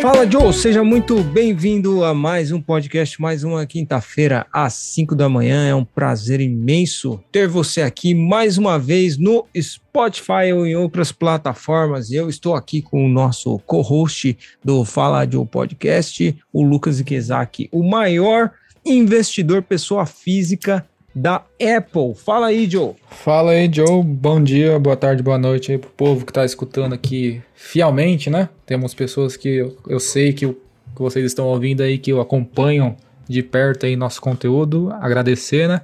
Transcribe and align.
Fala, 0.00 0.28
Joe, 0.28 0.50
seja 0.54 0.82
muito 0.82 1.22
bem-vindo 1.22 2.02
a 2.02 2.14
mais 2.14 2.50
um 2.50 2.60
podcast, 2.60 3.20
mais 3.20 3.44
uma 3.44 3.66
quinta-feira 3.66 4.46
às 4.50 4.72
5 4.72 5.14
da 5.14 5.28
manhã. 5.28 5.68
É 5.68 5.74
um 5.74 5.84
prazer 5.84 6.40
imenso 6.40 7.22
ter 7.30 7.46
você 7.46 7.82
aqui 7.82 8.14
mais 8.14 8.56
uma 8.56 8.78
vez 8.78 9.18
no 9.18 9.46
Spotify 9.60 10.54
ou 10.54 10.66
em 10.66 10.74
outras 10.74 11.12
plataformas. 11.12 12.10
Eu 12.10 12.30
estou 12.30 12.54
aqui 12.54 12.80
com 12.80 13.04
o 13.04 13.10
nosso 13.10 13.58
co-host 13.66 14.38
do 14.64 14.86
Fala 14.86 15.30
Joe 15.30 15.44
Podcast, 15.44 16.34
o 16.50 16.62
Lucas 16.62 16.98
Ikezaki, 16.98 17.68
o 17.70 17.82
maior 17.82 18.52
investidor 18.86 19.62
pessoa 19.62 20.06
física 20.06 20.86
da 21.14 21.44
Apple. 21.60 22.14
Fala 22.14 22.46
aí, 22.48 22.68
Joe. 22.68 22.94
Fala 23.10 23.52
aí, 23.52 23.70
Joe. 23.72 24.02
Bom 24.02 24.42
dia, 24.42 24.78
boa 24.78 24.96
tarde, 24.96 25.22
boa 25.22 25.38
noite 25.38 25.72
aí 25.72 25.78
pro 25.78 25.90
povo 25.90 26.24
que 26.24 26.32
tá 26.32 26.44
escutando 26.44 26.94
aqui 26.94 27.42
fielmente, 27.54 28.30
né? 28.30 28.48
Temos 28.64 28.94
pessoas 28.94 29.36
que 29.36 29.48
eu, 29.48 29.76
eu 29.88 30.00
sei 30.00 30.32
que, 30.32 30.46
que 30.46 30.98
vocês 30.98 31.24
estão 31.24 31.46
ouvindo 31.46 31.82
aí, 31.82 31.98
que 31.98 32.12
acompanham 32.12 32.96
de 33.28 33.42
perto 33.42 33.86
aí 33.86 33.96
nosso 33.96 34.20
conteúdo. 34.20 34.90
Agradecer, 35.00 35.68
né? 35.68 35.80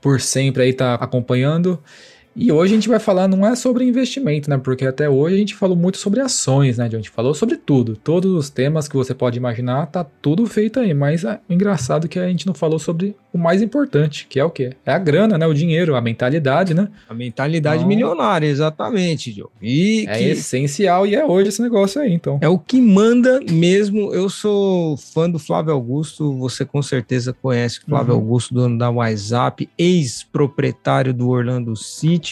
Por 0.00 0.20
sempre 0.20 0.62
aí 0.64 0.72
tá 0.72 0.94
acompanhando. 0.94 1.82
E 2.36 2.52
hoje 2.52 2.74
a 2.74 2.76
gente 2.76 2.88
vai 2.88 2.98
falar, 2.98 3.26
não 3.26 3.46
é 3.46 3.56
sobre 3.56 3.82
investimento, 3.82 4.50
né? 4.50 4.58
Porque 4.58 4.84
até 4.84 5.08
hoje 5.08 5.34
a 5.34 5.38
gente 5.38 5.54
falou 5.54 5.74
muito 5.74 5.96
sobre 5.96 6.20
ações, 6.20 6.76
né? 6.76 6.84
A 6.84 6.88
gente 6.88 7.08
falou 7.08 7.32
sobre 7.32 7.56
tudo. 7.56 7.96
Todos 7.96 8.30
os 8.32 8.50
temas 8.50 8.86
que 8.86 8.94
você 8.94 9.14
pode 9.14 9.38
imaginar, 9.38 9.86
tá 9.86 10.04
tudo 10.04 10.44
feito 10.44 10.78
aí. 10.78 10.92
Mas 10.92 11.24
é 11.24 11.40
engraçado 11.48 12.08
que 12.08 12.18
a 12.18 12.28
gente 12.28 12.46
não 12.46 12.52
falou 12.52 12.78
sobre 12.78 13.16
o 13.32 13.38
mais 13.38 13.62
importante, 13.62 14.26
que 14.28 14.38
é 14.38 14.44
o 14.44 14.50
quê? 14.50 14.72
É 14.84 14.92
a 14.92 14.98
grana, 14.98 15.38
né? 15.38 15.46
O 15.46 15.54
dinheiro, 15.54 15.94
a 15.94 16.00
mentalidade, 16.00 16.74
né? 16.74 16.88
A 17.08 17.14
mentalidade 17.14 17.78
então, 17.78 17.88
milionária, 17.88 18.46
exatamente, 18.46 19.32
Joe. 19.32 19.48
E 19.62 20.04
é 20.06 20.18
que... 20.18 20.24
essencial 20.24 21.06
e 21.06 21.14
é 21.14 21.24
hoje 21.24 21.48
esse 21.48 21.62
negócio 21.62 22.00
aí, 22.00 22.12
então. 22.12 22.38
É 22.42 22.48
o 22.48 22.58
que 22.58 22.80
manda 22.80 23.40
mesmo. 23.50 24.12
Eu 24.12 24.28
sou 24.28 24.96
fã 24.98 25.28
do 25.28 25.38
Flávio 25.38 25.72
Augusto, 25.72 26.36
você 26.38 26.64
com 26.64 26.82
certeza 26.82 27.32
conhece 27.32 27.78
o 27.80 27.86
Flávio 27.86 28.14
uhum. 28.14 28.20
Augusto, 28.20 28.54
dono 28.54 28.76
da 28.76 28.90
WhatsApp, 28.90 29.68
ex-proprietário 29.78 31.14
do 31.14 31.28
Orlando 31.28 31.74
City. 31.76 32.25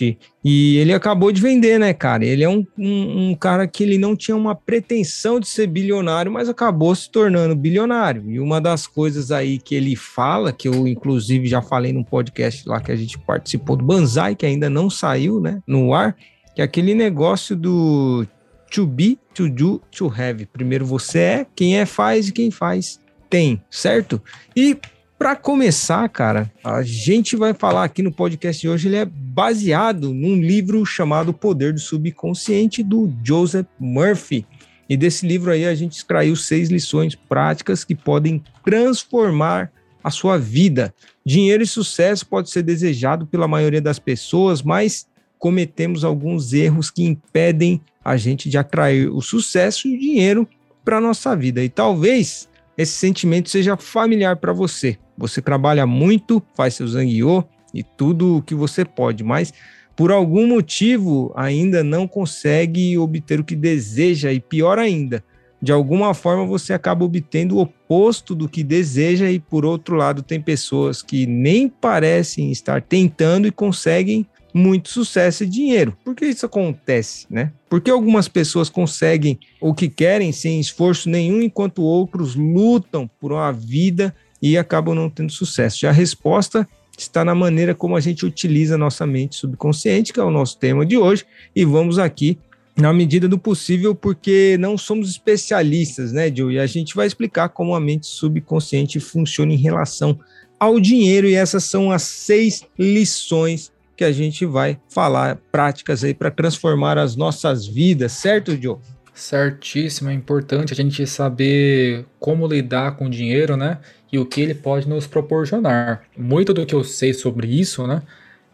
E 0.44 0.76
ele 0.76 0.92
acabou 0.92 1.30
de 1.32 1.40
vender, 1.40 1.78
né, 1.78 1.92
cara? 1.94 2.24
Ele 2.24 2.44
é 2.44 2.48
um, 2.48 2.66
um, 2.78 3.30
um, 3.30 3.34
cara 3.34 3.66
que 3.66 3.82
ele 3.82 3.98
não 3.98 4.14
tinha 4.14 4.36
uma 4.36 4.54
pretensão 4.54 5.40
de 5.40 5.46
ser 5.46 5.66
bilionário, 5.66 6.30
mas 6.30 6.48
acabou 6.48 6.94
se 6.94 7.10
tornando 7.10 7.54
bilionário. 7.54 8.30
E 8.30 8.40
uma 8.40 8.60
das 8.60 8.86
coisas 8.86 9.30
aí 9.30 9.58
que 9.58 9.74
ele 9.74 9.96
fala, 9.96 10.52
que 10.52 10.68
eu 10.68 10.86
inclusive 10.86 11.46
já 11.46 11.62
falei 11.62 11.92
num 11.92 12.04
podcast 12.04 12.68
lá 12.68 12.80
que 12.80 12.92
a 12.92 12.96
gente 12.96 13.18
participou 13.18 13.76
do 13.76 13.84
Banzai, 13.84 14.34
que 14.34 14.46
ainda 14.46 14.68
não 14.68 14.90
saiu, 14.90 15.40
né, 15.40 15.62
no 15.66 15.94
ar, 15.94 16.16
que 16.54 16.60
é 16.60 16.64
aquele 16.64 16.94
negócio 16.94 17.56
do 17.56 18.26
to 18.70 18.86
be, 18.86 19.18
to 19.34 19.48
do, 19.48 19.80
to 19.90 20.12
have. 20.16 20.46
Primeiro 20.46 20.84
você 20.84 21.18
é, 21.18 21.46
quem 21.54 21.78
é 21.78 21.86
faz 21.86 22.28
e 22.28 22.32
quem 22.32 22.50
faz 22.50 23.00
tem, 23.30 23.62
certo? 23.70 24.22
E 24.54 24.76
para 25.18 25.36
começar, 25.36 26.08
cara, 26.08 26.50
a 26.62 26.82
gente 26.82 27.36
vai 27.36 27.54
falar 27.54 27.84
aqui 27.84 28.02
no 28.02 28.12
podcast 28.12 28.60
de 28.60 28.68
hoje, 28.68 28.88
ele 28.88 28.96
é 28.96 29.04
baseado 29.04 30.12
num 30.12 30.36
livro 30.40 30.84
chamado 30.84 31.32
Poder 31.32 31.72
do 31.72 31.80
Subconsciente, 31.80 32.82
do 32.82 33.12
Joseph 33.24 33.66
Murphy. 33.78 34.46
E 34.88 34.96
desse 34.96 35.26
livro 35.26 35.50
aí 35.50 35.64
a 35.64 35.74
gente 35.74 35.92
extraiu 35.92 36.36
seis 36.36 36.68
lições 36.68 37.14
práticas 37.14 37.84
que 37.84 37.94
podem 37.94 38.42
transformar 38.64 39.72
a 40.02 40.10
sua 40.10 40.36
vida. 40.36 40.94
Dinheiro 41.24 41.62
e 41.62 41.66
sucesso 41.66 42.26
pode 42.26 42.50
ser 42.50 42.62
desejado 42.62 43.26
pela 43.26 43.48
maioria 43.48 43.80
das 43.80 43.98
pessoas, 43.98 44.62
mas 44.62 45.06
cometemos 45.38 46.04
alguns 46.04 46.52
erros 46.52 46.90
que 46.90 47.02
impedem 47.02 47.80
a 48.04 48.16
gente 48.16 48.50
de 48.50 48.58
atrair 48.58 49.08
o 49.08 49.22
sucesso 49.22 49.88
e 49.88 49.96
o 49.96 49.98
dinheiro 49.98 50.46
para 50.84 51.00
nossa 51.00 51.34
vida. 51.34 51.64
E 51.64 51.70
talvez 51.70 52.46
esse 52.76 52.92
sentimento 52.92 53.48
seja 53.48 53.76
familiar 53.76 54.36
para 54.36 54.52
você. 54.52 54.98
Você 55.16 55.40
trabalha 55.40 55.86
muito, 55.86 56.42
faz 56.54 56.74
seu 56.74 56.86
zanguiô 56.86 57.44
e 57.72 57.82
tudo 57.82 58.36
o 58.36 58.42
que 58.42 58.54
você 58.54 58.84
pode, 58.84 59.22
mas 59.22 59.52
por 59.96 60.10
algum 60.10 60.46
motivo 60.46 61.32
ainda 61.36 61.84
não 61.84 62.06
consegue 62.06 62.98
obter 62.98 63.40
o 63.40 63.44
que 63.44 63.54
deseja 63.54 64.32
e 64.32 64.40
pior 64.40 64.78
ainda, 64.78 65.22
de 65.62 65.72
alguma 65.72 66.12
forma 66.12 66.44
você 66.44 66.72
acaba 66.72 67.04
obtendo 67.04 67.56
o 67.56 67.60
oposto 67.60 68.34
do 68.34 68.48
que 68.48 68.62
deseja 68.62 69.30
e 69.30 69.38
por 69.38 69.64
outro 69.64 69.96
lado 69.96 70.22
tem 70.22 70.40
pessoas 70.40 71.00
que 71.00 71.26
nem 71.26 71.68
parecem 71.68 72.50
estar 72.50 72.82
tentando 72.82 73.46
e 73.46 73.52
conseguem 73.52 74.26
muito 74.52 74.88
sucesso 74.88 75.42
e 75.42 75.48
dinheiro. 75.48 75.96
Por 76.04 76.14
que 76.14 76.26
isso 76.26 76.46
acontece, 76.46 77.26
né? 77.28 77.50
Porque 77.68 77.90
algumas 77.90 78.28
pessoas 78.28 78.68
conseguem 78.68 79.38
o 79.60 79.74
que 79.74 79.88
querem 79.88 80.30
sem 80.30 80.60
esforço 80.60 81.08
nenhum, 81.08 81.42
enquanto 81.42 81.82
outros 81.82 82.36
lutam 82.36 83.10
por 83.18 83.32
uma 83.32 83.50
vida 83.50 84.14
e 84.40 84.56
acabam 84.58 84.94
não 84.94 85.08
tendo 85.08 85.32
sucesso. 85.32 85.80
Já 85.80 85.90
a 85.90 85.92
resposta 85.92 86.68
está 86.96 87.24
na 87.24 87.34
maneira 87.34 87.74
como 87.74 87.96
a 87.96 88.00
gente 88.00 88.24
utiliza 88.24 88.74
a 88.74 88.78
nossa 88.78 89.06
mente 89.06 89.36
subconsciente, 89.36 90.12
que 90.12 90.20
é 90.20 90.22
o 90.22 90.30
nosso 90.30 90.58
tema 90.58 90.86
de 90.86 90.96
hoje, 90.96 91.24
e 91.54 91.64
vamos 91.64 91.98
aqui 91.98 92.38
na 92.76 92.92
medida 92.92 93.28
do 93.28 93.38
possível, 93.38 93.94
porque 93.94 94.56
não 94.58 94.76
somos 94.76 95.08
especialistas, 95.08 96.12
né, 96.12 96.32
Joe? 96.34 96.54
E 96.54 96.58
a 96.58 96.66
gente 96.66 96.94
vai 96.94 97.06
explicar 97.06 97.48
como 97.48 97.74
a 97.74 97.80
mente 97.80 98.06
subconsciente 98.06 98.98
funciona 98.98 99.52
em 99.52 99.56
relação 99.56 100.18
ao 100.58 100.80
dinheiro, 100.80 101.26
e 101.26 101.34
essas 101.34 101.64
são 101.64 101.90
as 101.90 102.02
seis 102.02 102.64
lições 102.78 103.72
que 103.96 104.04
a 104.04 104.10
gente 104.10 104.44
vai 104.44 104.78
falar, 104.88 105.36
práticas 105.52 106.02
aí 106.02 106.12
para 106.12 106.30
transformar 106.30 106.98
as 106.98 107.14
nossas 107.14 107.64
vidas, 107.66 108.12
certo, 108.12 108.60
Joe? 108.60 108.76
Certíssimo, 109.14 110.10
é 110.10 110.12
importante 110.12 110.72
a 110.72 110.76
gente 110.76 111.06
saber 111.06 112.04
como 112.18 112.46
lidar 112.48 112.96
com 112.96 113.06
o 113.06 113.10
dinheiro, 113.10 113.56
né? 113.56 113.78
E 114.12 114.18
o 114.18 114.26
que 114.26 114.40
ele 114.40 114.54
pode 114.54 114.88
nos 114.88 115.06
proporcionar. 115.06 116.02
Muito 116.16 116.52
do 116.52 116.66
que 116.66 116.74
eu 116.74 116.82
sei 116.82 117.14
sobre 117.14 117.46
isso, 117.46 117.86
né? 117.86 118.02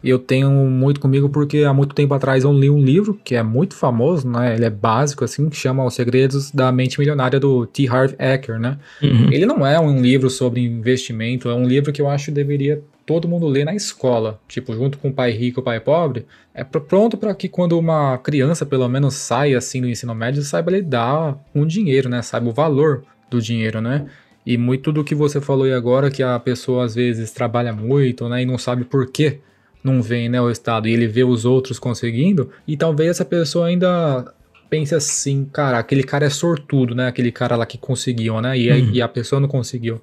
Eu 0.03 0.17
tenho 0.17 0.49
muito 0.49 0.99
comigo 0.99 1.29
porque 1.29 1.59
há 1.59 1.73
muito 1.73 1.93
tempo 1.93 2.13
atrás 2.13 2.43
eu 2.43 2.51
li 2.51 2.69
um 2.69 2.83
livro 2.83 3.19
que 3.23 3.35
é 3.35 3.43
muito 3.43 3.75
famoso, 3.75 4.27
né? 4.27 4.55
Ele 4.55 4.65
é 4.65 4.69
básico, 4.69 5.23
assim, 5.23 5.49
que 5.49 5.55
chama 5.55 5.85
Os 5.85 5.93
Segredos 5.93 6.51
da 6.51 6.71
Mente 6.71 6.99
Milionária 6.99 7.39
do 7.39 7.67
T. 7.67 7.87
Harv 7.87 8.13
Eker, 8.17 8.59
né? 8.59 8.77
Uhum. 9.01 9.31
Ele 9.31 9.45
não 9.45 9.65
é 9.65 9.79
um 9.79 10.01
livro 10.01 10.29
sobre 10.29 10.61
investimento, 10.61 11.49
é 11.49 11.53
um 11.53 11.67
livro 11.67 11.91
que 11.91 12.01
eu 12.01 12.09
acho 12.09 12.25
que 12.25 12.31
deveria 12.31 12.81
todo 13.11 13.27
mundo 13.27 13.45
ler 13.45 13.65
na 13.65 13.75
escola, 13.75 14.39
tipo, 14.47 14.73
junto 14.73 14.97
com 14.97 15.09
o 15.09 15.13
pai 15.13 15.31
rico 15.31 15.59
e 15.59 15.61
o 15.61 15.63
pai 15.63 15.81
pobre, 15.81 16.25
é 16.53 16.63
pronto 16.63 17.17
para 17.17 17.35
que 17.35 17.49
quando 17.49 17.77
uma 17.77 18.17
criança, 18.17 18.65
pelo 18.65 18.87
menos, 18.87 19.15
saia 19.15 19.57
assim 19.57 19.81
do 19.81 19.89
ensino 19.89 20.15
médio, 20.15 20.41
saiba 20.43 20.71
lidar 20.71 21.37
com 21.51 21.61
o 21.61 21.65
dinheiro, 21.65 22.07
né? 22.07 22.21
Saiba 22.21 22.47
o 22.47 22.53
valor 22.53 23.03
do 23.29 23.41
dinheiro, 23.41 23.81
né? 23.81 24.05
E 24.45 24.57
muito 24.57 24.93
do 24.93 25.03
que 25.03 25.13
você 25.13 25.41
falou 25.41 25.65
aí 25.65 25.73
agora, 25.73 26.09
que 26.09 26.23
a 26.23 26.39
pessoa 26.39 26.85
às 26.85 26.95
vezes 26.95 27.31
trabalha 27.31 27.73
muito, 27.73 28.29
né, 28.29 28.43
e 28.43 28.45
não 28.45 28.57
sabe 28.57 28.85
por 28.85 29.11
quê 29.11 29.39
não 29.83 30.01
vem, 30.01 30.29
né, 30.29 30.39
o 30.39 30.49
Estado, 30.49 30.87
e 30.87 30.93
ele 30.93 31.07
vê 31.07 31.23
os 31.23 31.43
outros 31.43 31.79
conseguindo, 31.79 32.49
e 32.67 32.77
talvez 32.77 33.09
essa 33.09 33.25
pessoa 33.25 33.67
ainda 33.67 34.31
pense 34.69 34.93
assim, 34.95 35.43
cara, 35.51 35.79
aquele 35.79 36.03
cara 36.03 36.25
é 36.25 36.29
sortudo, 36.29 36.95
né, 36.95 37.07
aquele 37.07 37.31
cara 37.31 37.55
lá 37.55 37.65
que 37.65 37.77
conseguiu, 37.77 38.39
né, 38.41 38.57
e, 38.57 38.71
uhum. 38.71 38.91
e 38.93 39.01
a 39.01 39.07
pessoa 39.07 39.39
não 39.39 39.47
conseguiu. 39.47 39.99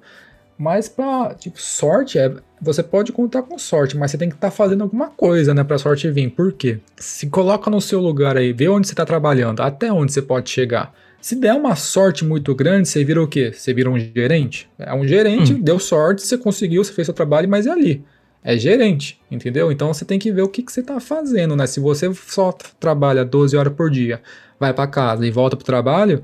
Mas 0.59 0.89
pra, 0.89 1.33
tipo, 1.35 1.59
sorte 1.59 2.19
é. 2.19 2.35
Você 2.61 2.83
pode 2.83 3.11
contar 3.11 3.43
com 3.43 3.57
sorte, 3.57 3.97
mas 3.97 4.11
você 4.11 4.17
tem 4.17 4.29
que 4.29 4.35
estar 4.35 4.49
tá 4.49 4.55
fazendo 4.55 4.83
alguma 4.83 5.07
coisa, 5.07 5.53
né, 5.53 5.63
pra 5.63 5.77
sorte 5.77 6.09
vir. 6.11 6.29
Por 6.29 6.51
quê? 6.51 6.79
Se 6.97 7.27
coloca 7.27 7.69
no 7.71 7.79
seu 7.79 7.99
lugar 7.99 8.35
aí, 8.37 8.51
vê 8.51 8.67
onde 8.67 8.87
você 8.87 8.95
tá 8.95 9.05
trabalhando, 9.05 9.61
até 9.61 9.91
onde 9.91 10.11
você 10.11 10.21
pode 10.21 10.49
chegar. 10.49 10.93
Se 11.21 11.35
der 11.35 11.53
uma 11.53 11.75
sorte 11.75 12.23
muito 12.23 12.55
grande, 12.55 12.87
você 12.87 13.03
vira 13.03 13.21
o 13.21 13.27
quê? 13.27 13.51
Você 13.53 13.73
vira 13.73 13.89
um 13.89 13.99
gerente? 13.99 14.69
É 14.77 14.93
um 14.93 15.05
gerente, 15.05 15.53
hum. 15.53 15.61
deu 15.61 15.79
sorte, 15.79 16.21
você 16.21 16.37
conseguiu, 16.37 16.83
você 16.83 16.93
fez 16.93 17.05
seu 17.05 17.13
trabalho, 17.13 17.47
mas 17.47 17.67
é 17.67 17.71
ali. 17.71 18.03
É 18.41 18.57
gerente, 18.57 19.19
entendeu? 19.29 19.69
Então 19.69 19.93
você 19.93 20.05
tem 20.05 20.17
que 20.17 20.31
ver 20.31 20.43
o 20.43 20.47
que, 20.47 20.63
que 20.63 20.71
você 20.71 20.81
tá 20.81 20.99
fazendo, 20.99 21.57
né? 21.57 21.67
Se 21.67 21.79
você 21.79 22.11
só 22.13 22.53
trabalha 22.79 23.25
12 23.25 23.57
horas 23.57 23.73
por 23.73 23.89
dia, 23.89 24.21
vai 24.57 24.73
para 24.73 24.87
casa 24.87 25.27
e 25.27 25.31
volta 25.31 25.57
pro 25.57 25.65
trabalho, 25.65 26.23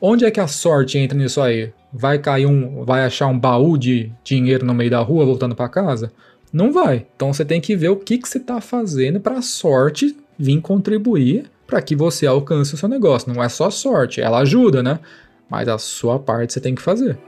onde 0.00 0.24
é 0.24 0.30
que 0.30 0.38
a 0.38 0.46
sorte 0.46 0.96
entra 0.96 1.18
nisso 1.18 1.40
aí? 1.40 1.72
Vai 1.96 2.18
cair 2.18 2.46
um, 2.46 2.84
vai 2.84 3.04
achar 3.04 3.26
um 3.26 3.38
baú 3.38 3.78
de 3.78 4.12
dinheiro 4.22 4.66
no 4.66 4.74
meio 4.74 4.90
da 4.90 5.00
rua 5.00 5.24
voltando 5.24 5.54
para 5.54 5.68
casa? 5.68 6.12
Não 6.52 6.72
vai. 6.72 7.06
Então 7.16 7.32
você 7.32 7.44
tem 7.44 7.60
que 7.60 7.74
ver 7.74 7.88
o 7.88 7.96
que, 7.96 8.18
que 8.18 8.28
você 8.28 8.38
está 8.38 8.60
fazendo 8.60 9.18
para 9.18 9.38
a 9.38 9.42
sorte 9.42 10.16
vir 10.38 10.60
contribuir 10.60 11.50
para 11.66 11.80
que 11.80 11.96
você 11.96 12.26
alcance 12.26 12.74
o 12.74 12.76
seu 12.76 12.88
negócio. 12.88 13.32
Não 13.32 13.42
é 13.42 13.48
só 13.48 13.70
sorte, 13.70 14.20
ela 14.20 14.38
ajuda, 14.38 14.82
né? 14.82 15.00
Mas 15.50 15.68
a 15.68 15.78
sua 15.78 16.18
parte 16.18 16.52
você 16.52 16.60
tem 16.60 16.74
que 16.74 16.82
fazer. 16.82 17.18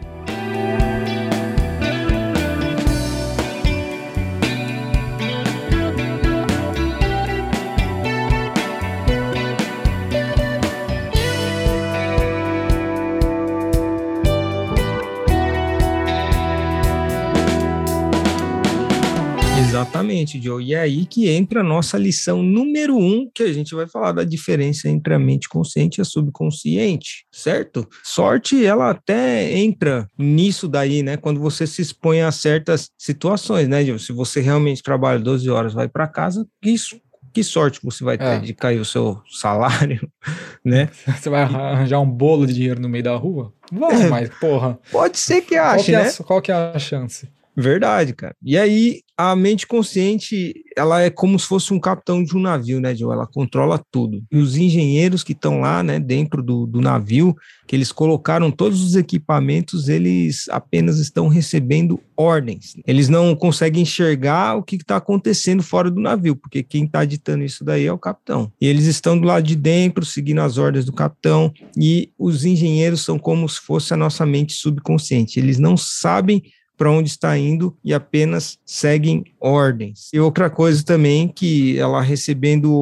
Exatamente, 20.29 20.41
Joe. 20.43 20.63
E 20.63 20.75
é 20.75 20.81
aí 20.81 21.07
que 21.07 21.29
entra 21.29 21.61
a 21.61 21.65
nossa 21.65 21.97
lição 21.97 22.43
número 22.43 22.97
um, 22.97 23.29
que 23.33 23.43
a 23.43 23.53
gente 23.53 23.75
vai 23.75 23.87
falar 23.87 24.13
da 24.13 24.25
diferença 24.25 24.89
entre 24.89 25.15
a 25.15 25.19
mente 25.19 25.49
consciente 25.49 26.01
e 26.01 26.03
a 26.03 26.05
subconsciente, 26.05 27.25
certo? 27.33 27.89
Sorte, 28.03 28.65
ela 28.65 28.91
até 28.91 29.57
entra 29.57 30.07
nisso 30.19 30.69
daí, 30.69 31.03
né? 31.03 31.17
Quando 31.17 31.41
você 31.41 31.67
se 31.67 31.81
expõe 31.81 32.21
a 32.21 32.31
certas 32.31 32.91
situações, 32.99 33.69
né, 33.69 33.85
Joe? 33.85 33.99
Se 33.99 34.13
você 34.13 34.41
realmente 34.41 34.83
trabalha 34.83 35.19
12 35.19 35.49
horas, 35.49 35.73
vai 35.73 35.89
para 35.89 36.07
casa, 36.07 36.47
isso 36.63 37.01
que 37.33 37.45
sorte 37.45 37.79
você 37.83 38.03
vai 38.03 38.19
ter 38.19 38.25
é. 38.25 38.39
de 38.41 38.53
cair 38.55 38.81
o 38.81 38.85
seu 38.85 39.21
salário, 39.31 40.11
né? 40.65 40.89
Você 41.07 41.29
vai 41.29 41.43
arranjar 41.43 42.01
um 42.01 42.11
bolo 42.11 42.47
de 42.47 42.55
dinheiro 42.55 42.81
no 42.81 42.89
meio 42.89 43.05
da 43.05 43.15
rua? 43.15 43.53
Vamos, 43.71 44.01
é, 44.01 44.09
mas 44.09 44.31
porra. 44.41 44.79
Pode 44.91 45.19
ser 45.19 45.43
que 45.43 45.55
ache, 45.55 45.71
qual 45.71 45.85
que 45.85 45.95
é, 45.95 46.03
né? 46.03 46.13
Qual 46.27 46.43
que 46.43 46.51
é 46.51 46.55
a 46.55 46.79
chance? 46.79 47.29
Verdade, 47.61 48.15
cara. 48.15 48.37
E 48.41 48.57
aí, 48.57 49.01
a 49.17 49.35
mente 49.35 49.67
consciente, 49.67 50.55
ela 50.77 51.03
é 51.03 51.11
como 51.11 51.37
se 51.37 51.45
fosse 51.45 51.75
um 51.75 51.81
capitão 51.81 52.23
de 52.23 52.37
um 52.37 52.41
navio, 52.41 52.79
né, 52.81 52.95
Joe? 52.95 53.13
Ela 53.13 53.27
controla 53.27 53.83
tudo. 53.91 54.23
E 54.31 54.39
os 54.39 54.57
engenheiros 54.57 55.25
que 55.25 55.33
estão 55.33 55.59
lá, 55.59 55.83
né, 55.83 55.99
dentro 55.99 56.41
do, 56.41 56.69
do 56.69 56.81
navio, 56.81 57.35
que 57.67 57.75
eles 57.75 57.91
colocaram 57.91 58.53
todos 58.53 58.81
os 58.81 58.95
equipamentos, 58.95 59.89
eles 59.89 60.49
apenas 60.51 61.01
estão 61.01 61.27
recebendo 61.27 62.01
ordens. 62.17 62.77
Eles 62.87 63.09
não 63.09 63.35
conseguem 63.35 63.83
enxergar 63.83 64.55
o 64.55 64.63
que 64.63 64.77
está 64.77 64.97
acontecendo 64.97 65.61
fora 65.61 65.91
do 65.91 66.01
navio, 66.01 66.37
porque 66.37 66.63
quem 66.63 66.85
está 66.85 67.05
ditando 67.05 67.43
isso 67.43 67.65
daí 67.65 67.87
é 67.87 67.93
o 67.93 67.99
capitão. 67.99 68.53
E 68.61 68.69
eles 68.69 68.87
estão 68.87 69.19
do 69.19 69.27
lado 69.27 69.43
de 69.43 69.57
dentro, 69.57 70.05
seguindo 70.05 70.43
as 70.43 70.59
ordens 70.59 70.85
do 70.85 70.93
capitão, 70.93 71.53
e 71.77 72.13
os 72.17 72.45
engenheiros 72.45 73.01
são 73.01 73.19
como 73.19 73.49
se 73.49 73.59
fosse 73.61 73.93
a 73.93 73.97
nossa 73.97 74.25
mente 74.25 74.53
subconsciente. 74.53 75.41
Eles 75.41 75.59
não 75.59 75.77
sabem 75.77 76.41
para 76.79 76.91
onde 76.91 77.11
está 77.11 77.37
indo 77.37 77.77
e 77.85 77.93
apenas 77.93 78.59
seguem 78.65 79.25
ordens. 79.41 80.09
E 80.15 80.21
outra 80.21 80.49
coisa 80.49 80.85
também 80.85 81.29
que 81.29 81.77
ela 81.77 82.01
recebendo 82.01 82.73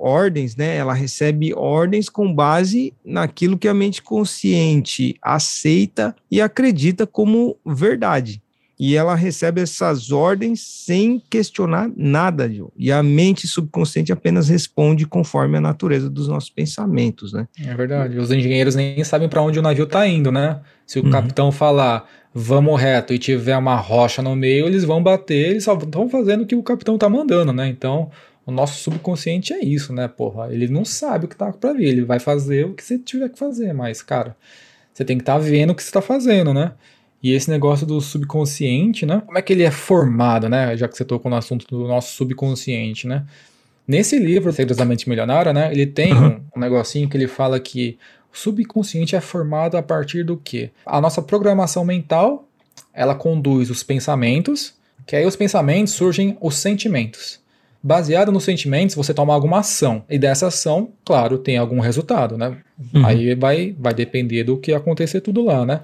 ordens, 0.00 0.54
né? 0.54 0.76
Ela 0.76 0.94
recebe 0.94 1.52
ordens 1.52 2.08
com 2.08 2.32
base 2.32 2.94
naquilo 3.04 3.58
que 3.58 3.68
a 3.68 3.74
mente 3.74 4.00
consciente 4.00 5.16
aceita 5.20 6.14
e 6.30 6.40
acredita 6.40 7.06
como 7.06 7.56
verdade 7.66 8.40
e 8.82 8.96
ela 8.96 9.14
recebe 9.14 9.60
essas 9.60 10.10
ordens 10.10 10.62
sem 10.62 11.22
questionar 11.28 11.90
nada, 11.94 12.50
Joe. 12.50 12.70
E 12.78 12.90
a 12.90 13.02
mente 13.02 13.46
subconsciente 13.46 14.10
apenas 14.10 14.48
responde 14.48 15.06
conforme 15.06 15.58
a 15.58 15.60
natureza 15.60 16.08
dos 16.08 16.28
nossos 16.28 16.48
pensamentos, 16.48 17.34
né? 17.34 17.46
É 17.62 17.74
verdade. 17.74 18.18
Os 18.18 18.30
engenheiros 18.30 18.74
nem 18.74 19.04
sabem 19.04 19.28
para 19.28 19.42
onde 19.42 19.58
o 19.58 19.62
navio 19.62 19.84
está 19.84 20.08
indo, 20.08 20.32
né? 20.32 20.60
Se 20.86 20.98
o 20.98 21.04
uhum. 21.04 21.10
capitão 21.10 21.52
falar 21.52 22.08
vamos 22.34 22.80
reto 22.80 23.12
e 23.12 23.18
tiver 23.18 23.56
uma 23.56 23.76
rocha 23.76 24.22
no 24.22 24.36
meio, 24.36 24.66
eles 24.66 24.84
vão 24.84 25.02
bater, 25.02 25.50
eles 25.50 25.64
só 25.64 25.74
estão 25.74 26.08
fazendo 26.08 26.42
o 26.42 26.46
que 26.46 26.54
o 26.54 26.62
capitão 26.62 26.94
está 26.94 27.08
mandando, 27.08 27.52
né? 27.52 27.68
Então, 27.68 28.10
o 28.46 28.52
nosso 28.52 28.82
subconsciente 28.82 29.52
é 29.52 29.64
isso, 29.64 29.92
né, 29.92 30.08
porra? 30.08 30.52
Ele 30.52 30.68
não 30.68 30.84
sabe 30.84 31.24
o 31.24 31.28
que 31.28 31.36
tá 31.36 31.52
para 31.52 31.72
vir, 31.72 31.86
ele 31.86 32.02
vai 32.02 32.18
fazer 32.18 32.66
o 32.66 32.74
que 32.74 32.82
você 32.84 32.98
tiver 32.98 33.28
que 33.28 33.38
fazer, 33.38 33.72
mas, 33.72 34.02
cara, 34.02 34.36
você 34.92 35.04
tem 35.04 35.16
que 35.16 35.22
estar 35.22 35.34
tá 35.34 35.38
vendo 35.38 35.70
o 35.70 35.74
que 35.74 35.82
você 35.82 35.88
está 35.88 36.00
fazendo, 36.02 36.54
né? 36.54 36.72
E 37.22 37.32
esse 37.32 37.50
negócio 37.50 37.86
do 37.86 38.00
subconsciente, 38.00 39.04
né? 39.04 39.22
Como 39.26 39.36
é 39.36 39.42
que 39.42 39.52
ele 39.52 39.62
é 39.62 39.70
formado, 39.70 40.48
né? 40.48 40.76
Já 40.76 40.88
que 40.88 40.96
você 40.96 41.04
tocou 41.04 41.30
no 41.30 41.36
assunto 41.36 41.66
do 41.68 41.86
nosso 41.86 42.14
subconsciente, 42.14 43.06
né? 43.06 43.26
Nesse 43.86 44.18
livro, 44.18 44.52
Segredos 44.52 44.76
da 44.76 44.84
Mente 44.84 45.08
Milionária, 45.08 45.52
né? 45.52 45.70
Ele 45.70 45.86
tem 45.86 46.14
um, 46.14 46.40
um 46.56 46.60
negocinho 46.60 47.08
que 47.08 47.16
ele 47.16 47.26
fala 47.26 47.60
que 47.60 47.98
o 48.32 48.36
subconsciente 48.36 49.16
é 49.16 49.20
formado 49.20 49.76
a 49.76 49.82
partir 49.82 50.24
do 50.24 50.36
quê? 50.36 50.70
A 50.84 51.00
nossa 51.00 51.20
programação 51.20 51.84
mental, 51.84 52.48
ela 52.92 53.14
conduz 53.14 53.70
os 53.70 53.82
pensamentos, 53.82 54.74
que 55.06 55.16
aí 55.16 55.26
os 55.26 55.36
pensamentos 55.36 55.92
surgem 55.92 56.36
os 56.40 56.56
sentimentos. 56.56 57.40
Baseado 57.82 58.30
nos 58.30 58.44
sentimentos, 58.44 58.94
você 58.94 59.14
toma 59.14 59.32
alguma 59.32 59.60
ação. 59.60 60.04
E 60.08 60.18
dessa 60.18 60.48
ação, 60.48 60.90
claro, 61.04 61.38
tem 61.38 61.56
algum 61.56 61.80
resultado, 61.80 62.36
né? 62.36 62.58
Uhum. 62.94 63.06
Aí 63.06 63.34
vai, 63.34 63.74
vai 63.78 63.94
depender 63.94 64.44
do 64.44 64.58
que 64.58 64.72
acontecer 64.72 65.22
tudo 65.22 65.42
lá, 65.42 65.64
né? 65.64 65.80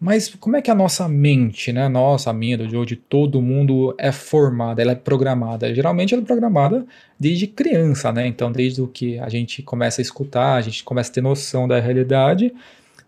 Mas 0.00 0.34
como 0.40 0.56
é 0.56 0.62
que 0.62 0.70
a 0.70 0.74
nossa 0.74 1.06
mente, 1.06 1.72
né, 1.72 1.86
nossa, 1.86 2.30
a 2.30 2.32
minha, 2.32 2.56
do 2.56 2.68
Joe, 2.68 2.86
de 2.86 2.96
todo 2.96 3.42
mundo 3.42 3.94
é 3.98 4.10
formada, 4.10 4.80
ela 4.80 4.92
é 4.92 4.94
programada? 4.94 5.74
Geralmente 5.74 6.14
ela 6.14 6.22
é 6.22 6.26
programada 6.26 6.86
desde 7.18 7.46
criança, 7.46 8.10
né? 8.10 8.26
Então, 8.26 8.50
desde 8.50 8.80
o 8.80 8.86
que 8.86 9.18
a 9.18 9.28
gente 9.28 9.62
começa 9.62 10.00
a 10.00 10.02
escutar, 10.02 10.54
a 10.54 10.60
gente 10.62 10.82
começa 10.82 11.10
a 11.10 11.14
ter 11.14 11.20
noção 11.20 11.68
da 11.68 11.78
realidade, 11.78 12.50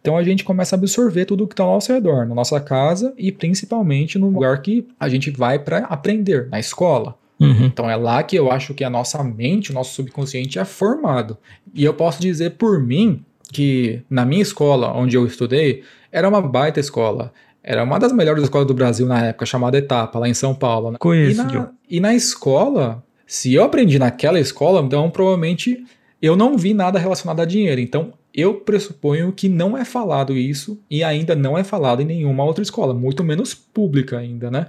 então 0.02 0.18
a 0.18 0.22
gente 0.24 0.44
começa 0.44 0.74
a 0.74 0.78
absorver 0.78 1.24
tudo 1.24 1.46
que 1.46 1.54
está 1.54 1.62
ao 1.62 1.74
nosso 1.74 1.92
redor, 1.92 2.26
na 2.26 2.34
nossa 2.34 2.60
casa 2.60 3.14
e 3.16 3.30
principalmente 3.32 4.18
no 4.18 4.28
lugar 4.28 4.60
que 4.60 4.86
a 4.98 5.08
gente 5.08 5.30
vai 5.30 5.60
para 5.60 5.78
aprender, 5.86 6.48
na 6.50 6.58
escola. 6.58 7.16
Uhum. 7.38 7.66
Então 7.66 7.88
é 7.88 7.96
lá 7.96 8.22
que 8.22 8.36
eu 8.36 8.50
acho 8.50 8.74
que 8.74 8.84
a 8.84 8.90
nossa 8.90 9.22
mente, 9.22 9.70
o 9.70 9.74
nosso 9.74 9.94
subconsciente 9.94 10.58
é 10.58 10.64
formado. 10.64 11.38
E 11.72 11.84
eu 11.84 11.94
posso 11.94 12.20
dizer 12.20 12.50
por 12.50 12.80
mim 12.80 13.24
que 13.52 14.02
na 14.10 14.26
minha 14.26 14.42
escola, 14.42 14.92
onde 14.92 15.16
eu 15.16 15.24
estudei, 15.24 15.84
era 16.12 16.28
uma 16.28 16.42
baita 16.42 16.78
escola. 16.78 17.32
Era 17.62 17.82
uma 17.82 17.98
das 17.98 18.12
melhores 18.12 18.42
escolas 18.42 18.66
do 18.66 18.74
Brasil 18.74 19.06
na 19.06 19.26
época, 19.26 19.46
chamada 19.46 19.78
Etapa, 19.78 20.18
lá 20.18 20.28
em 20.28 20.34
São 20.34 20.54
Paulo. 20.54 20.90
Né? 20.90 20.98
Conheço. 20.98 21.40
E 21.40 21.44
na, 21.44 21.70
e 21.88 22.00
na 22.00 22.14
escola, 22.14 23.02
se 23.26 23.54
eu 23.54 23.64
aprendi 23.64 23.98
naquela 23.98 24.38
escola, 24.38 24.82
então 24.82 25.10
provavelmente 25.10 25.84
eu 26.20 26.36
não 26.36 26.58
vi 26.58 26.74
nada 26.74 26.98
relacionado 26.98 27.40
a 27.40 27.44
dinheiro. 27.44 27.80
Então 27.80 28.12
eu 28.34 28.54
pressuponho 28.54 29.32
que 29.32 29.48
não 29.48 29.76
é 29.76 29.84
falado 29.84 30.36
isso 30.36 30.80
e 30.90 31.04
ainda 31.04 31.34
não 31.36 31.56
é 31.56 31.62
falado 31.62 32.02
em 32.02 32.04
nenhuma 32.04 32.44
outra 32.44 32.62
escola, 32.62 32.92
muito 32.92 33.22
menos 33.22 33.54
pública 33.54 34.18
ainda, 34.18 34.50
né? 34.50 34.66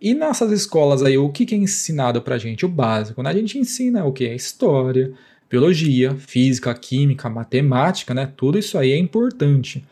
E 0.00 0.14
nessas 0.14 0.50
escolas 0.50 1.02
aí, 1.02 1.16
o 1.16 1.28
que, 1.28 1.46
que 1.46 1.54
é 1.54 1.58
ensinado 1.58 2.20
pra 2.20 2.36
gente? 2.36 2.66
O 2.66 2.68
básico, 2.68 3.22
né? 3.22 3.30
A 3.30 3.34
gente 3.34 3.56
ensina 3.56 4.04
o 4.04 4.12
que? 4.12 4.26
História, 4.34 5.12
biologia, 5.48 6.14
física, 6.16 6.74
química, 6.74 7.30
matemática, 7.30 8.12
né? 8.12 8.32
Tudo 8.36 8.58
isso 8.58 8.76
aí 8.76 8.90
é 8.90 8.98
importante. 8.98 9.84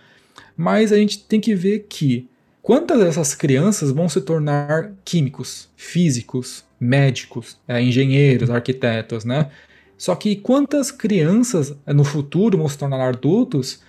Mas 0.60 0.92
a 0.92 0.96
gente 0.98 1.20
tem 1.20 1.40
que 1.40 1.54
ver 1.54 1.86
que 1.88 2.28
quantas 2.60 3.00
dessas 3.00 3.34
crianças 3.34 3.90
vão 3.90 4.10
se 4.10 4.20
tornar 4.20 4.92
químicos, 5.06 5.70
físicos, 5.74 6.66
médicos, 6.78 7.56
é, 7.66 7.80
engenheiros, 7.80 8.50
arquitetos, 8.50 9.24
né? 9.24 9.48
Só 9.96 10.14
que 10.14 10.36
quantas 10.36 10.90
crianças 10.90 11.74
é, 11.86 11.94
no 11.94 12.04
futuro 12.04 12.58
vão 12.58 12.68
se 12.68 12.76
tornar 12.76 13.08
adultos 13.08 13.80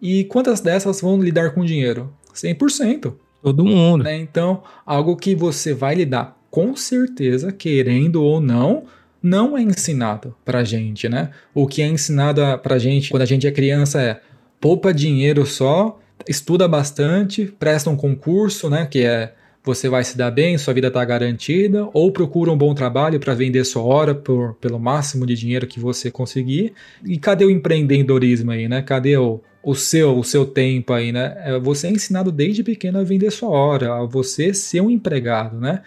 e 0.00 0.22
quantas 0.22 0.60
dessas 0.60 1.00
vão 1.00 1.20
lidar 1.20 1.50
com 1.50 1.64
dinheiro? 1.64 2.14
100%. 2.32 3.12
Todo 3.42 3.64
mundo. 3.64 4.04
Né? 4.04 4.16
Então, 4.16 4.62
algo 4.86 5.16
que 5.16 5.34
você 5.34 5.74
vai 5.74 5.96
lidar 5.96 6.40
com 6.48 6.76
certeza, 6.76 7.50
querendo 7.50 8.22
ou 8.22 8.40
não, 8.40 8.84
não 9.20 9.58
é 9.58 9.62
ensinado 9.62 10.32
pra 10.44 10.62
gente, 10.62 11.08
né? 11.08 11.30
O 11.52 11.66
que 11.66 11.82
é 11.82 11.88
ensinado 11.88 12.40
pra 12.62 12.78
gente 12.78 13.10
quando 13.10 13.22
a 13.22 13.26
gente 13.26 13.48
é 13.48 13.50
criança 13.50 14.00
é 14.00 14.20
poupa 14.60 14.94
dinheiro 14.94 15.44
só 15.44 15.98
estuda 16.28 16.66
bastante, 16.68 17.46
presta 17.58 17.90
um 17.90 17.96
concurso, 17.96 18.68
né, 18.68 18.86
que 18.86 19.04
é 19.04 19.34
você 19.62 19.88
vai 19.88 20.02
se 20.02 20.16
dar 20.16 20.30
bem, 20.30 20.56
sua 20.56 20.72
vida 20.72 20.88
está 20.88 21.04
garantida, 21.04 21.88
ou 21.92 22.10
procura 22.10 22.50
um 22.50 22.56
bom 22.56 22.74
trabalho 22.74 23.20
para 23.20 23.34
vender 23.34 23.64
sua 23.64 23.82
hora 23.82 24.14
por, 24.14 24.54
pelo 24.54 24.78
máximo 24.78 25.26
de 25.26 25.34
dinheiro 25.34 25.66
que 25.66 25.78
você 25.78 26.10
conseguir. 26.10 26.72
E 27.04 27.18
cadê 27.18 27.44
o 27.44 27.50
empreendedorismo 27.50 28.50
aí, 28.50 28.68
né? 28.68 28.80
Cadê 28.80 29.18
o, 29.18 29.40
o 29.62 29.74
seu 29.74 30.18
o 30.18 30.24
seu 30.24 30.46
tempo 30.46 30.94
aí, 30.94 31.12
né? 31.12 31.34
É, 31.44 31.58
você 31.58 31.88
é 31.88 31.90
ensinado 31.90 32.32
desde 32.32 32.62
pequeno 32.62 33.00
a 33.00 33.04
vender 33.04 33.30
sua 33.30 33.50
hora, 33.50 33.96
a 33.96 34.06
você 34.06 34.54
ser 34.54 34.80
um 34.80 34.90
empregado, 34.90 35.60
né? 35.60 35.82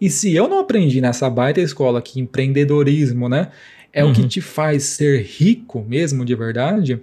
E 0.00 0.10
se 0.10 0.34
eu 0.34 0.48
não 0.48 0.58
aprendi 0.58 1.00
nessa 1.00 1.30
baita 1.30 1.60
escola 1.60 2.02
que 2.02 2.18
empreendedorismo, 2.18 3.28
né, 3.28 3.50
é 3.92 4.02
uhum. 4.04 4.10
o 4.10 4.12
que 4.12 4.22
uhum. 4.22 4.26
te 4.26 4.40
faz 4.40 4.82
ser 4.82 5.22
rico 5.22 5.84
mesmo 5.86 6.24
de 6.24 6.34
verdade, 6.34 7.00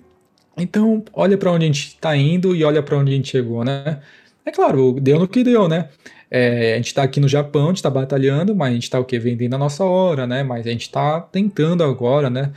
então, 0.61 1.03
olha 1.13 1.37
para 1.37 1.51
onde 1.51 1.65
a 1.65 1.67
gente 1.67 1.87
está 1.87 2.15
indo 2.15 2.55
e 2.55 2.63
olha 2.63 2.81
para 2.81 2.97
onde 2.97 3.11
a 3.11 3.15
gente 3.15 3.29
chegou, 3.29 3.63
né? 3.63 3.99
É 4.45 4.51
claro, 4.51 4.99
deu 4.99 5.19
no 5.19 5.27
que 5.27 5.43
deu, 5.43 5.67
né? 5.67 5.89
É, 6.31 6.73
a 6.73 6.77
gente 6.77 6.87
está 6.87 7.03
aqui 7.03 7.19
no 7.19 7.27
Japão, 7.27 7.65
a 7.65 7.67
gente 7.67 7.77
está 7.77 7.89
batalhando, 7.89 8.55
mas 8.55 8.71
a 8.71 8.73
gente 8.73 8.83
está 8.83 8.99
o 8.99 9.05
quê? 9.05 9.17
Vendendo 9.17 9.55
a 9.55 9.57
nossa 9.57 9.83
hora, 9.83 10.27
né? 10.27 10.43
Mas 10.43 10.65
a 10.65 10.69
gente 10.69 10.83
está 10.83 11.21
tentando 11.21 11.83
agora, 11.83 12.29
né? 12.29 12.51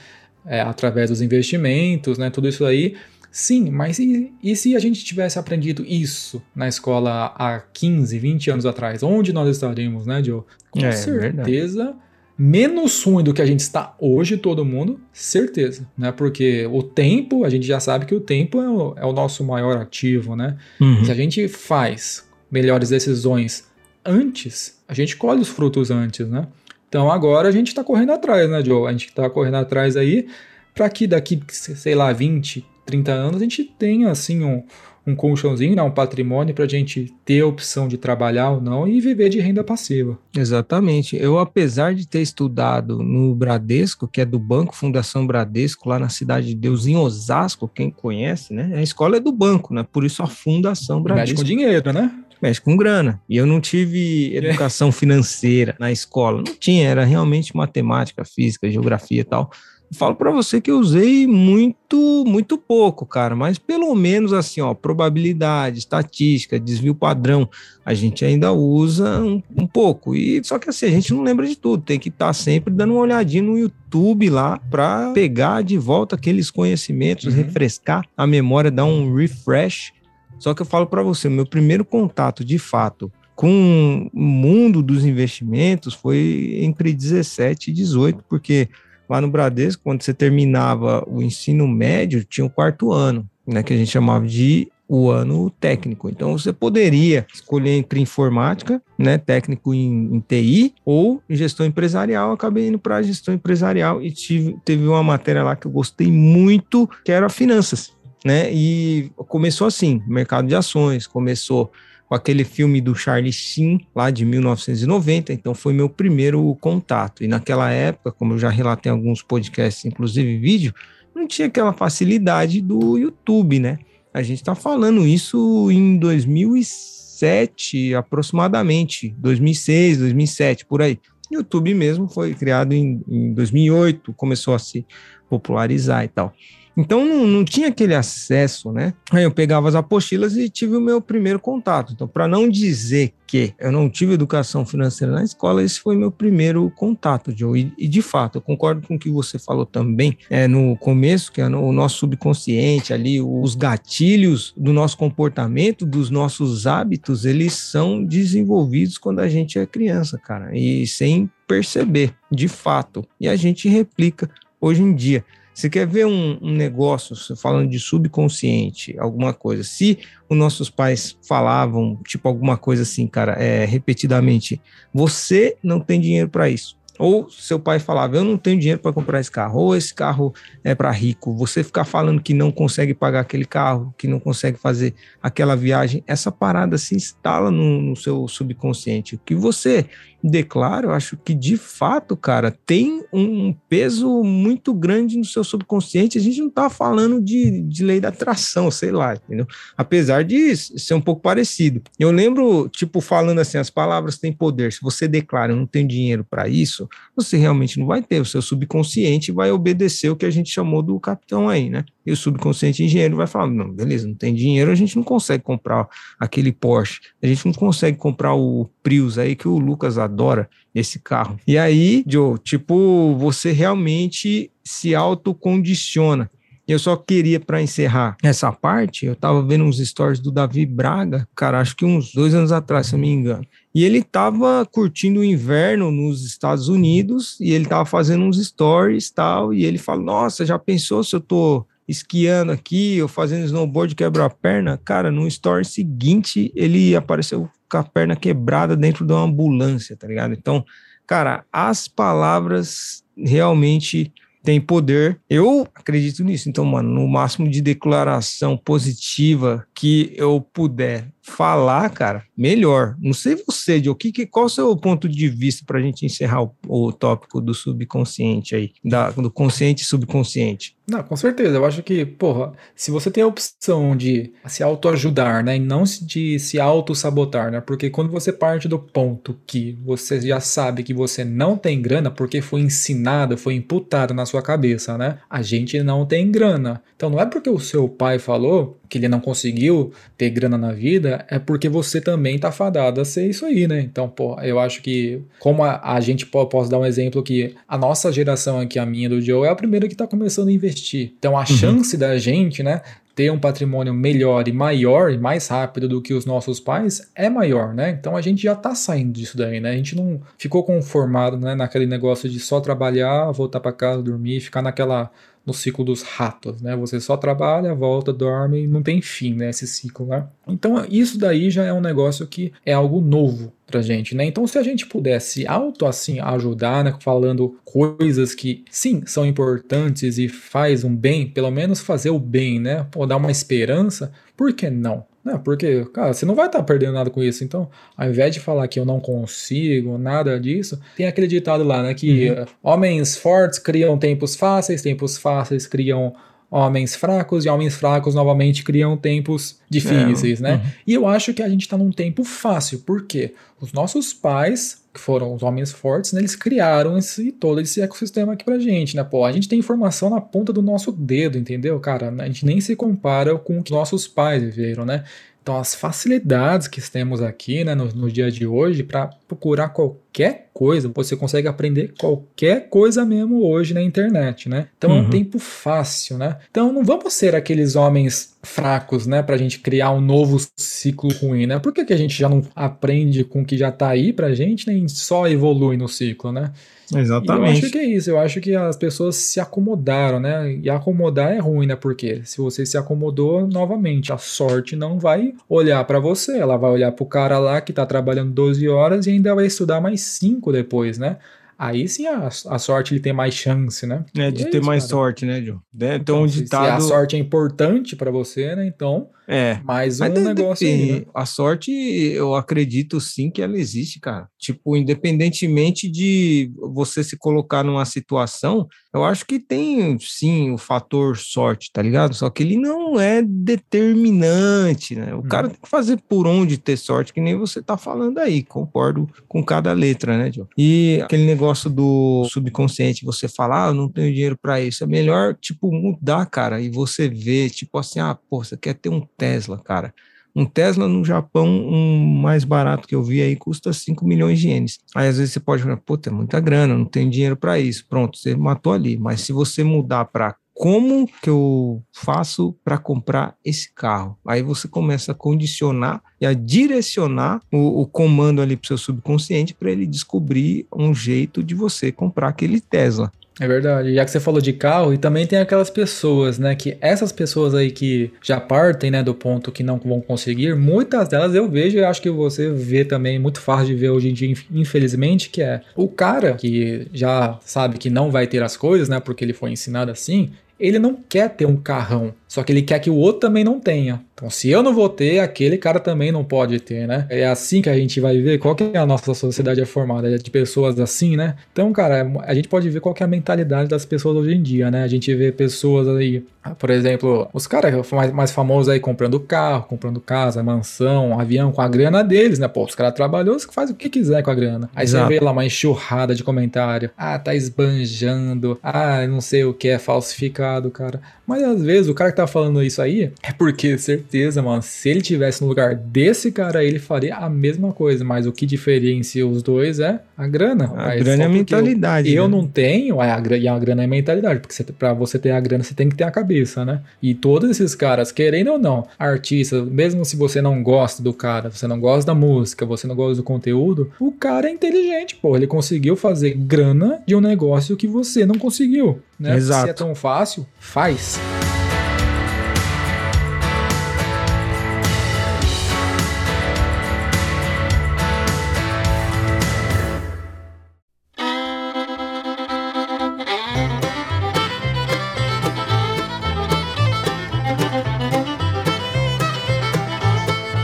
É, 0.46 0.60
através 0.60 1.10
dos 1.10 1.22
investimentos, 1.22 2.18
né? 2.18 2.30
Tudo 2.30 2.48
isso 2.48 2.64
aí. 2.64 2.96
Sim, 3.30 3.70
mas 3.70 3.98
e, 3.98 4.30
e, 4.42 4.54
se 4.54 4.76
a 4.76 4.78
gente 4.78 5.02
tivesse 5.02 5.38
aprendido 5.38 5.82
isso 5.86 6.42
na 6.54 6.68
escola 6.68 7.34
há 7.34 7.62
15, 7.72 8.18
20 8.18 8.50
anos 8.50 8.66
atrás? 8.66 9.02
Onde 9.02 9.32
nós 9.32 9.48
estaríamos, 9.48 10.04
né, 10.04 10.22
Joe? 10.22 10.42
Com 10.70 10.84
é, 10.84 10.92
certeza. 10.92 11.84
Verdade 11.84 12.11
menos 12.36 13.02
ruim 13.04 13.22
do 13.22 13.34
que 13.34 13.42
a 13.42 13.46
gente 13.46 13.60
está 13.60 13.94
hoje, 13.98 14.36
todo 14.36 14.64
mundo, 14.64 15.00
certeza, 15.12 15.88
né? 15.96 16.10
Porque 16.12 16.66
o 16.66 16.82
tempo, 16.82 17.44
a 17.44 17.50
gente 17.50 17.66
já 17.66 17.78
sabe 17.78 18.06
que 18.06 18.14
o 18.14 18.20
tempo 18.20 18.60
é 18.60 18.68
o, 18.68 18.94
é 18.96 19.06
o 19.06 19.12
nosso 19.12 19.44
maior 19.44 19.76
ativo, 19.76 20.34
né? 20.34 20.56
Uhum. 20.80 21.04
Se 21.04 21.10
a 21.10 21.14
gente 21.14 21.46
faz 21.48 22.28
melhores 22.50 22.88
decisões 22.88 23.70
antes, 24.04 24.82
a 24.88 24.94
gente 24.94 25.16
colhe 25.16 25.40
os 25.40 25.48
frutos 25.48 25.90
antes, 25.90 26.28
né? 26.28 26.46
Então 26.88 27.10
agora 27.10 27.48
a 27.48 27.52
gente 27.52 27.68
está 27.68 27.82
correndo 27.82 28.12
atrás, 28.12 28.50
né, 28.50 28.62
Joe? 28.64 28.86
A 28.88 28.92
gente 28.92 29.08
está 29.08 29.28
correndo 29.30 29.56
atrás 29.56 29.96
aí 29.96 30.28
para 30.74 30.88
que 30.88 31.06
daqui, 31.06 31.40
sei 31.48 31.94
lá, 31.94 32.12
20, 32.12 32.64
30 32.84 33.12
anos, 33.12 33.36
a 33.36 33.44
gente 33.44 33.64
tenha 33.64 34.10
assim 34.10 34.42
um, 34.42 34.62
um 35.06 35.14
colchãozinho, 35.14 35.74
né, 35.74 35.82
um 35.82 35.90
patrimônio 35.90 36.54
para 36.54 36.64
a 36.64 36.68
gente 36.68 37.12
ter 37.24 37.40
a 37.40 37.46
opção 37.46 37.88
de 37.88 37.98
trabalhar 37.98 38.50
ou 38.50 38.60
não 38.60 38.86
e 38.86 39.00
viver 39.00 39.28
de 39.28 39.40
renda 39.40 39.64
passiva. 39.64 40.18
Exatamente. 40.36 41.16
Eu, 41.16 41.38
apesar 41.38 41.94
de 41.94 42.06
ter 42.06 42.20
estudado 42.20 43.02
no 43.02 43.34
Bradesco, 43.34 44.06
que 44.06 44.20
é 44.20 44.24
do 44.24 44.38
Banco 44.38 44.76
Fundação 44.76 45.26
Bradesco, 45.26 45.88
lá 45.88 45.98
na 45.98 46.08
Cidade 46.08 46.48
de 46.48 46.54
Deus, 46.54 46.86
em 46.86 46.96
Osasco, 46.96 47.68
quem 47.68 47.90
conhece, 47.90 48.54
né? 48.54 48.72
A 48.74 48.82
escola 48.82 49.16
é 49.16 49.20
do 49.20 49.32
banco, 49.32 49.74
né? 49.74 49.84
Por 49.90 50.04
isso 50.04 50.22
a 50.22 50.26
Fundação 50.26 51.02
Bradesco. 51.02 51.30
Mexe 51.30 51.42
com 51.42 51.46
dinheiro, 51.46 51.92
né? 51.92 52.10
mexe 52.40 52.60
com 52.60 52.76
grana. 52.76 53.22
E 53.28 53.36
eu 53.36 53.46
não 53.46 53.60
tive 53.60 54.34
educação 54.36 54.90
financeira 54.90 55.76
na 55.78 55.92
escola. 55.92 56.38
Não 56.38 56.54
tinha, 56.58 56.88
era 56.88 57.04
realmente 57.04 57.56
matemática, 57.56 58.24
física, 58.24 58.68
geografia 58.68 59.20
e 59.20 59.24
tal 59.24 59.50
falo 59.92 60.14
para 60.14 60.30
você 60.30 60.60
que 60.60 60.70
eu 60.70 60.78
usei 60.78 61.26
muito, 61.26 62.24
muito 62.26 62.56
pouco, 62.56 63.04
cara, 63.04 63.36
mas 63.36 63.58
pelo 63.58 63.94
menos 63.94 64.32
assim, 64.32 64.60
ó, 64.60 64.72
probabilidade, 64.74 65.78
estatística, 65.78 66.58
desvio 66.58 66.94
padrão, 66.94 67.48
a 67.84 67.92
gente 67.92 68.24
ainda 68.24 68.52
usa 68.52 69.20
um, 69.20 69.42
um 69.56 69.66
pouco. 69.66 70.14
E 70.14 70.42
só 70.44 70.58
que 70.58 70.70
assim, 70.70 70.86
a 70.86 70.90
gente 70.90 71.12
não 71.12 71.22
lembra 71.22 71.46
de 71.46 71.56
tudo, 71.56 71.82
tem 71.82 71.98
que 71.98 72.08
estar 72.08 72.28
tá 72.28 72.32
sempre 72.32 72.72
dando 72.72 72.94
uma 72.94 73.02
olhadinha 73.02 73.42
no 73.42 73.58
YouTube 73.58 74.30
lá 74.30 74.58
para 74.70 75.12
pegar 75.12 75.62
de 75.62 75.76
volta 75.76 76.16
aqueles 76.16 76.50
conhecimentos, 76.50 77.26
uhum. 77.26 77.32
refrescar 77.32 78.04
a 78.16 78.26
memória, 78.26 78.70
dar 78.70 78.84
um 78.84 79.14
refresh. 79.14 79.92
Só 80.38 80.54
que 80.54 80.62
eu 80.62 80.66
falo 80.66 80.86
para 80.86 81.02
você, 81.02 81.28
meu 81.28 81.46
primeiro 81.46 81.84
contato 81.84 82.44
de 82.44 82.58
fato 82.58 83.12
com 83.34 84.10
o 84.12 84.20
mundo 84.20 84.82
dos 84.82 85.04
investimentos 85.04 85.94
foi 85.94 86.58
entre 86.60 86.92
17 86.92 87.70
e 87.70 87.74
18, 87.74 88.24
porque 88.28 88.68
lá 89.12 89.20
no 89.20 89.28
Bradesco, 89.28 89.82
quando 89.84 90.02
você 90.02 90.14
terminava 90.14 91.04
o 91.06 91.22
ensino 91.22 91.68
médio, 91.68 92.24
tinha 92.24 92.46
o 92.46 92.50
quarto 92.50 92.92
ano, 92.92 93.28
né, 93.46 93.62
que 93.62 93.74
a 93.74 93.76
gente 93.76 93.90
chamava 93.90 94.26
de 94.26 94.68
o 94.88 95.10
ano 95.10 95.50
técnico. 95.50 96.08
Então 96.08 96.36
você 96.36 96.50
poderia 96.50 97.26
escolher 97.32 97.72
entre 97.72 98.00
informática, 98.00 98.82
né, 98.98 99.18
técnico 99.18 99.74
em, 99.74 100.16
em 100.16 100.20
TI 100.20 100.74
ou 100.82 101.22
em 101.28 101.36
gestão 101.36 101.66
empresarial. 101.66 102.32
Acabei 102.32 102.68
indo 102.68 102.78
para 102.78 103.02
gestão 103.02 103.34
empresarial 103.34 104.02
e 104.02 104.10
tive, 104.10 104.56
teve 104.64 104.86
uma 104.86 105.02
matéria 105.02 105.42
lá 105.42 105.56
que 105.56 105.66
eu 105.66 105.70
gostei 105.70 106.10
muito, 106.10 106.88
que 107.04 107.12
era 107.12 107.28
finanças, 107.28 107.92
né? 108.24 108.50
E 108.52 109.10
começou 109.28 109.66
assim, 109.66 110.02
mercado 110.06 110.48
de 110.48 110.54
ações, 110.54 111.06
começou 111.06 111.70
com 112.12 112.16
aquele 112.16 112.44
filme 112.44 112.78
do 112.78 112.94
Charlie 112.94 113.32
Sheen, 113.32 113.86
lá 113.94 114.10
de 114.10 114.26
1990, 114.26 115.32
então 115.32 115.54
foi 115.54 115.72
meu 115.72 115.88
primeiro 115.88 116.54
contato. 116.60 117.24
E 117.24 117.26
naquela 117.26 117.70
época, 117.70 118.12
como 118.12 118.34
eu 118.34 118.38
já 118.38 118.50
relatei 118.50 118.92
em 118.92 118.94
alguns 118.94 119.22
podcasts, 119.22 119.86
inclusive 119.86 120.36
vídeo, 120.36 120.74
não 121.14 121.26
tinha 121.26 121.48
aquela 121.48 121.72
facilidade 121.72 122.60
do 122.60 122.98
YouTube, 122.98 123.58
né? 123.58 123.78
A 124.12 124.22
gente 124.22 124.40
está 124.40 124.54
falando 124.54 125.06
isso 125.06 125.70
em 125.70 125.96
2007, 125.96 127.94
aproximadamente, 127.94 129.14
2006, 129.16 129.96
2007, 129.96 130.66
por 130.66 130.82
aí. 130.82 131.00
YouTube 131.30 131.72
mesmo 131.72 132.06
foi 132.08 132.34
criado 132.34 132.74
em, 132.74 133.02
em 133.08 133.32
2008, 133.32 134.12
começou 134.12 134.52
a 134.52 134.58
se 134.58 134.84
popularizar 135.30 136.04
e 136.04 136.08
tal. 136.08 136.34
Então 136.76 137.04
não, 137.04 137.26
não 137.26 137.44
tinha 137.44 137.68
aquele 137.68 137.94
acesso, 137.94 138.72
né? 138.72 138.94
Aí 139.10 139.24
eu 139.24 139.30
pegava 139.30 139.68
as 139.68 139.74
apostilas 139.74 140.36
e 140.36 140.48
tive 140.48 140.76
o 140.76 140.80
meu 140.80 141.00
primeiro 141.00 141.38
contato. 141.38 141.92
Então, 141.92 142.08
para 142.08 142.26
não 142.26 142.48
dizer 142.48 143.12
que 143.26 143.54
eu 143.58 143.72
não 143.72 143.88
tive 143.88 144.12
educação 144.12 144.66
financeira 144.66 145.12
na 145.12 145.24
escola, 145.24 145.62
esse 145.62 145.80
foi 145.80 145.96
meu 145.96 146.10
primeiro 146.10 146.70
contato, 146.76 147.32
Joe. 147.34 147.72
E, 147.78 147.88
de 147.88 148.02
fato, 148.02 148.36
eu 148.36 148.42
concordo 148.42 148.86
com 148.86 148.94
o 148.94 148.98
que 148.98 149.10
você 149.10 149.38
falou 149.38 149.64
também 149.64 150.18
é, 150.28 150.46
no 150.46 150.76
começo, 150.76 151.32
que 151.32 151.40
é 151.40 151.48
no, 151.48 151.62
o 151.62 151.72
nosso 151.72 151.98
subconsciente 151.98 152.92
ali, 152.92 153.20
os 153.20 153.54
gatilhos 153.54 154.52
do 154.56 154.72
nosso 154.72 154.98
comportamento, 154.98 155.86
dos 155.86 156.10
nossos 156.10 156.66
hábitos, 156.66 157.24
eles 157.24 157.54
são 157.54 158.04
desenvolvidos 158.04 158.98
quando 158.98 159.20
a 159.20 159.28
gente 159.28 159.58
é 159.58 159.64
criança, 159.64 160.18
cara, 160.18 160.54
e 160.54 160.86
sem 160.86 161.30
perceber, 161.46 162.14
de 162.30 162.48
fato. 162.48 163.02
E 163.18 163.28
a 163.28 163.36
gente 163.36 163.68
replica 163.68 164.28
hoje 164.60 164.82
em 164.82 164.94
dia. 164.94 165.24
Você 165.54 165.68
quer 165.68 165.86
ver 165.86 166.06
um, 166.06 166.38
um, 166.40 166.50
negócio, 166.50 167.14
falando 167.36 167.68
de 167.68 167.78
subconsciente, 167.78 168.96
alguma 168.98 169.34
coisa. 169.34 169.62
Se 169.62 169.98
os 170.28 170.36
nossos 170.36 170.70
pais 170.70 171.16
falavam, 171.26 171.98
tipo, 172.06 172.26
alguma 172.26 172.56
coisa 172.56 172.82
assim, 172.82 173.06
cara, 173.06 173.32
é, 173.32 173.64
repetidamente, 173.64 174.60
você 174.92 175.56
não 175.62 175.78
tem 175.78 176.00
dinheiro 176.00 176.28
para 176.28 176.48
isso. 176.48 176.76
Ou 176.98 177.28
seu 177.30 177.58
pai 177.58 177.78
falava, 177.78 178.16
eu 178.16 178.24
não 178.24 178.36
tenho 178.36 178.58
dinheiro 178.58 178.80
para 178.80 178.92
comprar 178.92 179.18
esse 179.18 179.30
carro, 179.30 179.60
ou 179.60 179.76
esse 179.76 179.94
carro 179.94 180.32
é 180.62 180.74
para 180.74 180.90
rico. 180.90 181.34
Você 181.34 181.64
ficar 181.64 181.84
falando 181.84 182.22
que 182.22 182.34
não 182.34 182.52
consegue 182.52 182.94
pagar 182.94 183.20
aquele 183.20 183.44
carro, 183.44 183.94
que 183.96 184.06
não 184.06 184.20
consegue 184.20 184.58
fazer 184.58 184.94
aquela 185.20 185.56
viagem, 185.56 186.04
essa 186.06 186.30
parada 186.30 186.76
se 186.78 186.94
instala 186.94 187.50
no, 187.50 187.80
no 187.80 187.96
seu 187.96 188.28
subconsciente. 188.28 189.18
Que 189.24 189.34
você 189.34 189.86
declara, 190.22 190.86
eu 190.86 190.92
acho 190.92 191.16
que 191.16 191.34
de 191.34 191.56
fato, 191.56 192.16
cara, 192.16 192.50
tem 192.64 193.04
um 193.12 193.52
peso 193.68 194.22
muito 194.22 194.72
grande 194.72 195.18
no 195.18 195.24
seu 195.24 195.42
subconsciente. 195.42 196.18
A 196.18 196.20
gente 196.20 196.40
não 196.40 196.50
tá 196.50 196.70
falando 196.70 197.20
de, 197.20 197.60
de 197.62 197.84
lei 197.84 198.00
da 198.00 198.08
atração, 198.08 198.70
sei 198.70 198.92
lá, 198.92 199.14
entendeu? 199.14 199.46
Apesar 199.76 200.22
de 200.22 200.56
ser 200.56 200.94
um 200.94 201.00
pouco 201.00 201.20
parecido. 201.20 201.82
Eu 201.98 202.10
lembro, 202.10 202.68
tipo, 202.68 203.00
falando 203.00 203.40
assim, 203.40 203.58
as 203.58 203.70
palavras 203.70 204.18
têm 204.18 204.32
poder. 204.32 204.72
Se 204.72 204.80
você 204.80 205.08
declara, 205.08 205.52
eu 205.52 205.56
não 205.56 205.66
tenho 205.66 205.88
dinheiro 205.88 206.24
para 206.28 206.48
isso, 206.48 206.88
você 207.16 207.36
realmente 207.36 207.78
não 207.78 207.86
vai 207.86 208.02
ter. 208.02 208.20
O 208.20 208.24
seu 208.24 208.40
subconsciente 208.40 209.32
vai 209.32 209.50
obedecer 209.50 210.10
o 210.10 210.16
que 210.16 210.26
a 210.26 210.30
gente 210.30 210.50
chamou 210.50 210.82
do 210.82 210.98
capitão 211.00 211.48
aí, 211.48 211.68
né? 211.68 211.84
E 212.04 212.12
o 212.12 212.16
subconsciente 212.16 212.82
engenheiro 212.82 213.16
vai 213.16 213.26
falar: 213.26 213.48
não, 213.48 213.70
beleza, 213.70 214.06
não 214.06 214.14
tem 214.14 214.34
dinheiro, 214.34 214.70
a 214.70 214.74
gente 214.74 214.96
não 214.96 215.02
consegue 215.02 215.42
comprar 215.42 215.88
aquele 216.18 216.52
Porsche, 216.52 217.00
a 217.22 217.26
gente 217.26 217.46
não 217.46 217.52
consegue 217.52 217.96
comprar 217.96 218.34
o 218.34 218.68
Prius 218.82 219.18
aí 219.18 219.36
que 219.36 219.48
o 219.48 219.58
Lucas 219.58 219.98
adora 219.98 220.48
esse 220.74 220.98
carro. 220.98 221.38
E 221.46 221.56
aí, 221.58 222.04
Joe, 222.06 222.38
tipo, 222.38 223.14
você 223.18 223.52
realmente 223.52 224.50
se 224.64 224.94
autocondiciona. 224.94 226.30
Eu 226.66 226.78
só 226.78 226.96
queria, 226.96 227.40
para 227.40 227.60
encerrar 227.60 228.16
essa 228.22 228.52
parte, 228.52 229.04
eu 229.04 229.16
tava 229.16 229.42
vendo 229.42 229.64
uns 229.64 229.78
stories 229.78 230.20
do 230.20 230.30
Davi 230.30 230.64
Braga, 230.64 231.28
cara, 231.34 231.60
acho 231.60 231.74
que 231.74 231.84
uns 231.84 232.12
dois 232.12 232.34
anos 232.34 232.52
atrás, 232.52 232.86
se 232.86 232.94
eu 232.94 232.98
não 232.98 233.06
me 233.06 233.12
engano. 233.12 233.44
E 233.74 233.84
ele 233.84 234.02
tava 234.02 234.66
curtindo 234.70 235.20
o 235.20 235.24
inverno 235.24 235.90
nos 235.90 236.24
Estados 236.24 236.68
Unidos 236.68 237.38
e 237.40 237.52
ele 237.52 237.66
tava 237.66 237.84
fazendo 237.84 238.24
uns 238.24 238.42
stories 238.42 239.10
tal. 239.10 239.52
E 239.52 239.64
ele 239.64 239.78
fala: 239.78 240.02
Nossa, 240.02 240.46
já 240.46 240.58
pensou 240.58 241.02
se 241.02 241.16
eu 241.16 241.20
tô 241.20 241.66
esquiando 241.92 242.50
aqui 242.52 243.00
ou 243.00 243.08
fazendo 243.08 243.44
snowboard 243.44 243.94
quebra 243.94 244.24
a 244.24 244.30
perna, 244.30 244.80
cara, 244.84 245.10
no 245.10 245.26
story 245.28 245.64
seguinte 245.64 246.52
ele 246.54 246.96
apareceu 246.96 247.48
com 247.70 247.76
a 247.76 247.84
perna 247.84 248.16
quebrada 248.16 248.76
dentro 248.76 249.06
de 249.06 249.12
uma 249.12 249.22
ambulância, 249.22 249.96
tá 249.96 250.06
ligado? 250.06 250.34
Então, 250.34 250.64
cara, 251.06 251.44
as 251.52 251.86
palavras 251.86 253.04
realmente 253.16 254.12
têm 254.42 254.60
poder. 254.60 255.20
Eu 255.28 255.66
acredito 255.74 256.24
nisso. 256.24 256.48
Então, 256.48 256.64
mano, 256.64 256.88
no 256.88 257.06
máximo 257.06 257.48
de 257.48 257.60
declaração 257.60 258.56
positiva 258.56 259.64
que 259.74 260.12
eu 260.16 260.40
puder 260.40 261.11
falar, 261.22 261.88
cara, 261.90 262.24
melhor. 262.36 262.96
Não 263.00 263.14
sei 263.14 263.36
você, 263.46 263.80
de 263.80 263.88
o 263.88 263.94
que, 263.94 264.10
que 264.10 264.26
qual 264.26 264.46
o 264.46 264.50
seu 264.50 264.76
ponto 264.76 265.08
de 265.08 265.28
vista 265.28 265.64
para 265.64 265.78
a 265.78 265.82
gente 265.82 266.04
encerrar 266.04 266.42
o, 266.42 266.54
o, 266.66 266.92
tópico 266.92 267.40
do 267.40 267.54
subconsciente 267.54 268.56
aí, 268.56 268.72
da, 268.84 269.10
do 269.10 269.30
consciente 269.30 269.82
e 269.82 269.86
subconsciente? 269.86 270.76
Não, 270.86 271.02
com 271.02 271.16
certeza. 271.16 271.56
Eu 271.56 271.64
acho 271.64 271.82
que, 271.82 272.04
porra, 272.04 272.52
se 272.74 272.90
você 272.90 273.10
tem 273.10 273.22
a 273.22 273.26
opção 273.26 273.96
de 273.96 274.32
se 274.46 274.62
autoajudar, 274.62 275.44
né, 275.44 275.56
e 275.56 275.60
não 275.60 275.84
de 275.84 276.38
se 276.38 276.58
auto-sabotar, 276.58 277.50
né, 277.52 277.60
porque 277.60 277.88
quando 277.88 278.10
você 278.10 278.32
parte 278.32 278.66
do 278.66 278.78
ponto 278.78 279.38
que 279.46 279.78
você 279.84 280.20
já 280.20 280.40
sabe 280.40 280.82
que 280.82 280.92
você 280.92 281.24
não 281.24 281.56
tem 281.56 281.80
grana, 281.80 282.10
porque 282.10 282.40
foi 282.40 282.60
ensinado, 282.60 283.38
foi 283.38 283.54
imputado 283.54 284.12
na 284.12 284.26
sua 284.26 284.42
cabeça, 284.42 284.98
né, 284.98 285.18
a 285.30 285.40
gente 285.40 285.80
não 285.82 286.04
tem 286.04 286.30
grana. 286.30 286.82
Então 286.96 287.08
não 287.08 287.20
é 287.20 287.26
porque 287.26 287.48
o 287.48 287.60
seu 287.60 287.88
pai 287.88 288.18
falou 288.18 288.78
que 288.88 288.98
ele 288.98 289.08
não 289.08 289.20
conseguiu 289.20 289.92
ter 290.18 290.28
grana 290.28 290.58
na 290.58 290.72
vida, 290.72 291.11
é 291.28 291.38
porque 291.38 291.68
você 291.68 292.00
também 292.00 292.38
tá 292.38 292.50
fadado 292.52 293.00
a 293.00 293.04
ser 293.04 293.28
isso 293.28 293.44
aí, 293.44 293.66
né? 293.66 293.80
Então, 293.80 294.08
pô, 294.08 294.38
eu 294.40 294.58
acho 294.58 294.82
que, 294.82 295.20
como 295.38 295.64
a, 295.64 295.80
a 295.82 296.00
gente 296.00 296.26
posso 296.26 296.70
dar 296.70 296.78
um 296.78 296.86
exemplo 296.86 297.22
que 297.22 297.54
a 297.66 297.76
nossa 297.78 298.12
geração 298.12 298.60
aqui, 298.60 298.78
a 298.78 298.86
minha 298.86 299.08
do 299.08 299.20
Joe, 299.20 299.46
é 299.46 299.50
a 299.50 299.54
primeira 299.54 299.88
que 299.88 299.94
tá 299.94 300.06
começando 300.06 300.48
a 300.48 300.52
investir. 300.52 301.12
Então, 301.18 301.36
a 301.36 301.40
uhum. 301.40 301.46
chance 301.46 301.96
da 301.96 302.16
gente, 302.18 302.62
né, 302.62 302.80
ter 303.14 303.30
um 303.30 303.38
patrimônio 303.38 303.92
melhor 303.92 304.48
e 304.48 304.52
maior 304.52 305.12
e 305.12 305.18
mais 305.18 305.48
rápido 305.48 305.88
do 305.88 306.00
que 306.00 306.14
os 306.14 306.24
nossos 306.24 306.58
pais 306.58 307.10
é 307.14 307.28
maior, 307.28 307.74
né? 307.74 307.90
Então 307.90 308.16
a 308.16 308.22
gente 308.22 308.42
já 308.42 308.54
tá 308.54 308.74
saindo 308.74 309.12
disso 309.12 309.36
daí, 309.36 309.60
né? 309.60 309.70
A 309.70 309.76
gente 309.76 309.94
não 309.94 310.20
ficou 310.38 310.64
conformado, 310.64 311.36
né, 311.36 311.54
naquele 311.54 311.86
negócio 311.86 312.28
de 312.28 312.40
só 312.40 312.60
trabalhar, 312.60 313.30
voltar 313.32 313.60
para 313.60 313.72
casa, 313.72 314.02
dormir, 314.02 314.40
ficar 314.40 314.62
naquela 314.62 315.10
no 315.44 315.52
ciclo 315.52 315.84
dos 315.84 316.02
ratos, 316.02 316.62
né? 316.62 316.76
Você 316.76 317.00
só 317.00 317.16
trabalha, 317.16 317.74
volta, 317.74 318.12
dorme 318.12 318.66
não 318.66 318.82
tem 318.82 319.00
fim, 319.00 319.34
né? 319.34 319.50
Esse 319.50 319.66
ciclo, 319.66 320.06
né? 320.06 320.26
Então, 320.46 320.84
isso 320.88 321.18
daí 321.18 321.50
já 321.50 321.64
é 321.64 321.72
um 321.72 321.80
negócio 321.80 322.26
que 322.26 322.52
é 322.64 322.72
algo 322.72 323.00
novo 323.00 323.52
pra 323.66 323.82
gente, 323.82 324.14
né? 324.14 324.24
Então, 324.24 324.46
se 324.46 324.58
a 324.58 324.62
gente 324.62 324.86
pudesse 324.86 325.46
auto 325.46 325.86
assim 325.86 326.20
ajudar, 326.20 326.84
né, 326.84 326.94
falando 327.00 327.56
coisas 327.64 328.34
que 328.34 328.64
sim, 328.70 329.02
são 329.06 329.26
importantes 329.26 330.18
e 330.18 330.28
faz 330.28 330.84
um 330.84 330.94
bem, 330.94 331.26
pelo 331.26 331.50
menos 331.50 331.80
fazer 331.80 332.10
o 332.10 332.18
bem, 332.18 332.60
né? 332.60 332.86
Ou 332.94 333.06
dar 333.06 333.16
uma 333.16 333.30
esperança, 333.30 334.12
por 334.36 334.52
que 334.52 334.70
não? 334.70 335.04
Não, 335.24 335.38
porque, 335.38 335.84
cara, 335.92 336.12
você 336.12 336.26
não 336.26 336.34
vai 336.34 336.46
estar 336.46 336.58
tá 336.58 336.64
perdendo 336.64 336.94
nada 336.94 337.08
com 337.08 337.22
isso. 337.22 337.44
Então, 337.44 337.70
ao 337.96 338.08
invés 338.08 338.34
de 338.34 338.40
falar 338.40 338.66
que 338.66 338.80
eu 338.80 338.84
não 338.84 338.98
consigo, 338.98 339.96
nada 339.96 340.38
disso, 340.38 340.80
tem 340.96 341.06
aquele 341.06 341.28
ditado 341.28 341.62
lá, 341.62 341.82
né? 341.82 341.94
Que 341.94 342.30
uhum. 342.30 342.44
homens 342.62 343.16
fortes 343.16 343.58
criam 343.58 343.96
tempos 343.96 344.34
fáceis, 344.34 344.82
tempos 344.82 345.16
fáceis 345.16 345.66
criam 345.66 346.12
homens 346.52 346.94
fracos 346.94 347.46
e 347.46 347.48
homens 347.48 347.74
fracos 347.74 348.14
novamente 348.14 348.62
criam 348.62 348.94
tempos 348.94 349.58
difíceis, 349.70 350.38
é, 350.40 350.42
né? 350.42 350.54
Uhum. 350.56 350.70
E 350.86 350.92
eu 350.92 351.08
acho 351.08 351.32
que 351.32 351.42
a 351.42 351.48
gente 351.48 351.62
está 351.62 351.78
num 351.78 351.90
tempo 351.90 352.22
fácil, 352.24 352.80
porque 352.80 353.32
os 353.58 353.72
nossos 353.72 354.12
pais, 354.12 354.82
que 354.92 355.00
foram 355.00 355.34
os 355.34 355.42
homens 355.42 355.72
fortes, 355.72 356.12
né, 356.12 356.20
eles 356.20 356.36
criaram 356.36 356.98
esse, 356.98 357.32
todo 357.32 357.58
esse 357.58 357.80
ecossistema 357.80 358.34
aqui 358.34 358.44
pra 358.44 358.58
gente, 358.58 358.94
né? 358.94 359.02
Pô, 359.02 359.24
a 359.24 359.32
gente 359.32 359.48
tem 359.48 359.58
informação 359.58 360.10
na 360.10 360.20
ponta 360.20 360.52
do 360.52 360.60
nosso 360.60 360.92
dedo, 360.92 361.38
entendeu, 361.38 361.80
cara? 361.80 362.14
A 362.18 362.26
gente 362.26 362.44
nem 362.44 362.60
se 362.60 362.76
compara 362.76 363.34
com 363.38 363.58
o 363.58 363.62
que 363.62 363.72
nossos 363.72 364.06
pais 364.06 364.42
viveram, 364.42 364.84
né? 364.84 365.04
Então, 365.42 365.58
as 365.58 365.74
facilidades 365.74 366.68
que 366.68 366.80
temos 366.88 367.20
aqui 367.20 367.64
né, 367.64 367.74
no, 367.74 367.86
no 367.86 368.12
dia 368.12 368.30
de 368.30 368.46
hoje 368.46 368.84
para 368.84 369.10
procurar 369.32 369.70
qualquer 369.70 370.50
coisa, 370.52 370.90
você 370.94 371.16
consegue 371.16 371.48
aprender 371.48 371.94
qualquer 371.98 372.68
coisa 372.68 373.04
mesmo 373.04 373.42
hoje 373.42 373.72
na 373.72 373.82
internet, 373.82 374.48
né? 374.48 374.68
Então 374.76 374.90
uhum. 374.90 374.96
é 374.96 375.00
um 375.00 375.04
uhum. 375.04 375.10
tempo 375.10 375.38
fácil, 375.38 376.18
né? 376.18 376.36
Então 376.50 376.72
não 376.72 376.84
vamos 376.84 377.14
ser 377.14 377.34
aqueles 377.34 377.74
homens 377.74 378.36
fracos, 378.42 379.06
né, 379.06 379.22
pra 379.22 379.36
gente 379.36 379.60
criar 379.60 379.92
um 379.92 380.00
novo 380.00 380.36
ciclo 380.56 381.10
ruim, 381.14 381.46
né? 381.46 381.58
Por 381.58 381.72
que, 381.72 381.84
que 381.84 381.92
a 381.92 381.96
gente 381.96 382.18
já 382.18 382.28
não 382.28 382.42
aprende 382.54 383.24
com 383.24 383.42
o 383.42 383.44
que 383.44 383.56
já 383.56 383.70
tá 383.70 383.88
aí 383.88 384.12
pra 384.12 384.34
gente, 384.34 384.66
nem 384.66 384.86
só 384.88 385.28
evolui 385.28 385.76
no 385.76 385.88
ciclo, 385.88 386.32
né? 386.32 386.52
Exatamente. 386.94 387.42
E 387.42 387.46
eu 387.46 387.58
acho 387.58 387.70
que 387.70 387.78
é 387.78 387.84
isso, 387.84 388.10
eu 388.10 388.18
acho 388.18 388.40
que 388.40 388.54
as 388.54 388.76
pessoas 388.76 389.16
se 389.16 389.40
acomodaram, 389.40 390.20
né? 390.20 390.58
E 390.62 390.68
acomodar 390.68 391.32
é 391.32 391.38
ruim, 391.38 391.66
né? 391.66 391.76
Porque 391.76 392.20
se 392.24 392.38
você 392.38 392.66
se 392.66 392.76
acomodou, 392.76 393.46
novamente, 393.46 394.12
a 394.12 394.18
sorte 394.18 394.76
não 394.76 394.98
vai 394.98 395.34
olhar 395.48 395.82
para 395.84 395.98
você, 395.98 396.38
ela 396.38 396.56
vai 396.56 396.70
olhar 396.70 396.92
pro 396.92 397.06
cara 397.06 397.38
lá 397.38 397.60
que 397.60 397.72
tá 397.72 397.86
trabalhando 397.86 398.32
12 398.32 398.68
horas 398.68 399.06
e 399.06 399.10
ainda 399.10 399.21
vai 399.22 399.46
estudar 399.46 399.80
mais 399.80 400.00
5 400.00 400.52
depois, 400.52 400.98
né? 400.98 401.18
aí 401.62 401.86
sim 401.86 402.08
a, 402.08 402.26
a 402.26 402.58
sorte 402.58 402.92
ele 402.92 403.00
tem 403.00 403.12
mais 403.12 403.34
chance, 403.34 403.86
né? 403.86 404.04
É, 404.16 404.32
de 404.32 404.42
é 404.42 404.50
ter 404.50 404.58
isso, 404.58 404.66
mais 404.66 404.82
cara. 404.82 404.90
sorte, 404.90 405.24
né, 405.24 405.40
Joe? 405.40 405.58
Então, 405.72 405.94
então 405.94 406.22
um 406.22 406.26
ditado... 406.26 406.64
se 406.64 406.70
a 406.70 406.80
sorte 406.80 407.14
é 407.14 407.18
importante 407.20 407.94
para 407.94 408.10
você, 408.10 408.56
né? 408.56 408.66
Então, 408.66 409.10
é. 409.26 409.60
Mais 409.64 410.00
um 410.00 410.08
negócio 410.08 410.66
aí, 410.66 410.92
né? 410.92 411.06
A 411.14 411.24
sorte, 411.24 411.70
eu 411.70 412.34
acredito 412.34 413.00
sim 413.00 413.30
que 413.30 413.40
ela 413.40 413.56
existe, 413.56 414.00
cara. 414.00 414.28
Tipo, 414.38 414.76
independentemente 414.76 415.88
de 415.88 416.50
você 416.74 417.04
se 417.04 417.16
colocar 417.16 417.62
numa 417.62 417.84
situação, 417.84 418.66
eu 418.92 419.04
acho 419.04 419.24
que 419.24 419.38
tem 419.38 419.96
sim 420.00 420.50
o 420.52 420.58
fator 420.58 421.16
sorte, 421.16 421.70
tá 421.72 421.80
ligado? 421.80 422.14
Só 422.14 422.28
que 422.28 422.42
ele 422.42 422.56
não 422.56 423.00
é 423.00 423.22
determinante, 423.22 424.96
né? 424.96 425.14
O 425.14 425.18
hum. 425.18 425.22
cara 425.22 425.48
tem 425.48 425.58
que 425.62 425.68
fazer 425.68 426.00
por 426.08 426.26
onde 426.26 426.58
ter 426.58 426.76
sorte, 426.76 427.12
que 427.12 427.20
nem 427.20 427.36
você 427.36 427.62
tá 427.62 427.76
falando 427.76 428.18
aí. 428.18 428.42
Concordo 428.42 429.08
com 429.28 429.42
cada 429.42 429.72
letra, 429.72 430.18
né, 430.18 430.30
Joe? 430.32 430.46
E 430.58 431.00
aquele 431.02 431.24
negócio 431.24 431.70
do 431.70 432.24
subconsciente, 432.28 433.04
você 433.04 433.28
falar, 433.28 433.66
ah, 433.66 433.68
eu 433.68 433.74
não 433.74 433.88
tenho 433.88 434.12
dinheiro 434.12 434.36
para 434.40 434.60
isso. 434.60 434.82
É 434.84 434.86
melhor, 434.86 435.36
tipo, 435.40 435.72
mudar, 435.72 436.26
cara, 436.26 436.60
e 436.60 436.68
você 436.68 437.08
ver, 437.08 437.50
tipo 437.50 437.78
assim, 437.78 438.00
ah, 438.00 438.18
pô, 438.28 438.42
você 438.42 438.56
quer 438.56 438.74
ter 438.74 438.88
um 438.88 439.00
Tesla, 439.22 439.56
cara. 439.62 439.94
Um 440.34 440.44
Tesla 440.44 440.88
no 440.88 441.04
Japão, 441.04 441.46
um 441.46 442.04
mais 442.04 442.42
barato 442.42 442.88
que 442.88 442.94
eu 442.94 443.04
vi 443.04 443.22
aí, 443.22 443.36
custa 443.36 443.72
5 443.72 444.04
milhões 444.04 444.40
de 444.40 444.48
ienes. 444.48 444.80
Aí 444.96 445.06
às 445.06 445.18
vezes 445.18 445.32
você 445.32 445.38
pode 445.38 445.62
falar, 445.62 445.76
puta, 445.76 446.08
é 446.08 446.12
muita 446.12 446.40
grana, 446.40 446.76
não 446.76 446.86
tem 446.86 447.08
dinheiro 447.08 447.36
para 447.36 447.56
isso. 447.60 447.86
Pronto, 447.88 448.18
você 448.18 448.34
matou 448.34 448.72
ali. 448.72 448.96
Mas 448.96 449.20
se 449.20 449.32
você 449.32 449.62
mudar 449.62 450.06
para 450.06 450.34
como 450.54 451.06
que 451.06 451.30
eu 451.30 451.82
faço 451.92 452.56
para 452.64 452.78
comprar 452.78 453.36
esse 453.44 453.72
carro? 453.72 454.18
Aí 454.26 454.42
você 454.42 454.66
começa 454.66 455.12
a 455.12 455.14
condicionar 455.14 456.02
e 456.20 456.26
a 456.26 456.32
direcionar 456.32 457.40
o, 457.52 457.82
o 457.82 457.86
comando 457.86 458.42
ali 458.42 458.56
para 458.56 458.64
o 458.64 458.68
seu 458.68 458.78
subconsciente 458.78 459.54
para 459.54 459.70
ele 459.70 459.86
descobrir 459.86 460.66
um 460.74 460.92
jeito 460.94 461.42
de 461.42 461.54
você 461.54 461.92
comprar 461.92 462.28
aquele 462.28 462.60
Tesla. 462.60 463.12
É 463.40 463.48
verdade. 463.48 463.94
Já 463.94 464.04
que 464.04 464.10
você 464.10 464.20
falou 464.20 464.40
de 464.40 464.52
carro, 464.52 464.92
e 464.92 464.98
também 464.98 465.26
tem 465.26 465.38
aquelas 465.38 465.70
pessoas, 465.70 466.38
né? 466.38 466.54
Que 466.54 466.76
essas 466.80 467.10
pessoas 467.10 467.54
aí 467.54 467.70
que 467.70 468.10
já 468.22 468.38
partem, 468.38 468.90
né, 468.90 469.02
do 469.02 469.14
ponto 469.14 469.50
que 469.50 469.62
não 469.62 469.78
vão 469.78 470.00
conseguir, 470.00 470.54
muitas 470.54 471.08
delas 471.08 471.34
eu 471.34 471.48
vejo 471.48 471.78
e 471.78 471.84
acho 471.84 472.02
que 472.02 472.10
você 472.10 472.50
vê 472.50 472.84
também, 472.84 473.18
muito 473.18 473.40
fácil 473.40 473.66
de 473.66 473.74
ver 473.74 473.90
hoje 473.90 474.10
em 474.10 474.12
dia, 474.12 474.34
infelizmente, 474.52 475.30
que 475.30 475.42
é 475.42 475.62
o 475.74 475.88
cara 475.88 476.34
que 476.34 476.86
já 476.92 477.38
sabe 477.44 477.78
que 477.78 477.88
não 477.88 478.10
vai 478.10 478.26
ter 478.26 478.42
as 478.42 478.56
coisas, 478.56 478.88
né? 478.88 479.00
Porque 479.00 479.24
ele 479.24 479.32
foi 479.32 479.50
ensinado 479.50 479.90
assim, 479.90 480.30
ele 480.62 480.78
não 480.78 480.94
quer 480.94 481.28
ter 481.30 481.44
um 481.44 481.56
carrão, 481.56 482.14
só 482.28 482.42
que 482.42 482.52
ele 482.52 482.62
quer 482.62 482.78
que 482.78 482.88
o 482.88 482.94
outro 482.94 483.20
também 483.20 483.44
não 483.44 483.60
tenha. 483.60 484.00
Então, 484.22 484.30
se 484.30 484.48
eu 484.48 484.62
não 484.62 484.72
vou 484.72 484.88
ter, 484.88 485.18
aquele 485.18 485.58
cara 485.58 485.80
também 485.80 486.12
não 486.12 486.22
pode 486.22 486.60
ter, 486.60 486.86
né? 486.86 487.06
É 487.10 487.26
assim 487.26 487.60
que 487.60 487.68
a 487.68 487.76
gente 487.76 487.98
vai 487.98 488.20
ver 488.20 488.38
qual 488.38 488.54
que 488.54 488.70
é 488.72 488.78
a 488.78 488.86
nossa 488.86 489.12
sociedade 489.14 489.60
é 489.60 489.64
formada, 489.64 490.08
é 490.08 490.16
de 490.16 490.30
pessoas 490.30 490.78
assim, 490.78 491.16
né? 491.16 491.34
Então, 491.52 491.72
cara, 491.72 492.08
a 492.22 492.32
gente 492.32 492.46
pode 492.46 492.70
ver 492.70 492.78
qual 492.78 492.94
que 492.94 493.02
é 493.02 493.06
a 493.06 493.08
mentalidade 493.08 493.68
das 493.68 493.84
pessoas 493.84 494.16
hoje 494.16 494.36
em 494.36 494.40
dia, 494.40 494.70
né? 494.70 494.84
A 494.84 494.86
gente 494.86 495.12
vê 495.12 495.32
pessoas 495.32 495.88
aí, 495.88 496.24
por 496.56 496.70
exemplo, 496.70 497.28
os 497.32 497.48
caras 497.48 497.90
mais, 497.90 498.12
mais 498.12 498.30
famosos 498.30 498.68
aí 498.68 498.78
comprando 498.78 499.18
carro, 499.18 499.64
comprando 499.64 500.00
casa, 500.00 500.40
mansão, 500.40 501.18
avião, 501.18 501.50
com 501.50 501.60
a 501.60 501.66
grana 501.66 502.04
deles, 502.04 502.38
né? 502.38 502.46
Pô, 502.46 502.64
os 502.64 502.76
caras 502.76 502.94
trabalham, 502.94 503.36
faz 503.50 503.70
o 503.70 503.74
que 503.74 503.90
quiser 503.90 504.22
com 504.22 504.30
a 504.30 504.34
grana. 504.36 504.70
Aí 504.76 504.84
Exato. 504.84 505.08
você 505.08 505.14
vê 505.14 505.24
lá 505.24 505.32
uma 505.32 505.44
enxurrada 505.44 506.14
de 506.14 506.22
comentário. 506.22 506.90
Ah, 506.96 507.18
tá 507.18 507.34
esbanjando. 507.34 508.56
Ah, 508.62 509.04
não 509.08 509.20
sei 509.20 509.42
o 509.44 509.52
que 509.52 509.66
é 509.66 509.80
falsificado, 509.80 510.51
cara. 510.70 511.00
Mas 511.26 511.42
às 511.42 511.62
vezes 511.62 511.88
o 511.88 511.94
cara 511.94 512.10
que 512.10 512.16
tá 512.16 512.26
falando 512.26 512.62
isso 512.62 512.80
aí 512.80 513.10
é 513.22 513.32
porque, 513.32 513.78
certeza, 513.78 514.42
mano, 514.42 514.62
se 514.62 514.88
ele 514.88 515.00
tivesse 515.00 515.42
no 515.42 515.48
lugar 515.48 515.74
desse 515.74 516.30
cara 516.32 516.60
aí, 516.60 516.66
ele 516.66 516.78
faria 516.78 517.16
a 517.16 517.28
mesma 517.28 517.72
coisa. 517.72 518.04
Mas 518.04 518.26
o 518.26 518.32
que 518.32 518.44
diferencia 518.44 519.26
os 519.26 519.42
dois 519.42 519.80
é 519.80 520.00
a 520.16 520.26
grana. 520.26 520.66
A 520.66 520.88
mas 520.88 521.02
grana 521.02 521.22
é 521.22 521.26
a 521.26 521.28
mentalidade. 521.28 522.08
Eu, 522.08 522.14
né? 522.14 522.20
eu 522.20 522.28
não 522.28 522.46
tenho, 522.46 523.02
é 523.02 523.10
a, 523.10 523.22
e 523.36 523.48
a 523.48 523.58
grana 523.58 523.82
é 523.82 523.84
a 523.84 523.88
mentalidade. 523.88 524.40
Porque 524.40 524.54
você, 524.54 524.64
pra 524.64 524.92
você 524.92 525.18
ter 525.18 525.30
a 525.30 525.40
grana, 525.40 525.64
você 525.64 525.74
tem 525.74 525.88
que 525.88 525.96
ter 525.96 526.04
a 526.04 526.10
cabeça, 526.10 526.64
né? 526.64 526.80
E 527.02 527.14
todos 527.14 527.50
esses 527.50 527.74
caras, 527.74 528.12
querendo 528.12 528.52
ou 528.52 528.58
não, 528.58 528.86
artistas, 528.98 529.66
mesmo 529.68 530.04
se 530.04 530.16
você 530.16 530.40
não 530.40 530.62
gosta 530.62 531.02
do 531.02 531.12
cara, 531.12 531.50
você 531.50 531.66
não 531.66 531.78
gosta 531.80 532.06
da 532.06 532.14
música, 532.14 532.66
você 532.66 532.86
não 532.86 532.94
gosta 532.94 533.16
do 533.16 533.22
conteúdo, 533.22 533.90
o 533.98 534.12
cara 534.12 534.48
é 534.48 534.52
inteligente, 534.52 535.16
pô. 535.16 535.36
Ele 535.36 535.46
conseguiu 535.46 535.96
fazer 535.96 536.34
grana 536.34 537.00
de 537.06 537.14
um 537.14 537.20
negócio 537.20 537.76
que 537.76 537.86
você 537.86 538.24
não 538.26 538.36
conseguiu. 538.36 539.00
Né? 539.22 539.36
Exato. 539.36 539.64
Se 539.64 539.70
é 539.70 539.72
tão 539.72 539.94
fácil, 539.94 540.44
faz. 540.58 541.18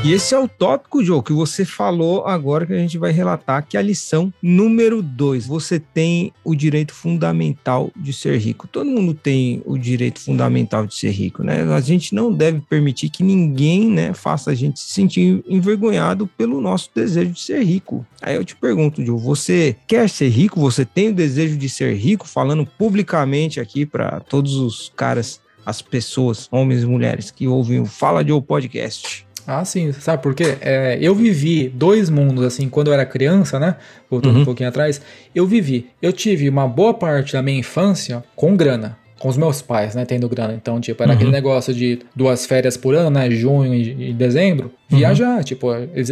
E 0.09 0.13
esse 0.15 0.35
é 0.35 0.39
o 0.39 0.49
tópico, 0.49 1.05
Joe, 1.05 1.23
que 1.23 1.35
você 1.35 1.67
falou 1.67 2.27
agora 2.27 2.65
que 2.65 2.73
a 2.73 2.79
gente 2.79 2.97
vai 2.97 3.13
relatar, 3.13 3.67
que 3.69 3.77
é 3.77 3.81
a 3.81 3.83
lição 3.83 4.33
número 4.43 5.03
dois. 5.03 5.47
Você 5.47 5.79
tem 5.79 6.33
o 6.43 6.55
direito 6.55 6.95
fundamental 6.95 7.91
de 7.95 8.11
ser 8.15 8.39
rico. 8.39 8.67
Todo 8.67 8.89
mundo 8.89 9.13
tem 9.13 9.63
o 9.67 9.77
direito 9.77 10.19
fundamental 10.19 10.87
de 10.87 10.95
ser 10.95 11.11
rico, 11.11 11.43
né? 11.43 11.63
A 11.75 11.81
gente 11.83 12.15
não 12.15 12.33
deve 12.33 12.59
permitir 12.63 13.11
que 13.11 13.23
ninguém, 13.23 13.91
né, 13.91 14.15
faça 14.15 14.51
a 14.51 14.55
gente 14.55 14.81
se 14.81 14.95
sentir 14.95 15.45
envergonhado 15.47 16.27
pelo 16.27 16.59
nosso 16.59 16.89
desejo 16.95 17.33
de 17.33 17.41
ser 17.41 17.63
rico. 17.63 18.07
Aí 18.23 18.35
eu 18.35 18.47
te 18.47 18.57
pergunto, 18.57 19.05
Joe, 19.05 19.21
você 19.21 19.77
quer 19.87 20.09
ser 20.09 20.31
rico? 20.31 20.59
Você 20.59 20.87
tem 20.87 21.11
o 21.11 21.15
desejo 21.15 21.59
de 21.59 21.69
ser 21.69 21.95
rico? 21.95 22.27
Falando 22.27 22.65
publicamente 22.65 23.61
aqui 23.61 23.85
para 23.85 24.21
todos 24.21 24.55
os 24.55 24.91
caras 24.97 25.39
as 25.67 25.83
pessoas, 25.83 26.49
homens 26.51 26.83
e 26.83 26.87
mulheres 26.87 27.31
que 27.31 27.47
ouvem 27.47 27.79
o 27.79 27.85
Fala 27.85 28.27
Joe 28.27 28.41
Podcast. 28.41 29.28
Ah, 29.49 29.65
sim. 29.65 29.91
Sabe 29.93 30.23
por 30.23 30.35
quê? 30.35 30.59
É, 30.61 30.99
eu 31.01 31.15
vivi 31.15 31.71
dois 31.71 32.11
mundos, 32.11 32.45
assim, 32.45 32.69
quando 32.69 32.89
eu 32.89 32.93
era 32.93 33.07
criança, 33.07 33.59
né? 33.59 33.77
Voltando 34.11 34.37
uhum. 34.37 34.43
um 34.43 34.45
pouquinho 34.45 34.69
atrás. 34.69 35.01
Eu 35.35 35.47
vivi. 35.47 35.87
Eu 36.03 36.13
tive 36.13 36.51
uma 36.51 36.69
boa 36.69 36.93
parte 36.93 37.33
da 37.33 37.43
minha 37.43 37.59
infância 37.59 38.23
com 38.37 38.55
grana. 38.55 38.99
Com 39.19 39.29
os 39.29 39.39
meus 39.39 39.63
pais, 39.63 39.95
né? 39.95 40.05
Tendo 40.05 40.29
grana. 40.29 40.53
Então, 40.53 40.79
tipo, 40.79 41.03
era 41.03 41.13
uhum. 41.13 41.17
aquele 41.17 41.31
negócio 41.31 41.73
de 41.73 42.01
duas 42.15 42.45
férias 42.45 42.77
por 42.77 42.95
ano, 42.95 43.09
né? 43.09 43.31
Junho 43.31 43.75
e, 43.75 44.13
dezembro. 44.13 44.71
Uhum. 44.93 44.99
Viajar. 44.99 45.43
Tipo, 45.43 45.69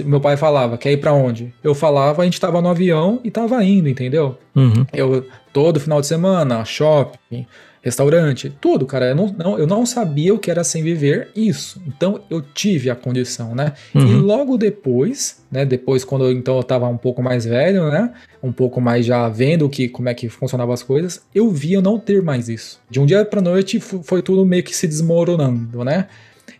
meu 0.06 0.18
pai 0.18 0.38
falava, 0.38 0.78
quer 0.78 0.92
ir 0.92 0.96
pra 0.96 1.12
onde? 1.12 1.52
Eu 1.62 1.74
falava, 1.74 2.22
a 2.22 2.24
gente 2.24 2.40
tava 2.40 2.62
no 2.62 2.70
avião 2.70 3.20
e 3.22 3.30
tava 3.30 3.62
indo, 3.62 3.86
entendeu? 3.86 4.38
Uhum. 4.56 4.86
Eu, 4.94 5.26
todo 5.52 5.78
final 5.78 6.00
de 6.00 6.06
semana, 6.06 6.64
shopping 6.64 7.46
restaurante, 7.86 8.52
tudo, 8.60 8.84
cara. 8.84 9.10
Eu 9.10 9.14
não, 9.14 9.34
não, 9.38 9.58
eu 9.58 9.66
não 9.66 9.86
sabia 9.86 10.34
o 10.34 10.38
que 10.40 10.50
era 10.50 10.64
sem 10.64 10.82
viver 10.82 11.28
isso. 11.36 11.80
Então 11.86 12.20
eu 12.28 12.42
tive 12.42 12.90
a 12.90 12.96
condição, 12.96 13.54
né? 13.54 13.74
Uhum. 13.94 14.06
E 14.06 14.14
logo 14.16 14.58
depois, 14.58 15.44
né? 15.50 15.64
Depois, 15.64 16.04
quando 16.04 16.24
eu, 16.24 16.32
então 16.32 16.56
eu 16.56 16.64
tava 16.64 16.88
um 16.88 16.96
pouco 16.96 17.22
mais 17.22 17.44
velho, 17.44 17.88
né? 17.88 18.12
Um 18.42 18.50
pouco 18.50 18.80
mais 18.80 19.06
já 19.06 19.28
vendo 19.28 19.68
que, 19.68 19.88
como 19.88 20.08
é 20.08 20.14
que 20.14 20.28
funcionavam 20.28 20.74
as 20.74 20.82
coisas, 20.82 21.22
eu 21.32 21.48
vi 21.48 21.74
eu 21.74 21.82
não 21.82 21.96
ter 21.96 22.20
mais 22.20 22.48
isso. 22.48 22.80
De 22.90 22.98
um 22.98 23.06
dia 23.06 23.24
pra 23.24 23.40
noite 23.40 23.78
foi 23.78 24.20
tudo 24.20 24.44
meio 24.44 24.64
que 24.64 24.74
se 24.74 24.88
desmoronando, 24.88 25.84
né? 25.84 26.08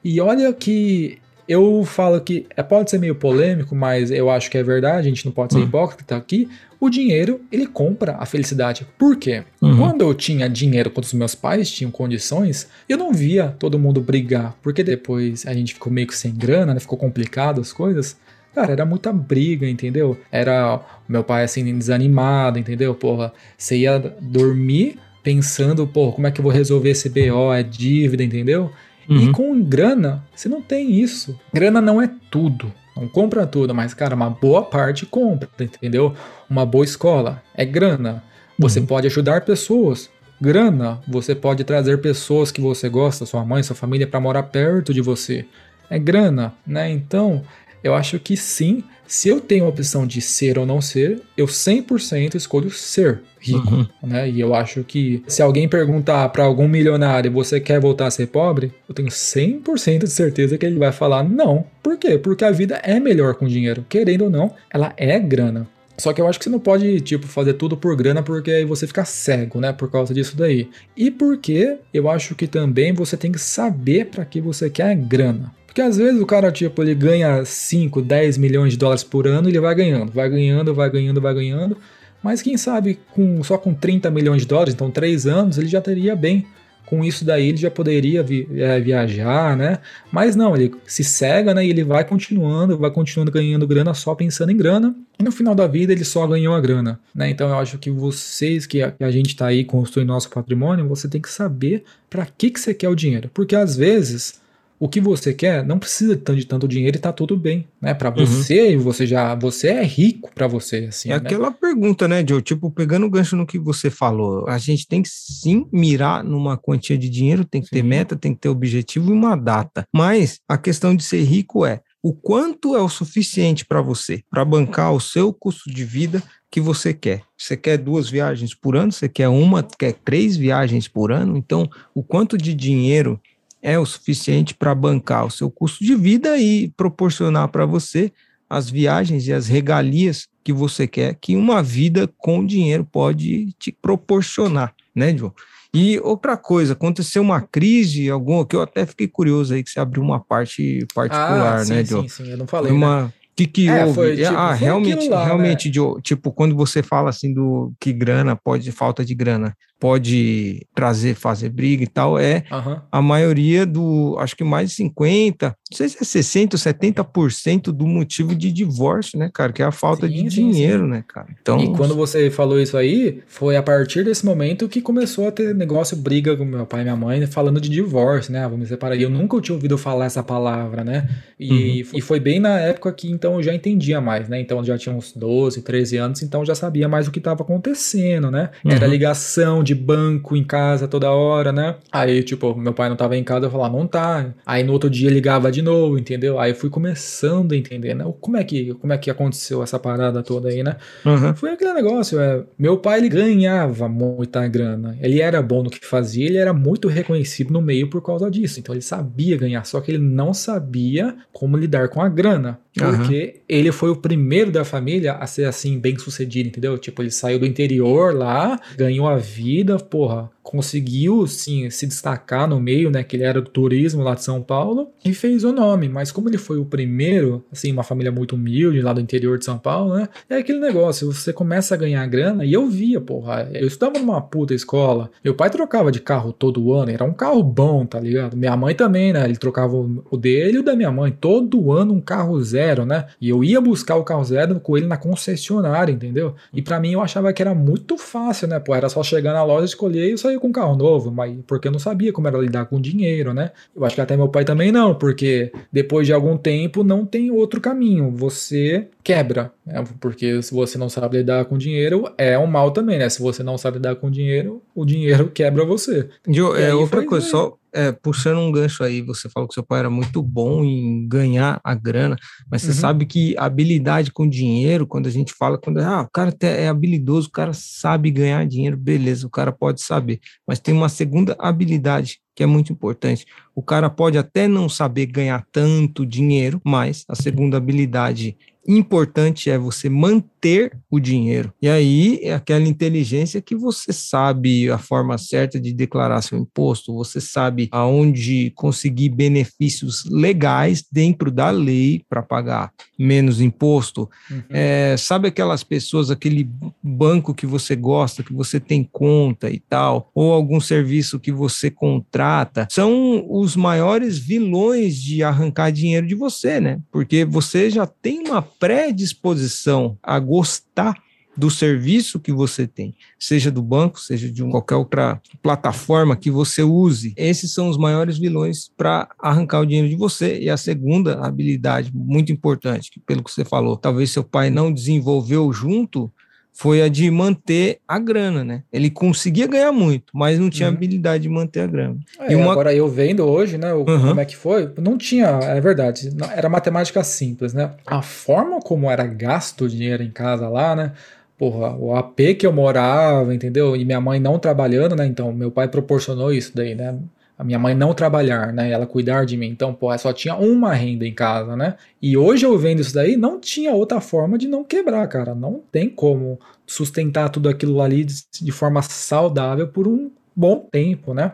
E 0.05 0.21
olha 0.21 0.53
que 0.53 1.19
eu 1.49 1.85
falo 1.85 2.21
que 2.21 2.47
é, 2.57 2.63
pode 2.63 2.91
ser 2.91 2.99
meio 2.99 3.15
polêmico, 3.15 3.75
mas 3.75 4.11
eu 4.11 4.31
acho 4.31 4.51
que 4.51 4.59
é 4.59 4.63
verdade, 4.63 5.07
a 5.07 5.11
gente 5.11 5.25
não 5.25 5.33
pode 5.33 5.53
ser 5.53 5.61
uhum. 5.61 5.67
hipócrita 5.67 6.17
aqui. 6.17 6.49
O 6.79 6.91
dinheiro, 6.91 7.41
ele 7.51 7.67
compra 7.67 8.17
a 8.19 8.27
felicidade. 8.27 8.87
Por 8.99 9.17
quê? 9.17 9.45
Uhum. 9.63 9.79
Quando 9.79 10.03
eu 10.03 10.13
tinha 10.13 10.49
dinheiro, 10.49 10.91
quando 10.91 11.05
os 11.05 11.13
meus 11.15 11.35
pais 11.35 11.71
tinham 11.71 11.91
condições, 11.91 12.69
eu 12.89 12.99
não 12.99 13.13
via 13.13 13.55
todo 13.59 13.79
mundo 13.79 14.01
brigar. 14.01 14.55
Porque 14.63 14.83
depois 14.83 15.47
a 15.47 15.55
gente 15.55 15.75
ficou 15.75 15.93
meio 15.93 16.07
que 16.07 16.17
sem 16.17 16.35
grana, 16.35 16.75
né? 16.75 16.81
Ficou 16.81 16.99
complicado 16.99 17.61
as 17.61 17.73
coisas. 17.73 18.17
Cara, 18.55 18.73
era 18.73 18.85
muita 18.85 19.13
briga, 19.13 19.69
entendeu? 19.69 20.19
Era 20.31 20.81
meu 21.09 21.23
pai 21.23 21.45
assim, 21.45 21.63
desanimado, 21.77 22.59
entendeu? 22.59 22.95
Porra, 22.95 23.33
você 23.57 23.79
ia 23.79 23.99
dormir 24.21 24.99
pensando, 25.23 25.87
porra, 25.87 26.13
como 26.13 26.27
é 26.27 26.31
que 26.31 26.41
eu 26.41 26.43
vou 26.43 26.53
resolver 26.53 26.91
esse 26.91 27.09
BO? 27.09 27.53
É 27.53 27.63
dívida, 27.63 28.23
entendeu? 28.23 28.71
Uhum. 29.09 29.16
E 29.19 29.33
com 29.33 29.62
grana, 29.62 30.25
você 30.35 30.49
não 30.49 30.61
tem 30.61 31.01
isso. 31.01 31.38
Grana 31.53 31.81
não 31.81 32.01
é 32.01 32.11
tudo. 32.31 32.73
Não 32.97 33.07
compra 33.07 33.47
tudo, 33.47 33.75
mas, 33.75 33.92
cara, 33.92 34.14
uma 34.14 34.31
boa 34.31 34.64
parte 34.64 35.05
compra, 35.05 35.49
entendeu? 35.61 36.14
Uma 36.49 36.64
boa 36.64 36.85
escola 36.85 37.42
é 37.55 37.64
grana. 37.64 38.23
Você 38.59 38.81
uhum. 38.81 38.87
pode 38.87 39.07
ajudar 39.07 39.42
pessoas. 39.42 40.09
Grana, 40.40 41.01
você 41.07 41.35
pode 41.35 41.62
trazer 41.64 42.01
pessoas 42.01 42.51
que 42.51 42.61
você 42.61 42.88
gosta, 42.88 43.27
sua 43.27 43.45
mãe, 43.45 43.62
sua 43.62 43.77
família, 43.77 44.07
para 44.07 44.21
morar 44.21 44.45
perto 44.45 44.95
de 44.95 45.01
você. 45.01 45.45
É 45.90 45.99
grana, 45.99 46.55
né? 46.66 46.90
Então, 46.90 47.42
eu 47.83 47.95
acho 47.95 48.19
que 48.19 48.37
sim. 48.37 48.83
Se 49.07 49.29
eu 49.29 49.41
tenho 49.41 49.65
a 49.65 49.69
opção 49.69 50.05
de 50.05 50.21
ser 50.21 50.59
ou 50.59 50.67
não 50.67 50.81
ser, 50.81 51.23
eu 51.37 51.47
100% 51.47 52.35
escolho 52.35 52.71
ser 52.71 53.23
rico, 53.39 53.75
uhum. 53.75 53.87
né? 54.03 54.29
E 54.29 54.41
eu 54.41 54.53
acho 54.53 54.83
que 54.83 55.23
se 55.29 55.41
alguém 55.41 55.69
perguntar 55.69 56.29
para 56.31 56.43
algum 56.43 56.67
milionário, 56.67 57.31
você 57.31 57.61
quer 57.61 57.79
voltar 57.79 58.09
a 58.09 58.11
ser 58.11 58.27
pobre? 58.27 58.73
Eu 58.89 58.95
tenho 58.95 59.09
100% 59.09 59.99
de 60.05 60.11
certeza 60.11 60.59
que 60.59 60.67
ele 60.67 60.79
vai 60.79 60.91
falar 60.91 61.23
não. 61.23 61.65
Por 61.83 61.97
quê? 61.97 62.19
Porque 62.19 62.45
a 62.45 62.51
vida 62.51 62.81
é 62.83 62.99
melhor 62.99 63.35
com 63.37 63.47
dinheiro. 63.47 63.87
Querendo 63.89 64.23
ou 64.23 64.31
não, 64.31 64.53
ela 64.73 64.93
é 64.97 65.19
grana. 65.21 65.69
Só 65.99 66.12
que 66.12 66.21
eu 66.21 66.29
acho 66.29 66.39
que 66.39 66.45
você 66.45 66.51
não 66.51 66.59
pode, 66.59 67.01
tipo, 67.01 67.27
fazer 67.27 67.55
tudo 67.55 67.77
por 67.77 67.97
grana 67.97 68.23
porque 68.23 68.51
aí 68.51 68.65
você 68.65 68.87
fica 68.87 69.05
cego, 69.05 69.61
né? 69.61 69.73
Por 69.73 69.91
causa 69.91 70.12
disso 70.12 70.37
daí. 70.37 70.69
E 70.97 71.11
porque 71.11 71.79
eu 71.93 72.11
acho 72.11 72.35
que 72.35 72.47
também 72.47 72.93
você 72.93 73.17
tem 73.17 73.33
que 73.33 73.39
saber 73.39 74.07
para 74.07 74.25
que 74.25 74.41
você 74.41 74.69
quer 74.69 74.95
grana. 74.95 75.55
Porque 75.77 75.89
às 75.91 75.99
vezes 75.99 76.19
o 76.19 76.25
cara, 76.25 76.51
tipo, 76.51 76.83
ele 76.83 76.95
ganha 76.95 77.45
5, 77.45 78.01
10 78.01 78.39
milhões 78.39 78.73
de 78.73 78.79
dólares 78.79 79.05
por 79.05 79.27
ano 79.27 79.47
ele 79.47 79.61
vai 79.61 79.75
ganhando, 79.75 80.11
vai 80.11 80.27
ganhando, 80.27 80.75
vai 80.75 80.89
ganhando, 80.89 81.21
vai 81.21 81.35
ganhando. 81.35 81.77
Mas 82.23 82.41
quem 82.41 82.57
sabe 82.57 82.99
com, 83.12 83.45
só 83.45 83.59
com 83.59 83.75
30 83.75 84.11
milhões 84.11 84.41
de 84.41 84.49
dólares, 84.49 84.73
então 84.73 84.91
3 84.91 85.27
anos, 85.27 85.59
ele 85.59 85.69
já 85.69 85.83
teria 85.83 86.17
bem. 86.17 86.47
Com 86.87 87.05
isso 87.05 87.27
daí 87.27 87.49
ele 87.49 87.59
já 87.59 87.71
poderia 87.71 88.23
vi, 88.23 88.49
é, 88.55 88.81
viajar, 88.81 89.55
né? 89.55 89.81
Mas 90.11 90.35
não, 90.35 90.57
ele 90.57 90.73
se 90.87 91.05
cega, 91.05 91.53
né? 91.53 91.67
E 91.67 91.69
ele 91.69 91.85
vai 91.85 92.07
continuando, 92.07 92.79
vai 92.79 92.91
continuando 92.91 93.31
ganhando 93.31 93.67
grana 93.67 93.93
só 93.93 94.15
pensando 94.15 94.53
em 94.53 94.57
grana. 94.57 94.97
E 95.19 95.23
no 95.23 95.31
final 95.31 95.55
da 95.55 95.67
vida 95.67 95.93
ele 95.93 96.05
só 96.07 96.27
ganhou 96.27 96.55
a 96.55 96.61
grana, 96.61 96.99
né? 97.15 97.29
Então 97.29 97.51
eu 97.51 97.59
acho 97.59 97.77
que 97.77 97.91
vocês 97.91 98.65
que 98.65 98.81
a, 98.81 98.93
que 98.93 99.05
a 99.05 99.11
gente 99.11 99.29
está 99.29 99.49
aí 99.49 99.62
construindo 99.62 100.09
nosso 100.09 100.31
patrimônio, 100.31 100.89
você 100.89 101.07
tem 101.07 101.21
que 101.21 101.29
saber 101.29 101.85
para 102.09 102.25
que, 102.25 102.49
que 102.49 102.61
você 102.61 102.73
quer 102.73 102.89
o 102.89 102.95
dinheiro. 102.95 103.31
Porque 103.35 103.55
às 103.55 103.77
vezes 103.77 104.41
o 104.79 104.89
que 104.89 105.01
você 105.01 105.33
quer 105.33 105.65
não 105.65 105.79
precisa 105.79 106.17
de 106.17 106.45
tanto 106.45 106.69
dinheiro 106.69 106.97
e 106.97 107.01
tá 107.01 107.12
tudo 107.12 107.37
bem, 107.37 107.67
né? 107.81 107.95
Para 107.95 108.11
uhum. 108.11 108.27
você, 108.27 108.77
uhum. 108.77 108.83
você 108.83 109.07
já, 109.07 109.35
você 109.35 109.69
é 109.69 109.83
rico 109.83 110.31
para 110.35 110.47
você, 110.47 110.87
assim. 110.89 111.11
É 111.11 111.12
né? 111.12 111.17
aquela 111.19 111.51
pergunta, 111.51 112.07
né, 112.07 112.25
Joe? 112.27 112.43
Tipo, 112.43 112.71
pegando 112.71 113.07
o 113.07 113.11
gancho 113.11 113.37
no 113.37 113.47
que 113.47 113.59
você 113.59 113.91
falou, 113.91 114.47
a 114.49 114.59
gente 114.59 114.87
tem 114.87 115.03
que 115.03 115.09
sim 115.09 115.67
mirar 115.73 116.23
numa 116.23 116.57
quantia 116.57 116.99
de 116.99 117.09
dinheiro, 117.09 117.45
tem 117.45 117.61
que 117.61 117.69
sim. 117.69 117.77
ter 117.77 117.83
meta, 117.83 118.17
tem 118.17 118.35
que 118.35 118.41
ter 118.41 118.49
objetivo 118.49 119.11
e 119.11 119.12
uma 119.12 119.37
data. 119.37 119.87
Mas 119.95 120.41
a 120.49 120.59
questão 120.59 120.95
de 120.95 121.03
ser 121.03 121.23
rico 121.23 121.65
é 121.65 121.81
o 122.03 122.12
quanto 122.12 122.77
é 122.77 122.81
o 122.81 122.89
suficiente 122.89 123.65
para 123.65 123.83
você 123.83 124.23
para 124.31 124.45
bancar 124.45 124.93
o 124.93 125.01
seu 125.01 125.33
custo 125.33 125.69
de 125.69 125.85
vida 125.85 126.23
que 126.49 126.61
você 126.61 126.95
quer. 126.95 127.23
Você 127.37 127.57
quer 127.57 127.77
duas 127.79 128.09
viagens 128.09 128.55
por 128.55 128.77
ano, 128.77 128.93
você 128.93 129.09
quer 129.09 129.29
uma, 129.29 129.62
quer 129.62 129.93
três 130.05 130.37
viagens 130.37 130.87
por 130.87 131.11
ano, 131.11 131.37
então 131.37 131.69
o 131.95 132.05
quanto 132.05 132.39
de 132.39 132.55
dinheiro 132.55 133.21
é 133.67 133.77
o 133.77 133.85
suficiente 133.85 134.55
para 134.55 134.73
bancar 134.73 135.27
o 135.27 135.31
seu 135.31 135.51
custo 135.51 135.85
de 135.85 135.97
vida 135.97 136.39
e 136.39 136.69
proporcionar 136.77 137.49
para 137.49 137.67
você 137.67 138.13
as 138.49 138.71
viagens 138.71 139.27
e 139.27 139.33
as 139.33 139.49
regalias 139.49 140.29
que 140.45 140.53
você 140.53 140.87
quer 140.87 141.17
que 141.21 141.35
uma 141.35 141.61
vida 141.65 142.09
com 142.17 142.47
dinheiro 142.47 142.85
pode 142.85 143.53
te 143.59 143.73
proporcionar, 143.73 144.73
né, 144.95 145.17
João? 145.17 145.35
E 145.75 145.99
outra 145.99 146.37
coisa, 146.37 146.75
aconteceu 146.75 147.21
uma 147.21 147.41
crise, 147.41 148.09
alguma 148.09 148.47
que 148.47 148.55
eu 148.55 148.63
até 148.63 148.87
fiquei 148.87 149.09
curioso 149.09 149.53
aí 149.53 149.65
que 149.65 149.71
você 149.71 149.81
abriu 149.81 150.01
uma 150.01 150.21
parte 150.21 150.87
particular, 150.95 151.57
ah, 151.57 151.65
sim, 151.65 151.75
né, 151.75 151.85
João? 151.85 152.03
Sim, 152.03 152.25
sim, 152.25 152.31
eu 152.31 152.37
não 152.39 152.47
falei. 152.47 152.71
Uma, 152.71 153.03
né? 153.03 153.13
que 153.35 153.47
que 153.47 153.69
é, 153.69 153.85
houve? 153.85 153.95
Foi, 153.95 154.17
tipo, 154.17 154.29
ah, 154.29 154.55
realmente, 154.55 155.09
lá, 155.09 155.25
realmente, 155.25 155.69
né? 155.69 156.01
tipo, 156.03 156.33
quando 156.33 156.55
você 156.55 156.85
fala 156.85 157.11
assim 157.11 157.35
do 157.35 157.73
que 157.81 157.93
grana 157.93 158.37
pode, 158.37 158.71
falta 158.71 159.05
de 159.05 159.15
grana, 159.15 159.57
pode 159.79 160.67
trazer, 160.75 161.15
fazer 161.15 161.51
briga 161.51 161.85
e 161.85 161.87
tal, 161.87 162.19
é 162.19 162.45
uhum. 162.51 162.81
a 162.91 163.03
maioria 163.03 163.67
do, 163.67 164.17
acho 164.19 164.35
que 164.35 164.45
mais 164.45 164.71
de 164.71 164.77
50, 164.77 165.57
não 165.71 165.77
sei 165.77 165.89
se 165.89 165.99
é 166.01 166.05
60 166.05 166.57
ou 166.57 166.61
70% 166.61 167.62
do 167.73 167.87
motivo 167.87 168.35
de 168.35 168.51
divórcio, 168.51 169.19
né, 169.19 169.31
cara? 169.33 169.53
Que 169.53 169.62
é 169.62 169.65
a 169.65 169.73
falta 169.73 170.07
sim, 170.07 170.15
de 170.25 170.31
sim, 170.31 170.51
dinheiro, 170.51 170.85
sim. 170.85 170.91
né, 170.91 171.05
cara? 171.07 171.27
Então, 171.41 171.61
e 171.61 171.77
quando 171.77 171.95
você 171.95 172.31
falou 172.31 172.61
isso 172.61 172.77
aí, 172.77 173.23
foi 173.27 173.57
a 173.57 173.62
partir 173.62 174.05
desse 174.05 174.25
momento 174.25 174.69
que 174.69 174.81
começou 174.81 175.29
a 175.29 175.33
ter 175.33 175.55
negócio, 175.55 175.97
briga 175.97 176.37
com 176.37 176.45
meu 176.45 176.67
pai 176.67 176.81
e 176.81 176.85
minha 176.85 176.97
mãe, 176.97 177.27
falando 177.27 177.61
de 177.61 177.69
divórcio, 177.69 178.33
né? 178.33 178.41
Ah, 178.41 178.49
vamos 178.49 178.61
me 178.61 178.67
separar. 178.67 178.97
E 178.97 179.03
eu 179.03 179.11
nunca 179.11 179.41
tinha 179.41 179.55
ouvido 179.55 179.77
falar 179.77 180.07
essa 180.07 180.23
palavra, 180.23 180.83
né? 180.83 181.09
E, 181.39 181.83
uhum. 181.83 181.99
e 181.99 182.01
foi 182.01 182.19
bem 182.19 182.41
na 182.41 182.59
época 182.59 182.93
que 182.93 183.11
então 183.11 183.35
eu 183.35 183.43
já 183.43 183.55
entendia 183.55 184.01
mais, 184.01 184.29
né? 184.29 184.41
Então 184.41 184.59
eu 184.59 184.65
já 184.65 184.79
tinha 184.79 184.95
uns 184.95 185.12
12, 185.12 185.62
13 185.62 185.97
anos, 185.97 186.23
então 186.23 186.41
eu 186.41 186.47
já 186.47 186.55
sabia 186.55 186.89
mais 186.89 187.07
o 187.07 187.11
que 187.11 187.19
estava 187.19 187.43
acontecendo, 187.43 188.31
né? 188.31 188.51
Uhum. 188.65 188.73
Era 188.73 188.87
ligação 188.87 189.62
de 189.62 189.75
banco 189.77 190.37
em 190.37 190.45
casa 190.45 190.89
toda 190.89 191.11
hora, 191.11 191.53
né? 191.53 191.77
Aí, 191.93 192.23
tipo, 192.23 192.55
meu 192.57 192.73
pai 192.73 192.89
não 192.89 192.97
tava 192.97 193.17
em 193.17 193.25
casa, 193.25 193.47
eu 193.47 193.51
falava, 193.51 193.77
não 193.77 193.87
tá. 193.87 194.35
Aí 194.45 194.62
no 194.62 194.73
outro 194.73 194.91
dia 194.91 195.11
ligava 195.11 195.51
de 195.53 195.62
novo, 195.62 195.99
entendeu? 195.99 196.39
Aí 196.39 196.51
eu 196.51 196.55
fui 196.57 196.71
começando 196.71 197.53
a 197.53 197.57
entender, 197.57 197.95
né? 197.95 198.05
Como 198.21 198.37
é 198.37 198.45
que, 198.45 198.75
como 198.75 198.93
é 198.93 198.99
que 198.99 199.11
aconteceu 199.11 199.62
essa 199.62 199.79
parada 199.79 200.23
toda 200.23 200.49
aí, 200.49 200.62
né? 200.62 200.77
Uhum. 201.05 201.35
Foi 201.35 201.51
aquele 201.51 201.73
negócio, 201.73 202.19
é, 202.21 202.43
meu 202.59 202.79
pai 202.79 202.99
ele 202.99 203.09
ganhava 203.09 203.89
muita 203.89 204.47
grana. 204.49 204.97
Ele 205.01 205.21
era 205.21 205.43
bom 205.43 205.62
no 205.62 205.71
que 205.71 205.85
fazia, 205.85 206.27
ele 206.27 206.39
era 206.39 206.53
muito 206.53 206.89
reconhecido 206.89 207.53
no 207.53 207.61
meio 207.61 207.89
por 207.89 208.03
causa 208.03 208.31
disso. 208.31 208.61
Então 208.61 208.75
ele 208.75 208.83
sabia 208.83 209.37
ganhar, 209.37 209.65
só 209.65 209.81
que 209.81 209.93
ele 209.93 210.03
não 210.03 210.33
sabia 210.33 211.17
como 211.33 211.57
lidar 211.57 211.89
com 211.89 212.01
a 212.01 212.09
grana. 212.09 212.59
Porque 212.77 213.35
uhum. 213.35 213.41
ele 213.49 213.73
foi 213.73 213.91
o 213.91 213.97
primeiro 213.97 214.53
da 214.53 214.65
família 214.65 215.15
a 215.15 215.27
ser 215.27 215.45
assim, 215.45 215.79
bem 215.79 215.99
sucedido, 215.99 216.49
entendeu? 216.49 216.77
Tipo, 216.77 217.03
ele 217.03 217.11
saiu 217.11 217.39
do 217.39 217.47
interior 217.47 218.15
lá, 218.15 218.61
ganhou 218.77 219.09
a 219.09 219.17
vida, 219.17 219.79
porra, 219.79 220.31
conseguiu 220.47 221.27
sim 221.27 221.69
se 221.71 221.89
destacar 221.89 222.49
no 222.49 222.61
meio, 222.61 222.89
né? 222.89 223.03
Que 223.03 223.17
ele 223.17 223.25
era 223.25 223.43
do 223.43 223.51
turismo 223.51 224.05
lá 224.05 224.15
de 224.15 224.23
São 224.23 224.41
Paulo 224.41 224.93
e 225.05 225.13
fez 225.13 225.43
o 225.43 225.51
nome. 225.51 225.89
Mas 225.89 226.13
como 226.13 226.29
ele 226.29 226.39
foi 226.39 226.57
o 226.57 226.65
primeiro, 226.65 227.45
assim, 227.51 227.73
uma 227.73 227.83
família 227.83 228.13
muito 228.13 228.37
humilde 228.37 228.81
lá 228.81 228.93
do 228.93 229.01
interior 229.01 229.39
de 229.39 229.45
São 229.45 229.59
Paulo, 229.59 229.97
né? 229.97 230.09
É 230.31 230.37
aquele 230.37 230.61
negócio, 230.61 231.13
você 231.13 231.33
começa 231.33 231.75
a 231.75 231.77
ganhar 231.77 232.07
grana 232.07 232.45
e 232.45 232.53
eu 232.53 232.69
via, 232.69 233.01
porra, 233.01 233.51
eu 233.53 233.67
estudava 233.67 233.99
numa 233.99 234.21
puta 234.21 234.55
escola. 234.55 235.11
Meu 235.25 235.35
pai 235.35 235.51
trocava 235.51 235.91
de 235.91 236.01
carro 236.01 236.33
todo 236.33 236.73
ano, 236.73 236.93
era 236.93 237.03
um 237.03 237.13
carro 237.13 237.43
bom, 237.43 237.85
tá 237.85 237.99
ligado? 237.99 238.37
Minha 238.37 238.57
mãe 238.57 238.73
também, 238.73 239.13
né? 239.13 239.25
Ele 239.25 239.37
trocava 239.37 239.75
o 239.77 240.17
dele 240.17 240.59
e 240.59 240.61
o 240.61 240.63
da 240.63 240.77
minha 240.77 240.93
mãe, 240.93 241.11
todo 241.11 241.73
ano 241.73 241.93
um 241.93 242.01
carro 242.01 242.41
zero, 242.41 242.87
né? 242.87 243.07
E 243.21 243.29
eu 243.29 243.43
ia 243.43 243.61
buscar 243.61 243.97
o 243.97 244.05
carro 244.05 244.23
zero 244.23 244.61
com 244.61 244.77
ele 244.77 244.87
na 244.87 244.97
concessionária, 244.97 245.93
entendeu? 245.93 246.37
E 246.55 246.63
para 246.63 246.79
mim 246.79 246.93
eu 246.93 247.01
achava 247.01 247.33
que 247.33 247.43
era 247.43 247.53
muito 247.53 247.99
fácil, 247.99 248.47
né? 248.47 248.61
Pô, 248.61 248.77
era 248.77 248.89
só 248.89 249.03
chegar 249.03 249.33
na 249.33 249.43
loja, 249.43 249.65
escolher 249.65 250.15
e 250.15 250.17
sair 250.17 250.36
com 250.38 250.49
um 250.49 250.53
carro 250.53 250.77
novo, 250.77 251.11
mas 251.11 251.37
porque 251.46 251.68
eu 251.68 251.72
não 251.72 251.79
sabia 251.79 252.12
como 252.12 252.29
era 252.29 252.38
lidar 252.38 252.66
com 252.66 252.81
dinheiro, 252.81 253.33
né? 253.33 253.53
Eu 253.75 253.85
acho 253.85 253.94
que 253.94 254.01
até 254.01 254.16
meu 254.16 254.29
pai 254.29 254.44
também 254.44 254.70
não, 254.72 254.94
porque 254.94 255.53
depois 255.72 256.07
de 256.07 256.12
algum 256.12 256.37
tempo 256.37 256.83
não 256.83 257.05
tem 257.05 257.31
outro 257.31 257.61
caminho. 257.61 258.11
Você 258.11 258.88
quebra, 259.07 259.53
né? 259.64 259.85
porque 260.01 260.42
se 260.42 260.53
você 260.53 260.77
não 260.77 260.88
sabe 260.88 261.19
lidar 261.19 261.45
com 261.45 261.57
dinheiro, 261.57 262.12
é 262.19 262.37
um 262.37 262.47
mal 262.49 262.73
também, 262.73 262.99
né? 262.99 263.09
Se 263.09 263.23
você 263.23 263.40
não 263.40 263.57
sabe 263.57 263.77
lidar 263.77 263.95
com 263.95 264.11
dinheiro, 264.11 264.61
o 264.75 264.85
dinheiro 264.85 265.31
quebra 265.31 265.64
você. 265.64 266.09
Jo, 266.27 266.57
é 266.57 266.75
outra 266.75 267.07
coisa, 267.07 267.25
só 267.25 267.57
é, 267.73 267.92
puxando 267.92 268.38
um 268.38 268.51
gancho 268.51 268.83
aí, 268.83 269.01
você 269.03 269.29
falou 269.29 269.47
que 269.47 269.55
seu 269.55 269.62
pai 269.62 269.79
era 269.79 269.90
muito 269.90 270.21
bom 270.21 270.64
em 270.64 271.07
ganhar 271.07 271.61
a 271.62 271.73
grana, 271.73 272.16
mas 272.51 272.62
você 272.62 272.71
uhum. 272.71 272.75
sabe 272.75 273.07
que 273.07 273.37
habilidade 273.38 274.11
com 274.11 274.29
dinheiro, 274.29 274.88
quando 274.88 275.07
a 275.07 275.11
gente 275.11 275.33
fala, 275.33 275.57
quando 275.57 275.79
ah, 275.79 276.03
o 276.03 276.11
cara 276.11 276.35
é 276.40 276.66
habilidoso, 276.66 277.29
o 277.29 277.33
cara 277.33 277.53
sabe 277.53 278.11
ganhar 278.11 278.45
dinheiro, 278.45 278.77
beleza, 278.77 279.25
o 279.25 279.31
cara 279.31 279.53
pode 279.53 279.83
saber, 279.83 280.19
mas 280.49 280.59
tem 280.59 280.75
uma 280.75 280.88
segunda 280.88 281.37
habilidade 281.38 282.19
que 282.35 282.42
é 282.42 282.47
muito 282.47 282.71
importante. 282.71 283.25
O 283.55 283.62
cara 283.62 283.88
pode 283.88 284.19
até 284.19 284.47
não 284.47 284.69
saber 284.69 285.07
ganhar 285.07 285.47
tanto 285.51 286.05
dinheiro, 286.05 286.61
mas 286.62 287.03
a 287.09 287.14
segunda 287.14 287.57
habilidade 287.57 288.37
importante 288.69 289.51
é 289.51 289.59
você 289.59 289.89
manter 289.89 290.77
o 290.91 291.01
dinheiro. 291.01 291.53
E 291.61 291.69
aí 291.69 292.21
é 292.23 292.35
aquela 292.35 292.67
inteligência 292.67 293.41
que 293.41 293.55
você 293.55 293.93
sabe 293.93 294.71
a 294.71 294.79
forma 294.79 295.19
certa 295.19 295.59
de 295.59 295.73
declarar 295.73 296.23
seu 296.23 296.39
imposto, 296.39 296.95
você 296.95 297.21
sabe 297.21 297.69
aonde 297.73 298.53
conseguir 298.55 299.11
benefícios 299.11 300.05
legais 300.11 300.85
dentro 300.91 301.31
da 301.31 301.51
lei 301.51 302.03
para 302.09 302.23
pagar 302.23 302.73
menos 302.99 303.41
imposto. 303.41 304.09
Uhum. 304.31 304.43
É, 304.51 304.97
sabe 304.97 305.29
aquelas 305.29 305.63
pessoas, 305.63 306.11
aquele 306.11 306.49
banco 306.83 307.35
que 307.35 307.47
você 307.47 307.77
gosta, 307.77 308.23
que 308.23 308.33
você 308.33 308.59
tem 308.59 308.85
conta 308.85 309.51
e 309.51 309.59
tal, 309.59 310.11
ou 310.15 310.33
algum 310.33 310.61
serviço 310.61 311.21
que 311.21 311.33
você 311.33 311.71
contrata, 311.71 312.67
são 312.71 313.27
os 313.29 313.57
maiores 313.57 314.19
vilões 314.19 314.97
de 314.97 315.23
arrancar 315.23 315.71
dinheiro 315.71 316.07
de 316.07 316.15
você, 316.15 316.61
né? 316.61 316.81
Porque 316.91 317.25
você 317.25 317.69
já 317.71 317.87
tem 317.87 318.21
uma 318.21 318.43
predisposição 318.59 319.99
a 320.03 320.19
gostar 320.19 320.95
do 321.37 321.51
serviço 321.51 322.19
que 322.19 322.33
você 322.33 322.66
tem, 322.66 322.95
seja 323.19 323.51
do 323.51 323.62
banco, 323.62 324.01
seja 324.01 324.31
de 324.31 324.42
qualquer 324.45 324.77
outra 324.77 325.21
plataforma 325.42 326.16
que 326.16 326.31
você 326.31 326.62
use. 326.62 327.12
Esses 327.16 327.53
são 327.53 327.69
os 327.69 327.77
maiores 327.77 328.16
vilões 328.16 328.71
para 328.75 329.09
arrancar 329.19 329.61
o 329.61 329.66
dinheiro 329.66 329.88
de 329.88 329.97
você. 329.97 330.40
E 330.40 330.49
a 330.49 330.57
segunda 330.57 331.21
habilidade 331.27 331.92
muito 331.95 332.33
importante, 332.33 332.90
que 332.90 332.99
pelo 333.01 333.23
que 333.23 333.31
você 333.31 333.45
falou, 333.45 333.77
talvez 333.77 334.11
seu 334.11 334.25
pai 334.25 334.49
não 334.49 334.73
desenvolveu 334.73 335.53
junto, 335.53 336.11
foi 336.57 336.81
a 336.81 336.88
de 336.88 337.11
manter 337.11 337.81
a 337.87 337.99
grana, 337.99 338.42
né? 338.42 338.62
Ele 338.73 338.88
conseguia 338.88 339.47
ganhar 339.47 339.71
muito, 339.73 340.07
mas 340.14 340.38
não 340.38 340.49
tinha 340.49 340.71
uhum. 340.71 340.75
habilidade 340.75 341.25
de 341.25 341.29
manter 341.29 341.61
a 341.61 341.66
grana. 341.66 341.99
É, 342.19 342.33
e 342.33 342.35
uma... 342.35 342.51
Agora 342.51 342.75
eu 342.75 342.88
vendo 342.88 343.27
hoje, 343.27 343.59
né? 343.59 343.75
O, 343.75 343.81
uhum. 343.81 344.09
Como 344.09 344.21
é 344.21 344.25
que 344.25 344.35
foi? 344.35 344.73
Não 344.79 344.97
tinha, 344.97 345.27
é 345.27 345.61
verdade, 345.61 346.11
era 346.35 346.49
matemática 346.49 347.05
simples, 347.05 347.53
né? 347.53 347.73
A 347.87 348.01
forma 348.01 348.59
como 348.61 348.90
era 348.90 349.07
gasto 349.07 349.66
o 349.66 349.69
dinheiro 349.69 350.03
em 350.03 350.11
casa 350.11 350.49
lá, 350.49 350.75
né? 350.75 350.92
Porra, 351.37 351.77
o 351.77 351.95
AP 351.95 352.35
que 352.38 352.47
eu 352.47 352.53
morava, 352.55 353.35
entendeu? 353.35 353.77
E 353.77 353.85
minha 353.85 354.01
mãe 354.01 354.19
não 354.19 354.38
trabalhando, 354.38 354.97
né? 354.97 355.07
Então, 355.07 355.35
meu 355.35 355.51
pai 355.51 355.69
proporcionou 355.69 356.33
isso 356.33 356.53
daí, 356.55 356.75
né? 356.75 356.97
A 357.38 357.44
minha 357.44 357.59
mãe 357.59 357.75
não 357.75 357.92
trabalhar, 357.92 358.53
né? 358.53 358.70
Ela 358.70 358.87
cuidar 358.87 359.27
de 359.27 359.37
mim. 359.37 359.49
Então, 359.49 359.75
pô, 359.75 359.96
só 359.99 360.12
tinha 360.12 360.35
uma 360.35 360.72
renda 360.72 361.07
em 361.07 361.12
casa, 361.12 361.55
né? 361.55 361.77
E 362.01 362.16
hoje 362.16 362.46
eu 362.46 362.57
vendo 362.59 362.81
isso 362.81 362.94
daí, 362.94 363.16
não 363.16 363.38
tinha 363.38 363.72
outra 363.72 364.01
forma 364.01 364.38
de 364.38 364.49
não 364.49 364.64
quebrar, 364.64 365.07
cara. 365.09 365.35
Não 365.35 365.62
tem 365.70 365.88
como 365.88 366.40
sustentar 366.66 367.29
tudo 367.29 367.49
aquilo 367.49 367.83
ali 367.83 368.05
de, 368.05 368.22
de 368.40 368.53
forma 368.53 368.81
saudável 368.81 369.68
por 369.68 369.87
um 369.87 370.11
bom 370.35 370.66
tempo, 370.70 371.12
né? 371.12 371.33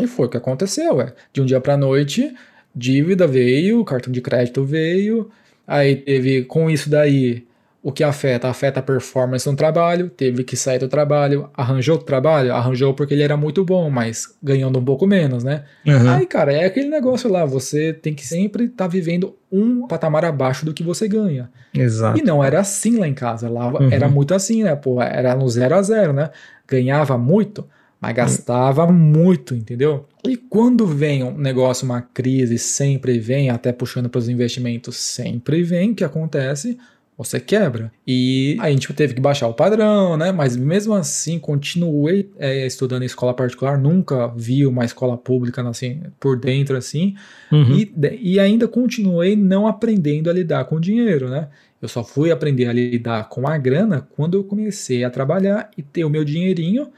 E 0.00 0.06
foi 0.06 0.26
o 0.26 0.28
que 0.28 0.36
aconteceu, 0.36 1.00
é. 1.00 1.14
De 1.32 1.40
um 1.40 1.46
dia 1.46 1.60
para 1.60 1.76
noite, 1.76 2.34
dívida 2.74 3.26
veio, 3.26 3.84
cartão 3.84 4.12
de 4.12 4.20
crédito 4.20 4.64
veio, 4.64 5.30
aí 5.66 5.96
teve 5.96 6.44
com 6.44 6.68
isso 6.68 6.90
daí 6.90 7.47
o 7.88 7.92
que 7.92 8.04
afeta? 8.04 8.50
Afeta 8.50 8.80
a 8.80 8.82
performance 8.82 9.48
no 9.48 9.56
trabalho, 9.56 10.10
teve 10.10 10.44
que 10.44 10.54
sair 10.58 10.78
do 10.78 10.88
trabalho, 10.88 11.48
arranjou 11.54 11.96
o 11.96 11.98
trabalho? 11.98 12.52
Arranjou 12.52 12.92
porque 12.92 13.14
ele 13.14 13.22
era 13.22 13.34
muito 13.34 13.64
bom, 13.64 13.88
mas 13.88 14.36
ganhando 14.42 14.78
um 14.78 14.84
pouco 14.84 15.06
menos, 15.06 15.42
né? 15.42 15.64
Uhum. 15.86 16.10
Aí, 16.10 16.26
cara, 16.26 16.52
é 16.52 16.66
aquele 16.66 16.90
negócio 16.90 17.32
lá, 17.32 17.46
você 17.46 17.94
tem 17.94 18.12
que 18.14 18.26
sempre 18.26 18.64
estar 18.64 18.84
tá 18.84 18.88
vivendo 18.88 19.34
um 19.50 19.86
patamar 19.86 20.22
abaixo 20.26 20.66
do 20.66 20.74
que 20.74 20.82
você 20.82 21.08
ganha. 21.08 21.48
Exato. 21.72 22.18
E 22.18 22.22
não 22.22 22.44
era 22.44 22.60
assim 22.60 22.98
lá 22.98 23.08
em 23.08 23.14
casa, 23.14 23.48
lá 23.48 23.72
uhum. 23.72 23.88
era 23.90 24.06
muito 24.06 24.34
assim, 24.34 24.64
né? 24.64 24.76
Pô, 24.76 25.00
era 25.00 25.34
no 25.34 25.48
zero 25.48 25.74
a 25.74 25.80
zero, 25.80 26.12
né? 26.12 26.28
Ganhava 26.68 27.16
muito, 27.16 27.64
mas 27.98 28.14
gastava 28.14 28.84
uhum. 28.84 28.92
muito, 28.92 29.54
entendeu? 29.54 30.04
E 30.22 30.36
quando 30.36 30.86
vem 30.86 31.22
um 31.22 31.38
negócio, 31.38 31.86
uma 31.86 32.02
crise, 32.02 32.58
sempre 32.58 33.18
vem, 33.18 33.48
até 33.48 33.72
puxando 33.72 34.10
para 34.10 34.18
os 34.18 34.28
investimentos, 34.28 34.98
sempre 34.98 35.62
vem, 35.62 35.94
que 35.94 36.04
acontece? 36.04 36.76
Você 37.18 37.40
quebra. 37.40 37.90
E 38.06 38.56
a 38.60 38.70
gente 38.70 38.92
teve 38.94 39.12
que 39.12 39.20
baixar 39.20 39.48
o 39.48 39.52
padrão, 39.52 40.16
né? 40.16 40.30
Mas 40.30 40.56
mesmo 40.56 40.94
assim, 40.94 41.36
continuei 41.36 42.30
é, 42.38 42.64
estudando 42.64 43.02
em 43.02 43.06
escola 43.06 43.34
particular, 43.34 43.76
nunca 43.76 44.28
vi 44.28 44.64
uma 44.64 44.84
escola 44.84 45.18
pública 45.18 45.68
assim, 45.68 46.00
por 46.20 46.38
dentro 46.38 46.76
assim, 46.76 47.16
uhum. 47.50 47.76
e, 47.76 47.92
e 48.22 48.38
ainda 48.38 48.68
continuei 48.68 49.34
não 49.34 49.66
aprendendo 49.66 50.30
a 50.30 50.32
lidar 50.32 50.64
com 50.66 50.78
dinheiro, 50.78 51.28
né? 51.28 51.48
Eu 51.82 51.88
só 51.88 52.04
fui 52.04 52.30
aprender 52.30 52.66
a 52.66 52.72
lidar 52.72 53.28
com 53.28 53.48
a 53.48 53.58
grana 53.58 54.06
quando 54.16 54.36
eu 54.36 54.44
comecei 54.44 55.02
a 55.02 55.10
trabalhar 55.10 55.70
e 55.76 55.82
ter 55.82 56.04
o 56.04 56.10
meu 56.10 56.24
dinheirinho 56.24 56.88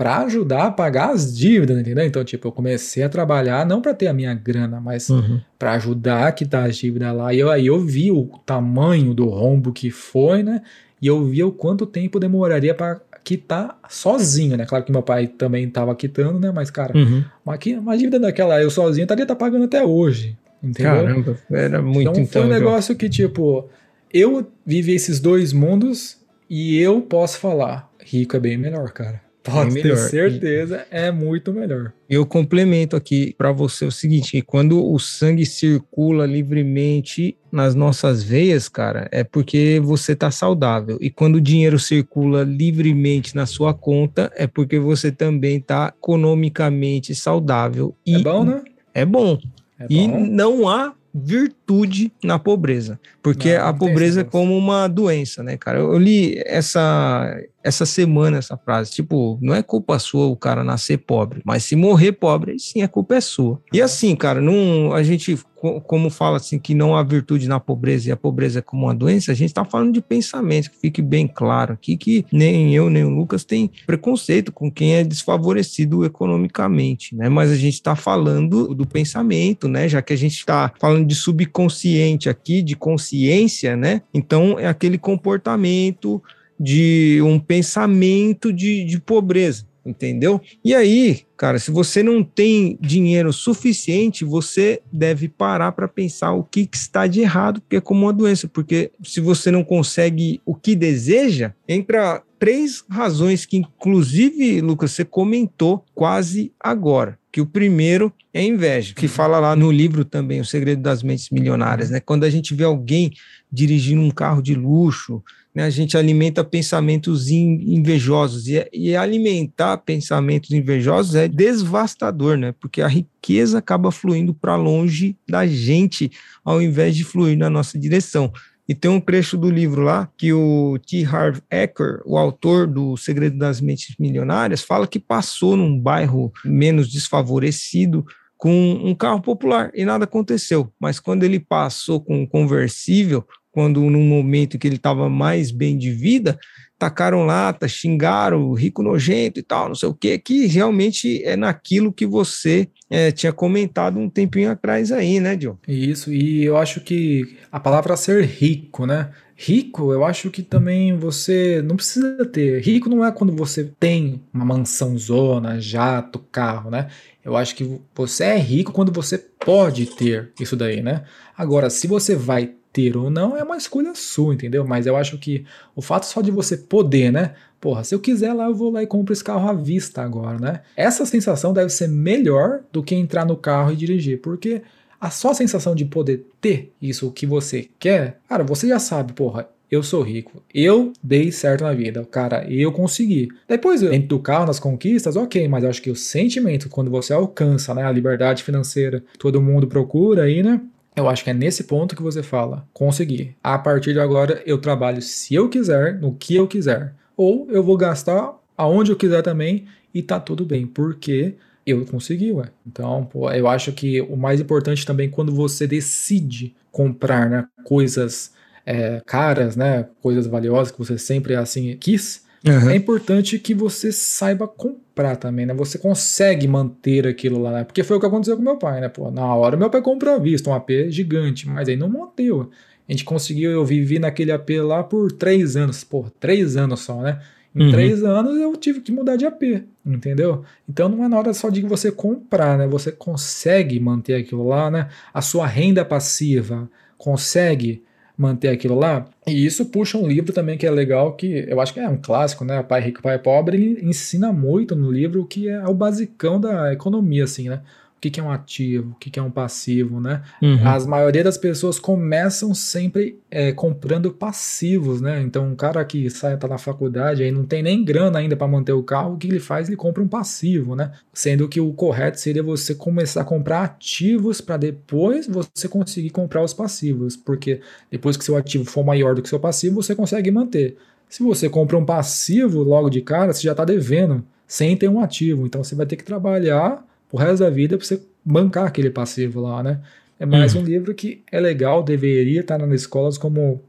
para 0.00 0.20
ajudar 0.20 0.64
a 0.64 0.70
pagar 0.70 1.10
as 1.10 1.36
dívidas, 1.36 1.78
entendeu? 1.78 2.02
Então, 2.06 2.24
tipo, 2.24 2.48
eu 2.48 2.52
comecei 2.52 3.02
a 3.02 3.08
trabalhar 3.10 3.66
não 3.66 3.82
para 3.82 3.92
ter 3.92 4.06
a 4.06 4.14
minha 4.14 4.32
grana, 4.32 4.80
mas 4.80 5.10
uhum. 5.10 5.38
para 5.58 5.72
ajudar 5.72 6.26
a 6.26 6.32
quitar 6.32 6.66
as 6.66 6.78
dívidas 6.78 7.14
lá. 7.14 7.34
E 7.34 7.38
eu, 7.38 7.50
aí 7.50 7.66
eu 7.66 7.78
vi 7.78 8.10
o 8.10 8.24
tamanho 8.46 9.12
do 9.12 9.26
rombo 9.26 9.74
que 9.74 9.90
foi, 9.90 10.42
né? 10.42 10.62
E 11.02 11.06
eu 11.06 11.22
vi 11.26 11.44
o 11.44 11.52
quanto 11.52 11.84
tempo 11.84 12.18
demoraria 12.18 12.74
para 12.74 12.98
quitar 13.22 13.78
sozinho, 13.90 14.56
né? 14.56 14.64
Claro 14.64 14.86
que 14.86 14.90
meu 14.90 15.02
pai 15.02 15.26
também 15.26 15.68
estava 15.68 15.94
quitando, 15.94 16.40
né? 16.40 16.50
Mas, 16.50 16.70
cara, 16.70 16.96
uhum. 16.96 17.22
uma, 17.44 17.58
uma 17.78 17.98
dívida 17.98 18.18
daquela 18.18 18.58
eu 18.62 18.70
sozinho 18.70 19.02
estaria 19.04 19.26
tá 19.26 19.36
pagando 19.36 19.66
até 19.66 19.84
hoje, 19.84 20.34
entendeu? 20.62 20.92
Caramba, 20.92 21.36
era 21.50 21.82
muito 21.82 22.08
então. 22.08 22.22
então 22.22 22.26
foi 22.26 22.42
um 22.44 22.48
negócio 22.48 22.96
que, 22.96 23.10
tipo, 23.10 23.68
eu 24.10 24.50
vivi 24.64 24.94
esses 24.94 25.20
dois 25.20 25.52
mundos 25.52 26.16
e 26.48 26.78
eu 26.78 27.02
posso 27.02 27.38
falar, 27.38 27.92
rico 28.02 28.34
é 28.34 28.40
bem 28.40 28.56
melhor, 28.56 28.90
cara. 28.92 29.28
Pode 29.42 29.80
ter 29.80 29.96
certeza, 29.96 30.86
é 30.90 31.10
muito 31.10 31.52
melhor. 31.52 31.92
Eu 32.08 32.26
complemento 32.26 32.94
aqui 32.94 33.34
para 33.38 33.50
você 33.52 33.86
o 33.86 33.90
seguinte: 33.90 34.42
quando 34.42 34.84
o 34.84 34.98
sangue 34.98 35.46
circula 35.46 36.26
livremente 36.26 37.36
nas 37.50 37.74
nossas 37.74 38.22
veias, 38.22 38.68
cara, 38.68 39.08
é 39.10 39.24
porque 39.24 39.80
você 39.82 40.14
tá 40.14 40.30
saudável. 40.30 40.98
E 41.00 41.08
quando 41.10 41.36
o 41.36 41.40
dinheiro 41.40 41.78
circula 41.78 42.42
livremente 42.42 43.34
na 43.34 43.46
sua 43.46 43.72
conta, 43.72 44.30
é 44.36 44.46
porque 44.46 44.78
você 44.78 45.10
também 45.10 45.58
tá 45.58 45.92
economicamente 45.96 47.14
saudável. 47.14 47.96
E 48.04 48.16
é 48.16 48.18
bom, 48.18 48.44
né? 48.44 48.62
É 48.92 49.06
bom. 49.06 49.38
É 49.78 49.86
e 49.88 50.06
bom. 50.06 50.20
não 50.20 50.68
há 50.68 50.92
virtude 51.12 52.12
na 52.22 52.38
pobreza, 52.38 52.98
porque 53.22 53.56
não, 53.56 53.66
a 53.66 53.72
pobreza 53.72 54.20
é 54.20 54.24
como 54.24 54.56
uma 54.56 54.86
doença, 54.86 55.42
né, 55.42 55.56
cara? 55.56 55.78
Eu 55.78 55.98
li 55.98 56.40
essa 56.46 57.36
essa 57.62 57.84
semana 57.84 58.38
essa 58.38 58.56
frase, 58.56 58.90
tipo, 58.90 59.38
não 59.40 59.54
é 59.54 59.62
culpa 59.62 59.98
sua 59.98 60.26
o 60.26 60.36
cara 60.36 60.64
nascer 60.64 60.98
pobre, 60.98 61.42
mas 61.44 61.64
se 61.64 61.76
morrer 61.76 62.12
pobre, 62.12 62.58
sim, 62.58 62.82
a 62.82 62.88
culpa 62.88 63.16
é 63.16 63.20
sua. 63.20 63.60
E 63.72 63.80
assim, 63.80 64.14
cara, 64.16 64.40
não 64.40 64.92
a 64.92 65.02
gente 65.02 65.38
como 65.60 66.08
fala 66.08 66.38
assim 66.38 66.58
que 66.58 66.74
não 66.74 66.96
há 66.96 67.02
virtude 67.02 67.46
na 67.46 67.60
pobreza 67.60 68.08
e 68.08 68.12
a 68.12 68.16
pobreza 68.16 68.60
é 68.60 68.62
como 68.62 68.86
uma 68.86 68.94
doença, 68.94 69.30
a 69.30 69.34
gente 69.34 69.50
está 69.50 69.64
falando 69.64 69.92
de 69.92 70.00
pensamento, 70.00 70.70
que 70.70 70.78
fique 70.78 71.02
bem 71.02 71.28
claro 71.28 71.74
aqui 71.74 71.96
que 71.98 72.24
nem 72.32 72.74
eu 72.74 72.88
nem 72.88 73.04
o 73.04 73.10
Lucas 73.10 73.44
tem 73.44 73.70
preconceito 73.86 74.52
com 74.52 74.70
quem 74.70 74.94
é 74.94 75.04
desfavorecido 75.04 76.04
economicamente, 76.04 77.14
né? 77.14 77.28
Mas 77.28 77.50
a 77.50 77.56
gente 77.56 77.74
está 77.74 77.94
falando 77.94 78.74
do 78.74 78.86
pensamento, 78.86 79.68
né? 79.68 79.86
Já 79.86 80.00
que 80.00 80.14
a 80.14 80.16
gente 80.16 80.36
está 80.36 80.72
falando 80.80 81.06
de 81.06 81.14
subconsciente 81.14 82.30
aqui, 82.30 82.62
de 82.62 82.74
consciência, 82.74 83.76
né? 83.76 84.00
Então 84.14 84.58
é 84.58 84.66
aquele 84.66 84.96
comportamento 84.96 86.22
de 86.60 87.20
um 87.22 87.38
pensamento 87.38 88.52
de, 88.52 88.84
de 88.84 89.00
pobreza 89.00 89.70
entendeu? 89.84 90.40
E 90.64 90.74
aí, 90.74 91.22
cara, 91.36 91.58
se 91.58 91.70
você 91.70 92.02
não 92.02 92.22
tem 92.22 92.78
dinheiro 92.80 93.32
suficiente, 93.32 94.24
você 94.24 94.80
deve 94.92 95.28
parar 95.28 95.72
para 95.72 95.88
pensar 95.88 96.32
o 96.32 96.44
que, 96.44 96.66
que, 96.66 96.76
está 96.76 97.06
de 97.06 97.20
errado, 97.20 97.60
porque 97.60 97.76
é 97.76 97.80
como 97.80 98.02
uma 98.02 98.12
doença, 98.12 98.46
porque 98.46 98.92
se 99.02 99.20
você 99.20 99.50
não 99.50 99.64
consegue 99.64 100.40
o 100.44 100.54
que 100.54 100.74
deseja, 100.76 101.54
entra 101.66 102.22
três 102.38 102.84
razões 102.88 103.44
que, 103.44 103.58
inclusive, 103.58 104.60
Lucas, 104.60 104.92
você 104.92 105.04
comentou 105.04 105.84
quase 105.94 106.52
agora. 106.58 107.18
Que 107.32 107.40
o 107.40 107.46
primeiro 107.46 108.12
é 108.34 108.42
inveja, 108.42 108.94
que 108.94 109.06
fala 109.06 109.38
lá 109.38 109.54
no 109.54 109.70
livro 109.70 110.04
também, 110.04 110.40
O 110.40 110.44
Segredo 110.44 110.82
das 110.82 111.02
Mentes 111.02 111.30
Milionárias, 111.30 111.90
né? 111.90 112.00
Quando 112.00 112.24
a 112.24 112.30
gente 112.30 112.54
vê 112.54 112.64
alguém 112.64 113.12
dirigindo 113.52 114.00
um 114.00 114.10
carro 114.10 114.42
de 114.42 114.54
luxo, 114.54 115.22
né, 115.54 115.64
a 115.64 115.70
gente 115.70 115.96
alimenta 115.96 116.44
pensamentos 116.44 117.28
invejosos. 117.28 118.46
E, 118.46 118.68
e, 118.72 118.96
alimentar 118.96 119.78
pensamentos 119.78 120.50
invejosos 120.52 121.14
é 121.14 121.26
devastador, 121.26 122.36
né? 122.36 122.54
Porque 122.60 122.80
a 122.80 122.86
riqueza 122.86 123.58
acaba 123.58 123.90
fluindo 123.90 124.32
para 124.32 124.56
longe 124.56 125.16
da 125.28 125.46
gente, 125.46 126.10
ao 126.44 126.62
invés 126.62 126.94
de 126.94 127.04
fluir 127.04 127.36
na 127.36 127.50
nossa 127.50 127.78
direção. 127.78 128.32
E 128.68 128.74
tem 128.74 128.88
um 128.88 129.00
trecho 129.00 129.36
do 129.36 129.50
livro 129.50 129.82
lá 129.82 130.08
que 130.16 130.32
o 130.32 130.78
T. 130.86 131.04
Harv 131.04 131.40
Eker, 131.50 132.00
o 132.04 132.16
autor 132.16 132.68
do 132.68 132.96
Segredo 132.96 133.36
das 133.36 133.60
Mentes 133.60 133.96
Milionárias, 133.98 134.62
fala 134.62 134.86
que 134.86 135.00
passou 135.00 135.56
num 135.56 135.76
bairro 135.76 136.32
menos 136.44 136.88
desfavorecido 136.88 138.06
com 138.38 138.80
um 138.84 138.94
carro 138.94 139.20
popular 139.20 139.72
e 139.74 139.84
nada 139.84 140.04
aconteceu. 140.04 140.72
Mas 140.78 141.00
quando 141.00 141.24
ele 141.24 141.40
passou 141.40 142.00
com 142.00 142.22
um 142.22 142.26
conversível, 142.26 143.26
quando 143.50 143.80
num 143.80 144.04
momento 144.04 144.58
que 144.58 144.66
ele 144.66 144.76
estava 144.76 145.08
mais 145.08 145.50
bem 145.50 145.76
de 145.76 145.90
vida, 145.90 146.38
tacaram 146.80 147.26
lata, 147.26 147.68
xingaram, 147.68 148.54
rico 148.54 148.82
nojento 148.82 149.38
e 149.38 149.42
tal, 149.42 149.68
não 149.68 149.74
sei 149.74 149.88
o 149.88 149.94
que, 149.94 150.18
que 150.18 150.46
realmente 150.46 151.22
é 151.24 151.36
naquilo 151.36 151.92
que 151.92 152.06
você 152.06 152.68
é, 152.88 153.12
tinha 153.12 153.34
comentado 153.34 153.98
um 153.98 154.08
tempinho 154.08 154.50
atrás 154.50 154.90
aí, 154.90 155.20
né, 155.20 155.36
John? 155.36 155.58
Isso, 155.68 156.10
e 156.10 156.42
eu 156.42 156.56
acho 156.56 156.80
que 156.80 157.36
a 157.52 157.60
palavra 157.60 157.96
ser 157.96 158.24
rico, 158.24 158.86
né? 158.86 159.10
Rico, 159.36 159.92
eu 159.92 160.04
acho 160.04 160.30
que 160.30 160.42
também 160.42 160.96
você 160.96 161.62
não 161.62 161.76
precisa 161.76 162.26
ter. 162.26 162.62
Rico 162.62 162.90
não 162.90 163.04
é 163.04 163.10
quando 163.10 163.34
você 163.34 163.72
tem 163.78 164.22
uma 164.34 164.44
mansão 164.44 164.98
zona, 164.98 165.58
jato, 165.58 166.18
carro, 166.30 166.70
né? 166.70 166.88
Eu 167.24 167.36
acho 167.36 167.54
que 167.54 167.80
você 167.94 168.24
é 168.24 168.36
rico 168.36 168.72
quando 168.72 168.92
você 168.92 169.16
pode 169.16 169.86
ter 169.86 170.32
isso 170.38 170.56
daí, 170.56 170.82
né? 170.82 171.04
Agora, 171.36 171.70
se 171.70 171.86
você 171.86 172.14
vai 172.14 172.54
ter 172.72 172.96
ou 172.96 173.10
não 173.10 173.36
é 173.36 173.42
uma 173.42 173.56
escolha 173.56 173.92
sua, 173.94 174.34
entendeu? 174.34 174.64
Mas 174.66 174.86
eu 174.86 174.96
acho 174.96 175.18
que 175.18 175.44
o 175.74 175.82
fato 175.82 176.06
só 176.06 176.20
de 176.20 176.30
você 176.30 176.56
poder, 176.56 177.12
né? 177.12 177.34
Porra, 177.60 177.84
se 177.84 177.94
eu 177.94 178.00
quiser 178.00 178.32
lá, 178.32 178.46
eu 178.46 178.54
vou 178.54 178.70
lá 178.70 178.82
e 178.82 178.86
compro 178.86 179.12
esse 179.12 179.24
carro 179.24 179.48
à 179.48 179.52
vista 179.52 180.02
agora, 180.02 180.38
né? 180.38 180.60
Essa 180.76 181.04
sensação 181.04 181.52
deve 181.52 181.70
ser 181.70 181.88
melhor 181.88 182.60
do 182.72 182.82
que 182.82 182.94
entrar 182.94 183.26
no 183.26 183.36
carro 183.36 183.72
e 183.72 183.76
dirigir, 183.76 184.20
porque 184.20 184.62
a 185.00 185.10
só 185.10 185.32
sensação 185.32 185.74
de 185.74 185.84
poder 185.84 186.26
ter 186.40 186.72
isso 186.80 187.10
que 187.10 187.26
você 187.26 187.68
quer, 187.78 188.20
cara, 188.28 188.44
você 188.44 188.68
já 188.68 188.78
sabe, 188.78 189.12
porra, 189.12 189.48
eu 189.70 189.82
sou 189.82 190.02
rico, 190.02 190.42
eu 190.52 190.92
dei 191.02 191.30
certo 191.30 191.62
na 191.62 191.72
vida, 191.72 192.04
cara, 192.04 192.44
eu 192.50 192.72
consegui. 192.72 193.28
Depois, 193.46 193.80
dentro 193.80 194.08
do 194.08 194.18
carro, 194.18 194.46
nas 194.46 194.58
conquistas, 194.58 195.14
ok, 195.16 195.46
mas 195.46 195.62
eu 195.62 195.70
acho 195.70 195.80
que 195.80 195.90
o 195.90 195.96
sentimento, 195.96 196.68
quando 196.68 196.90
você 196.90 197.12
alcança 197.12 197.72
né, 197.72 197.84
a 197.84 197.92
liberdade 197.92 198.42
financeira, 198.42 199.02
todo 199.18 199.40
mundo 199.40 199.68
procura 199.68 200.24
aí, 200.24 200.42
né? 200.42 200.60
Eu 201.00 201.08
acho 201.08 201.24
que 201.24 201.30
é 201.30 201.34
nesse 201.34 201.64
ponto 201.64 201.96
que 201.96 202.02
você 202.02 202.22
fala, 202.22 202.66
conseguir. 202.72 203.36
A 203.42 203.58
partir 203.58 203.92
de 203.92 204.00
agora 204.00 204.42
eu 204.46 204.58
trabalho 204.58 205.00
se 205.02 205.34
eu 205.34 205.48
quiser, 205.48 205.98
no 205.98 206.14
que 206.14 206.36
eu 206.36 206.46
quiser. 206.46 206.94
Ou 207.16 207.46
eu 207.50 207.62
vou 207.62 207.76
gastar 207.76 208.34
aonde 208.56 208.92
eu 208.92 208.96
quiser 208.96 209.22
também 209.22 209.66
e 209.92 210.02
tá 210.02 210.20
tudo 210.20 210.44
bem, 210.44 210.66
porque 210.66 211.34
eu 211.66 211.84
consegui, 211.86 212.32
ué. 212.32 212.46
Então, 212.66 213.04
pô, 213.04 213.30
eu 213.30 213.48
acho 213.48 213.72
que 213.72 214.00
o 214.02 214.16
mais 214.16 214.40
importante 214.40 214.86
também 214.86 215.10
quando 215.10 215.34
você 215.34 215.66
decide 215.66 216.54
comprar 216.70 217.28
né, 217.28 217.46
coisas 217.64 218.32
é, 218.64 219.02
caras, 219.04 219.56
né, 219.56 219.88
coisas 220.00 220.26
valiosas 220.26 220.70
que 220.70 220.78
você 220.78 220.98
sempre 220.98 221.34
assim 221.34 221.76
quis, 221.76 222.24
Uhum. 222.46 222.70
É 222.70 222.76
importante 222.76 223.38
que 223.38 223.52
você 223.52 223.92
saiba 223.92 224.48
comprar 224.48 225.16
também, 225.16 225.44
né? 225.44 225.52
Você 225.52 225.78
consegue 225.78 226.48
manter 226.48 227.06
aquilo 227.06 227.38
lá, 227.38 227.52
né? 227.52 227.64
Porque 227.64 227.82
foi 227.82 227.98
o 227.98 228.00
que 228.00 228.06
aconteceu 228.06 228.36
com 228.36 228.42
meu 228.42 228.56
pai, 228.56 228.80
né? 228.80 228.88
Pô, 228.88 229.10
na 229.10 229.34
hora 229.34 229.56
meu 229.56 229.68
pai 229.68 229.82
comprou 229.82 230.14
à 230.14 230.18
vista 230.18 230.48
um 230.48 230.54
AP 230.54 230.70
gigante, 230.88 231.46
mas 231.46 231.68
aí 231.68 231.76
não 231.76 231.88
manteu. 231.88 232.50
A 232.88 232.92
gente 232.92 233.04
conseguiu, 233.04 233.50
eu 233.50 233.64
vivi 233.64 233.98
naquele 233.98 234.32
AP 234.32 234.50
lá 234.62 234.82
por 234.82 235.12
três 235.12 235.54
anos, 235.54 235.84
pô, 235.84 236.06
três 236.18 236.56
anos 236.56 236.80
só, 236.80 237.02
né? 237.02 237.20
Em 237.54 237.64
uhum. 237.64 237.72
três 237.72 238.02
anos 238.02 238.38
eu 238.38 238.56
tive 238.56 238.80
que 238.80 238.92
mudar 238.92 239.16
de 239.16 239.26
AP, 239.26 239.42
entendeu? 239.84 240.44
Então 240.68 240.88
não 240.88 241.04
é 241.04 241.08
na 241.08 241.18
hora 241.18 241.34
só 241.34 241.50
de 241.50 241.60
você 241.62 241.92
comprar, 241.92 242.56
né? 242.56 242.66
Você 242.66 242.90
consegue 242.90 243.78
manter 243.78 244.14
aquilo 244.14 244.46
lá, 244.48 244.70
né? 244.70 244.88
A 245.12 245.20
sua 245.20 245.46
renda 245.46 245.84
passiva 245.84 246.70
consegue 246.96 247.82
manter 248.20 248.48
aquilo 248.48 248.78
lá. 248.78 249.06
E 249.26 249.46
isso 249.46 249.64
puxa 249.66 249.96
um 249.96 250.06
livro 250.06 250.30
também 250.30 250.58
que 250.58 250.66
é 250.66 250.70
legal, 250.70 251.14
que 251.16 251.46
eu 251.48 251.58
acho 251.58 251.72
que 251.72 251.80
é 251.80 251.88
um 251.88 251.96
clássico, 251.96 252.44
né? 252.44 252.62
Pai 252.62 252.82
Rico, 252.82 253.00
Pai 253.00 253.18
Pobre, 253.18 253.56
ele 253.56 253.88
ensina 253.88 254.30
muito 254.30 254.76
no 254.76 254.90
livro 254.90 255.22
o 255.22 255.26
que 255.26 255.48
é 255.48 255.66
o 255.66 255.72
basicão 255.72 256.38
da 256.38 256.70
economia, 256.70 257.24
assim, 257.24 257.48
né? 257.48 257.62
O 258.00 258.10
que, 258.10 258.18
é 258.18 258.22
um 258.22 258.30
ativo, 258.30 258.92
o 258.92 258.94
que, 258.94 259.18
é 259.18 259.22
um 259.22 259.30
passivo, 259.30 260.00
né? 260.00 260.22
Uhum. 260.40 260.66
As 260.66 260.86
maioria 260.86 261.22
das 261.22 261.36
pessoas 261.36 261.78
começam 261.78 262.54
sempre 262.54 263.20
é, 263.30 263.52
comprando 263.52 264.10
passivos, 264.10 265.02
né? 265.02 265.20
Então, 265.20 265.46
um 265.46 265.54
cara 265.54 265.84
que 265.84 266.08
sai, 266.08 266.34
tá 266.38 266.48
na 266.48 266.56
faculdade, 266.56 267.22
aí 267.22 267.30
não 267.30 267.44
tem 267.44 267.62
nem 267.62 267.84
grana 267.84 268.18
ainda 268.18 268.34
para 268.34 268.48
manter 268.48 268.72
o 268.72 268.82
carro, 268.82 269.14
o 269.14 269.18
que 269.18 269.28
ele 269.28 269.38
faz? 269.38 269.68
Ele 269.68 269.76
compra 269.76 270.02
um 270.02 270.08
passivo, 270.08 270.74
né? 270.74 270.92
Sendo 271.12 271.46
que 271.46 271.60
o 271.60 271.74
correto 271.74 272.18
seria 272.18 272.42
você 272.42 272.74
começar 272.74 273.20
a 273.20 273.24
comprar 273.24 273.64
ativos 273.64 274.40
para 274.40 274.56
depois 274.56 275.26
você 275.26 275.68
conseguir 275.68 276.10
comprar 276.10 276.42
os 276.42 276.54
passivos, 276.54 277.16
porque 277.16 277.60
depois 277.90 278.16
que 278.16 278.24
seu 278.24 278.34
ativo 278.34 278.64
for 278.64 278.82
maior 278.82 279.14
do 279.14 279.20
que 279.20 279.28
seu 279.28 279.38
passivo, 279.38 279.82
você 279.82 279.94
consegue 279.94 280.30
manter. 280.30 280.78
Se 281.06 281.22
você 281.22 281.50
compra 281.50 281.76
um 281.76 281.84
passivo 281.84 282.62
logo 282.62 282.88
de 282.88 283.02
cara, 283.02 283.34
você 283.34 283.42
já 283.42 283.50
está 283.50 283.64
devendo 283.64 284.24
sem 284.46 284.76
ter 284.76 284.88
um 284.88 285.00
ativo. 285.00 285.44
Então 285.44 285.62
você 285.62 285.74
vai 285.74 285.84
ter 285.84 285.96
que 285.96 286.04
trabalhar 286.04 286.84
o 287.10 287.16
resto 287.16 287.40
da 287.40 287.50
vida 287.50 287.76
para 287.76 287.86
você 287.86 288.00
bancar 288.24 288.66
aquele 288.66 288.90
passivo 288.90 289.40
lá, 289.40 289.62
né? 289.62 289.80
É 290.18 290.26
mais 290.26 290.54
uhum. 290.54 290.60
um 290.60 290.64
livro 290.64 290.94
que 290.94 291.22
é 291.32 291.40
legal, 291.40 291.82
deveria 291.82 292.40
estar 292.40 292.58
nas 292.58 292.82
escolas 292.82 293.16
como 293.16 293.62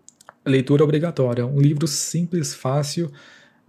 leitura 0.45 0.83
obrigatória. 0.83 1.45
Um 1.45 1.61
livro 1.61 1.87
simples, 1.87 2.53
fácil, 2.53 3.09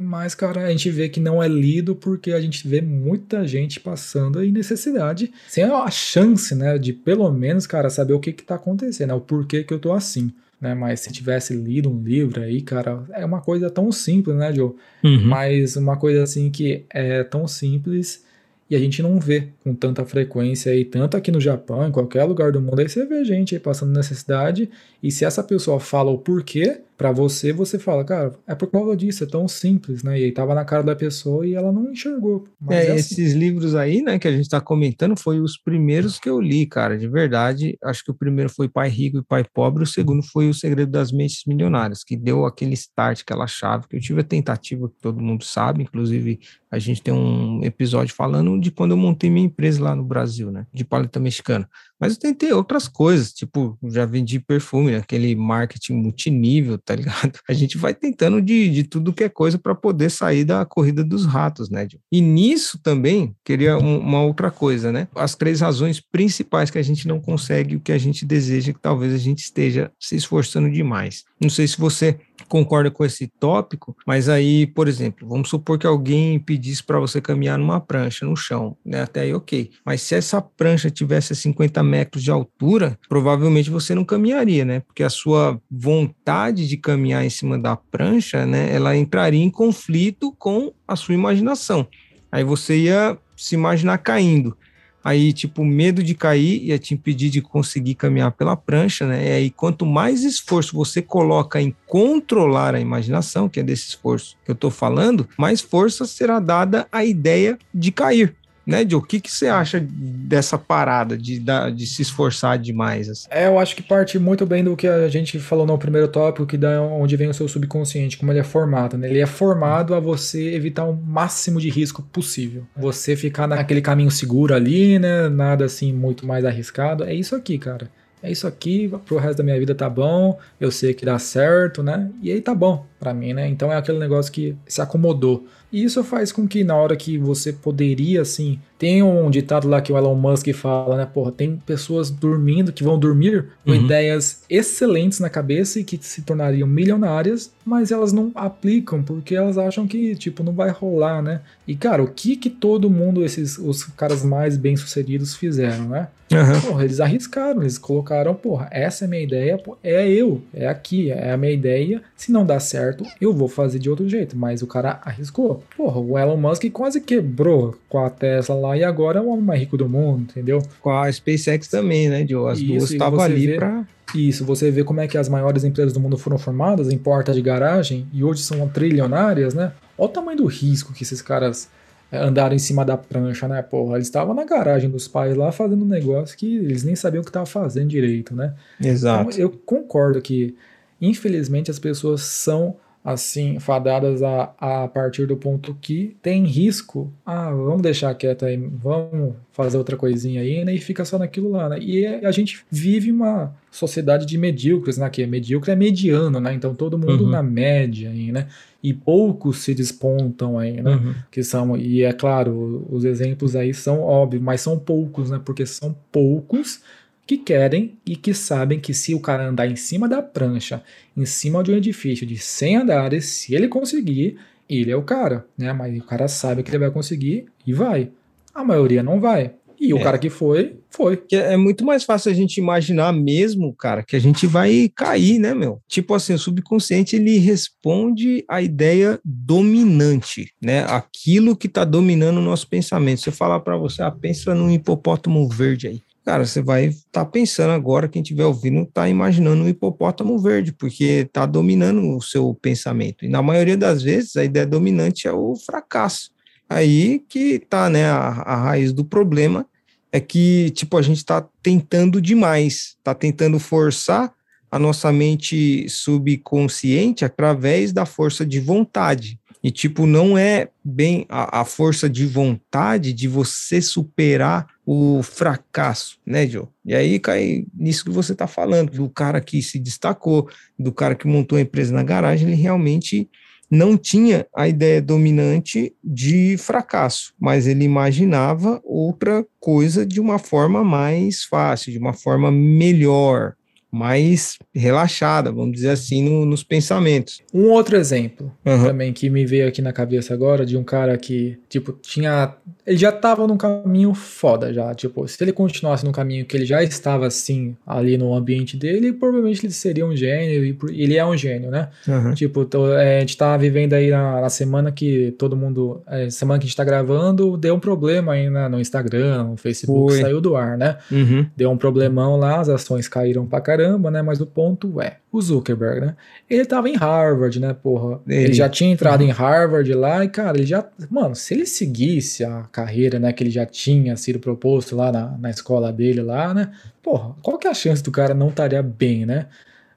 mas, 0.02 0.34
cara, 0.34 0.66
a 0.66 0.70
gente 0.70 0.90
vê 0.90 1.08
que 1.08 1.20
não 1.20 1.42
é 1.42 1.46
lido 1.46 1.94
porque 1.94 2.32
a 2.32 2.40
gente 2.40 2.66
vê 2.66 2.80
muita 2.80 3.46
gente 3.46 3.78
passando 3.78 4.38
aí 4.38 4.50
necessidade, 4.50 5.32
sem 5.48 5.64
a 5.64 5.90
chance, 5.90 6.54
né, 6.54 6.76
de 6.76 6.92
pelo 6.92 7.30
menos, 7.30 7.66
cara, 7.66 7.88
saber 7.88 8.14
o 8.14 8.20
que 8.20 8.32
que 8.32 8.42
tá 8.42 8.56
acontecendo, 8.56 9.08
né, 9.08 9.14
o 9.14 9.20
porquê 9.20 9.62
que 9.62 9.72
eu 9.72 9.78
tô 9.78 9.92
assim. 9.92 10.32
Né, 10.60 10.74
mas 10.74 11.00
se 11.00 11.12
tivesse 11.12 11.54
lido 11.54 11.90
um 11.90 12.00
livro 12.00 12.40
aí, 12.40 12.62
cara, 12.62 13.02
é 13.14 13.24
uma 13.24 13.40
coisa 13.40 13.68
tão 13.68 13.90
simples, 13.90 14.36
né, 14.36 14.52
Joe? 14.52 14.72
Uhum. 15.02 15.26
Mas 15.26 15.74
uma 15.74 15.96
coisa 15.96 16.22
assim 16.22 16.50
que 16.50 16.84
é 16.88 17.24
tão 17.24 17.48
simples 17.48 18.24
e 18.72 18.74
a 18.74 18.78
gente 18.78 19.02
não 19.02 19.20
vê 19.20 19.48
com 19.62 19.74
tanta 19.74 20.02
frequência 20.02 20.72
aí, 20.72 20.82
tanto 20.82 21.14
aqui 21.14 21.30
no 21.30 21.38
Japão, 21.38 21.86
em 21.86 21.92
qualquer 21.92 22.24
lugar 22.24 22.50
do 22.50 22.58
mundo, 22.58 22.80
aí 22.80 22.88
você 22.88 23.04
vê 23.04 23.22
gente 23.22 23.54
aí 23.54 23.60
passando 23.60 23.92
necessidade, 23.92 24.70
e 25.02 25.10
se 25.10 25.26
essa 25.26 25.44
pessoa 25.44 25.78
fala 25.78 26.10
o 26.10 26.16
porquê, 26.16 26.80
para 26.96 27.10
você, 27.10 27.52
você 27.52 27.78
fala, 27.78 28.04
cara, 28.04 28.32
é 28.46 28.54
por 28.54 28.70
causa 28.70 28.96
disso, 28.96 29.24
é 29.24 29.26
tão 29.26 29.48
simples, 29.48 30.02
né? 30.02 30.20
E 30.20 30.24
aí 30.24 30.32
tava 30.32 30.54
na 30.54 30.64
cara 30.64 30.82
da 30.82 30.94
pessoa 30.94 31.46
e 31.46 31.54
ela 31.54 31.72
não 31.72 31.90
enxergou. 31.90 32.44
é, 32.70 32.74
é 32.74 32.80
assim. 32.92 32.94
esses 32.94 33.32
livros 33.32 33.74
aí, 33.74 34.02
né, 34.02 34.18
que 34.18 34.28
a 34.28 34.32
gente 34.32 34.48
tá 34.48 34.60
comentando, 34.60 35.18
foi 35.18 35.40
os 35.40 35.58
primeiros 35.58 36.18
que 36.18 36.28
eu 36.28 36.40
li, 36.40 36.66
cara, 36.66 36.96
de 36.96 37.08
verdade. 37.08 37.76
Acho 37.82 38.04
que 38.04 38.10
o 38.10 38.14
primeiro 38.14 38.50
foi 38.50 38.68
Pai 38.68 38.88
Rico 38.88 39.18
e 39.18 39.24
Pai 39.24 39.44
Pobre, 39.52 39.82
o 39.82 39.86
segundo 39.86 40.22
foi 40.22 40.48
O 40.48 40.54
Segredo 40.54 40.92
das 40.92 41.10
Mentes 41.10 41.42
Milionárias, 41.46 42.04
que 42.04 42.16
deu 42.16 42.44
aquele 42.44 42.74
start, 42.74 43.22
aquela 43.22 43.46
chave, 43.46 43.88
que 43.88 43.96
eu 43.96 44.00
tive 44.00 44.20
a 44.20 44.24
tentativa, 44.24 44.88
que 44.88 44.96
todo 45.00 45.20
mundo 45.20 45.44
sabe, 45.44 45.82
inclusive 45.82 46.40
a 46.70 46.78
gente 46.78 47.02
tem 47.02 47.12
um 47.12 47.62
episódio 47.62 48.14
falando 48.14 48.58
de 48.58 48.70
quando 48.70 48.92
eu 48.92 48.96
montei 48.96 49.28
minha 49.28 49.44
empresa 49.44 49.82
lá 49.82 49.94
no 49.94 50.02
Brasil, 50.02 50.50
né, 50.50 50.66
de 50.72 50.84
paleta 50.84 51.20
mexicana. 51.20 51.68
Mas 52.00 52.14
eu 52.14 52.18
tentei 52.18 52.50
outras 52.52 52.88
coisas, 52.88 53.32
tipo, 53.32 53.78
já 53.84 54.06
vendi 54.06 54.40
perfume, 54.40 54.94
aquele 54.94 55.36
marketing 55.36 55.92
multinível, 55.92 56.78
tá 56.84 56.94
ligado? 56.94 57.38
A 57.48 57.52
gente 57.52 57.78
vai 57.78 57.94
tentando 57.94 58.40
de, 58.40 58.68
de 58.68 58.84
tudo 58.84 59.12
que 59.12 59.24
é 59.24 59.28
coisa 59.28 59.58
para 59.58 59.74
poder 59.74 60.10
sair 60.10 60.44
da 60.44 60.64
corrida 60.64 61.04
dos 61.04 61.24
ratos, 61.24 61.70
né? 61.70 61.86
E 62.10 62.20
nisso 62.20 62.78
também, 62.82 63.34
queria 63.44 63.78
um, 63.78 63.98
uma 63.98 64.22
outra 64.22 64.50
coisa, 64.50 64.92
né? 64.92 65.08
As 65.14 65.34
três 65.34 65.60
razões 65.60 66.00
principais 66.00 66.70
que 66.70 66.78
a 66.78 66.82
gente 66.82 67.06
não 67.06 67.20
consegue 67.20 67.76
o 67.76 67.80
que 67.80 67.92
a 67.92 67.98
gente 67.98 68.24
deseja, 68.24 68.72
que 68.72 68.80
talvez 68.80 69.12
a 69.12 69.18
gente 69.18 69.40
esteja 69.40 69.90
se 69.98 70.16
esforçando 70.16 70.70
demais. 70.70 71.24
Não 71.40 71.50
sei 71.50 71.66
se 71.66 71.78
você 71.78 72.18
concorda 72.48 72.90
com 72.90 73.04
esse 73.04 73.26
tópico, 73.26 73.96
mas 74.06 74.28
aí, 74.28 74.66
por 74.66 74.88
exemplo, 74.88 75.26
vamos 75.28 75.48
supor 75.48 75.78
que 75.78 75.86
alguém 75.86 76.38
pedisse 76.38 76.82
para 76.82 77.00
você 77.00 77.20
caminhar 77.20 77.58
numa 77.58 77.80
prancha 77.80 78.26
no 78.26 78.36
chão, 78.36 78.76
né? 78.84 79.02
Até 79.02 79.22
aí, 79.22 79.34
ok. 79.34 79.70
Mas 79.84 80.02
se 80.02 80.14
essa 80.14 80.40
prancha 80.40 80.90
tivesse 80.90 81.34
50 81.34 81.82
metros 81.82 82.22
de 82.22 82.30
altura, 82.30 82.98
provavelmente 83.08 83.70
você 83.70 83.94
não 83.94 84.04
caminharia, 84.04 84.64
né? 84.64 84.80
Porque 84.80 85.02
a 85.02 85.10
sua 85.10 85.60
vontade 85.70 86.68
de 86.68 86.76
caminhar 86.76 87.24
em 87.24 87.30
cima 87.30 87.58
da 87.58 87.76
prancha, 87.76 88.44
né? 88.44 88.74
Ela 88.74 88.96
entraria 88.96 89.42
em 89.42 89.50
conflito 89.50 90.32
com 90.38 90.72
a 90.86 90.96
sua 90.96 91.14
imaginação. 91.14 91.86
Aí 92.30 92.44
você 92.44 92.76
ia 92.76 93.16
se 93.36 93.54
imaginar 93.54 93.98
caindo 93.98 94.56
aí, 95.04 95.32
tipo, 95.32 95.64
medo 95.64 96.02
de 96.02 96.14
cair 96.14 96.62
ia 96.64 96.78
te 96.78 96.94
impedir 96.94 97.30
de 97.30 97.40
conseguir 97.40 97.94
caminhar 97.94 98.32
pela 98.32 98.56
prancha, 98.56 99.06
né? 99.06 99.26
E 99.26 99.32
aí, 99.32 99.50
quanto 99.50 99.84
mais 99.84 100.24
esforço 100.24 100.76
você 100.76 101.02
coloca 101.02 101.60
em 101.60 101.74
controlar 101.86 102.74
a 102.74 102.80
imaginação, 102.80 103.48
que 103.48 103.60
é 103.60 103.62
desse 103.62 103.88
esforço 103.88 104.36
que 104.44 104.50
eu 104.50 104.54
estou 104.54 104.70
falando, 104.70 105.28
mais 105.36 105.60
força 105.60 106.06
será 106.06 106.38
dada 106.38 106.86
à 106.90 107.04
ideia 107.04 107.58
de 107.74 107.90
cair 107.90 108.34
né, 108.66 108.86
Joe? 108.88 109.00
O 109.00 109.02
que, 109.02 109.20
que 109.20 109.30
você 109.30 109.48
acha 109.48 109.80
dessa 109.80 110.56
parada 110.56 111.16
de, 111.18 111.42
de 111.74 111.86
se 111.86 112.02
esforçar 112.02 112.58
demais? 112.58 113.08
Assim? 113.08 113.26
É, 113.30 113.46
eu 113.46 113.58
acho 113.58 113.74
que 113.74 113.82
parte 113.82 114.18
muito 114.18 114.46
bem 114.46 114.62
do 114.62 114.76
que 114.76 114.86
a 114.86 115.08
gente 115.08 115.38
falou 115.38 115.66
no 115.66 115.76
primeiro 115.76 116.08
tópico, 116.08 116.46
que 116.46 116.56
dá 116.56 116.80
onde 116.80 117.16
vem 117.16 117.28
o 117.28 117.34
seu 117.34 117.48
subconsciente, 117.48 118.16
como 118.16 118.30
ele 118.32 118.38
é 118.38 118.44
formado. 118.44 118.96
Né? 118.96 119.08
Ele 119.08 119.20
é 119.20 119.26
formado 119.26 119.94
a 119.94 120.00
você 120.00 120.54
evitar 120.54 120.84
o 120.84 120.94
máximo 120.94 121.60
de 121.60 121.68
risco 121.70 122.02
possível. 122.02 122.64
Você 122.76 123.16
ficar 123.16 123.46
naquele 123.46 123.80
caminho 123.80 124.10
seguro 124.10 124.54
ali, 124.54 124.98
né? 124.98 125.28
Nada 125.28 125.64
assim 125.64 125.92
muito 125.92 126.26
mais 126.26 126.44
arriscado. 126.44 127.04
É 127.04 127.14
isso 127.14 127.34
aqui, 127.34 127.58
cara. 127.58 127.90
é 128.22 128.30
isso 128.30 128.46
aqui, 128.46 128.88
pro 129.04 129.18
resto 129.18 129.38
da 129.38 129.44
minha 129.44 129.58
vida 129.58 129.74
tá 129.74 129.90
bom, 129.90 130.38
eu 130.60 130.70
sei 130.70 130.94
que 130.94 131.04
dá 131.04 131.18
certo, 131.18 131.82
né? 131.82 132.08
E 132.22 132.30
aí 132.30 132.40
tá 132.40 132.54
bom 132.54 132.86
para 133.02 133.12
mim, 133.12 133.32
né? 133.32 133.48
Então 133.48 133.72
é 133.72 133.76
aquele 133.76 133.98
negócio 133.98 134.30
que 134.30 134.54
se 134.64 134.80
acomodou. 134.80 135.44
E 135.72 135.82
isso 135.82 136.04
faz 136.04 136.30
com 136.30 136.46
que 136.46 136.62
na 136.62 136.76
hora 136.76 136.94
que 136.94 137.18
você 137.18 137.52
poderia, 137.52 138.20
assim, 138.20 138.60
tem 138.78 139.02
um 139.02 139.28
ditado 139.28 139.66
lá 139.66 139.80
que 139.80 139.92
o 139.92 139.96
Elon 139.96 140.14
Musk 140.14 140.52
fala, 140.52 140.96
né? 140.96 141.06
Porra, 141.06 141.32
tem 141.32 141.56
pessoas 141.66 142.10
dormindo 142.10 142.72
que 142.72 142.84
vão 142.84 142.96
dormir 142.98 143.46
com 143.64 143.72
uhum. 143.72 143.84
ideias 143.84 144.42
excelentes 144.48 145.18
na 145.18 145.30
cabeça 145.30 145.80
e 145.80 145.84
que 145.84 145.98
se 146.00 146.22
tornariam 146.22 146.68
milionárias, 146.68 147.50
mas 147.64 147.90
elas 147.90 148.12
não 148.12 148.30
aplicam 148.34 149.02
porque 149.02 149.34
elas 149.34 149.56
acham 149.58 149.86
que, 149.86 150.14
tipo, 150.14 150.44
não 150.44 150.52
vai 150.52 150.70
rolar, 150.70 151.22
né? 151.22 151.40
E, 151.66 151.74
cara, 151.74 152.02
o 152.02 152.08
que 152.08 152.36
que 152.36 152.50
todo 152.50 152.90
mundo, 152.90 153.24
esses, 153.24 153.58
os 153.58 153.84
caras 153.84 154.22
mais 154.22 154.56
bem-sucedidos 154.56 155.34
fizeram, 155.34 155.88
né? 155.88 156.08
Uhum. 156.32 156.60
Porra, 156.60 156.84
eles 156.84 156.98
arriscaram, 156.98 157.62
eles 157.62 157.78
colocaram, 157.78 158.34
porra, 158.34 158.68
essa 158.70 159.04
é 159.04 159.06
a 159.06 159.08
minha 159.08 159.22
ideia, 159.22 159.62
é 159.82 160.08
eu, 160.08 160.42
é 160.52 160.66
aqui, 160.66 161.10
é 161.10 161.32
a 161.32 161.36
minha 161.36 161.52
ideia. 161.52 162.02
Se 162.16 162.32
não 162.32 162.44
dá 162.44 162.58
certo, 162.58 162.91
eu 163.20 163.32
vou 163.32 163.48
fazer 163.48 163.78
de 163.78 163.90
outro 163.90 164.08
jeito. 164.08 164.36
Mas 164.36 164.62
o 164.62 164.66
cara 164.66 165.00
arriscou. 165.04 165.62
Porra, 165.76 166.00
o 166.00 166.18
Elon 166.18 166.36
Musk 166.36 166.64
quase 166.72 167.00
quebrou 167.00 167.76
com 167.88 168.04
a 168.04 168.10
Tesla 168.10 168.54
lá 168.54 168.76
e 168.76 168.84
agora 168.84 169.18
é 169.18 169.22
o 169.22 169.28
homem 169.28 169.44
mais 169.44 169.60
rico 169.60 169.76
do 169.76 169.88
mundo, 169.88 170.22
entendeu? 170.22 170.62
Com 170.80 170.90
a 170.90 171.10
SpaceX 171.10 171.68
também, 171.68 172.08
né, 172.08 172.26
Joe? 172.26 172.50
As 172.50 172.58
Isso, 172.58 172.68
duas 172.68 172.90
estavam 172.90 173.20
ali 173.20 173.46
vê... 173.46 173.56
pra 173.56 173.84
isso, 174.14 174.44
você 174.44 174.70
vê 174.70 174.84
como 174.84 175.00
é 175.00 175.08
que 175.08 175.16
as 175.16 175.28
maiores 175.28 175.64
empresas 175.64 175.92
do 175.92 175.98
mundo 175.98 176.18
foram 176.18 176.36
formadas 176.36 176.92
em 176.92 176.98
portas 176.98 177.34
de 177.34 177.40
garagem 177.40 178.06
e 178.12 178.22
hoje 178.22 178.42
são 178.42 178.68
trilionárias, 178.68 179.54
né? 179.54 179.72
Olha 179.96 180.10
o 180.10 180.12
tamanho 180.12 180.36
do 180.36 180.46
risco 180.46 180.92
que 180.92 181.02
esses 181.02 181.22
caras 181.22 181.70
é, 182.10 182.18
andaram 182.18 182.54
em 182.54 182.58
cima 182.58 182.84
da 182.84 182.96
prancha, 182.96 183.48
né? 183.48 183.62
Porra, 183.62 183.94
eles 183.94 184.06
estavam 184.06 184.34
na 184.34 184.44
garagem 184.44 184.90
dos 184.90 185.08
pais 185.08 185.34
lá 185.34 185.50
fazendo 185.50 185.82
um 185.82 185.88
negócio 185.88 186.36
que 186.36 186.56
eles 186.56 186.84
nem 186.84 186.94
sabiam 186.94 187.22
o 187.22 187.24
que 187.24 187.30
estavam 187.30 187.46
fazendo 187.46 187.88
direito, 187.88 188.34
né? 188.34 188.52
Exato. 188.78 189.30
Então, 189.30 189.40
eu 189.40 189.50
concordo 189.50 190.20
que, 190.20 190.54
infelizmente, 191.02 191.70
as 191.70 191.78
pessoas 191.78 192.22
são 192.22 192.76
assim, 193.04 193.58
fadadas 193.58 194.22
a, 194.22 194.54
a 194.58 194.86
partir 194.86 195.26
do 195.26 195.36
ponto 195.36 195.76
que 195.80 196.16
tem 196.22 196.44
risco. 196.44 197.12
Ah, 197.26 197.50
vamos 197.50 197.82
deixar 197.82 198.14
quieto 198.14 198.44
aí, 198.44 198.56
vamos 198.56 199.34
fazer 199.50 199.76
outra 199.76 199.96
coisinha 199.96 200.40
aí, 200.40 200.64
né? 200.64 200.72
E 200.74 200.78
fica 200.78 201.04
só 201.04 201.18
naquilo 201.18 201.50
lá, 201.50 201.68
né? 201.68 201.78
E 201.80 202.06
a 202.06 202.30
gente 202.30 202.64
vive 202.70 203.10
uma 203.10 203.52
sociedade 203.72 204.24
de 204.24 204.38
medíocres, 204.38 204.98
né? 204.98 205.10
Que 205.10 205.22
é 205.22 205.26
medíocre 205.26 205.72
é 205.72 205.76
mediano, 205.76 206.38
né? 206.38 206.54
Então 206.54 206.74
todo 206.74 206.96
mundo 206.96 207.24
uhum. 207.24 207.30
na 207.30 207.42
média 207.42 208.08
aí, 208.08 208.30
né? 208.30 208.46
E 208.80 208.94
poucos 208.94 209.58
se 209.58 209.74
despontam 209.74 210.58
aí, 210.58 210.80
né? 210.80 210.92
Uhum. 210.92 211.14
Que 211.30 211.42
são, 211.42 211.76
e 211.76 212.04
é 212.04 212.12
claro, 212.12 212.86
os 212.88 213.04
exemplos 213.04 213.56
aí 213.56 213.74
são 213.74 214.00
óbvios, 214.00 214.42
mas 214.42 214.60
são 214.60 214.78
poucos, 214.78 215.30
né? 215.30 215.40
Porque 215.44 215.66
são 215.66 215.96
poucos 216.12 216.80
que 217.26 217.38
querem 217.38 217.98
e 218.04 218.16
que 218.16 218.34
sabem 218.34 218.80
que 218.80 218.92
se 218.92 219.14
o 219.14 219.20
cara 219.20 219.48
andar 219.48 219.66
em 219.66 219.76
cima 219.76 220.08
da 220.08 220.22
prancha, 220.22 220.82
em 221.16 221.24
cima 221.24 221.62
de 221.62 221.72
um 221.72 221.76
edifício 221.76 222.26
de 222.26 222.38
100 222.38 222.76
andares, 222.76 223.26
se 223.26 223.54
ele 223.54 223.68
conseguir, 223.68 224.38
ele 224.68 224.90
é 224.90 224.96
o 224.96 225.02
cara, 225.02 225.46
né? 225.56 225.72
Mas 225.72 225.98
o 225.98 226.04
cara 226.04 226.28
sabe 226.28 226.62
que 226.62 226.70
ele 226.70 226.78
vai 226.78 226.90
conseguir 226.90 227.46
e 227.66 227.72
vai. 227.72 228.10
A 228.54 228.64
maioria 228.64 229.02
não 229.02 229.20
vai. 229.20 229.52
E 229.80 229.92
o 229.92 229.98
é. 229.98 230.02
cara 230.02 230.16
que 230.16 230.30
foi, 230.30 230.76
foi. 230.90 231.20
É 231.32 231.56
muito 231.56 231.84
mais 231.84 232.04
fácil 232.04 232.30
a 232.30 232.34
gente 232.34 232.58
imaginar 232.58 233.12
mesmo, 233.12 233.74
cara, 233.74 234.04
que 234.04 234.14
a 234.14 234.18
gente 234.20 234.46
vai 234.46 234.88
cair, 234.94 235.40
né, 235.40 235.52
meu? 235.54 235.80
Tipo 235.88 236.14
assim, 236.14 236.34
o 236.34 236.38
subconsciente 236.38 237.16
ele 237.16 237.38
responde 237.38 238.44
à 238.48 238.62
ideia 238.62 239.18
dominante, 239.24 240.52
né? 240.62 240.84
Aquilo 240.84 241.56
que 241.56 241.68
tá 241.68 241.84
dominando 241.84 242.38
o 242.38 242.42
nosso 242.42 242.68
pensamento. 242.68 243.22
Se 243.22 243.28
eu 243.28 243.32
falar 243.32 243.58
para 243.58 243.76
você, 243.76 244.02
ah, 244.02 244.10
pensa 244.12 244.54
num 244.54 244.70
hipopótamo 244.70 245.48
verde 245.48 245.88
aí. 245.88 246.00
Cara, 246.24 246.46
você 246.46 246.62
vai 246.62 246.86
estar 246.86 247.24
tá 247.24 247.24
pensando 247.24 247.72
agora, 247.72 248.08
quem 248.08 248.22
estiver 248.22 248.44
ouvindo, 248.44 248.82
está 248.82 249.08
imaginando 249.08 249.64
um 249.64 249.68
hipopótamo 249.68 250.38
verde, 250.38 250.72
porque 250.72 251.04
está 251.26 251.46
dominando 251.46 252.16
o 252.16 252.22
seu 252.22 252.54
pensamento. 252.54 253.24
E 253.24 253.28
na 253.28 253.42
maioria 253.42 253.76
das 253.76 254.02
vezes, 254.02 254.36
a 254.36 254.44
ideia 254.44 254.66
dominante 254.66 255.26
é 255.26 255.32
o 255.32 255.56
fracasso. 255.56 256.30
Aí 256.68 257.18
que 257.28 257.54
está 257.54 257.90
né, 257.90 258.04
a, 258.04 258.28
a 258.28 258.56
raiz 258.56 258.92
do 258.92 259.04
problema, 259.04 259.66
é 260.12 260.20
que, 260.20 260.70
tipo, 260.70 260.96
a 260.96 261.02
gente 261.02 261.18
está 261.18 261.46
tentando 261.62 262.20
demais, 262.20 262.96
está 262.98 263.14
tentando 263.14 263.58
forçar 263.58 264.32
a 264.70 264.78
nossa 264.78 265.10
mente 265.10 265.88
subconsciente 265.88 267.24
através 267.24 267.92
da 267.92 268.06
força 268.06 268.44
de 268.44 268.60
vontade. 268.60 269.40
E, 269.62 269.70
tipo, 269.70 270.06
não 270.06 270.36
é 270.36 270.68
bem 270.84 271.24
a, 271.28 271.60
a, 271.60 271.64
força 271.64 272.08
de 272.08 272.26
vontade 272.26 273.12
de 273.12 273.28
você 273.28 273.80
superar 273.80 274.66
o 274.84 275.22
fracasso, 275.22 276.18
né, 276.26 276.46
Joe? 276.46 276.66
E 276.84 276.94
aí 276.94 277.18
cai 277.18 277.64
nisso 277.74 278.04
que 278.04 278.10
você 278.10 278.32
está 278.32 278.46
falando, 278.46 278.90
do 278.90 279.08
cara 279.08 279.40
que 279.40 279.62
se 279.62 279.78
destacou, 279.78 280.48
do 280.78 280.92
cara 280.92 281.14
que 281.14 281.26
montou 281.26 281.56
a 281.56 281.62
empresa 281.62 281.94
na 281.94 282.02
garagem, 282.02 282.48
ele 282.48 282.60
realmente 282.60 283.30
não 283.70 283.96
tinha 283.96 284.46
a 284.54 284.68
ideia 284.68 285.00
dominante 285.00 285.94
de 286.04 286.56
fracasso, 286.58 287.32
mas 287.40 287.66
ele 287.66 287.84
imaginava 287.84 288.82
outra 288.84 289.46
coisa 289.58 290.04
de 290.04 290.20
uma 290.20 290.38
forma 290.38 290.84
mais 290.84 291.44
fácil, 291.44 291.90
de 291.90 291.98
uma 291.98 292.12
forma 292.12 292.52
melhor, 292.52 293.54
mais 293.92 294.58
relaxada, 294.74 295.52
vamos 295.52 295.72
dizer 295.72 295.90
assim, 295.90 296.26
no, 296.26 296.46
nos 296.46 296.64
pensamentos. 296.64 297.42
Um 297.52 297.68
outro 297.68 297.94
exemplo 297.94 298.50
uhum. 298.64 298.84
também 298.84 299.12
que 299.12 299.28
me 299.28 299.44
veio 299.44 299.68
aqui 299.68 299.82
na 299.82 299.92
cabeça 299.92 300.32
agora 300.32 300.64
de 300.64 300.78
um 300.78 300.82
cara 300.82 301.18
que, 301.18 301.58
tipo, 301.68 301.92
tinha. 301.92 302.54
Ele 302.86 302.96
já 302.96 303.10
estava 303.10 303.46
num 303.46 303.58
caminho 303.58 304.14
foda 304.14 304.72
já. 304.72 304.94
Tipo, 304.94 305.28
se 305.28 305.44
ele 305.44 305.52
continuasse 305.52 306.06
no 306.06 306.10
caminho 306.10 306.46
que 306.46 306.56
ele 306.56 306.64
já 306.64 306.82
estava 306.82 307.26
assim, 307.26 307.76
ali 307.86 308.16
no 308.16 308.34
ambiente 308.34 308.78
dele, 308.78 309.12
provavelmente 309.12 309.66
ele 309.66 309.72
seria 309.72 310.06
um 310.06 310.16
gênio. 310.16 310.64
E 310.90 311.02
ele 311.02 311.18
é 311.18 311.24
um 311.24 311.36
gênio, 311.36 311.70
né? 311.70 311.90
Uhum. 312.08 312.32
Tipo, 312.32 312.66
é, 312.98 313.18
a 313.18 313.20
gente 313.20 313.36
tá 313.36 313.54
vivendo 313.58 313.92
aí 313.92 314.10
na, 314.10 314.40
na 314.40 314.48
semana 314.48 314.90
que 314.90 315.34
todo 315.38 315.54
mundo. 315.54 316.00
É, 316.08 316.30
semana 316.30 316.58
que 316.58 316.64
a 316.64 316.68
gente 316.68 316.76
tá 316.76 316.84
gravando, 316.84 317.58
deu 317.58 317.74
um 317.74 317.80
problema 317.80 318.32
aí 318.32 318.48
no 318.48 318.80
Instagram, 318.80 319.44
no 319.44 319.56
Facebook, 319.58 320.14
Foi. 320.14 320.22
saiu 320.22 320.40
do 320.40 320.56
ar, 320.56 320.78
né? 320.78 320.96
Uhum. 321.10 321.46
Deu 321.54 321.70
um 321.70 321.76
problemão 321.76 322.38
lá, 322.38 322.58
as 322.58 322.70
ações 322.70 323.06
caíram 323.06 323.44
pra 323.46 323.60
caramba 323.60 323.81
caramba, 323.82 324.10
né? 324.10 324.22
Mas 324.22 324.40
o 324.40 324.46
ponto 324.46 325.00
é, 325.00 325.18
o 325.30 325.40
Zuckerberg, 325.40 326.00
né? 326.00 326.16
Ele 326.48 326.64
tava 326.64 326.88
em 326.88 326.96
Harvard, 326.96 327.58
né, 327.60 327.74
porra? 327.74 328.20
Ele, 328.26 328.44
ele 328.44 328.52
já 328.52 328.68
tinha 328.68 328.90
entrado 328.90 329.22
uhum. 329.22 329.28
em 329.28 329.30
Harvard 329.30 329.92
lá 329.94 330.24
e, 330.24 330.28
cara, 330.28 330.56
ele 330.56 330.66
já. 330.66 330.86
Mano, 331.10 331.34
se 331.34 331.54
ele 331.54 331.66
seguisse 331.66 332.44
a 332.44 332.62
carreira, 332.70 333.18
né, 333.18 333.32
que 333.32 333.42
ele 333.42 333.50
já 333.50 333.66
tinha 333.66 334.16
sido 334.16 334.38
proposto 334.38 334.96
lá 334.96 335.10
na, 335.10 335.36
na 335.38 335.50
escola 335.50 335.92
dele 335.92 336.22
lá, 336.22 336.54
né? 336.54 336.70
Porra, 337.02 337.34
qual 337.42 337.58
que 337.58 337.66
é 337.66 337.70
a 337.70 337.74
chance 337.74 338.02
do 338.02 338.10
cara 338.10 338.34
não 338.34 338.48
estaria 338.48 338.82
bem, 338.82 339.26
né? 339.26 339.46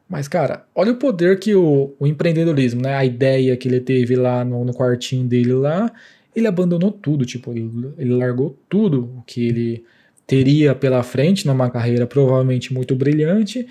Mas, 0.08 0.28
cara, 0.28 0.66
olha 0.76 0.92
o 0.92 0.98
poder 0.98 1.40
que 1.40 1.56
o, 1.56 1.96
o 2.00 2.06
empreendedorismo, 2.06 2.82
né? 2.82 2.96
A 2.96 3.06
ideia 3.06 3.58
que 3.58 3.68
ele 3.68 3.80
teve 3.80 4.16
lá 4.16 4.44
no, 4.46 4.64
no 4.64 4.74
quartinho 4.74 5.28
dele 5.28 5.54
lá, 5.54 5.92
ele 6.36 6.48
abandonou 6.48 6.92
tudo, 6.92 7.26
tipo, 7.26 7.52
ele, 7.52 7.94
ele 7.98 8.14
largou 8.14 8.58
tudo 8.70 9.16
o 9.18 9.24
que 9.26 9.48
ele 9.48 9.84
teria 10.28 10.74
pela 10.76 11.04
frente 11.04 11.46
numa 11.46 11.70
carreira 11.70 12.08
provavelmente 12.08 12.74
muito 12.74 12.96
brilhante 12.96 13.68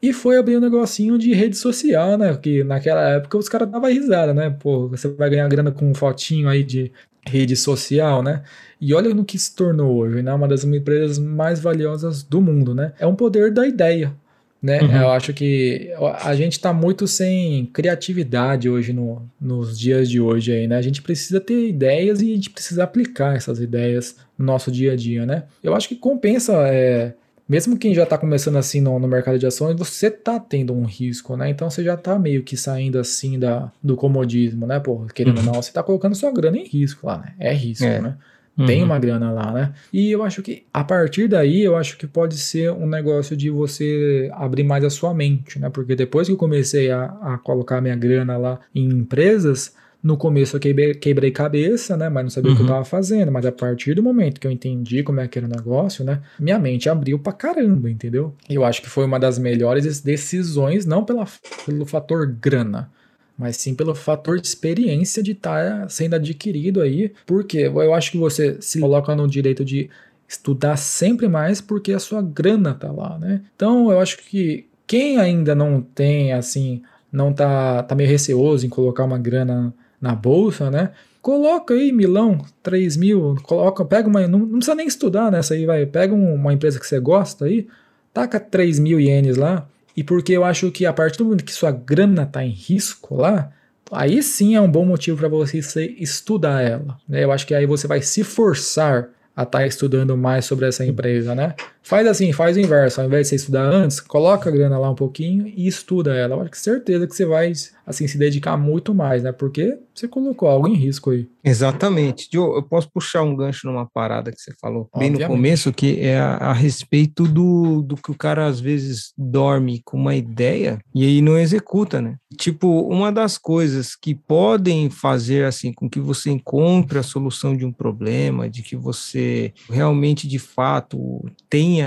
e 0.00 0.12
foi 0.12 0.38
abrir 0.38 0.56
um 0.56 0.60
negocinho 0.60 1.18
de 1.18 1.34
rede 1.34 1.56
social, 1.56 2.16
né? 2.16 2.36
Que 2.36 2.62
naquela 2.62 3.02
época 3.10 3.36
os 3.36 3.48
caras 3.48 3.68
davam 3.68 3.90
risada, 3.90 4.32
né? 4.32 4.50
Pô, 4.50 4.88
você 4.88 5.08
vai 5.08 5.30
ganhar 5.30 5.48
grana 5.48 5.72
com 5.72 5.90
um 5.90 5.94
fotinho 5.94 6.48
aí 6.48 6.62
de 6.62 6.92
rede 7.26 7.56
social, 7.56 8.22
né? 8.22 8.42
E 8.80 8.94
olha 8.94 9.12
no 9.12 9.24
que 9.24 9.38
se 9.38 9.54
tornou 9.54 9.96
hoje, 9.96 10.22
né? 10.22 10.32
Uma 10.32 10.46
das 10.48 10.64
empresas 10.64 11.18
mais 11.18 11.60
valiosas 11.60 12.22
do 12.22 12.40
mundo, 12.40 12.74
né? 12.74 12.92
É 12.98 13.06
um 13.06 13.14
poder 13.14 13.52
da 13.52 13.66
ideia, 13.66 14.14
né? 14.60 14.80
Uhum. 14.82 15.02
Eu 15.02 15.10
acho 15.10 15.32
que 15.32 15.90
a 16.22 16.34
gente 16.34 16.52
está 16.52 16.72
muito 16.72 17.06
sem 17.06 17.66
criatividade 17.66 18.68
hoje 18.68 18.92
no, 18.92 19.22
nos 19.40 19.78
dias 19.78 20.10
de 20.10 20.20
hoje 20.20 20.52
aí, 20.52 20.66
né? 20.66 20.76
A 20.76 20.82
gente 20.82 21.00
precisa 21.00 21.40
ter 21.40 21.68
ideias 21.68 22.20
e 22.20 22.32
a 22.32 22.34
gente 22.34 22.50
precisa 22.50 22.84
aplicar 22.84 23.36
essas 23.36 23.60
ideias 23.60 24.16
no 24.36 24.44
nosso 24.44 24.70
dia 24.70 24.92
a 24.92 24.96
dia, 24.96 25.24
né? 25.24 25.44
Eu 25.62 25.74
acho 25.74 25.88
que 25.88 25.94
compensa 25.94 26.52
é, 26.68 27.14
mesmo 27.48 27.78
quem 27.78 27.94
já 27.94 28.02
está 28.02 28.18
começando 28.18 28.56
assim 28.56 28.80
no, 28.80 28.98
no, 28.98 29.08
mercado 29.08 29.38
de 29.38 29.46
ações, 29.46 29.74
você 29.74 30.08
está 30.08 30.38
tendo 30.38 30.74
um 30.74 30.84
risco, 30.84 31.34
né? 31.36 31.48
Então 31.48 31.70
você 31.70 31.82
já 31.82 31.94
está 31.94 32.18
meio 32.18 32.42
que 32.42 32.56
saindo 32.56 32.98
assim 32.98 33.38
da, 33.38 33.72
do 33.82 33.96
comodismo, 33.96 34.66
né? 34.66 34.78
Pô, 34.78 35.06
querendo 35.14 35.38
uhum. 35.38 35.46
ou 35.46 35.52
não, 35.54 35.62
você 35.62 35.70
está 35.70 35.82
colocando 35.82 36.14
sua 36.14 36.30
grana 36.30 36.58
em 36.58 36.66
risco 36.66 37.06
lá, 37.06 37.18
né? 37.18 37.34
É 37.38 37.52
risco, 37.52 37.86
é. 37.86 38.00
né? 38.02 38.16
Uhum. 38.58 38.66
Tem 38.66 38.82
uma 38.82 38.98
grana 38.98 39.30
lá, 39.30 39.52
né? 39.52 39.72
E 39.92 40.10
eu 40.10 40.24
acho 40.24 40.42
que 40.42 40.64
a 40.74 40.82
partir 40.82 41.28
daí, 41.28 41.62
eu 41.62 41.76
acho 41.76 41.96
que 41.96 42.06
pode 42.08 42.36
ser 42.36 42.72
um 42.72 42.88
negócio 42.88 43.36
de 43.36 43.48
você 43.48 44.28
abrir 44.34 44.64
mais 44.64 44.82
a 44.82 44.90
sua 44.90 45.14
mente, 45.14 45.60
né? 45.60 45.70
Porque 45.70 45.94
depois 45.94 46.26
que 46.26 46.32
eu 46.32 46.36
comecei 46.36 46.90
a, 46.90 47.04
a 47.04 47.38
colocar 47.38 47.80
minha 47.80 47.94
grana 47.94 48.36
lá 48.36 48.58
em 48.74 48.88
empresas, 48.88 49.74
no 50.02 50.16
começo 50.16 50.56
eu 50.56 50.60
quebrei, 50.60 50.94
quebrei 50.94 51.30
cabeça, 51.30 51.96
né? 51.96 52.08
Mas 52.08 52.24
não 52.24 52.30
sabia 52.30 52.50
uhum. 52.50 52.54
o 52.54 52.56
que 52.56 52.62
eu 52.62 52.66
uhum. 52.66 52.72
tava 52.72 52.84
fazendo. 52.84 53.30
Mas 53.30 53.46
a 53.46 53.52
partir 53.52 53.94
do 53.94 54.02
momento 54.02 54.40
que 54.40 54.46
eu 54.46 54.50
entendi 54.50 55.02
como 55.02 55.20
é 55.20 55.28
que 55.28 55.38
era 55.38 55.46
o 55.46 55.50
negócio, 55.50 56.04
né? 56.04 56.20
Minha 56.38 56.58
mente 56.58 56.88
abriu 56.88 57.18
pra 57.18 57.32
caramba, 57.32 57.88
entendeu? 57.88 58.34
Eu 58.50 58.64
acho 58.64 58.82
que 58.82 58.88
foi 58.88 59.04
uma 59.04 59.20
das 59.20 59.38
melhores 59.38 60.00
decisões, 60.00 60.84
não 60.84 61.04
pela, 61.04 61.26
pelo 61.64 61.86
fator 61.86 62.26
grana, 62.26 62.90
mas 63.38 63.56
sim 63.56 63.74
pelo 63.74 63.94
fator 63.94 64.40
de 64.40 64.46
experiência 64.48 65.22
de 65.22 65.30
estar 65.30 65.82
tá 65.82 65.88
sendo 65.88 66.14
adquirido 66.14 66.80
aí. 66.80 67.12
Porque 67.24 67.58
eu 67.58 67.94
acho 67.94 68.10
que 68.10 68.18
você 68.18 68.60
se 68.60 68.80
coloca 68.80 69.14
no 69.14 69.28
direito 69.28 69.64
de 69.64 69.88
estudar 70.26 70.76
sempre 70.76 71.28
mais 71.28 71.60
porque 71.60 71.92
a 71.92 71.98
sua 72.00 72.20
grana 72.20 72.74
tá 72.74 72.90
lá, 72.90 73.16
né? 73.18 73.42
Então 73.54 73.90
eu 73.92 74.00
acho 74.00 74.18
que 74.18 74.66
quem 74.86 75.18
ainda 75.18 75.54
não 75.54 75.80
tem, 75.80 76.32
assim, 76.32 76.82
não 77.12 77.32
tá, 77.32 77.82
tá 77.84 77.94
meio 77.94 78.08
receoso 78.08 78.66
em 78.66 78.68
colocar 78.68 79.04
uma 79.04 79.18
grana 79.18 79.72
na 80.00 80.14
bolsa, 80.14 80.70
né? 80.70 80.90
Coloca 81.22 81.74
aí 81.74 81.92
Milão, 81.92 82.44
3 82.62 82.96
mil, 82.96 83.36
coloca, 83.42 83.84
pega 83.84 84.08
uma, 84.08 84.26
não, 84.26 84.38
não 84.40 84.58
precisa 84.58 84.74
nem 84.74 84.86
estudar 84.86 85.30
nessa 85.30 85.54
aí, 85.54 85.66
vai, 85.66 85.84
pega 85.84 86.14
uma 86.14 86.52
empresa 86.52 86.78
que 86.80 86.86
você 86.86 86.98
gosta 86.98 87.44
aí, 87.44 87.66
taca 88.12 88.40
3 88.40 88.78
mil 88.78 88.98
ienes 89.00 89.36
lá, 89.36 89.68
e 89.98 90.04
porque 90.04 90.32
eu 90.32 90.44
acho 90.44 90.70
que 90.70 90.86
a 90.86 90.92
partir 90.92 91.18
do 91.18 91.24
momento 91.24 91.44
que 91.44 91.52
sua 91.52 91.72
grana 91.72 92.24
tá 92.24 92.44
em 92.44 92.50
risco 92.50 93.16
lá, 93.16 93.50
aí 93.90 94.22
sim 94.22 94.54
é 94.54 94.60
um 94.60 94.70
bom 94.70 94.84
motivo 94.84 95.18
para 95.18 95.28
você 95.28 95.58
estudar 95.98 96.62
ela. 96.62 96.96
Né? 97.08 97.24
Eu 97.24 97.32
acho 97.32 97.44
que 97.44 97.52
aí 97.52 97.66
você 97.66 97.88
vai 97.88 98.00
se 98.00 98.22
forçar 98.22 99.08
a 99.34 99.42
estar 99.42 99.58
tá 99.58 99.66
estudando 99.66 100.16
mais 100.16 100.44
sobre 100.44 100.68
essa 100.68 100.86
empresa, 100.86 101.34
né? 101.34 101.52
Faz 101.88 102.06
assim, 102.06 102.34
faz 102.34 102.54
o 102.54 102.60
inverso. 102.60 103.00
Ao 103.00 103.06
invés 103.06 103.22
de 103.22 103.30
você 103.30 103.36
estudar 103.36 103.62
antes, 103.62 103.98
coloca 103.98 104.50
a 104.50 104.52
grana 104.52 104.78
lá 104.78 104.90
um 104.90 104.94
pouquinho 104.94 105.50
e 105.56 105.66
estuda 105.66 106.14
ela. 106.14 106.34
Eu 106.34 106.42
acho 106.42 106.50
que 106.50 106.58
certeza 106.58 107.06
que 107.06 107.16
você 107.16 107.24
vai 107.24 107.50
assim 107.86 108.06
se 108.06 108.18
dedicar 108.18 108.58
muito 108.58 108.94
mais, 108.94 109.22
né? 109.22 109.32
Porque 109.32 109.78
você 109.94 110.06
colocou 110.06 110.48
algo 110.48 110.68
em 110.68 110.74
risco 110.74 111.10
aí. 111.10 111.26
Exatamente. 111.42 112.28
Joe, 112.30 112.56
eu 112.56 112.62
posso 112.62 112.90
puxar 112.92 113.22
um 113.22 113.34
gancho 113.34 113.66
numa 113.66 113.86
parada 113.86 114.30
que 114.30 114.38
você 114.38 114.52
falou 114.60 114.88
bem 114.96 115.10
no 115.10 115.26
começo, 115.26 115.72
que 115.72 115.98
é 116.00 116.18
a, 116.18 116.36
a, 116.36 116.52
respeito 116.52 117.24
do, 117.24 117.80
do 117.80 117.96
que 117.96 118.10
o 118.10 118.14
cara 118.14 118.46
às 118.46 118.60
vezes 118.60 119.14
dorme 119.16 119.80
com 119.82 119.96
uma 119.96 120.14
ideia 120.14 120.78
e 120.94 121.04
aí 121.04 121.22
não 121.22 121.38
executa, 121.38 122.02
né? 122.02 122.16
Tipo, 122.36 122.82
uma 122.82 123.10
das 123.10 123.38
coisas 123.38 123.96
que 123.96 124.14
podem 124.14 124.90
fazer 124.90 125.46
assim 125.46 125.72
com 125.72 125.88
que 125.88 125.98
você 125.98 126.30
encontre 126.30 126.98
a 126.98 127.02
solução 127.02 127.56
de 127.56 127.64
um 127.64 127.72
problema, 127.72 128.50
de 128.50 128.62
que 128.62 128.76
você 128.76 129.54
realmente 129.70 130.28
de 130.28 130.38
fato 130.38 131.24
tenha 131.48 131.77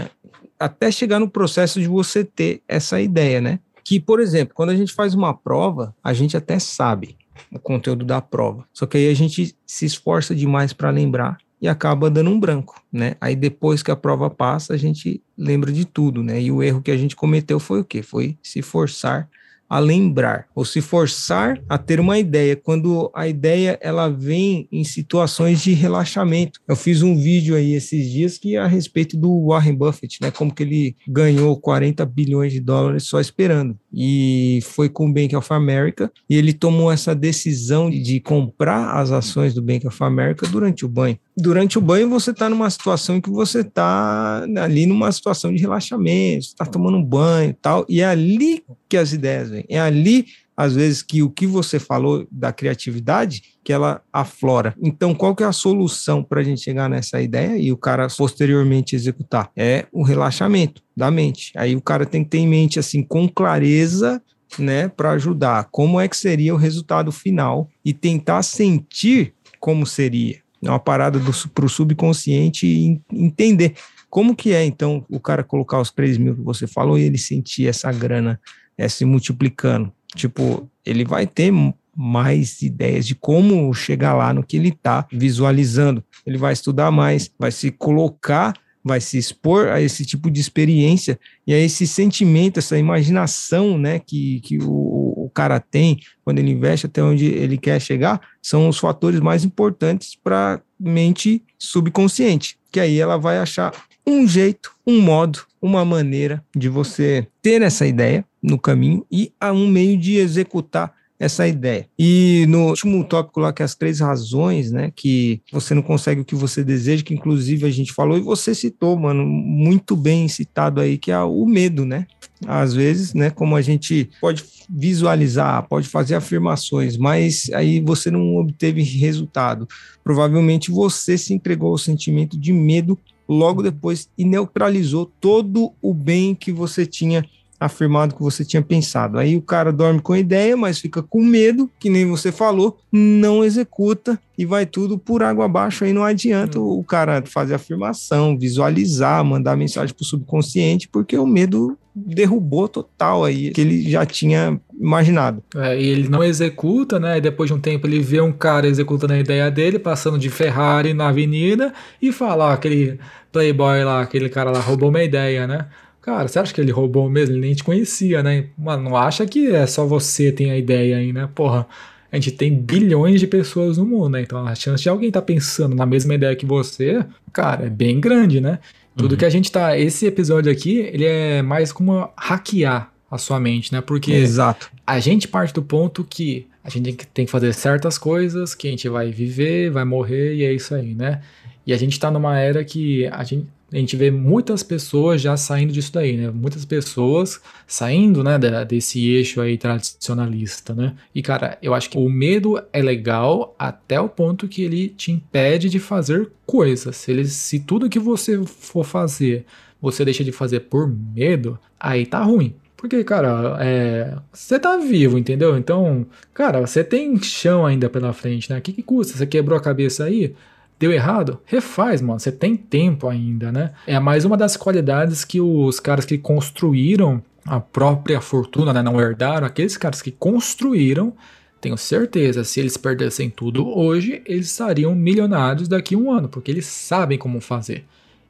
até 0.60 0.92
chegar 0.92 1.20
no 1.20 1.30
processo 1.30 1.80
de 1.80 1.88
você 1.88 2.24
ter 2.24 2.62
essa 2.68 3.02
ideia, 3.02 3.42
né? 3.42 3.60
que, 3.84 4.00
por 4.00 4.20
exemplo, 4.20 4.54
quando 4.56 4.70
a 4.70 4.76
gente 4.76 4.94
faz 4.94 5.14
uma 5.14 5.34
prova, 5.34 5.96
a 6.04 6.14
gente 6.14 6.38
até 6.38 6.60
sabe 6.60 7.18
o 7.52 7.60
conteúdo 7.60 8.06
da 8.06 8.22
prova, 8.22 8.66
só 8.74 8.86
que 8.86 8.98
aí 8.98 9.10
a 9.10 9.14
gente 9.14 9.56
se 9.66 9.86
esforça 9.86 10.36
demais 10.36 10.74
para 10.74 10.90
lembrar 10.90 11.38
e 11.62 11.68
acaba 11.68 12.10
dando 12.10 12.30
um 12.30 12.40
branco, 12.40 12.82
né? 12.92 13.16
Aí 13.20 13.36
depois 13.36 13.84
que 13.84 13.92
a 13.92 13.96
prova 13.96 14.30
passa, 14.30 14.74
a 14.74 14.78
gente 14.78 15.22
lembra 15.38 15.72
de 15.72 15.86
tudo, 15.86 16.24
né? 16.24 16.42
E 16.42 16.52
o 16.52 16.64
erro 16.64 16.82
que 16.82 16.90
a 16.90 16.98
gente 16.98 17.16
cometeu 17.16 17.60
foi 17.60 17.82
o 17.82 17.86
quê? 17.86 18.02
Foi 18.02 18.38
se 18.42 18.62
forçar 18.62 19.30
a 19.72 19.80
lembrar 19.80 20.48
ou 20.54 20.66
se 20.66 20.82
forçar 20.82 21.58
a 21.70 21.78
ter 21.78 21.98
uma 21.98 22.20
ideia 22.20 22.58
quando 22.58 23.10
a 23.16 23.26
ideia 23.26 23.80
ela 23.82 24.10
vem 24.10 24.68
em 24.70 24.84
situações 24.84 25.62
de 25.62 25.72
relaxamento. 25.72 26.60
Eu 26.68 26.76
fiz 26.76 27.02
um 27.02 27.16
vídeo 27.16 27.56
aí 27.56 27.74
esses 27.74 28.12
dias 28.12 28.38
que 28.38 28.58
é 28.58 28.60
a 28.60 28.68
respeito 28.68 29.16
do 29.16 29.48
Warren 29.48 29.76
Buffett, 29.76 30.18
né, 30.22 30.30
como 30.30 30.54
que 30.54 30.64
ele 30.64 30.98
ganhou 31.08 31.56
40 31.56 32.06
bilhões 32.06 32.52
de 32.52 32.60
dólares 32.60 33.04
só 33.04 33.22
esperando. 33.22 33.80
E 33.94 34.60
foi 34.64 34.90
com 34.90 35.10
o 35.10 35.14
Bank 35.14 35.34
of 35.38 35.54
America 35.54 36.12
e 36.30 36.36
ele 36.36 36.52
tomou 36.52 36.92
essa 36.92 37.16
decisão 37.16 37.90
de 37.90 38.20
comprar 38.20 39.00
as 39.00 39.10
ações 39.14 39.54
do 39.54 39.62
Bank 39.62 39.88
of 39.88 40.04
America 40.04 40.46
durante 40.48 40.84
o 40.84 40.90
banho 40.90 41.18
durante 41.42 41.78
o 41.78 41.82
banho 41.82 42.10
você 42.10 42.32
está 42.32 42.50
numa 42.50 42.70
situação 42.70 43.16
em 43.16 43.22
que 43.22 43.30
você 43.30 43.62
está 43.62 44.46
ali 44.62 44.86
numa 44.86 45.12
situação 45.12 45.54
de 45.54 45.62
relaxamento, 45.62 46.46
está 46.46 46.66
tomando 46.66 46.98
um 46.98 47.04
banho 47.04 47.52
e 47.52 47.54
tal, 47.54 47.86
e 47.90 48.02
é 48.02 48.06
ali 48.06 48.64
que 48.88 48.98
as 48.98 49.14
ideias 49.14 49.50
vêm, 49.50 49.61
é 49.70 49.80
ali 49.80 50.26
às 50.56 50.76
vezes 50.76 51.02
que 51.02 51.24
o 51.24 51.30
que 51.30 51.48
você 51.48 51.80
falou 51.80 52.28
da 52.32 52.54
criatividade 52.54 53.42
que 53.64 53.74
ela 53.74 54.02
aflora. 54.14 54.76
Então, 54.82 55.16
qual 55.16 55.36
que 55.36 55.44
é 55.44 55.46
a 55.46 55.52
solução 55.52 56.24
para 56.24 56.42
a 56.42 56.44
gente 56.44 56.62
chegar 56.62 56.90
nessa 56.90 57.22
ideia 57.22 57.58
e 57.58 57.72
o 57.72 57.78
cara 57.78 58.08
posteriormente 58.16 58.96
executar? 58.96 59.50
É 59.56 59.86
o 59.92 60.04
relaxamento 60.04 60.84
da 60.96 61.10
mente. 61.10 61.52
Aí 61.56 61.76
o 61.76 61.82
cara 61.82 62.06
tem 62.06 62.24
que 62.24 62.30
ter 62.30 62.38
em 62.40 62.48
mente 62.48 62.80
assim 62.80 63.02
com 63.02 63.28
clareza 63.28 64.22
né, 64.60 64.88
para 64.88 65.12
ajudar. 65.12 65.68
Como 65.72 66.00
é 66.00 66.08
que 66.08 66.18
seria 66.18 66.54
o 66.54 66.58
resultado 66.58 67.12
final 67.12 67.70
e 67.84 67.94
tentar 67.94 68.44
sentir 68.44 69.34
como 69.60 69.86
seria. 69.86 70.42
É 70.64 70.70
uma 70.70 70.80
parada 70.80 71.20
para 71.54 71.66
o 71.66 71.70
subconsciente 71.70 73.02
entender 73.12 73.74
como 74.12 74.36
que 74.36 74.54
é, 74.54 74.66
então, 74.66 75.06
o 75.10 75.22
cara 75.22 75.42
colocar 75.42 75.80
os 75.80 75.90
3 75.90 76.18
mil 76.18 76.36
que 76.36 76.42
você 76.42 76.68
falou 76.68 77.00
e 77.00 77.04
ele 77.04 77.18
sentir 77.18 77.68
essa 77.68 77.90
grana 77.94 78.40
é, 78.82 78.90
se 78.90 79.06
multiplicando. 79.06 79.92
Tipo, 80.16 80.70
ele 80.86 81.06
vai 81.06 81.28
ter 81.28 81.54
mais 81.96 82.62
ideias 82.62 83.06
de 83.06 83.14
como 83.14 83.72
chegar 83.74 84.16
lá 84.16 84.34
no 84.34 84.44
que 84.44 84.58
ele 84.58 84.70
está 84.70 85.08
visualizando. 85.12 86.04
Ele 86.26 86.38
vai 86.38 86.54
estudar 86.54 86.90
mais, 86.90 87.30
vai 87.38 87.52
se 87.52 87.72
colocar 87.72 88.54
vai 88.84 89.00
se 89.00 89.16
expor 89.16 89.68
a 89.68 89.80
esse 89.80 90.04
tipo 90.04 90.32
de 90.32 90.42
experiência 90.42 91.20
e 91.46 91.54
a 91.54 91.60
esse 91.60 91.86
sentimento, 91.86 92.58
essa 92.58 92.80
imaginação, 92.80 93.78
né, 93.78 94.00
que, 94.00 94.40
que 94.42 94.58
o, 94.58 95.26
o 95.26 95.32
cara 95.32 95.60
tem 95.60 96.00
quando 96.26 96.40
ele 96.40 96.50
investe 96.50 96.88
até 96.88 97.04
onde 97.04 97.26
ele 97.26 97.60
quer 97.60 97.80
chegar, 97.80 98.20
são 98.42 98.68
os 98.68 98.80
fatores 98.80 99.20
mais 99.20 99.44
importantes 99.44 100.16
para 100.16 100.60
mente 100.80 101.44
subconsciente, 101.60 102.58
que 102.72 102.80
aí 102.80 103.00
ela 103.00 103.18
vai 103.18 103.38
achar 103.38 103.72
um 104.06 104.28
jeito, 104.28 104.72
um 104.86 105.02
modo, 105.02 105.42
uma 105.62 105.86
maneira 105.86 106.44
de 106.56 106.70
você 106.70 107.28
ter 107.42 107.62
essa 107.62 107.86
ideia 107.86 108.26
no 108.42 108.58
caminho 108.58 109.06
e 109.12 109.32
a 109.40 109.52
um 109.52 109.68
meio 109.68 109.98
de 109.98 110.18
executar 110.18 110.94
essa 111.22 111.48
ideia. 111.48 111.88
E 112.00 112.48
no 112.50 112.70
último 112.70 113.04
tópico 113.04 113.40
lá, 113.40 113.54
que 113.54 113.62
é 113.62 113.66
as 113.66 113.76
três 113.76 114.00
razões, 114.00 114.72
né, 114.72 114.92
que 114.96 115.40
você 115.52 115.76
não 115.76 115.84
consegue 115.84 116.22
o 116.22 116.26
que 116.26 116.34
você 116.34 116.64
deseja, 116.64 117.04
que 117.04 117.14
inclusive 117.14 117.64
a 117.64 117.70
gente 117.70 117.94
falou 117.94 118.18
e 118.18 118.22
você 118.22 118.56
citou, 118.56 118.98
mano, 118.98 119.24
muito 119.24 119.96
bem 119.96 120.28
citado 120.28 120.82
aí, 120.82 120.98
que 120.98 121.12
é 121.12 121.20
o 121.20 121.46
medo, 121.46 121.86
né? 121.86 122.08
Às 122.48 122.74
vezes, 122.74 123.14
né, 123.14 123.30
como 123.30 123.56
a 123.56 123.62
gente 123.62 124.10
pode 124.20 124.44
visualizar, 124.68 125.68
pode 125.68 125.88
fazer 125.88 126.16
afirmações, 126.16 126.98
mas 126.98 127.52
aí 127.54 127.80
você 127.80 128.10
não 128.10 128.38
obteve 128.38 128.82
resultado. 128.82 129.68
Provavelmente 130.04 130.72
você 130.72 131.20
se 131.20 131.36
entregou 131.36 131.70
ao 131.70 131.78
sentimento 131.78 132.36
de 132.36 132.52
medo 132.52 132.98
logo 133.32 133.64
depois 133.64 134.10
e 134.18 134.26
neutralizou 134.26 135.06
todo 135.06 135.72
o 135.82 135.94
bem 135.94 136.36
que 136.36 136.52
você 136.52 136.86
tinha 136.86 137.26
afirmado 137.62 138.16
que 138.16 138.22
você 138.22 138.44
tinha 138.44 138.62
pensado. 138.64 139.20
Aí 139.20 139.38
o 139.38 139.42
cara 139.42 139.72
dorme 139.72 140.02
com 140.02 140.14
a 140.14 140.20
ideia, 140.20 140.58
mas 140.58 140.80
fica 140.80 141.04
com 141.04 141.24
medo, 141.24 141.70
que 141.80 141.92
nem 141.92 142.08
você 142.08 142.32
falou, 142.32 142.80
não 142.92 143.46
executa 143.46 144.20
e 144.36 144.44
vai 144.46 144.66
tudo 144.66 144.98
por 144.98 145.22
água 145.22 145.46
abaixo. 145.46 145.84
Aí 145.84 145.94
não 145.94 146.04
adianta 146.04 146.60
hum. 146.60 146.80
o 146.80 146.84
cara 146.84 147.22
fazer 147.24 147.54
afirmação, 147.54 148.36
visualizar, 148.36 149.24
mandar 149.24 149.56
mensagem 149.56 149.94
para 149.94 150.02
o 150.02 150.06
subconsciente, 150.06 150.88
porque 150.88 151.16
o 151.16 151.28
medo 151.28 151.78
derrubou 151.94 152.68
total 152.68 153.26
aí 153.26 153.52
que 153.52 153.62
ele 153.62 153.88
já 153.88 154.08
tinha 154.08 154.60
imaginado. 154.80 155.44
É, 155.56 155.80
e 155.80 155.88
ele 155.88 156.10
não 156.10 156.24
executa, 156.24 157.00
né? 157.00 157.20
E 157.20 157.22
depois 157.22 157.48
de 157.48 157.54
um 157.54 157.60
tempo 157.60 157.86
ele 157.86 158.00
vê 158.00 158.22
um 158.22 158.32
cara 158.32 158.66
executando 158.66 159.14
a 159.14 159.20
ideia 159.20 159.52
dele, 159.52 159.78
passando 159.78 160.18
de 160.18 160.32
Ferrari 160.32 160.96
na 160.96 161.10
avenida 161.10 161.72
e 162.02 162.12
fala, 162.12 162.50
ah, 162.50 162.54
aquele 162.54 162.98
playboy 163.32 163.84
lá, 163.84 164.02
aquele 164.02 164.30
cara 164.30 164.50
lá 164.50 164.60
roubou 164.60 164.90
uma 164.90 165.04
ideia, 165.04 165.46
né? 165.46 165.68
Cara, 166.02 166.28
você 166.28 166.40
acha 166.40 166.54
que 166.54 166.60
ele 166.60 166.72
roubou 166.72 167.10
mesmo? 167.10 167.36
Ele 167.36 167.42
nem 167.42 167.54
te 167.54 167.64
conhecia, 167.64 168.24
né? 168.24 168.46
Mano, 168.58 168.90
não 168.90 168.98
acha 168.98 169.26
que 169.26 169.52
é 169.52 169.68
só 169.68 169.86
você 169.86 170.32
tem 170.32 170.50
a 170.50 170.58
ideia 170.58 170.98
aí, 170.98 171.14
né? 171.14 171.30
Porra, 171.34 171.68
a 172.12 172.16
gente 172.16 172.32
tem 172.32 172.54
bilhões 172.54 173.20
de 173.20 173.28
pessoas 173.28 173.78
no 173.78 173.86
mundo, 173.86 174.10
né? 174.10 174.22
Então 174.22 174.46
a 174.46 174.56
chance 174.56 174.82
de 174.82 174.90
alguém 174.90 175.10
estar 175.10 175.22
tá 175.22 175.26
pensando 175.26 175.76
na 175.76 175.86
mesma 175.86 176.16
ideia 176.16 176.36
que 176.36 176.46
você, 176.46 177.06
cara, 177.32 177.68
é 177.68 177.70
bem 177.70 178.00
grande, 178.00 178.42
né? 178.42 178.60
Tudo 178.96 179.12
uhum. 179.12 179.18
que 179.18 179.26
a 179.26 179.30
gente 179.30 179.52
tá. 179.52 179.78
Esse 179.78 180.06
episódio 180.06 180.52
aqui, 180.52 180.80
ele 180.80 181.06
é 181.06 181.42
mais 181.42 181.72
como 181.72 182.10
hackear 182.18 182.92
a 183.10 183.18
sua 183.18 183.40
mente, 183.40 183.72
né? 183.72 183.80
Porque 183.80 184.12
Exato. 184.12 184.72
a 184.86 185.00
gente 185.00 185.28
parte 185.28 185.54
do 185.54 185.62
ponto 185.62 186.04
que 186.04 186.48
a 186.64 186.70
gente 186.70 186.94
tem 187.14 187.26
que 187.26 187.32
fazer 187.32 187.54
certas 187.54 187.98
coisas, 187.98 188.54
que 188.54 188.68
a 188.68 188.72
gente 188.72 188.88
vai 188.90 189.12
viver, 189.12 189.70
vai 189.70 189.86
morrer 189.86 190.36
e 190.36 190.44
é 190.44 190.54
isso 190.54 190.76
aí, 190.76 190.94
né? 190.94 191.22
E 191.66 191.74
a 191.74 191.78
gente 191.78 192.00
tá 192.00 192.10
numa 192.10 192.38
era 192.40 192.64
que 192.64 193.08
a 193.08 193.24
gente, 193.24 193.48
a 193.72 193.78
gente 193.78 193.96
vê 193.96 194.12
muitas 194.12 194.64
pessoas 194.64 195.22
já 195.22 195.38
saindo 195.38 195.72
disso 195.72 195.94
daí, 195.94 196.18
né? 196.18 196.30
Muitas 196.30 196.66
pessoas 196.66 197.40
saindo, 197.66 198.22
né, 198.22 198.38
desse 198.68 199.08
eixo 199.10 199.40
aí 199.40 199.58
tradicionalista, 199.58 200.74
né? 200.74 200.94
E 201.16 201.22
cara, 201.22 201.58
eu 201.62 201.74
acho 201.74 201.90
que 201.90 201.98
o 201.98 202.10
medo 202.10 202.62
é 202.74 202.82
legal 202.82 203.56
até 203.58 204.00
o 204.00 204.10
ponto 204.10 204.48
que 204.48 204.64
ele 204.64 204.90
te 204.90 205.12
impede 205.12 205.70
de 205.70 205.80
fazer 205.80 206.30
coisas. 206.46 206.98
Se, 206.98 207.12
ele, 207.12 207.26
se 207.26 207.60
tudo 207.62 207.90
que 207.90 208.00
você 208.00 208.44
for 208.46 208.84
fazer, 208.84 209.46
você 209.82 210.04
deixa 210.04 210.24
de 210.24 210.34
fazer 210.34 210.62
por 210.62 210.88
medo, 210.88 211.58
aí 211.80 212.06
tá 212.06 212.22
ruim. 212.22 212.54
Porque, 212.76 213.04
cara, 213.04 213.58
é, 213.62 214.18
você 214.34 214.60
tá 214.60 214.76
vivo, 214.76 215.18
entendeu? 215.18 215.56
Então, 215.56 216.06
cara, 216.34 216.60
você 216.60 216.84
tem 216.84 217.16
chão 217.22 217.64
ainda 217.64 217.88
pela 217.88 218.12
frente, 218.12 218.50
né? 218.50 218.58
O 218.58 218.62
que, 218.62 218.74
que 218.74 218.82
custa? 218.82 219.16
Você 219.16 219.28
quebrou 219.28 219.56
a 219.56 219.62
cabeça 219.62 220.04
aí? 220.04 220.34
Deu 220.82 220.92
errado? 220.92 221.40
Refaz, 221.46 222.02
mano. 222.02 222.20
Você 222.20 222.32
tem 222.32 222.58
tempo 222.58 223.08
ainda, 223.08 223.52
né? 223.52 223.72
É 223.86 224.00
mais 224.00 224.26
uma 224.26 224.36
das 224.36 224.58
qualidades 224.58 225.24
que 225.24 225.40
os 225.40 225.80
caras 225.80 226.06
que 226.06 226.18
construíram 226.18 227.22
a 227.46 227.60
própria 227.60 228.20
fortuna, 228.20 228.74
né? 228.74 228.82
Não 228.82 229.00
herdaram. 229.00 229.46
Aqueles 229.46 229.78
caras 229.78 230.02
que 230.02 230.10
construíram, 230.10 231.14
tenho 231.62 231.78
certeza, 231.78 232.44
se 232.44 232.60
eles 232.60 232.78
perdessem 232.78 233.30
tudo 233.30 233.68
hoje, 233.78 234.24
eles 234.26 234.48
estariam 234.48 234.96
milionários 234.96 235.68
daqui 235.68 235.94
a 235.94 235.98
um 236.00 236.12
ano, 236.12 236.28
porque 236.28 236.50
eles 236.50 236.66
sabem 236.66 237.16
como 237.16 237.40
fazer. 237.40 237.86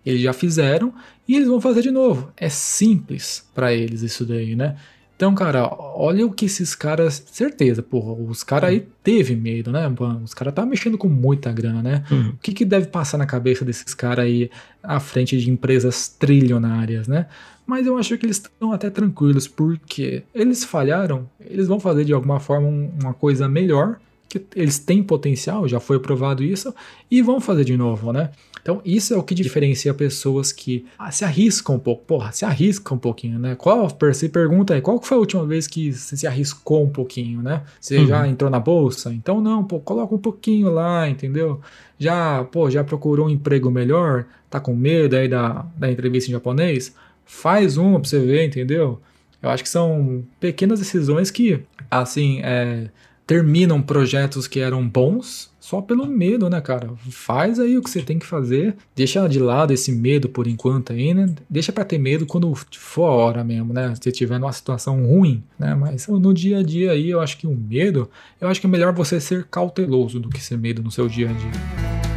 Eles 0.05 0.21
já 0.21 0.33
fizeram 0.33 0.93
e 1.25 1.37
eles 1.37 1.47
vão 1.47 1.61
fazer 1.61 1.81
de 1.81 1.89
novo. 1.89 2.33
É 2.35 2.49
simples 2.49 3.49
para 3.55 3.73
eles 3.73 4.01
isso 4.01 4.25
daí, 4.25 4.57
né? 4.57 4.75
Então, 5.21 5.35
cara, 5.35 5.71
olha 5.95 6.25
o 6.25 6.31
que 6.31 6.45
esses 6.45 6.73
caras. 6.73 7.23
Certeza, 7.31 7.83
porra, 7.83 8.11
os 8.13 8.43
caras 8.43 8.71
aí 8.71 8.87
teve 9.03 9.35
medo, 9.35 9.71
né? 9.71 9.81
Os 10.23 10.33
caras 10.33 10.51
tá 10.51 10.65
mexendo 10.65 10.97
com 10.97 11.07
muita 11.07 11.51
grana, 11.51 11.83
né? 11.83 12.03
Uhum. 12.09 12.29
O 12.29 12.37
que, 12.37 12.51
que 12.51 12.65
deve 12.65 12.87
passar 12.87 13.19
na 13.19 13.27
cabeça 13.27 13.63
desses 13.63 13.93
caras 13.93 14.25
aí 14.25 14.49
à 14.81 14.99
frente 14.99 15.37
de 15.37 15.51
empresas 15.51 16.07
trilionárias, 16.07 17.07
né? 17.07 17.27
Mas 17.67 17.85
eu 17.85 17.99
acho 17.99 18.17
que 18.17 18.25
eles 18.25 18.37
estão 18.37 18.73
até 18.73 18.89
tranquilos, 18.89 19.47
porque 19.47 20.23
eles 20.33 20.63
falharam, 20.63 21.29
eles 21.39 21.67
vão 21.67 21.79
fazer 21.79 22.03
de 22.03 22.13
alguma 22.13 22.39
forma 22.39 22.67
uma 22.67 23.13
coisa 23.13 23.47
melhor, 23.47 23.99
que 24.27 24.43
eles 24.55 24.79
têm 24.79 25.03
potencial, 25.03 25.67
já 25.67 25.79
foi 25.79 25.99
provado 25.99 26.43
isso, 26.43 26.73
e 27.11 27.21
vão 27.21 27.39
fazer 27.39 27.63
de 27.63 27.77
novo, 27.77 28.11
né? 28.11 28.31
Então, 28.61 28.81
isso 28.85 29.13
é 29.13 29.17
o 29.17 29.23
que 29.23 29.33
diferencia 29.33 29.93
pessoas 29.93 30.51
que 30.51 30.85
ah, 30.97 31.11
se 31.11 31.25
arriscam 31.25 31.75
um 31.75 31.79
pouco. 31.79 32.03
Porra, 32.05 32.31
se 32.31 32.45
arrisca 32.45 32.93
um 32.93 32.97
pouquinho, 32.97 33.39
né? 33.39 33.55
Qual, 33.55 33.87
você 33.99 34.29
pergunta 34.29 34.75
aí, 34.75 34.81
qual 34.81 35.01
foi 35.01 35.17
a 35.17 35.19
última 35.19 35.45
vez 35.45 35.67
que 35.67 35.91
você 35.91 36.15
se 36.15 36.27
arriscou 36.27 36.83
um 36.83 36.89
pouquinho, 36.89 37.41
né? 37.41 37.63
Você 37.79 37.97
uhum. 37.97 38.07
já 38.07 38.27
entrou 38.27 38.49
na 38.49 38.59
bolsa? 38.59 39.11
Então, 39.13 39.41
não, 39.41 39.63
pô, 39.63 39.79
coloca 39.79 40.13
um 40.13 40.19
pouquinho 40.19 40.71
lá, 40.71 41.09
entendeu? 41.09 41.59
Já, 41.97 42.43
pô, 42.43 42.69
já 42.69 42.83
procurou 42.83 43.27
um 43.27 43.29
emprego 43.29 43.71
melhor? 43.71 44.25
Tá 44.49 44.59
com 44.59 44.75
medo 44.75 45.15
aí 45.15 45.27
da, 45.27 45.65
da 45.75 45.91
entrevista 45.91 46.29
em 46.29 46.33
japonês? 46.33 46.93
Faz 47.25 47.77
uma 47.77 47.99
pra 47.99 48.09
você 48.09 48.19
ver, 48.19 48.45
entendeu? 48.45 48.99
Eu 49.41 49.49
acho 49.49 49.63
que 49.63 49.69
são 49.69 50.23
pequenas 50.39 50.79
decisões 50.79 51.31
que, 51.31 51.61
assim, 51.89 52.41
é, 52.43 52.89
terminam 53.25 53.81
projetos 53.81 54.47
que 54.47 54.59
eram 54.59 54.87
bons 54.87 55.50
só 55.71 55.81
pelo 55.81 56.05
medo, 56.05 56.49
né, 56.49 56.59
cara? 56.59 56.89
Faz 57.09 57.57
aí 57.57 57.77
o 57.77 57.81
que 57.81 57.89
você 57.89 58.01
tem 58.01 58.19
que 58.19 58.25
fazer, 58.25 58.75
deixa 58.93 59.25
de 59.25 59.39
lado 59.39 59.71
esse 59.71 59.89
medo 59.89 60.27
por 60.27 60.45
enquanto 60.45 60.91
aí, 60.91 61.13
né? 61.13 61.33
Deixa 61.49 61.71
para 61.71 61.85
ter 61.85 61.97
medo 61.97 62.25
quando 62.25 62.53
for 62.77 63.05
a 63.05 63.11
hora 63.11 63.41
mesmo, 63.41 63.71
né? 63.71 63.93
Se 64.01 64.11
tiver 64.11 64.37
numa 64.37 64.51
situação 64.51 65.01
ruim, 65.05 65.41
né? 65.57 65.73
Mas 65.73 66.07
no 66.07 66.33
dia 66.33 66.59
a 66.59 66.63
dia 66.63 66.91
aí, 66.91 67.09
eu 67.09 67.21
acho 67.21 67.37
que 67.37 67.47
o 67.47 67.55
medo, 67.55 68.09
eu 68.41 68.49
acho 68.49 68.59
que 68.59 68.67
é 68.67 68.69
melhor 68.69 68.91
você 68.91 69.21
ser 69.21 69.45
cauteloso 69.45 70.19
do 70.19 70.27
que 70.27 70.43
ser 70.43 70.57
medo 70.57 70.83
no 70.83 70.91
seu 70.91 71.07
dia 71.07 71.29
a 71.29 71.33
dia. 71.33 72.10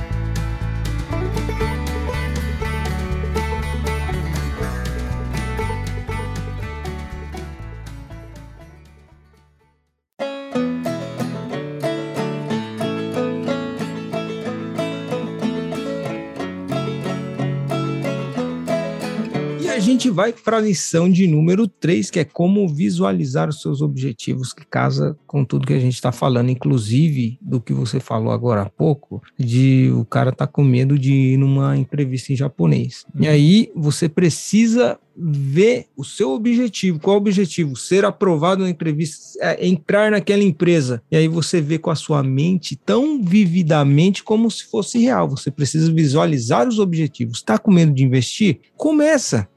Gente 20.05 20.11
vai 20.11 20.33
para 20.33 20.59
a 20.59 20.61
lição 20.61 21.11
de 21.11 21.27
número 21.27 21.67
3, 21.67 22.11
que 22.11 22.21
é 22.21 22.25
como 22.25 22.69
visualizar 22.69 23.49
os 23.49 23.63
seus 23.63 23.81
objetivos, 23.81 24.53
que 24.53 24.67
casa 24.67 25.17
com 25.27 25.45
tudo 25.45 25.67
que 25.67 25.73
a 25.73 25.79
gente 25.79 25.95
está 25.95 26.13
falando, 26.13 26.51
inclusive 26.51 27.39
do 27.41 27.59
que 27.59 27.73
você 27.73 27.99
falou 27.99 28.31
agora 28.31 28.63
há 28.63 28.69
pouco, 28.69 29.23
de 29.39 29.91
o 29.95 30.05
cara 30.05 30.31
tá 30.31 30.47
com 30.47 30.63
medo 30.63 30.99
de 30.99 31.13
ir 31.13 31.37
numa 31.39 31.77
entrevista 31.77 32.33
em 32.33 32.37
japonês. 32.37 33.07
E 33.19 33.27
aí 33.27 33.73
você 33.75 34.09
precisa 34.09 34.99
ver 35.17 35.87
o 35.97 36.05
seu 36.05 36.33
objetivo. 36.33 36.99
Qual 36.99 37.17
o 37.17 37.19
objetivo? 37.19 37.77
Ser 37.77 38.05
aprovado 38.05 38.65
na 38.65 38.71
entrevista, 38.71 39.39
é, 39.41 39.67
entrar 39.67 40.11
naquela 40.11 40.43
empresa. 40.43 41.03
E 41.11 41.17
aí 41.17 41.29
você 41.29 41.61
vê 41.61 41.79
com 41.79 41.91
a 41.91 41.95
sua 41.95 42.23
mente 42.23 42.77
tão 42.77 43.23
vividamente 43.23 44.25
como 44.25 44.51
se 44.51 44.65
fosse 44.65 44.99
real. 44.99 45.29
Você 45.29 45.51
precisa 45.51 45.93
visualizar 45.93 46.69
os 46.69 46.79
objetivos. 46.79 47.39
Está 47.39 47.59
com 47.59 47.73
medo 47.73 47.93
de 47.93 48.03
investir? 48.03 48.61
Começa 48.77 49.49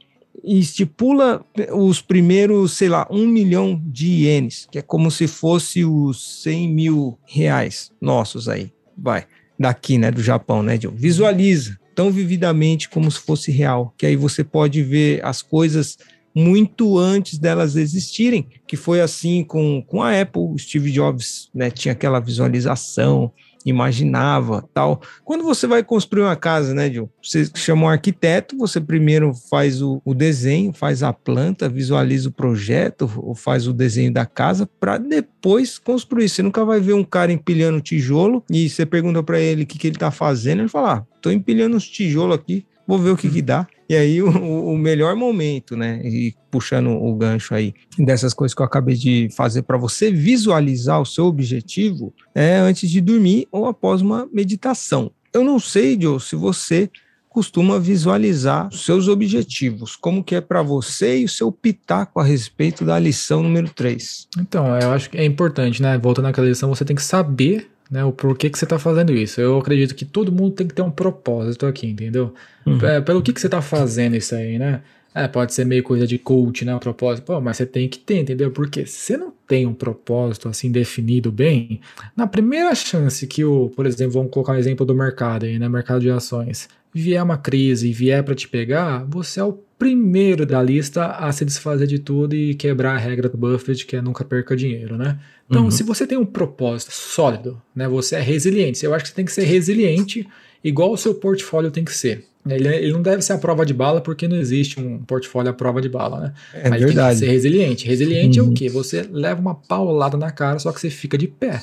estipula 0.43 1.45
os 1.73 2.01
primeiros, 2.01 2.73
sei 2.73 2.89
lá, 2.89 3.07
um 3.09 3.27
milhão 3.27 3.81
de 3.85 4.25
ienes, 4.25 4.67
que 4.71 4.79
é 4.79 4.81
como 4.81 5.09
se 5.11 5.27
fosse 5.27 5.83
os 5.83 6.41
100 6.43 6.73
mil 6.73 7.19
reais 7.25 7.91
nossos 7.99 8.47
aí, 8.47 8.71
vai, 8.97 9.25
daqui, 9.59 9.97
né, 9.97 10.11
do 10.11 10.21
Japão, 10.21 10.61
né, 10.61 10.77
John? 10.77 10.93
Visualiza 10.95 11.77
tão 11.95 12.11
vividamente 12.11 12.87
como 12.89 13.09
se 13.09 13.19
fosse 13.19 13.51
real, 13.51 13.93
que 13.97 14.05
aí 14.05 14.15
você 14.15 14.43
pode 14.43 14.83
ver 14.83 15.23
as 15.25 15.41
coisas 15.41 15.97
muito 16.35 16.99
antes 16.99 17.39
delas 17.39 17.75
existirem, 17.75 18.47
que 18.67 18.75
foi 18.77 19.01
assim 19.01 19.43
com, 19.43 19.81
com 19.81 20.03
a 20.03 20.21
Apple, 20.21 20.59
Steve 20.59 20.91
Jobs, 20.91 21.49
né, 21.53 21.71
tinha 21.71 21.93
aquela 21.93 22.19
visualização, 22.19 23.31
imaginava, 23.69 24.67
tal. 24.73 25.01
Quando 25.23 25.43
você 25.43 25.67
vai 25.67 25.83
construir 25.83 26.23
uma 26.23 26.35
casa, 26.35 26.73
né, 26.73 26.89
Gil? 26.89 27.09
Você 27.21 27.49
chama 27.55 27.83
um 27.83 27.89
arquiteto, 27.89 28.57
você 28.57 28.79
primeiro 28.79 29.33
faz 29.49 29.81
o, 29.81 30.01
o 30.05 30.13
desenho, 30.13 30.73
faz 30.73 31.03
a 31.03 31.11
planta, 31.11 31.67
visualiza 31.67 32.29
o 32.29 32.31
projeto, 32.31 33.11
ou 33.17 33.35
faz 33.35 33.67
o 33.67 33.73
desenho 33.73 34.11
da 34.11 34.25
casa, 34.25 34.67
para 34.79 34.97
depois 34.97 35.77
construir. 35.77 36.29
Você 36.29 36.41
nunca 36.41 36.63
vai 36.63 36.79
ver 36.79 36.93
um 36.93 37.03
cara 37.03 37.31
empilhando 37.31 37.81
tijolo 37.81 38.43
e 38.49 38.69
você 38.69 38.85
pergunta 38.85 39.21
para 39.21 39.39
ele 39.39 39.63
o 39.63 39.65
que, 39.65 39.77
que 39.77 39.87
ele 39.87 39.95
está 39.95 40.11
fazendo, 40.11 40.61
ele 40.61 40.69
fala: 40.69 40.93
ah, 40.93 41.05
tô 41.21 41.29
empilhando 41.29 41.75
os 41.75 41.87
tijolos 41.87 42.35
aqui, 42.35 42.65
vou 42.87 42.97
ver 42.97 43.11
o 43.11 43.17
que, 43.17 43.29
que 43.29 43.41
dá. 43.41 43.67
E 43.89 43.95
aí, 43.95 44.21
o, 44.21 44.29
o, 44.29 44.77
melhor 44.77 45.15
momento, 45.15 45.75
né? 45.75 46.01
E 46.03 46.33
puxando 46.51 46.89
o 46.89 47.15
gancho 47.15 47.53
aí 47.53 47.73
dessas 47.97 48.33
coisas 48.33 48.53
que 48.53 48.61
eu 48.61 48.65
acabei 48.65 48.95
de 48.95 49.29
fazer 49.35 49.61
para 49.61 49.77
você 49.77 50.11
visualizar 50.11 51.01
o 51.01 51.05
seu 51.05 51.25
objetivo 51.25 52.13
é 52.35 52.57
antes 52.57 52.89
de 52.89 52.99
dormir 52.99 53.47
ou 53.51 53.65
após 53.65 54.01
uma 54.01 54.27
meditação. 54.31 55.11
Eu 55.33 55.43
não 55.43 55.59
sei, 55.59 55.97
Joe, 55.99 56.19
se 56.19 56.35
você 56.35 56.89
costuma 57.37 57.77
visualizar 57.77 58.67
os 58.69 58.83
seus 58.83 59.07
objetivos, 59.07 59.95
como 59.95 60.23
que 60.23 60.33
é 60.33 60.41
para 60.41 60.63
você 60.63 61.19
e 61.19 61.25
o 61.25 61.29
seu 61.29 61.51
pitaco 61.51 62.19
a 62.19 62.23
respeito 62.23 62.83
da 62.83 62.97
lição 62.97 63.43
número 63.43 63.69
3. 63.69 64.27
Então, 64.39 64.75
eu 64.79 64.91
acho 64.91 65.07
que 65.07 65.17
é 65.19 65.23
importante, 65.23 65.79
né? 65.79 65.95
Voltando 65.99 66.27
àquela 66.27 66.47
lição, 66.47 66.69
você 66.69 66.83
tem 66.83 66.95
que 66.95 67.03
saber 67.03 67.69
né? 67.89 68.03
O 68.03 68.11
porquê 68.11 68.49
que 68.49 68.57
você 68.57 68.65
está 68.65 68.77
fazendo 68.77 69.13
isso. 69.13 69.39
Eu 69.39 69.57
acredito 69.57 69.95
que 69.95 70.05
todo 70.05 70.31
mundo 70.31 70.51
tem 70.51 70.67
que 70.67 70.73
ter 70.73 70.81
um 70.81 70.91
propósito 70.91 71.65
aqui, 71.65 71.87
entendeu? 71.87 72.33
Uhum. 72.65 72.79
É, 72.85 73.01
pelo 73.01 73.21
que, 73.21 73.33
que 73.33 73.39
você 73.39 73.47
está 73.47 73.61
fazendo 73.61 74.15
isso 74.15 74.35
aí, 74.35 74.59
né? 74.59 74.81
É, 75.13 75.27
pode 75.27 75.51
ser 75.51 75.65
meio 75.65 75.81
coisa 75.81 76.05
de 76.05 76.19
coach, 76.19 76.63
né? 76.63 76.75
Um 76.75 76.79
propósito. 76.79 77.25
Pô, 77.25 77.41
mas 77.41 77.57
você 77.57 77.65
tem 77.65 77.89
que 77.89 77.97
ter, 77.97 78.19
entendeu? 78.19 78.51
Porque 78.51 78.85
se 78.85 78.97
você 78.97 79.17
não 79.17 79.33
tem 79.47 79.65
um 79.65 79.73
propósito 79.73 80.47
assim 80.47 80.71
definido 80.71 81.31
bem, 81.31 81.81
na 82.15 82.27
primeira 82.27 82.75
chance 82.75 83.25
que 83.25 83.43
o, 83.43 83.71
por 83.75 83.85
exemplo, 83.85 84.13
vamos 84.13 84.31
colocar 84.31 84.53
um 84.53 84.57
exemplo 84.57 84.85
do 84.85 84.93
mercado 84.93 85.45
aí, 85.45 85.57
né? 85.57 85.67
Mercado 85.67 86.01
de 86.01 86.11
ações. 86.11 86.69
Vier 86.97 87.23
uma 87.23 87.37
crise 87.37 87.89
e 87.89 87.93
vier 87.93 88.23
para 88.23 88.33
te 88.33 88.47
pegar, 88.47 89.05
você 89.07 89.39
é 89.39 89.43
o 89.43 89.53
primeiro 89.77 90.45
da 90.45 90.61
lista 90.61 91.05
a 91.05 91.31
se 91.31 91.45
desfazer 91.45 91.85
de 91.85 91.99
tudo 91.99 92.35
e 92.35 92.55
quebrar 92.55 92.95
a 92.95 92.97
regra 92.97 93.29
do 93.29 93.37
Buffett, 93.37 93.85
que 93.85 93.95
é 93.95 94.01
nunca 94.01 94.23
perca 94.23 94.55
dinheiro, 94.55 94.97
né? 94.97 95.19
Então, 95.49 95.65
uhum. 95.65 95.71
se 95.71 95.83
você 95.83 96.07
tem 96.07 96.17
um 96.17 96.25
propósito 96.25 96.91
sólido, 96.91 97.61
né, 97.75 97.87
você 97.87 98.15
é 98.15 98.19
resiliente. 98.19 98.83
Eu 98.83 98.93
acho 98.93 99.03
que 99.03 99.09
você 99.09 99.15
tem 99.15 99.25
que 99.25 99.31
ser 99.31 99.43
resiliente, 99.43 100.27
igual 100.63 100.91
o 100.91 100.97
seu 100.97 101.13
portfólio 101.13 101.71
tem 101.71 101.85
que 101.85 101.93
ser. 101.93 102.25
Ele, 102.49 102.67
ele 102.67 102.93
não 102.93 103.01
deve 103.01 103.21
ser 103.21 103.33
a 103.33 103.37
prova 103.37 103.65
de 103.65 103.73
bala, 103.73 104.01
porque 104.01 104.27
não 104.27 104.37
existe 104.37 104.79
um 104.79 104.99
portfólio 104.99 105.51
à 105.51 105.53
prova 105.53 105.81
de 105.81 105.89
bala, 105.89 106.19
né? 106.19 106.33
É 106.53 106.69
Mas 106.69 106.81
verdade. 106.81 107.19
tem 107.19 107.19
que 107.19 107.25
ser 107.25 107.31
resiliente. 107.31 107.87
Resiliente 107.87 108.39
uhum. 108.39 108.45
é 108.45 108.47
o 108.47 108.49
uhum. 108.49 108.55
quê? 108.55 108.69
Você 108.69 109.07
leva 109.11 109.39
uma 109.39 109.55
paulada 109.55 110.17
na 110.17 110.31
cara, 110.31 110.57
só 110.59 110.71
que 110.71 110.79
você 110.79 110.89
fica 110.89 111.17
de 111.17 111.27
pé, 111.27 111.61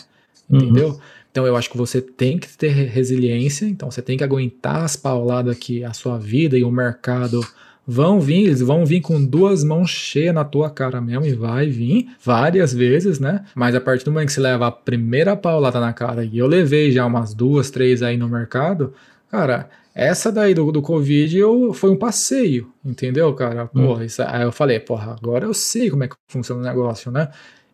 uhum. 0.49 0.59
entendeu? 0.59 1.01
Então 1.35 1.49
eu 1.49 1.57
acho 1.57 1.69
que 1.69 1.77
você 1.77 2.01
tem 2.01 2.39
que 2.39 2.47
ter 2.57 2.69
resiliência, 2.69 3.67
então 3.67 3.91
você 3.91 4.01
tem 4.01 4.17
que 4.17 4.23
aguentar 4.23 4.85
as 4.85 4.95
pauladas 4.95 5.59
que 5.59 5.83
a 5.83 5.93
sua 5.93 6.17
vida 6.17 6.57
e 6.57 6.63
o 6.63 6.71
mercado 6.71 7.45
vão 7.85 8.21
vir, 8.21 8.45
eles 8.45 8.61
vão 8.61 8.87
vir 8.87 9.01
com 9.01 9.27
duas 9.27 9.65
mãos 9.65 9.91
cheias 9.91 10.33
na 10.33 10.45
tua 10.45 10.71
cara 10.71 11.01
mesmo, 11.01 11.27
e 11.27 11.35
vai 11.35 11.67
vir 11.67 12.07
várias 12.23 12.73
vezes, 12.73 13.19
né? 13.19 13.45
Mas 13.53 13.75
a 13.75 13.81
partir 13.81 14.05
do 14.05 14.13
momento 14.13 14.29
que 14.29 14.35
você 14.35 14.41
leva 14.41 14.69
a 14.69 14.71
primeira 14.71 15.35
paulada 15.35 15.81
na 15.81 15.93
cara, 15.93 16.25
e 16.25 16.39
eu 16.39 16.47
levei 16.47 16.93
já 16.93 17.05
umas 17.05 17.35
duas, 17.35 17.69
três 17.69 18.01
aí 18.01 18.17
no 18.17 18.29
mercado, 18.29 18.95
cara, 19.29 19.69
essa 19.93 20.31
daí 20.31 20.55
do, 20.55 20.71
do 20.71 20.81
Covid 20.81 21.37
eu, 21.37 21.75
foi 21.75 21.91
um 21.91 21.97
passeio, 21.97 22.71
entendeu, 22.85 23.35
cara? 23.35 23.65
Hum. 23.75 23.87
Porra, 23.87 24.05
isso, 24.05 24.23
aí 24.23 24.45
eu 24.45 24.53
falei, 24.53 24.79
porra, 24.79 25.17
agora 25.21 25.47
eu 25.47 25.53
sei 25.53 25.91
como 25.91 26.05
é 26.05 26.07
que 26.07 26.15
funciona 26.29 26.61
o 26.61 26.65
negócio, 26.65 27.11
né? 27.11 27.29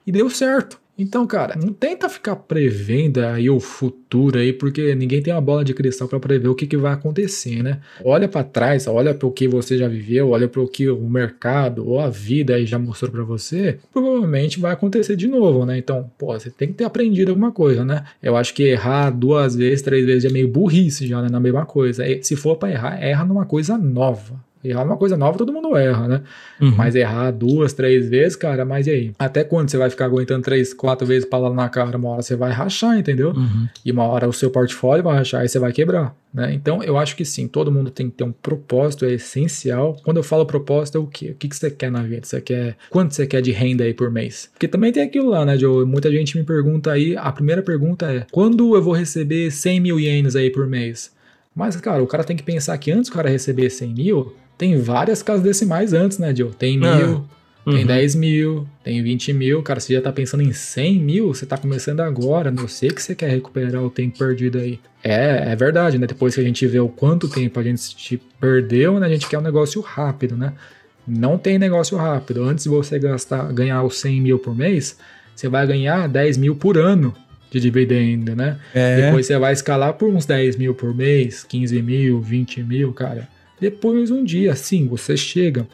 E 0.06 0.10
deu 0.10 0.30
certo. 0.30 0.80
Então, 1.00 1.26
cara, 1.26 1.56
não 1.56 1.72
tenta 1.72 2.10
ficar 2.10 2.36
prevendo 2.36 3.20
aí 3.20 3.48
o 3.48 3.58
futuro 3.58 4.38
aí, 4.38 4.52
porque 4.52 4.94
ninguém 4.94 5.22
tem 5.22 5.32
uma 5.32 5.40
bola 5.40 5.64
de 5.64 5.72
cristal 5.72 6.06
para 6.06 6.20
prever 6.20 6.48
o 6.48 6.54
que, 6.54 6.66
que 6.66 6.76
vai 6.76 6.92
acontecer, 6.92 7.62
né? 7.62 7.80
Olha 8.04 8.28
para 8.28 8.44
trás, 8.44 8.86
olha 8.86 9.14
para 9.14 9.26
o 9.26 9.32
que 9.32 9.48
você 9.48 9.78
já 9.78 9.88
viveu, 9.88 10.28
olha 10.28 10.46
para 10.46 10.60
o 10.60 10.68
que 10.68 10.90
o 10.90 11.08
mercado 11.08 11.88
ou 11.88 11.98
a 11.98 12.10
vida 12.10 12.54
aí 12.54 12.66
já 12.66 12.78
mostrou 12.78 13.10
para 13.10 13.24
você, 13.24 13.78
provavelmente 13.90 14.60
vai 14.60 14.72
acontecer 14.72 15.16
de 15.16 15.26
novo, 15.26 15.64
né? 15.64 15.78
Então, 15.78 16.10
pô, 16.18 16.38
você 16.38 16.50
tem 16.50 16.68
que 16.68 16.74
ter 16.74 16.84
aprendido 16.84 17.30
alguma 17.30 17.50
coisa, 17.50 17.82
né? 17.82 18.04
Eu 18.22 18.36
acho 18.36 18.52
que 18.52 18.64
errar 18.64 19.08
duas 19.08 19.56
vezes, 19.56 19.80
três 19.80 20.04
vezes 20.04 20.30
é 20.30 20.32
meio 20.32 20.48
burrice 20.48 21.06
já, 21.06 21.22
né? 21.22 21.28
Na 21.30 21.40
mesma 21.40 21.64
coisa. 21.64 22.04
Se 22.20 22.36
for 22.36 22.56
para 22.56 22.72
errar, 22.72 23.02
erra 23.02 23.24
numa 23.24 23.46
coisa 23.46 23.78
nova 23.78 24.49
Errar 24.62 24.84
uma 24.84 24.96
coisa 24.96 25.16
nova, 25.16 25.38
todo 25.38 25.52
mundo 25.52 25.74
erra, 25.76 26.06
né? 26.06 26.22
Uhum. 26.60 26.74
Mas 26.76 26.94
errar 26.94 27.30
duas, 27.30 27.72
três 27.72 28.08
vezes, 28.08 28.36
cara, 28.36 28.64
mas 28.64 28.86
e 28.86 28.90
aí? 28.90 29.12
Até 29.18 29.42
quando 29.42 29.70
você 29.70 29.78
vai 29.78 29.88
ficar 29.88 30.04
aguentando 30.04 30.42
três, 30.42 30.74
quatro 30.74 31.06
vezes 31.06 31.24
pra 31.28 31.38
lá 31.38 31.52
na 31.52 31.68
cara? 31.68 31.96
Uma 31.96 32.10
hora 32.10 32.22
você 32.22 32.36
vai 32.36 32.52
rachar, 32.52 32.98
entendeu? 32.98 33.30
Uhum. 33.30 33.68
E 33.84 33.90
uma 33.90 34.04
hora 34.04 34.28
o 34.28 34.32
seu 34.32 34.50
portfólio 34.50 35.02
vai 35.02 35.16
rachar 35.16 35.44
e 35.44 35.48
você 35.48 35.58
vai 35.58 35.72
quebrar. 35.72 36.14
Né? 36.32 36.52
Então, 36.54 36.82
eu 36.82 36.96
acho 36.96 37.16
que 37.16 37.24
sim, 37.24 37.48
todo 37.48 37.72
mundo 37.72 37.90
tem 37.90 38.08
que 38.08 38.16
ter 38.16 38.24
um 38.24 38.32
propósito, 38.32 39.04
é 39.04 39.12
essencial. 39.12 39.96
Quando 40.04 40.18
eu 40.18 40.22
falo 40.22 40.46
propósito, 40.46 40.98
é 40.98 41.00
o 41.00 41.06
quê? 41.06 41.30
O 41.30 41.34
que, 41.34 41.48
que 41.48 41.56
você 41.56 41.70
quer 41.70 41.90
na 41.90 42.02
vida? 42.02 42.24
Você 42.24 42.40
quer. 42.40 42.76
Quanto 42.88 43.14
você 43.14 43.26
quer 43.26 43.42
de 43.42 43.50
renda 43.50 43.84
aí 43.84 43.92
por 43.92 44.10
mês? 44.10 44.48
Porque 44.52 44.68
também 44.68 44.92
tem 44.92 45.02
aquilo 45.02 45.30
lá, 45.30 45.44
né, 45.44 45.58
Joe? 45.58 45.84
Muita 45.84 46.10
gente 46.10 46.38
me 46.38 46.44
pergunta 46.44 46.92
aí. 46.92 47.16
A 47.16 47.32
primeira 47.32 47.62
pergunta 47.62 48.12
é: 48.12 48.26
quando 48.30 48.76
eu 48.76 48.82
vou 48.82 48.94
receber 48.94 49.50
100 49.50 49.80
mil 49.80 49.98
ienes 49.98 50.36
aí 50.36 50.50
por 50.50 50.66
mês? 50.66 51.12
Mas, 51.54 51.76
cara, 51.76 52.02
o 52.02 52.06
cara 52.06 52.22
tem 52.22 52.36
que 52.36 52.44
pensar 52.44 52.78
que 52.78 52.92
antes 52.92 53.10
do 53.10 53.14
cara 53.14 53.28
receber 53.28 53.68
100 53.68 53.92
mil, 53.92 54.34
tem 54.60 54.78
várias 54.78 55.22
casas 55.22 55.42
decimais 55.42 55.94
antes, 55.94 56.18
né, 56.18 56.36
Joe? 56.36 56.50
Tem 56.50 56.78
mil. 56.78 57.24
Ah. 57.26 57.40
Tem 57.64 57.80
uhum. 57.80 57.86
10 57.86 58.14
mil, 58.14 58.66
tem 58.84 59.02
20 59.02 59.32
mil, 59.32 59.62
cara, 59.62 59.80
você 59.80 59.94
já 59.94 60.02
tá 60.02 60.12
pensando 60.12 60.42
em 60.42 60.52
100 60.52 60.98
mil, 60.98 61.28
você 61.28 61.46
tá 61.46 61.56
começando 61.56 62.00
agora, 62.00 62.50
não 62.50 62.66
sei 62.66 62.90
que 62.90 63.02
você 63.02 63.14
quer 63.14 63.30
recuperar 63.30 63.82
o 63.82 63.90
tempo 63.90 64.18
perdido 64.18 64.58
aí. 64.58 64.80
É, 65.04 65.52
é 65.52 65.56
verdade, 65.56 65.98
né? 65.98 66.06
Depois 66.06 66.34
que 66.34 66.40
a 66.40 66.44
gente 66.44 66.66
vê 66.66 66.80
o 66.80 66.88
quanto 66.88 67.28
tempo 67.28 67.58
a 67.58 67.62
gente 67.62 68.20
perdeu, 68.38 68.98
né? 68.98 69.06
A 69.06 69.10
gente 69.10 69.28
quer 69.28 69.38
um 69.38 69.42
negócio 69.42 69.80
rápido, 69.80 70.36
né? 70.36 70.52
Não 71.06 71.38
tem 71.38 71.58
negócio 71.58 71.96
rápido. 71.96 72.44
Antes 72.44 72.64
de 72.64 72.70
você 72.70 72.98
gastar, 72.98 73.50
ganhar 73.52 73.82
os 73.82 73.98
100 73.98 74.20
mil 74.20 74.38
por 74.38 74.54
mês, 74.54 74.98
você 75.34 75.48
vai 75.48 75.66
ganhar 75.66 76.06
10 76.08 76.38
mil 76.38 76.56
por 76.56 76.76
ano 76.76 77.14
de 77.50 77.60
dividendo, 77.60 78.34
né? 78.34 78.58
É. 78.74 79.02
Depois 79.02 79.26
você 79.26 79.38
vai 79.38 79.52
escalar 79.52 79.94
por 79.94 80.10
uns 80.10 80.26
10 80.26 80.56
mil 80.56 80.74
por 80.74 80.94
mês, 80.94 81.44
15 81.44 81.80
mil, 81.82 82.20
20 82.20 82.62
mil, 82.62 82.92
cara. 82.92 83.28
Depois 83.60 84.10
um 84.10 84.24
dia, 84.24 84.54
sim, 84.56 84.86
você 84.86 85.16
chega 85.16 85.68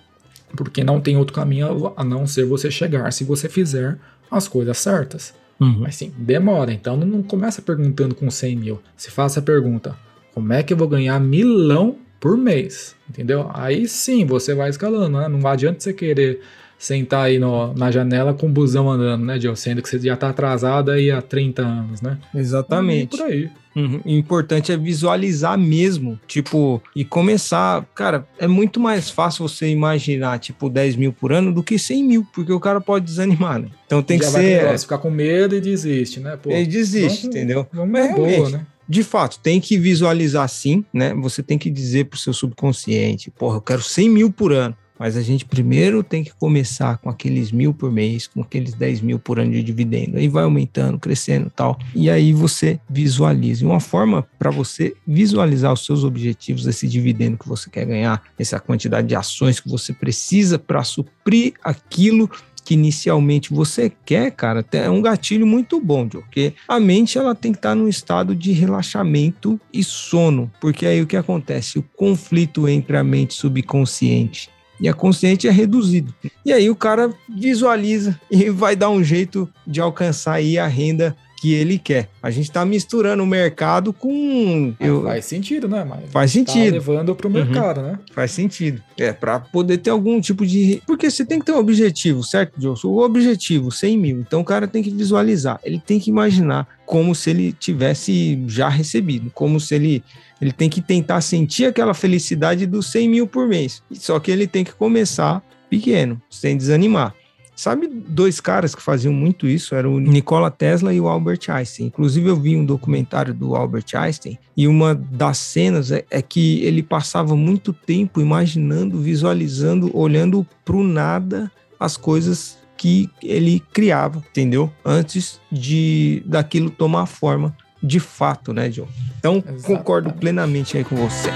porque 0.54 0.84
não 0.84 1.00
tem 1.00 1.16
outro 1.16 1.34
caminho 1.34 1.92
a 1.96 2.04
não 2.04 2.26
ser 2.26 2.44
você 2.44 2.70
chegar 2.70 3.12
se 3.12 3.24
você 3.24 3.48
fizer 3.48 3.98
as 4.30 4.46
coisas 4.46 4.78
certas. 4.78 5.34
Uhum. 5.60 5.80
Mas 5.80 5.96
sim, 5.96 6.12
demora. 6.16 6.72
Então 6.72 6.96
não 6.96 7.22
começa 7.22 7.62
perguntando 7.62 8.14
com 8.14 8.30
100 8.30 8.56
mil. 8.56 8.82
Se 8.96 9.10
faça 9.10 9.40
a 9.40 9.42
pergunta: 9.42 9.96
como 10.34 10.52
é 10.52 10.62
que 10.62 10.72
eu 10.72 10.76
vou 10.76 10.88
ganhar 10.88 11.18
milão 11.18 11.96
por 12.20 12.36
mês? 12.36 12.94
Entendeu? 13.08 13.50
Aí 13.54 13.88
sim 13.88 14.24
você 14.24 14.54
vai 14.54 14.70
escalando. 14.70 15.18
Né? 15.18 15.28
Não 15.28 15.46
adianta 15.48 15.80
você 15.80 15.92
querer 15.92 16.40
sentar 16.78 17.24
aí 17.24 17.38
no, 17.38 17.72
na 17.74 17.90
janela 17.90 18.34
com 18.34 18.46
o 18.46 18.50
busão 18.50 18.90
andando, 18.90 19.24
né, 19.24 19.40
Joe? 19.40 19.56
Sendo 19.56 19.80
que 19.80 19.88
você 19.88 19.98
já 19.98 20.16
tá 20.16 20.28
atrasado 20.28 20.90
aí 20.90 21.10
há 21.10 21.22
30 21.22 21.62
anos, 21.62 22.02
né? 22.02 22.18
Exatamente. 22.34 23.14
E 23.14 23.18
por 23.18 23.26
aí. 23.26 23.50
Uhum. 23.76 24.00
O 24.06 24.08
importante 24.08 24.72
é 24.72 24.76
visualizar 24.76 25.58
mesmo, 25.58 26.18
tipo, 26.26 26.82
e 26.94 27.04
começar. 27.04 27.86
Cara, 27.94 28.26
é 28.38 28.46
muito 28.46 28.80
mais 28.80 29.10
fácil 29.10 29.46
você 29.46 29.68
imaginar, 29.68 30.38
tipo, 30.38 30.70
10 30.70 30.96
mil 30.96 31.12
por 31.12 31.30
ano 31.30 31.52
do 31.52 31.62
que 31.62 31.78
100 31.78 32.02
mil, 32.02 32.26
porque 32.32 32.52
o 32.52 32.58
cara 32.58 32.80
pode 32.80 33.04
desanimar, 33.04 33.60
né? 33.60 33.68
Então 33.84 34.02
tem 34.02 34.18
Já 34.18 34.24
que 34.24 34.30
ser. 34.30 34.64
Vai 34.64 34.78
ficar 34.78 34.98
com 34.98 35.10
medo 35.10 35.54
e 35.54 35.60
desiste, 35.60 36.20
né? 36.20 36.38
Pô, 36.42 36.50
ele 36.50 36.66
desiste, 36.66 37.22
vamos, 37.22 37.36
entendeu? 37.36 37.66
Vamos 37.70 38.00
é, 38.00 38.14
boa, 38.14 38.50
né? 38.50 38.66
De 38.88 39.02
fato, 39.02 39.38
tem 39.40 39.60
que 39.60 39.76
visualizar 39.76 40.48
sim, 40.48 40.84
né? 40.92 41.12
Você 41.14 41.42
tem 41.42 41.58
que 41.58 41.68
dizer 41.68 42.06
pro 42.06 42.18
seu 42.18 42.32
subconsciente, 42.32 43.30
porra, 43.30 43.56
eu 43.56 43.60
quero 43.60 43.82
100 43.82 44.08
mil 44.08 44.32
por 44.32 44.52
ano. 44.52 44.76
Mas 44.98 45.16
a 45.16 45.22
gente 45.22 45.44
primeiro 45.44 46.02
tem 46.02 46.24
que 46.24 46.32
começar 46.34 46.98
com 46.98 47.10
aqueles 47.10 47.52
mil 47.52 47.74
por 47.74 47.92
mês, 47.92 48.26
com 48.26 48.40
aqueles 48.40 48.74
10 48.74 49.00
mil 49.02 49.18
por 49.18 49.38
ano 49.38 49.52
de 49.52 49.62
dividendo. 49.62 50.18
Aí 50.18 50.28
vai 50.28 50.44
aumentando, 50.44 50.98
crescendo 50.98 51.50
tal. 51.54 51.78
E 51.94 52.08
aí 52.08 52.32
você 52.32 52.80
visualiza. 52.88 53.64
E 53.64 53.66
uma 53.66 53.80
forma 53.80 54.26
para 54.38 54.50
você 54.50 54.94
visualizar 55.06 55.72
os 55.72 55.84
seus 55.84 56.04
objetivos, 56.04 56.66
esse 56.66 56.88
dividendo 56.88 57.38
que 57.38 57.48
você 57.48 57.68
quer 57.68 57.84
ganhar, 57.84 58.22
essa 58.38 58.58
quantidade 58.58 59.08
de 59.08 59.14
ações 59.14 59.60
que 59.60 59.68
você 59.68 59.92
precisa 59.92 60.58
para 60.58 60.82
suprir 60.82 61.54
aquilo 61.62 62.30
que 62.64 62.74
inicialmente 62.74 63.54
você 63.54 63.92
quer, 64.04 64.32
cara, 64.32 64.64
é 64.72 64.90
um 64.90 65.00
gatilho 65.00 65.46
muito 65.46 65.80
bom, 65.80 66.08
porque 66.08 66.52
a 66.66 66.80
mente 66.80 67.16
ela 67.16 67.32
tem 67.32 67.52
que 67.52 67.58
estar 67.58 67.76
num 67.76 67.86
estado 67.86 68.34
de 68.34 68.50
relaxamento 68.50 69.60
e 69.72 69.84
sono, 69.84 70.50
porque 70.60 70.84
aí 70.84 71.00
o 71.00 71.06
que 71.06 71.16
acontece? 71.16 71.78
O 71.78 71.84
conflito 71.96 72.68
entre 72.68 72.96
a 72.96 73.04
mente 73.04 73.34
subconsciente 73.34 74.50
e 74.80 74.88
a 74.88 74.94
consciente 74.94 75.48
é 75.48 75.50
reduzido. 75.50 76.14
E 76.44 76.52
aí 76.52 76.68
o 76.70 76.76
cara 76.76 77.12
visualiza 77.28 78.18
e 78.30 78.50
vai 78.50 78.76
dar 78.76 78.90
um 78.90 79.02
jeito 79.02 79.48
de 79.66 79.80
alcançar 79.80 80.34
aí 80.34 80.58
a 80.58 80.66
renda 80.66 81.16
que 81.36 81.52
ele 81.54 81.78
quer. 81.78 82.08
A 82.22 82.30
gente 82.30 82.44
está 82.44 82.64
misturando 82.64 83.22
o 83.22 83.26
mercado 83.26 83.92
com. 83.92 84.74
É, 84.80 84.88
eu... 84.88 85.02
Faz 85.02 85.24
sentido, 85.26 85.68
né? 85.68 85.84
Mas 85.84 86.10
faz 86.10 86.32
tá 86.32 86.38
sentido. 86.38 86.66
Tá 86.66 86.72
levando 86.72 87.14
para 87.14 87.26
o 87.26 87.30
uhum. 87.30 87.44
mercado, 87.44 87.80
uhum. 87.80 87.86
né? 87.88 87.98
Faz 88.12 88.30
sentido. 88.30 88.82
É, 88.98 89.12
para 89.12 89.38
poder 89.38 89.78
ter 89.78 89.90
algum 89.90 90.20
tipo 90.20 90.46
de. 90.46 90.82
Porque 90.86 91.10
você 91.10 91.24
tem 91.24 91.38
que 91.38 91.46
ter 91.46 91.52
um 91.52 91.58
objetivo, 91.58 92.22
certo, 92.24 92.58
Johnson? 92.58 92.88
O 92.88 93.04
objetivo, 93.04 93.70
100 93.70 93.98
mil. 93.98 94.20
Então 94.20 94.40
o 94.40 94.44
cara 94.44 94.66
tem 94.66 94.82
que 94.82 94.90
visualizar, 94.90 95.60
ele 95.62 95.80
tem 95.84 96.00
que 96.00 96.10
imaginar 96.10 96.66
como 96.86 97.14
se 97.14 97.30
ele 97.30 97.52
tivesse 97.52 98.42
já 98.46 98.68
recebido, 98.68 99.30
como 99.34 99.60
se 99.60 99.74
ele 99.74 100.04
ele 100.40 100.52
tem 100.52 100.68
que 100.68 100.82
tentar 100.82 101.20
sentir 101.22 101.64
aquela 101.64 101.94
felicidade 101.94 102.66
dos 102.66 102.86
100 102.92 103.08
mil 103.08 103.26
por 103.26 103.48
mês. 103.48 103.82
Só 103.92 104.20
que 104.20 104.30
ele 104.30 104.46
tem 104.46 104.64
que 104.64 104.72
começar 104.72 105.42
pequeno, 105.70 106.20
sem 106.30 106.56
desanimar. 106.56 107.14
Sabe 107.56 107.88
dois 107.88 108.38
caras 108.38 108.74
que 108.74 108.82
faziam 108.82 109.14
muito 109.14 109.48
isso? 109.48 109.74
Era 109.74 109.88
o 109.88 109.98
Nikola 109.98 110.50
Tesla 110.50 110.92
e 110.92 111.00
o 111.00 111.08
Albert 111.08 111.40
Einstein. 111.48 111.86
Inclusive, 111.86 112.28
eu 112.28 112.36
vi 112.36 112.54
um 112.54 112.66
documentário 112.66 113.32
do 113.32 113.56
Albert 113.56 113.86
Einstein 113.94 114.38
e 114.54 114.68
uma 114.68 114.94
das 114.94 115.38
cenas 115.38 115.90
é, 115.90 116.04
é 116.10 116.20
que 116.20 116.62
ele 116.62 116.82
passava 116.82 117.34
muito 117.34 117.72
tempo 117.72 118.20
imaginando, 118.20 119.00
visualizando, 119.00 119.90
olhando 119.96 120.46
para 120.66 120.76
o 120.76 120.84
nada 120.84 121.50
as 121.80 121.96
coisas 121.96 122.58
que 122.76 123.08
ele 123.22 123.62
criava, 123.72 124.18
entendeu? 124.18 124.70
Antes 124.84 125.40
de 125.50 126.22
daquilo 126.26 126.68
tomar 126.68 127.06
forma 127.06 127.56
de 127.82 128.00
fato, 128.00 128.52
né, 128.52 128.70
Joe? 128.70 128.86
Então, 129.18 129.36
Exatamente. 129.36 129.62
concordo 129.62 130.12
plenamente 130.12 130.76
aí 130.76 130.84
com 130.84 130.96
você. 130.96 131.30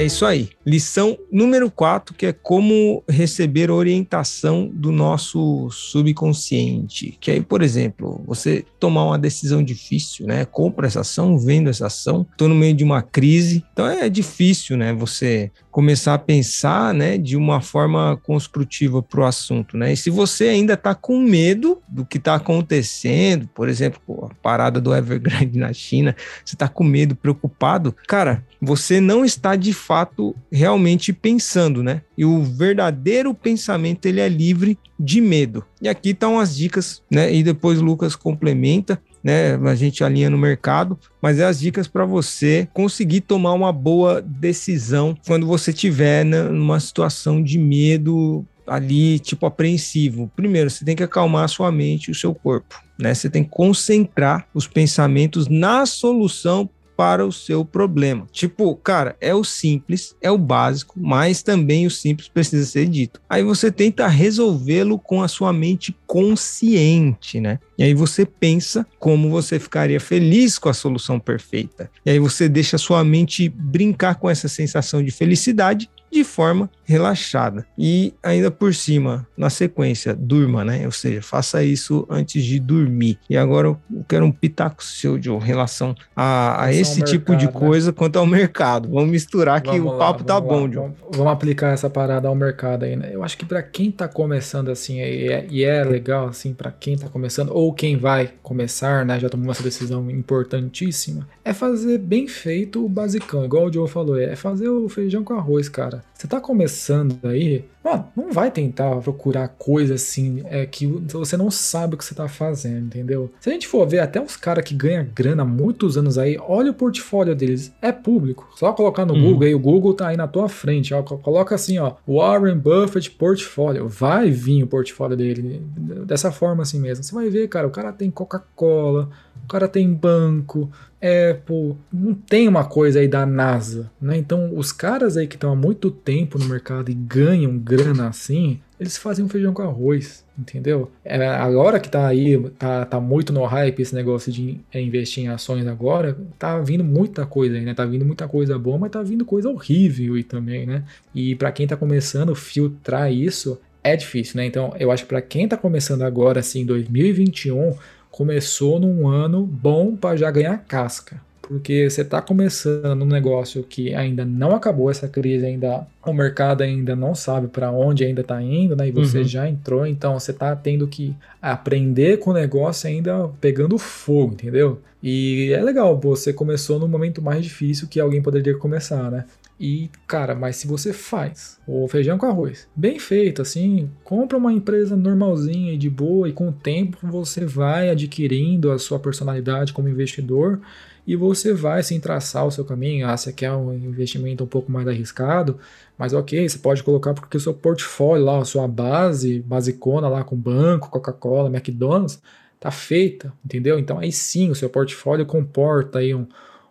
É 0.00 0.04
isso 0.06 0.24
aí. 0.24 0.48
Lição 0.66 1.18
número 1.30 1.70
4, 1.70 2.14
que 2.14 2.24
é 2.24 2.32
como 2.32 3.04
receber 3.06 3.70
orientação 3.70 4.66
do 4.66 4.90
nosso 4.90 5.68
subconsciente. 5.70 7.18
Que 7.20 7.32
aí, 7.32 7.42
por 7.42 7.60
exemplo, 7.60 8.24
você 8.26 8.64
tomar 8.78 9.04
uma 9.04 9.18
decisão 9.18 9.62
difícil, 9.62 10.26
né? 10.26 10.46
Compra 10.46 10.86
essa 10.86 11.00
ação, 11.00 11.38
vendo 11.38 11.68
essa 11.68 11.88
ação, 11.88 12.26
estou 12.32 12.48
no 12.48 12.54
meio 12.54 12.72
de 12.72 12.82
uma 12.82 13.02
crise. 13.02 13.62
Então 13.74 13.86
é 13.86 14.08
difícil, 14.08 14.74
né? 14.74 14.94
Você 14.94 15.52
começar 15.70 16.14
a 16.14 16.18
pensar, 16.18 16.92
né, 16.92 17.16
de 17.16 17.36
uma 17.36 17.60
forma 17.60 18.18
construtiva 18.24 19.02
para 19.02 19.20
o 19.20 19.24
assunto, 19.24 19.76
né? 19.76 19.92
E 19.92 19.96
se 19.96 20.10
você 20.10 20.48
ainda 20.48 20.74
está 20.74 20.94
com 20.94 21.20
medo 21.20 21.80
do 21.88 22.04
que 22.04 22.18
está 22.18 22.34
acontecendo, 22.34 23.48
por 23.54 23.68
exemplo, 23.68 24.28
a 24.30 24.34
parada 24.42 24.80
do 24.80 24.94
Evergrande 24.94 25.58
na 25.58 25.72
China, 25.72 26.16
você 26.44 26.54
está 26.54 26.68
com 26.68 26.82
medo, 26.82 27.14
preocupado, 27.14 27.94
cara, 28.08 28.44
você 28.60 29.00
não 29.00 29.24
está 29.24 29.56
de 29.56 29.72
fato 29.72 30.34
realmente 30.50 31.12
pensando, 31.12 31.82
né? 31.82 32.02
E 32.16 32.24
o 32.24 32.42
verdadeiro 32.42 33.32
pensamento 33.32 34.06
ele 34.06 34.20
é 34.20 34.28
livre 34.28 34.78
de 34.98 35.20
medo. 35.20 35.64
E 35.80 35.88
aqui 35.88 36.10
estão 36.10 36.38
as 36.38 36.54
dicas, 36.54 37.02
né? 37.10 37.32
E 37.32 37.42
depois 37.42 37.80
o 37.80 37.84
Lucas 37.84 38.14
complementa 38.14 39.00
né? 39.22 39.54
A 39.54 39.74
gente 39.74 40.02
alinha 40.02 40.30
no 40.30 40.38
mercado, 40.38 40.98
mas 41.20 41.38
é 41.38 41.44
as 41.44 41.60
dicas 41.60 41.86
para 41.86 42.04
você 42.04 42.68
conseguir 42.72 43.22
tomar 43.22 43.52
uma 43.52 43.72
boa 43.72 44.20
decisão 44.20 45.16
quando 45.26 45.46
você 45.46 45.72
tiver 45.72 46.24
né, 46.24 46.42
numa 46.42 46.80
situação 46.80 47.42
de 47.42 47.58
medo 47.58 48.44
ali, 48.66 49.18
tipo 49.18 49.46
apreensivo. 49.46 50.30
Primeiro, 50.36 50.70
você 50.70 50.84
tem 50.84 50.94
que 50.94 51.02
acalmar 51.02 51.44
a 51.44 51.48
sua 51.48 51.72
mente 51.72 52.08
e 52.08 52.10
o 52.12 52.14
seu 52.14 52.34
corpo, 52.34 52.80
né? 52.98 53.12
Você 53.12 53.28
tem 53.28 53.42
que 53.42 53.50
concentrar 53.50 54.46
os 54.54 54.66
pensamentos 54.66 55.48
na 55.48 55.84
solução 55.86 56.70
para 57.00 57.24
o 57.24 57.32
seu 57.32 57.64
problema. 57.64 58.26
Tipo, 58.30 58.76
cara, 58.76 59.16
é 59.22 59.34
o 59.34 59.42
simples, 59.42 60.14
é 60.20 60.30
o 60.30 60.36
básico, 60.36 61.00
mas 61.00 61.42
também 61.42 61.86
o 61.86 61.90
simples 61.90 62.28
precisa 62.28 62.66
ser 62.66 62.84
dito. 62.84 63.22
Aí 63.26 63.42
você 63.42 63.72
tenta 63.72 64.06
resolvê-lo 64.06 64.98
com 64.98 65.22
a 65.22 65.26
sua 65.26 65.50
mente 65.50 65.96
consciente, 66.06 67.40
né? 67.40 67.58
E 67.78 67.84
aí 67.84 67.94
você 67.94 68.26
pensa 68.26 68.86
como 68.98 69.30
você 69.30 69.58
ficaria 69.58 69.98
feliz 69.98 70.58
com 70.58 70.68
a 70.68 70.74
solução 70.74 71.18
perfeita. 71.18 71.90
E 72.04 72.10
aí 72.10 72.18
você 72.18 72.50
deixa 72.50 72.76
a 72.76 72.78
sua 72.78 73.02
mente 73.02 73.48
brincar 73.48 74.16
com 74.16 74.28
essa 74.28 74.46
sensação 74.46 75.02
de 75.02 75.10
felicidade 75.10 75.88
de 76.10 76.24
forma 76.24 76.68
relaxada. 76.84 77.64
E 77.78 78.12
ainda 78.22 78.50
por 78.50 78.74
cima, 78.74 79.26
na 79.36 79.48
sequência, 79.48 80.12
durma, 80.12 80.64
né? 80.64 80.84
Ou 80.84 80.90
seja, 80.90 81.22
faça 81.22 81.62
isso 81.62 82.04
antes 82.10 82.44
de 82.44 82.58
dormir. 82.58 83.16
E 83.28 83.36
agora 83.36 83.68
eu 83.68 83.80
quero 84.08 84.24
um 84.24 84.32
pitaco 84.32 84.82
seu, 84.82 85.22
Joe, 85.22 85.36
em 85.36 85.46
relação 85.46 85.94
a, 86.16 86.64
a 86.64 86.74
esse 86.74 87.00
tipo 87.02 87.30
mercado, 87.30 87.38
de 87.38 87.46
né? 87.46 87.52
coisa 87.52 87.90
né? 87.90 87.94
quanto 87.96 88.18
ao 88.18 88.26
mercado. 88.26 88.88
Vamos 88.88 89.10
misturar 89.10 89.60
que 89.60 89.78
o 89.78 89.96
papo 89.96 90.24
tá 90.24 90.40
bom, 90.40 90.66
lá, 90.66 90.72
Joe. 90.72 90.82
Vamos, 90.82 90.96
vamos, 91.12 91.32
aplicar 91.32 91.72
essa 91.72 91.88
parada 91.88 92.26
ao 92.26 92.34
mercado 92.34 92.84
aí, 92.84 92.96
né? 92.96 93.10
Eu 93.12 93.22
acho 93.22 93.38
que 93.38 93.44
para 93.44 93.62
quem 93.62 93.92
tá 93.92 94.08
começando 94.08 94.68
assim, 94.68 94.98
e 94.98 95.28
é, 95.28 95.46
e 95.48 95.64
é 95.64 95.84
legal 95.84 96.26
assim, 96.26 96.52
para 96.52 96.72
quem 96.72 96.98
tá 96.98 97.08
começando, 97.08 97.50
ou 97.50 97.72
quem 97.72 97.96
vai 97.96 98.32
começar, 98.42 99.06
né? 99.06 99.20
Já 99.20 99.28
tomou 99.28 99.52
essa 99.52 99.62
decisão 99.62 100.10
importantíssima, 100.10 101.28
é 101.44 101.52
fazer 101.52 101.98
bem 101.98 102.26
feito 102.26 102.84
o 102.84 102.88
basicão, 102.88 103.44
igual 103.44 103.66
o 103.66 103.72
Joe 103.72 103.88
falou, 103.88 104.18
é 104.18 104.34
fazer 104.34 104.68
o 104.68 104.88
feijão 104.88 105.22
com 105.22 105.34
arroz, 105.34 105.68
cara. 105.68 105.99
Você 106.14 106.26
tá 106.26 106.38
começando 106.38 107.18
aí, 107.24 107.64
mano, 107.82 108.06
não 108.14 108.30
vai 108.30 108.50
tentar 108.50 108.94
procurar 108.96 109.48
coisa 109.48 109.94
assim, 109.94 110.42
é 110.44 110.66
que 110.66 110.86
você 110.86 111.34
não 111.36 111.50
sabe 111.50 111.94
o 111.94 111.98
que 111.98 112.04
você 112.04 112.14
tá 112.14 112.28
fazendo, 112.28 112.86
entendeu? 112.86 113.32
Se 113.40 113.48
a 113.48 113.52
gente 113.52 113.66
for 113.66 113.86
ver 113.88 114.00
até 114.00 114.20
uns 114.20 114.36
caras 114.36 114.64
que 114.64 114.74
ganham 114.74 115.06
grana 115.14 115.42
há 115.42 115.46
muitos 115.46 115.96
anos 115.96 116.18
aí, 116.18 116.38
olha 116.46 116.72
o 116.72 116.74
portfólio 116.74 117.34
deles, 117.34 117.72
é 117.80 117.90
público. 117.90 118.48
Só 118.56 118.72
colocar 118.72 119.06
no 119.06 119.14
uhum. 119.14 119.30
Google 119.30 119.46
aí, 119.46 119.54
o 119.54 119.58
Google 119.58 119.94
tá 119.94 120.08
aí 120.08 120.16
na 120.16 120.28
tua 120.28 120.48
frente, 120.48 120.92
ó, 120.92 121.02
coloca 121.02 121.54
assim, 121.54 121.78
ó, 121.78 121.94
Warren 122.06 122.58
Buffett 122.58 123.10
portfólio, 123.12 123.88
vai 123.88 124.30
vir 124.30 124.62
o 124.62 124.66
portfólio 124.66 125.16
dele 125.16 125.62
dessa 126.04 126.30
forma 126.30 126.62
assim 126.62 126.78
mesmo. 126.78 127.02
Você 127.02 127.14
vai 127.14 127.30
ver, 127.30 127.48
cara, 127.48 127.66
o 127.66 127.70
cara 127.70 127.92
tem 127.92 128.10
Coca-Cola, 128.10 129.08
cara 129.50 129.66
tem 129.66 129.92
banco, 129.92 130.70
Apple, 131.00 131.76
não 131.92 132.14
tem 132.14 132.46
uma 132.46 132.64
coisa 132.64 133.00
aí 133.00 133.08
da 133.08 133.26
NASA, 133.26 133.90
né? 134.00 134.16
Então, 134.16 134.56
os 134.56 134.70
caras 134.70 135.16
aí 135.16 135.26
que 135.26 135.34
estão 135.34 135.52
há 135.52 135.56
muito 135.56 135.90
tempo 135.90 136.38
no 136.38 136.44
mercado 136.44 136.90
e 136.90 136.94
ganham 136.94 137.58
grana 137.58 138.08
assim, 138.08 138.60
eles 138.78 138.96
fazem 138.96 139.24
um 139.24 139.28
feijão 139.28 139.52
com 139.52 139.62
arroz, 139.62 140.24
entendeu? 140.38 140.90
É, 141.04 141.26
agora 141.26 141.80
que 141.80 141.88
tá 141.88 142.06
aí, 142.06 142.38
tá, 142.50 142.84
tá 142.84 143.00
muito 143.00 143.32
no 143.32 143.44
hype 143.44 143.80
esse 143.80 143.94
negócio 143.94 144.30
de 144.30 144.60
é, 144.72 144.80
investir 144.80 145.24
em 145.24 145.28
ações 145.28 145.66
agora, 145.66 146.16
tá 146.38 146.58
vindo 146.60 146.84
muita 146.84 147.26
coisa 147.26 147.56
aí, 147.56 147.64
né? 147.64 147.74
Tá 147.74 147.84
vindo 147.84 148.04
muita 148.04 148.28
coisa 148.28 148.58
boa, 148.58 148.78
mas 148.78 148.90
tá 148.90 149.02
vindo 149.02 149.24
coisa 149.24 149.48
horrível 149.48 150.14
aí 150.14 150.22
também, 150.22 150.66
né? 150.66 150.84
E 151.14 151.34
para 151.34 151.50
quem 151.50 151.66
tá 151.66 151.76
começando 151.76 152.34
filtrar 152.34 153.12
isso, 153.12 153.58
é 153.82 153.96
difícil, 153.96 154.36
né? 154.36 154.46
Então, 154.46 154.74
eu 154.78 154.90
acho 154.90 155.04
que 155.04 155.08
para 155.08 155.22
quem 155.22 155.48
tá 155.48 155.56
começando 155.56 156.02
agora, 156.02 156.40
assim, 156.40 156.64
2021, 156.64 157.74
começou 158.10 158.78
num 158.78 159.06
ano 159.08 159.44
bom 159.44 159.96
para 159.96 160.16
já 160.16 160.30
ganhar 160.30 160.58
casca. 160.66 161.20
Porque 161.40 161.90
você 161.90 162.02
está 162.02 162.22
começando 162.22 163.02
um 163.02 163.06
negócio 163.06 163.64
que 163.64 163.92
ainda 163.92 164.24
não 164.24 164.54
acabou 164.54 164.88
essa 164.88 165.08
crise, 165.08 165.44
ainda 165.44 165.84
o 166.06 166.12
mercado 166.12 166.62
ainda 166.62 166.94
não 166.94 167.12
sabe 167.12 167.48
para 167.48 167.72
onde 167.72 168.04
ainda 168.04 168.20
está 168.20 168.40
indo, 168.40 168.76
né? 168.76 168.86
E 168.86 168.92
você 168.92 169.18
uhum. 169.18 169.24
já 169.24 169.48
entrou, 169.48 169.84
então 169.84 170.18
você 170.18 170.30
está 170.30 170.54
tendo 170.54 170.86
que 170.86 171.12
aprender 171.42 172.18
com 172.18 172.30
o 172.30 172.34
negócio 172.34 172.88
ainda 172.88 173.28
pegando 173.40 173.76
fogo, 173.78 174.34
entendeu? 174.34 174.80
E 175.02 175.52
é 175.52 175.60
legal, 175.60 175.98
você 175.98 176.32
começou 176.32 176.78
no 176.78 176.86
momento 176.86 177.20
mais 177.20 177.42
difícil 177.42 177.88
que 177.88 177.98
alguém 177.98 178.22
poderia 178.22 178.56
começar, 178.56 179.10
né? 179.10 179.24
E, 179.60 179.90
cara, 180.06 180.34
mas 180.34 180.56
se 180.56 180.66
você 180.66 180.90
faz 180.90 181.60
o 181.66 181.86
feijão 181.86 182.16
com 182.16 182.24
arroz 182.24 182.66
bem 182.74 182.98
feito, 182.98 183.42
assim, 183.42 183.90
compra 184.02 184.38
uma 184.38 184.50
empresa 184.50 184.96
normalzinha 184.96 185.74
e 185.74 185.76
de 185.76 185.90
boa, 185.90 186.30
e 186.30 186.32
com 186.32 186.48
o 186.48 186.52
tempo 186.52 186.96
você 187.02 187.44
vai 187.44 187.90
adquirindo 187.90 188.72
a 188.72 188.78
sua 188.78 188.98
personalidade 188.98 189.74
como 189.74 189.86
investidor 189.86 190.62
e 191.06 191.14
você 191.14 191.52
vai 191.52 191.80
assim 191.80 192.00
traçar 192.00 192.46
o 192.46 192.50
seu 192.50 192.64
caminho. 192.64 193.06
Ah, 193.06 193.14
você 193.14 193.34
quer 193.34 193.52
um 193.52 193.74
investimento 193.74 194.42
um 194.42 194.46
pouco 194.46 194.72
mais 194.72 194.88
arriscado, 194.88 195.58
mas 195.98 196.14
ok, 196.14 196.48
você 196.48 196.58
pode 196.58 196.82
colocar 196.82 197.12
porque 197.12 197.36
o 197.36 197.40
seu 197.40 197.52
portfólio 197.52 198.24
lá, 198.24 198.38
a 198.38 198.44
sua 198.46 198.66
base, 198.66 199.40
basicona 199.40 200.08
lá 200.08 200.24
com 200.24 200.36
banco, 200.36 200.88
Coca-Cola, 200.88 201.50
McDonald's, 201.50 202.22
tá 202.58 202.70
feita, 202.70 203.30
entendeu? 203.44 203.78
Então 203.78 203.98
aí 203.98 204.10
sim 204.10 204.48
o 204.50 204.54
seu 204.54 204.70
portfólio 204.70 205.26
comporta 205.26 205.98
aí 205.98 206.14
um, 206.14 206.26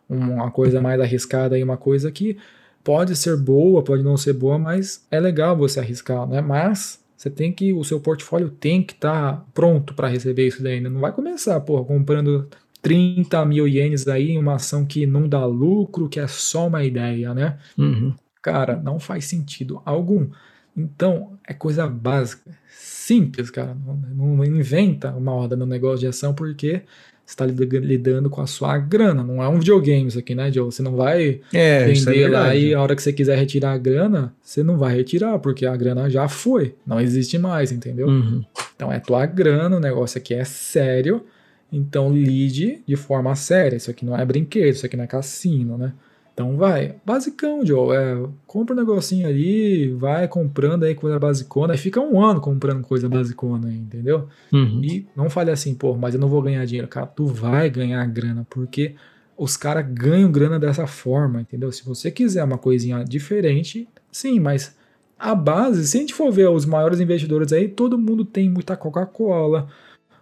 uma 0.10 0.50
coisa 0.50 0.82
mais 0.82 1.00
arriscada 1.00 1.56
aí, 1.56 1.64
uma 1.64 1.78
coisa 1.78 2.12
que 2.12 2.36
pode 2.84 3.16
ser 3.16 3.38
boa, 3.38 3.84
pode 3.84 4.04
não 4.04 4.18
ser 4.18 4.34
boa, 4.34 4.58
mas 4.58 5.06
é 5.12 5.20
legal 5.20 5.56
você 5.56 5.80
arriscar, 5.80 6.28
né? 6.28 6.42
Mas 6.42 7.00
você 7.16 7.30
tem 7.30 7.52
que, 7.52 7.74
o 7.74 7.84
seu 7.84 8.00
portfólio 8.00 8.50
tem 8.50 8.82
que 8.82 8.94
estar 8.94 9.34
tá 9.34 9.46
pronto 9.54 9.94
para 9.94 10.08
receber 10.08 10.48
isso 10.48 10.64
daí. 10.64 10.80
Né? 10.80 10.88
Não 10.88 11.02
vai 11.02 11.12
começar, 11.12 11.60
porra, 11.60 11.84
comprando 11.84 12.48
30 12.82 13.46
mil 13.46 13.68
ienes 13.68 14.08
aí 14.08 14.32
em 14.32 14.38
uma 14.38 14.56
ação 14.56 14.86
que 14.86 15.06
não 15.06 15.28
dá 15.28 15.46
lucro, 15.46 16.08
que 16.08 16.20
é 16.20 16.28
só 16.28 16.68
uma 16.68 16.84
ideia, 16.84 17.34
né? 17.34 17.58
Uhum. 17.78 18.14
Cara, 18.42 18.78
não 18.78 19.00
faz 19.00 19.26
sentido 19.26 19.82
algum. 19.84 20.30
Então, 20.76 21.38
é 21.46 21.54
coisa 21.54 21.86
básica, 21.88 22.50
simples, 22.70 23.50
cara. 23.50 23.76
Não, 23.76 24.38
não 24.38 24.46
inventa 24.46 25.12
uma 25.12 25.34
ordem 25.34 25.60
no 25.60 25.66
negócio 25.66 26.00
de 26.00 26.08
ação 26.08 26.34
porque 26.34 26.84
está 27.30 27.46
lidando 27.46 28.30
com 28.30 28.42
a 28.42 28.48
sua 28.48 28.78
grana. 28.78 29.24
Não 29.24 29.42
é 29.42 29.48
um 29.48 29.60
videogame 29.60 30.08
isso 30.08 30.18
aqui, 30.18 30.34
né, 30.34 30.52
Joe? 30.52 30.66
Você 30.66 30.82
não 30.82 30.96
vai 30.96 31.42
é, 31.54 31.84
é 31.84 31.86
vender 31.86 32.24
é 32.24 32.28
lá 32.28 32.56
e 32.56 32.74
a 32.74 32.82
hora 32.82 32.96
que 32.96 33.04
você 33.04 33.14
quiser 33.14 33.38
retirar 33.38 33.74
a 33.74 33.78
grana, 33.78 34.34
você 34.42 34.64
não 34.64 34.78
vai 34.78 34.96
retirar, 34.96 35.38
porque 35.40 35.66
a 35.66 35.76
grana 35.76 36.10
já 36.10 36.28
foi. 36.28 36.76
Não 36.86 37.00
existe 37.00 37.38
mais, 37.38 37.72
entendeu? 37.72 38.08
Uhum. 38.08 38.44
Então 38.76 38.92
é 38.92 39.00
tua 39.00 39.26
grana, 39.26 39.78
o 39.78 39.80
negócio 39.80 40.18
aqui 40.18 40.34
é 40.34 40.44
sério. 40.44 41.24
Então 41.72 42.12
lide 42.12 42.82
de 42.88 42.96
forma 42.96 43.36
séria. 43.36 43.78
Isso 43.78 43.92
aqui 43.92 44.04
não 44.04 44.18
é 44.18 44.26
brinquedo, 44.26 44.74
isso 44.74 44.86
aqui 44.86 44.98
não 44.98 45.04
é 45.04 45.08
cassino, 45.08 45.78
né? 45.78 45.94
Então 46.40 46.56
vai, 46.56 46.96
basicão, 47.06 47.66
Joe. 47.66 47.94
É, 47.94 48.18
compra 48.48 48.74
um 48.74 48.80
negocinho 48.80 49.28
ali, 49.28 49.92
vai 49.92 50.26
comprando 50.26 50.86
aí 50.86 50.96
coisa 50.96 51.20
basicona, 51.20 51.74
aí 51.74 51.78
fica 51.78 52.00
um 52.00 52.24
ano 52.24 52.40
comprando 52.40 52.82
coisa 52.82 53.10
basicona 53.10 53.70
entendeu? 53.70 54.30
Uhum. 54.50 54.82
E 54.82 55.06
não 55.14 55.30
fale 55.30 55.52
assim, 55.52 55.76
pô, 55.76 55.98
mas 55.98 56.14
eu 56.14 56.22
não 56.22 56.30
vou 56.30 56.42
ganhar 56.42 56.64
dinheiro. 56.64 56.88
Cara, 56.88 57.08
tu 57.08 57.26
vai 57.26 57.70
ganhar 57.70 58.06
grana, 58.06 58.48
porque 58.50 58.96
os 59.38 59.58
caras 59.58 59.86
ganham 59.92 60.32
grana 60.32 60.58
dessa 60.58 60.88
forma, 60.88 61.42
entendeu? 61.42 61.74
Se 61.74 61.84
você 61.84 62.10
quiser 62.10 62.46
uma 62.46 62.58
coisinha 62.58 63.04
diferente, 63.04 63.86
sim, 64.10 64.40
mas 64.40 64.74
a 65.20 65.36
base, 65.36 65.86
se 65.86 65.98
a 65.98 66.00
gente 66.00 66.14
for 66.14 66.32
ver 66.32 66.48
os 66.48 66.66
maiores 66.66 67.02
investidores 67.02 67.52
aí, 67.52 67.68
todo 67.68 67.98
mundo 67.98 68.24
tem 68.24 68.50
muita 68.50 68.78
Coca-Cola, 68.78 69.68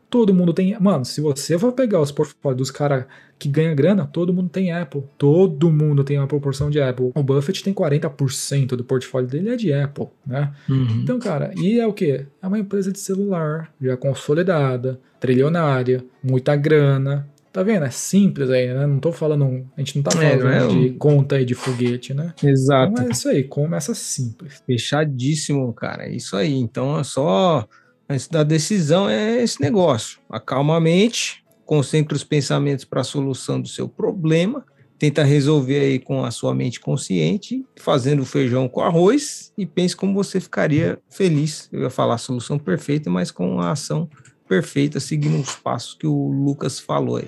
Todo 0.09 0.33
mundo 0.33 0.53
tem. 0.53 0.79
Mano, 0.79 1.03
se 1.03 1.19
você 1.19 1.59
for 1.59 1.73
pegar 1.73 1.99
os 1.99 2.11
portfólios 2.11 2.57
dos 2.57 2.71
caras 2.71 3.05
que 3.37 3.49
ganham 3.49 3.75
grana, 3.75 4.05
todo 4.05 4.33
mundo 4.33 4.49
tem 4.49 4.71
Apple. 4.71 5.03
Todo 5.17 5.69
mundo 5.69 6.03
tem 6.03 6.17
uma 6.17 6.27
proporção 6.27 6.69
de 6.69 6.81
Apple. 6.81 7.11
O 7.13 7.23
Buffett 7.23 7.63
tem 7.63 7.73
40% 7.73 8.69
do 8.69 8.83
portfólio 8.83 9.27
dele 9.27 9.49
é 9.49 9.55
de 9.55 9.73
Apple, 9.73 10.07
né? 10.25 10.53
Uhum. 10.69 11.01
Então, 11.03 11.19
cara, 11.19 11.51
e 11.57 11.79
é 11.79 11.85
o 11.85 11.91
quê? 11.91 12.25
É 12.41 12.47
uma 12.47 12.57
empresa 12.57 12.91
de 12.91 12.99
celular, 12.99 13.71
já 13.81 13.97
consolidada, 13.97 14.99
trilionária, 15.19 16.03
muita 16.23 16.55
grana. 16.55 17.27
Tá 17.51 17.63
vendo? 17.63 17.85
É 17.85 17.89
simples 17.89 18.49
aí, 18.49 18.67
né? 18.67 18.85
Não 18.85 18.99
tô 18.99 19.11
falando. 19.11 19.65
A 19.75 19.81
gente 19.81 19.95
não 19.95 20.03
tá 20.03 20.11
é, 20.23 20.37
falando 20.37 20.47
é, 20.47 20.63
é 20.63 20.67
de 20.67 20.89
conta 20.91 21.35
aí 21.35 21.43
de 21.43 21.55
foguete, 21.55 22.13
né? 22.13 22.33
Exato. 22.43 22.93
Então 22.93 23.05
é 23.05 23.09
isso 23.09 23.27
aí, 23.27 23.43
começa 23.43 23.93
simples. 23.95 24.61
Fechadíssimo, 24.65 25.73
cara. 25.73 26.03
É 26.03 26.15
isso 26.15 26.37
aí. 26.37 26.53
Então 26.53 26.99
é 26.99 27.03
só 27.03 27.67
Antes 28.09 28.27
da 28.27 28.41
decisão 28.43 29.09
é 29.09 29.43
esse 29.43 29.59
negócio. 29.59 30.19
Acalma 30.29 30.77
a 30.77 30.79
mente, 30.79 31.43
concentre 31.65 32.15
os 32.15 32.23
pensamentos 32.23 32.85
para 32.85 33.01
a 33.01 33.03
solução 33.03 33.59
do 33.59 33.67
seu 33.67 33.89
problema, 33.89 34.65
tenta 34.97 35.23
resolver 35.23 35.79
aí 35.79 35.99
com 35.99 36.23
a 36.23 36.31
sua 36.31 36.55
mente 36.55 36.79
consciente, 36.79 37.65
fazendo 37.75 38.25
feijão 38.25 38.69
com 38.69 38.79
arroz 38.79 39.51
e 39.57 39.65
pense 39.65 39.95
como 39.95 40.13
você 40.13 40.39
ficaria 40.39 40.97
feliz. 41.09 41.67
Eu 41.71 41.81
ia 41.81 41.89
falar 41.89 42.15
a 42.15 42.19
solução 42.19 42.57
perfeita, 42.57 43.09
mas 43.09 43.29
com 43.29 43.59
a 43.59 43.71
ação 43.71 44.09
perfeita, 44.47 44.99
seguindo 45.01 45.39
os 45.41 45.55
passos 45.55 45.93
que 45.93 46.07
o 46.07 46.29
Lucas 46.31 46.79
falou 46.79 47.17
aí. 47.17 47.27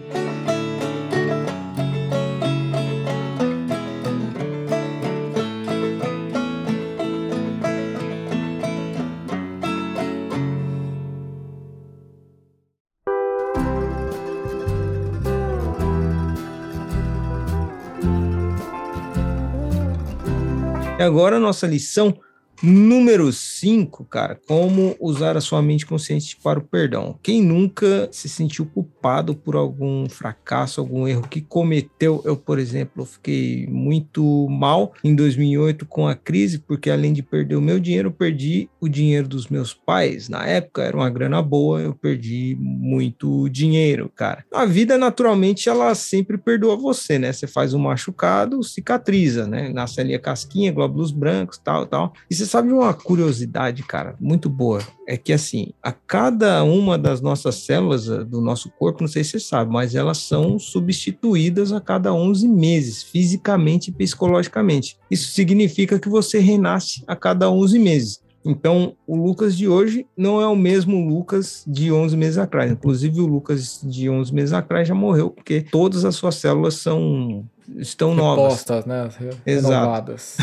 E 21.00 21.02
agora 21.02 21.38
a 21.38 21.40
nossa 21.40 21.66
lição 21.66 22.20
Número 22.62 23.32
5, 23.32 24.04
cara, 24.04 24.38
como 24.46 24.94
usar 25.00 25.38
a 25.38 25.42
sua 25.42 25.62
mente 25.62 25.86
consciente 25.86 26.38
para 26.44 26.60
o 26.60 26.64
perdão. 26.64 27.18
Quem 27.24 27.42
nunca 27.42 28.10
se 28.12 28.28
sentiu 28.28 28.66
culpado 28.66 29.34
por 29.34 29.56
algum 29.56 30.10
fracasso, 30.10 30.82
algum 30.82 31.08
erro 31.08 31.22
que 31.22 31.40
cometeu? 31.40 32.22
Eu, 32.26 32.36
por 32.36 32.60
exemplo, 32.60 33.06
fiquei 33.06 33.66
muito 33.68 34.46
mal 34.50 34.92
em 35.02 35.16
2008 35.16 35.86
com 35.86 36.06
a 36.06 36.14
crise, 36.14 36.60
porque 36.60 36.90
além 36.90 37.14
de 37.14 37.24
perder 37.24 37.56
o 37.56 37.62
meu 37.62 37.80
dinheiro, 37.80 38.10
eu 38.10 38.14
perdi 38.14 38.70
o 38.82 38.90
dinheiro 38.90 39.28
dos 39.28 39.48
meus 39.48 39.74
pais. 39.74 40.28
Na 40.28 40.46
época 40.46 40.84
era 40.84 40.98
uma 40.98 41.10
grana 41.10 41.42
boa, 41.42 41.80
eu 41.80 41.96
perdi 41.96 42.58
muito 42.60 43.48
dinheiro, 43.48 44.12
cara. 44.14 44.44
A 44.54 44.66
vida, 44.66 44.98
naturalmente, 44.98 45.70
ela 45.70 45.96
sempre 45.96 46.38
perdoa 46.38 46.76
você, 46.76 47.18
né? 47.18 47.32
Você 47.32 47.48
faz 47.48 47.74
um 47.74 47.80
machucado, 47.80 48.62
cicatriza, 48.64 49.48
né? 49.48 49.70
Nasce 49.70 50.02
ali 50.02 50.14
a 50.14 50.20
casquinha, 50.20 50.74
glóbulos 50.74 51.12
brancos, 51.12 51.58
tal, 51.58 51.86
tal. 51.86 52.12
E 52.30 52.36
você 52.36 52.49
sabe 52.50 52.72
uma 52.72 52.94
curiosidade, 52.94 53.84
cara, 53.84 54.16
muito 54.20 54.50
boa? 54.50 54.82
É 55.08 55.16
que, 55.16 55.32
assim, 55.32 55.72
a 55.82 55.92
cada 55.92 56.64
uma 56.64 56.98
das 56.98 57.22
nossas 57.22 57.56
células 57.56 58.10
eh, 58.10 58.24
do 58.24 58.42
nosso 58.42 58.70
corpo, 58.72 59.02
não 59.02 59.08
sei 59.08 59.24
se 59.24 59.32
você 59.32 59.40
sabe, 59.40 59.72
mas 59.72 59.96
elas 59.96 60.18
são 60.18 60.58
substituídas 60.60 61.72
a 61.72 61.80
cada 61.80 62.14
11 62.14 62.48
meses, 62.48 63.04
fisicamente 63.04 63.90
e 63.90 63.94
psicologicamente. 63.94 64.98
Isso 65.10 65.32
significa 65.32 66.00
que 66.00 66.10
você 66.10 66.40
renasce 66.40 67.04
a 67.08 67.16
cada 67.16 67.50
11 67.50 67.80
meses. 67.80 68.22
Então, 68.44 68.96
o 69.06 69.16
Lucas 69.16 69.56
de 69.56 69.68
hoje 69.68 70.08
não 70.18 70.42
é 70.42 70.48
o 70.48 70.56
mesmo 70.56 71.08
Lucas 71.08 71.64
de 71.68 71.92
11 71.92 72.16
meses 72.16 72.38
atrás. 72.38 72.72
Inclusive, 72.72 73.20
o 73.20 73.28
Lucas 73.28 73.82
de 73.84 74.10
11 74.10 74.34
meses 74.34 74.54
atrás 74.54 74.88
já 74.88 74.96
morreu, 74.96 75.30
porque 75.30 75.62
todas 75.62 76.06
as 76.06 76.16
suas 76.16 76.36
células 76.36 76.76
são 76.76 77.46
estão 77.78 78.16
Repostas, 78.16 78.86
novas. 78.86 79.20
né? 79.20 79.30
Renovadas. 79.46 80.38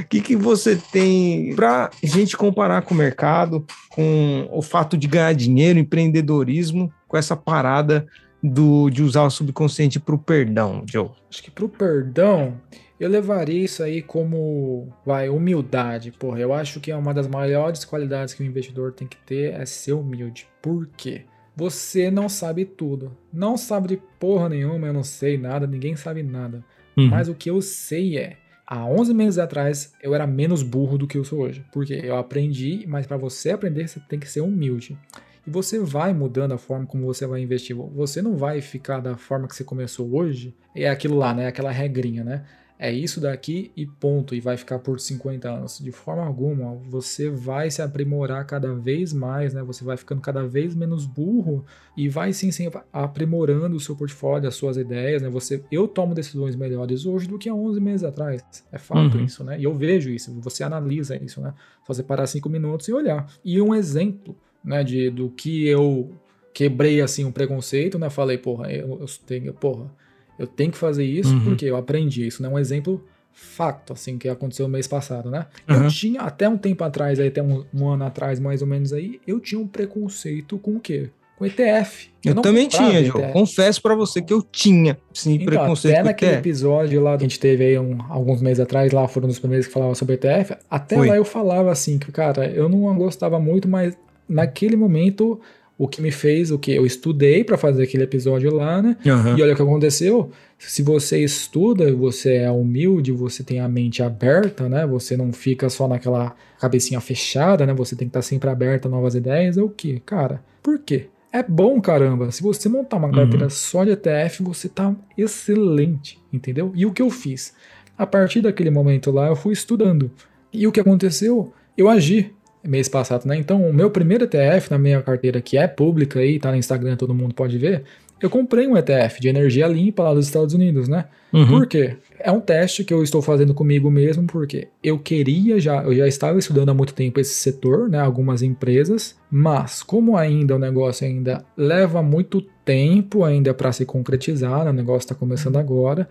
O 0.00 0.06
que, 0.08 0.20
que 0.20 0.36
você 0.36 0.76
tem 0.76 1.54
para 1.54 1.90
gente 2.02 2.36
comparar 2.36 2.82
com 2.82 2.94
o 2.94 2.96
mercado, 2.96 3.66
com 3.90 4.48
o 4.52 4.62
fato 4.62 4.96
de 4.96 5.06
ganhar 5.06 5.34
dinheiro, 5.34 5.78
empreendedorismo, 5.78 6.92
com 7.08 7.16
essa 7.16 7.36
parada 7.36 8.06
do, 8.42 8.90
de 8.90 9.02
usar 9.02 9.22
o 9.22 9.30
subconsciente 9.30 9.98
para 9.98 10.14
o 10.14 10.18
perdão, 10.18 10.84
Joe? 10.86 11.10
Acho 11.30 11.42
que 11.42 11.50
para 11.50 11.64
o 11.64 11.68
perdão, 11.68 12.60
eu 12.98 13.08
levaria 13.08 13.64
isso 13.64 13.82
aí 13.82 14.02
como, 14.02 14.88
vai, 15.04 15.28
humildade. 15.28 16.12
Porra, 16.12 16.38
eu 16.38 16.52
acho 16.52 16.80
que 16.80 16.90
é 16.90 16.96
uma 16.96 17.12
das 17.12 17.26
maiores 17.26 17.84
qualidades 17.84 18.34
que 18.34 18.42
o 18.42 18.46
investidor 18.46 18.92
tem 18.92 19.08
que 19.08 19.16
ter 19.16 19.52
é 19.52 19.66
ser 19.66 19.92
humilde. 19.94 20.46
Por 20.62 20.86
quê? 20.96 21.24
Você 21.56 22.10
não 22.10 22.28
sabe 22.28 22.64
tudo. 22.64 23.16
Não 23.32 23.56
sabe 23.56 23.88
de 23.88 24.02
porra 24.18 24.48
nenhuma, 24.48 24.86
eu 24.86 24.92
não 24.92 25.04
sei 25.04 25.38
nada, 25.38 25.66
ninguém 25.66 25.94
sabe 25.94 26.22
nada. 26.22 26.64
Uhum. 26.96 27.08
Mas 27.08 27.28
o 27.28 27.34
que 27.34 27.50
eu 27.50 27.60
sei 27.62 28.18
é, 28.18 28.36
há 28.66 28.84
11 28.86 29.14
meses 29.14 29.38
atrás 29.38 29.92
eu 30.02 30.14
era 30.14 30.26
menos 30.26 30.62
burro 30.62 30.98
do 30.98 31.06
que 31.06 31.16
eu 31.16 31.24
sou 31.24 31.40
hoje. 31.40 31.64
Porque 31.72 31.94
eu 31.94 32.16
aprendi, 32.16 32.84
mas 32.88 33.06
para 33.06 33.16
você 33.16 33.50
aprender 33.50 33.86
você 33.88 34.00
tem 34.00 34.18
que 34.18 34.28
ser 34.28 34.40
humilde. 34.40 34.98
E 35.46 35.50
você 35.50 35.78
vai 35.78 36.12
mudando 36.14 36.52
a 36.52 36.58
forma 36.58 36.86
como 36.86 37.04
você 37.04 37.26
vai 37.26 37.40
investir. 37.40 37.76
Você 37.76 38.22
não 38.22 38.36
vai 38.36 38.60
ficar 38.60 39.00
da 39.00 39.16
forma 39.16 39.46
que 39.46 39.54
você 39.54 39.62
começou 39.62 40.14
hoje. 40.14 40.54
É 40.74 40.88
aquilo 40.88 41.16
lá, 41.16 41.34
né? 41.34 41.46
Aquela 41.46 41.70
regrinha, 41.70 42.24
né? 42.24 42.44
É 42.76 42.92
isso 42.92 43.20
daqui 43.20 43.70
e 43.76 43.86
ponto, 43.86 44.34
e 44.34 44.40
vai 44.40 44.56
ficar 44.56 44.80
por 44.80 44.98
50 44.98 45.48
anos. 45.48 45.78
De 45.78 45.92
forma 45.92 46.24
alguma, 46.24 46.74
você 46.88 47.30
vai 47.30 47.70
se 47.70 47.80
aprimorar 47.80 48.44
cada 48.46 48.74
vez 48.74 49.12
mais, 49.12 49.54
né? 49.54 49.62
Você 49.62 49.84
vai 49.84 49.96
ficando 49.96 50.20
cada 50.20 50.44
vez 50.46 50.74
menos 50.74 51.06
burro 51.06 51.64
e 51.96 52.08
vai 52.08 52.32
sim, 52.32 52.50
sim 52.50 52.68
aprimorando 52.92 53.76
o 53.76 53.80
seu 53.80 53.94
portfólio, 53.94 54.48
as 54.48 54.56
suas 54.56 54.76
ideias, 54.76 55.22
né? 55.22 55.28
Você, 55.28 55.62
eu 55.70 55.86
tomo 55.86 56.14
decisões 56.14 56.56
melhores 56.56 57.06
hoje 57.06 57.28
do 57.28 57.38
que 57.38 57.48
há 57.48 57.54
11 57.54 57.80
meses 57.80 58.04
atrás. 58.04 58.42
É 58.72 58.78
fato 58.78 59.18
uhum. 59.18 59.24
isso, 59.24 59.44
né? 59.44 59.58
E 59.58 59.64
eu 59.64 59.74
vejo 59.74 60.10
isso, 60.10 60.34
você 60.40 60.64
analisa 60.64 61.16
isso, 61.16 61.40
né? 61.40 61.54
Só 61.86 61.94
você 61.94 62.02
parar 62.02 62.26
cinco 62.26 62.48
minutos 62.48 62.88
e 62.88 62.92
olhar. 62.92 63.30
E 63.44 63.62
um 63.62 63.72
exemplo, 63.72 64.36
né, 64.64 64.82
de, 64.82 65.10
do 65.10 65.30
que 65.30 65.64
eu 65.66 66.10
quebrei, 66.52 67.00
assim, 67.00 67.24
um 67.24 67.32
preconceito, 67.32 67.98
né? 68.00 68.10
Falei, 68.10 68.36
porra, 68.36 68.72
eu, 68.72 68.98
eu 69.00 69.06
tenho, 69.24 69.54
porra, 69.54 69.90
eu 70.38 70.46
tenho 70.46 70.70
que 70.70 70.78
fazer 70.78 71.04
isso 71.04 71.32
uhum. 71.32 71.44
porque 71.44 71.64
eu 71.66 71.76
aprendi 71.76 72.26
isso, 72.26 72.42
né? 72.42 72.48
Um 72.48 72.58
exemplo 72.58 73.02
fato, 73.34 73.92
assim, 73.92 74.16
que 74.16 74.28
aconteceu 74.28 74.66
no 74.66 74.72
mês 74.72 74.86
passado, 74.86 75.30
né? 75.30 75.46
Uhum. 75.68 75.84
Eu 75.84 75.88
tinha, 75.88 76.20
até 76.20 76.48
um 76.48 76.56
tempo 76.56 76.84
atrás, 76.84 77.18
aí, 77.18 77.28
até 77.28 77.42
um, 77.42 77.64
um, 77.74 77.88
ano 77.88 78.04
atrás, 78.04 78.38
mais 78.38 78.62
ou 78.62 78.68
menos 78.68 78.92
aí, 78.92 79.20
eu 79.26 79.40
tinha 79.40 79.60
um 79.60 79.66
preconceito 79.66 80.56
com 80.58 80.76
o 80.76 80.80
quê? 80.80 81.10
Com 81.36 81.44
ETF. 81.44 82.10
Eu, 82.24 82.34
eu 82.34 82.42
também 82.42 82.68
tinha, 82.68 83.02
João. 83.04 83.32
Confesso 83.32 83.82
para 83.82 83.96
você 83.96 84.22
que 84.22 84.32
eu 84.32 84.40
tinha, 84.40 84.96
sim, 85.12 85.34
então, 85.34 85.46
preconceito 85.46 85.94
até 85.94 86.02
naquele 86.04 86.30
ETF. 86.32 86.48
episódio 86.48 87.02
lá 87.02 87.18
que 87.18 87.24
a 87.24 87.28
gente 87.28 87.40
teve 87.40 87.64
aí 87.64 87.78
um, 87.78 87.98
alguns 88.08 88.40
meses 88.40 88.60
atrás, 88.60 88.92
lá 88.92 89.08
foram 89.08 89.28
os 89.28 89.38
primeiros 89.40 89.66
que 89.66 89.72
falavam 89.72 89.96
sobre 89.96 90.14
ETF, 90.14 90.56
até 90.70 90.94
Foi. 90.94 91.08
lá 91.08 91.16
eu 91.16 91.24
falava 91.24 91.72
assim, 91.72 91.98
que, 91.98 92.12
cara, 92.12 92.46
eu 92.48 92.68
não 92.68 92.96
gostava 92.96 93.40
muito, 93.40 93.68
mas 93.68 93.98
naquele 94.28 94.76
momento 94.76 95.40
o 95.76 95.88
que 95.88 96.00
me 96.00 96.10
fez 96.10 96.50
o 96.50 96.58
que 96.58 96.72
eu 96.72 96.86
estudei 96.86 97.42
para 97.42 97.58
fazer 97.58 97.82
aquele 97.82 98.04
episódio 98.04 98.54
lá, 98.54 98.80
né? 98.80 98.96
Uhum. 99.04 99.36
E 99.36 99.42
olha 99.42 99.52
o 99.52 99.56
que 99.56 99.62
aconteceu. 99.62 100.30
Se 100.56 100.82
você 100.82 101.22
estuda, 101.22 101.92
você 101.94 102.36
é 102.36 102.50
humilde, 102.50 103.10
você 103.10 103.42
tem 103.42 103.60
a 103.60 103.68
mente 103.68 104.02
aberta, 104.02 104.68
né? 104.68 104.86
Você 104.86 105.16
não 105.16 105.32
fica 105.32 105.68
só 105.68 105.88
naquela 105.88 106.34
cabecinha 106.60 107.00
fechada, 107.00 107.66
né? 107.66 107.74
Você 107.74 107.96
tem 107.96 108.06
que 108.06 108.10
estar 108.10 108.20
tá 108.20 108.22
sempre 108.22 108.48
aberta 108.48 108.86
a 108.86 108.90
novas 108.90 109.14
ideias. 109.14 109.58
É 109.58 109.62
o 109.62 109.68
que, 109.68 110.00
cara? 110.00 110.42
Por 110.62 110.78
quê? 110.78 111.08
É 111.32 111.42
bom, 111.42 111.80
caramba. 111.80 112.30
Se 112.30 112.40
você 112.40 112.68
montar 112.68 112.96
uma 112.96 113.10
carteira 113.10 113.46
uhum. 113.46 113.50
só 113.50 113.84
de 113.84 113.90
ETF, 113.90 114.44
você 114.44 114.68
tá 114.68 114.94
excelente, 115.18 116.20
entendeu? 116.32 116.72
E 116.76 116.86
o 116.86 116.92
que 116.92 117.02
eu 117.02 117.10
fiz? 117.10 117.52
A 117.98 118.06
partir 118.06 118.40
daquele 118.40 118.70
momento 118.70 119.10
lá, 119.10 119.26
eu 119.26 119.36
fui 119.36 119.52
estudando. 119.52 120.10
E 120.52 120.66
o 120.68 120.70
que 120.70 120.78
aconteceu? 120.78 121.52
Eu 121.76 121.88
agi 121.88 122.32
mês 122.66 122.88
passado, 122.88 123.26
né? 123.26 123.36
Então, 123.36 123.68
o 123.68 123.72
meu 123.72 123.90
primeiro 123.90 124.24
ETF 124.24 124.70
na 124.70 124.78
minha 124.78 125.02
carteira, 125.02 125.40
que 125.40 125.56
é 125.56 125.66
pública 125.66 126.20
aí, 126.20 126.38
tá 126.38 126.50
no 126.50 126.56
Instagram, 126.56 126.96
todo 126.96 127.14
mundo 127.14 127.34
pode 127.34 127.58
ver, 127.58 127.84
eu 128.20 128.30
comprei 128.30 128.66
um 128.66 128.76
ETF 128.76 129.20
de 129.20 129.28
energia 129.28 129.66
limpa 129.66 130.02
lá 130.02 130.14
dos 130.14 130.26
Estados 130.26 130.54
Unidos, 130.54 130.88
né? 130.88 131.04
Uhum. 131.32 131.46
Por 131.46 131.66
quê? 131.66 131.96
É 132.18 132.30
um 132.30 132.40
teste 132.40 132.84
que 132.84 132.94
eu 132.94 133.02
estou 133.02 133.20
fazendo 133.20 133.52
comigo 133.52 133.90
mesmo, 133.90 134.26
porque 134.26 134.68
eu 134.82 134.98
queria 134.98 135.60
já, 135.60 135.82
eu 135.82 135.94
já 135.94 136.06
estava 136.06 136.38
estudando 136.38 136.70
há 136.70 136.74
muito 136.74 136.94
tempo 136.94 137.20
esse 137.20 137.34
setor, 137.34 137.88
né? 137.88 137.98
Algumas 137.98 138.40
empresas, 138.40 139.16
mas 139.30 139.82
como 139.82 140.16
ainda 140.16 140.56
o 140.56 140.58
negócio 140.58 141.06
ainda 141.06 141.44
leva 141.56 142.02
muito 142.02 142.40
tempo 142.64 143.24
ainda 143.24 143.52
para 143.52 143.72
se 143.72 143.84
concretizar, 143.84 144.64
né? 144.64 144.70
o 144.70 144.72
negócio 144.72 145.04
está 145.04 145.14
começando 145.14 145.58
agora, 145.58 146.08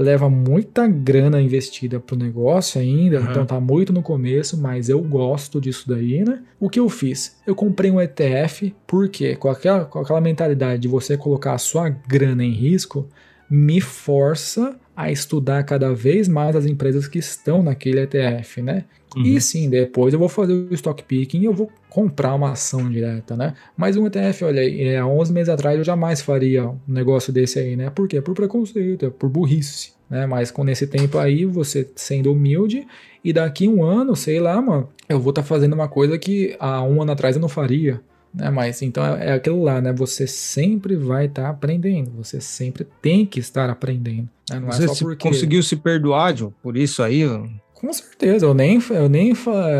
leva 0.00 0.30
muita 0.30 0.86
grana 0.86 1.40
investida 1.40 2.00
pro 2.00 2.16
negócio 2.16 2.80
ainda, 2.80 3.20
uhum. 3.20 3.30
então 3.30 3.46
tá 3.46 3.60
muito 3.60 3.92
no 3.92 4.02
começo, 4.02 4.60
mas 4.60 4.88
eu 4.88 5.00
gosto 5.00 5.60
disso 5.60 5.88
daí, 5.88 6.24
né? 6.24 6.42
O 6.58 6.70
que 6.70 6.80
eu 6.80 6.88
fiz? 6.88 7.38
Eu 7.46 7.54
comprei 7.54 7.90
um 7.90 8.00
ETF, 8.00 8.74
porque 8.86 9.36
com 9.36 9.50
aquela, 9.50 9.84
com 9.84 9.98
aquela 9.98 10.20
mentalidade 10.20 10.82
de 10.82 10.88
você 10.88 11.16
colocar 11.16 11.52
a 11.52 11.58
sua 11.58 11.88
grana 11.88 12.42
em 12.42 12.52
risco, 12.52 13.06
me 13.48 13.80
força 13.80 14.78
a 15.00 15.10
estudar 15.10 15.64
cada 15.64 15.94
vez 15.94 16.28
mais 16.28 16.54
as 16.54 16.66
empresas 16.66 17.08
que 17.08 17.18
estão 17.18 17.62
naquele 17.62 18.00
ETF, 18.00 18.60
né? 18.60 18.84
Uhum. 19.16 19.22
E 19.22 19.40
sim, 19.40 19.68
depois 19.70 20.12
eu 20.12 20.20
vou 20.20 20.28
fazer 20.28 20.52
o 20.52 20.74
stock 20.74 21.02
picking 21.02 21.40
e 21.40 21.44
eu 21.46 21.54
vou 21.54 21.70
comprar 21.88 22.34
uma 22.34 22.52
ação 22.52 22.88
direta, 22.88 23.34
né? 23.34 23.54
Mas 23.74 23.96
um 23.96 24.06
ETF, 24.06 24.44
olha, 24.44 24.60
é, 24.60 24.98
há 24.98 25.06
11 25.06 25.32
meses 25.32 25.48
atrás 25.48 25.78
eu 25.78 25.84
jamais 25.84 26.20
faria 26.20 26.68
um 26.68 26.78
negócio 26.86 27.32
desse 27.32 27.58
aí, 27.58 27.76
né? 27.76 27.88
Por 27.88 28.06
quê? 28.06 28.20
Por 28.20 28.34
preconceito, 28.34 29.06
é 29.06 29.10
por 29.10 29.30
burrice, 29.30 29.92
né? 30.08 30.26
Mas 30.26 30.50
com 30.50 30.68
esse 30.68 30.86
tempo 30.86 31.18
aí, 31.18 31.46
você 31.46 31.88
sendo 31.96 32.32
humilde 32.32 32.86
e 33.24 33.32
daqui 33.32 33.66
um 33.66 33.82
ano, 33.82 34.14
sei 34.14 34.38
lá, 34.38 34.60
mano, 34.60 34.88
eu 35.08 35.18
vou 35.18 35.30
estar 35.30 35.42
tá 35.42 35.48
fazendo 35.48 35.72
uma 35.72 35.88
coisa 35.88 36.18
que 36.18 36.54
há 36.60 36.82
um 36.82 37.00
ano 37.00 37.12
atrás 37.12 37.36
eu 37.36 37.42
não 37.42 37.48
faria, 37.48 38.02
né? 38.32 38.50
Mas 38.50 38.82
então 38.82 39.04
é, 39.04 39.28
é 39.28 39.32
aquilo 39.32 39.62
lá, 39.62 39.80
né? 39.80 39.92
Você 39.92 40.26
sempre 40.26 40.96
vai 40.96 41.26
estar 41.26 41.44
tá 41.44 41.48
aprendendo, 41.50 42.10
você 42.12 42.40
sempre 42.40 42.86
tem 43.02 43.26
que 43.26 43.40
estar 43.40 43.68
aprendendo. 43.68 44.28
Né? 44.48 44.60
Não 44.60 44.68
é 44.68 44.72
você 44.72 44.84
é 44.84 44.88
só 44.88 45.04
porque... 45.04 45.28
conseguiu 45.28 45.62
se 45.62 45.76
perdoar, 45.76 46.36
Joe, 46.36 46.52
por 46.62 46.76
isso 46.76 47.02
aí? 47.02 47.24
Com 47.74 47.90
certeza, 47.94 48.44
eu 48.44 48.52
nem, 48.52 48.78
eu 48.90 49.08
nem 49.08 49.32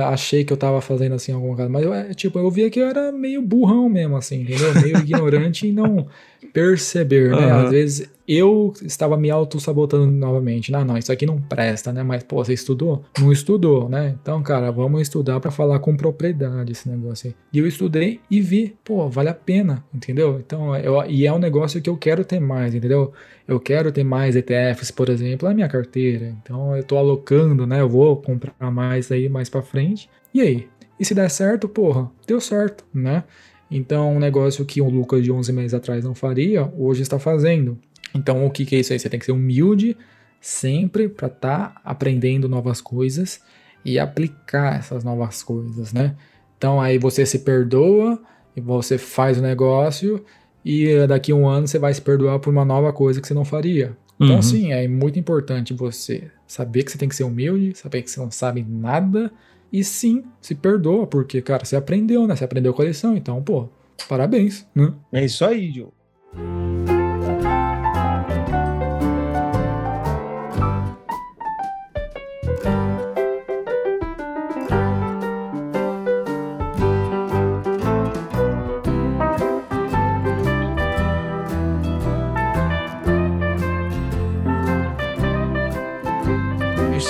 achei 0.06 0.42
que 0.42 0.50
eu 0.50 0.56
tava 0.56 0.80
fazendo 0.80 1.14
assim 1.14 1.32
alguma 1.32 1.54
coisa, 1.54 1.70
mas 1.70 1.84
eu, 1.84 1.92
é, 1.92 2.14
tipo, 2.14 2.38
eu 2.38 2.50
via 2.50 2.70
que 2.70 2.80
eu 2.80 2.86
era 2.86 3.12
meio 3.12 3.42
burrão 3.42 3.90
mesmo, 3.90 4.16
assim, 4.16 4.40
entendeu? 4.40 4.74
Meio 4.80 4.96
ignorante 5.04 5.66
e 5.66 5.72
não 5.72 6.06
perceber, 6.52 7.30
né? 7.30 7.46
Uhum. 7.46 7.64
Às 7.64 7.70
vezes 7.70 8.10
eu 8.26 8.72
estava 8.82 9.16
me 9.16 9.28
auto-sabotando 9.28 10.06
novamente. 10.06 10.70
Não, 10.70 10.84
não, 10.84 10.96
isso 10.96 11.10
aqui 11.10 11.26
não 11.26 11.40
presta, 11.40 11.92
né? 11.92 12.02
Mas, 12.02 12.22
pô, 12.22 12.36
você 12.44 12.54
estudou? 12.54 13.04
Não 13.18 13.32
estudou, 13.32 13.88
né? 13.88 14.14
Então, 14.22 14.40
cara, 14.42 14.70
vamos 14.70 15.02
estudar 15.02 15.40
para 15.40 15.50
falar 15.50 15.80
com 15.80 15.96
propriedade 15.96 16.70
esse 16.70 16.88
negócio 16.88 17.28
aí. 17.28 17.34
E 17.52 17.58
eu 17.58 17.66
estudei 17.66 18.20
e 18.30 18.40
vi, 18.40 18.76
pô, 18.84 19.08
vale 19.08 19.30
a 19.30 19.34
pena, 19.34 19.84
entendeu? 19.92 20.38
Então, 20.38 20.76
eu, 20.76 21.02
e 21.08 21.26
é 21.26 21.32
um 21.32 21.38
negócio 21.38 21.82
que 21.82 21.90
eu 21.90 21.96
quero 21.96 22.24
ter 22.24 22.38
mais, 22.38 22.72
entendeu? 22.72 23.12
Eu 23.48 23.58
quero 23.58 23.90
ter 23.90 24.04
mais 24.04 24.36
ETFs, 24.36 24.92
por 24.92 25.08
exemplo, 25.08 25.48
na 25.48 25.54
minha 25.54 25.68
carteira. 25.68 26.32
Então, 26.40 26.76
eu 26.76 26.84
tô 26.84 26.96
alocando, 26.96 27.66
né? 27.66 27.80
Eu 27.80 27.88
vou 27.88 28.16
comprar 28.16 28.70
mais 28.70 29.10
aí 29.10 29.28
mais 29.28 29.48
para 29.48 29.60
frente. 29.60 30.08
E 30.32 30.40
aí? 30.40 30.68
E 31.00 31.04
se 31.04 31.14
der 31.14 31.30
certo, 31.30 31.68
porra, 31.68 32.10
deu 32.26 32.40
certo, 32.40 32.84
né? 32.94 33.24
Então, 33.70 34.16
um 34.16 34.18
negócio 34.18 34.64
que 34.64 34.80
o 34.80 34.88
Lucas 34.88 35.22
de 35.22 35.30
11 35.30 35.52
meses 35.52 35.74
atrás 35.74 36.04
não 36.04 36.14
faria, 36.14 36.70
hoje 36.76 37.02
está 37.02 37.18
fazendo. 37.18 37.78
Então, 38.14 38.44
o 38.44 38.50
que, 38.50 38.64
que 38.64 38.76
é 38.76 38.80
isso 38.80 38.92
aí? 38.92 38.98
Você 38.98 39.08
tem 39.08 39.20
que 39.20 39.26
ser 39.26 39.32
humilde 39.32 39.96
sempre 40.40 41.08
para 41.08 41.28
estar 41.28 41.74
tá 41.74 41.80
aprendendo 41.84 42.48
novas 42.48 42.80
coisas 42.80 43.40
e 43.84 43.98
aplicar 43.98 44.78
essas 44.78 45.04
novas 45.04 45.42
coisas, 45.42 45.92
né? 45.92 46.16
Então 46.56 46.80
aí 46.80 46.98
você 46.98 47.24
se 47.24 47.40
perdoa 47.40 48.20
e 48.54 48.60
você 48.60 48.98
faz 48.98 49.38
o 49.38 49.42
negócio 49.42 50.24
e 50.64 51.06
daqui 51.06 51.32
a 51.32 51.34
um 51.34 51.48
ano 51.48 51.66
você 51.66 51.78
vai 51.78 51.92
se 51.92 52.02
perdoar 52.02 52.38
por 52.38 52.50
uma 52.50 52.64
nova 52.64 52.92
coisa 52.92 53.20
que 53.20 53.26
você 53.26 53.34
não 53.34 53.44
faria. 53.44 53.96
Então, 54.20 54.36
uhum. 54.36 54.42
sim, 54.42 54.70
é 54.70 54.86
muito 54.86 55.18
importante 55.18 55.72
você 55.72 56.30
saber 56.46 56.82
que 56.82 56.92
você 56.92 56.98
tem 56.98 57.08
que 57.08 57.16
ser 57.16 57.24
humilde, 57.24 57.74
saber 57.74 58.02
que 58.02 58.10
você 58.10 58.20
não 58.20 58.30
sabe 58.30 58.62
nada 58.68 59.32
e 59.72 59.84
sim, 59.84 60.24
se 60.40 60.54
perdoa, 60.54 61.06
porque, 61.06 61.40
cara, 61.40 61.64
você 61.64 61.76
aprendeu, 61.76 62.26
né? 62.26 62.36
Você 62.36 62.44
aprendeu 62.44 62.74
a 62.76 62.84
lição, 62.84 63.16
então, 63.16 63.42
pô, 63.42 63.68
parabéns, 64.08 64.66
né? 64.74 64.92
É 65.12 65.24
isso 65.24 65.44
aí, 65.44 65.70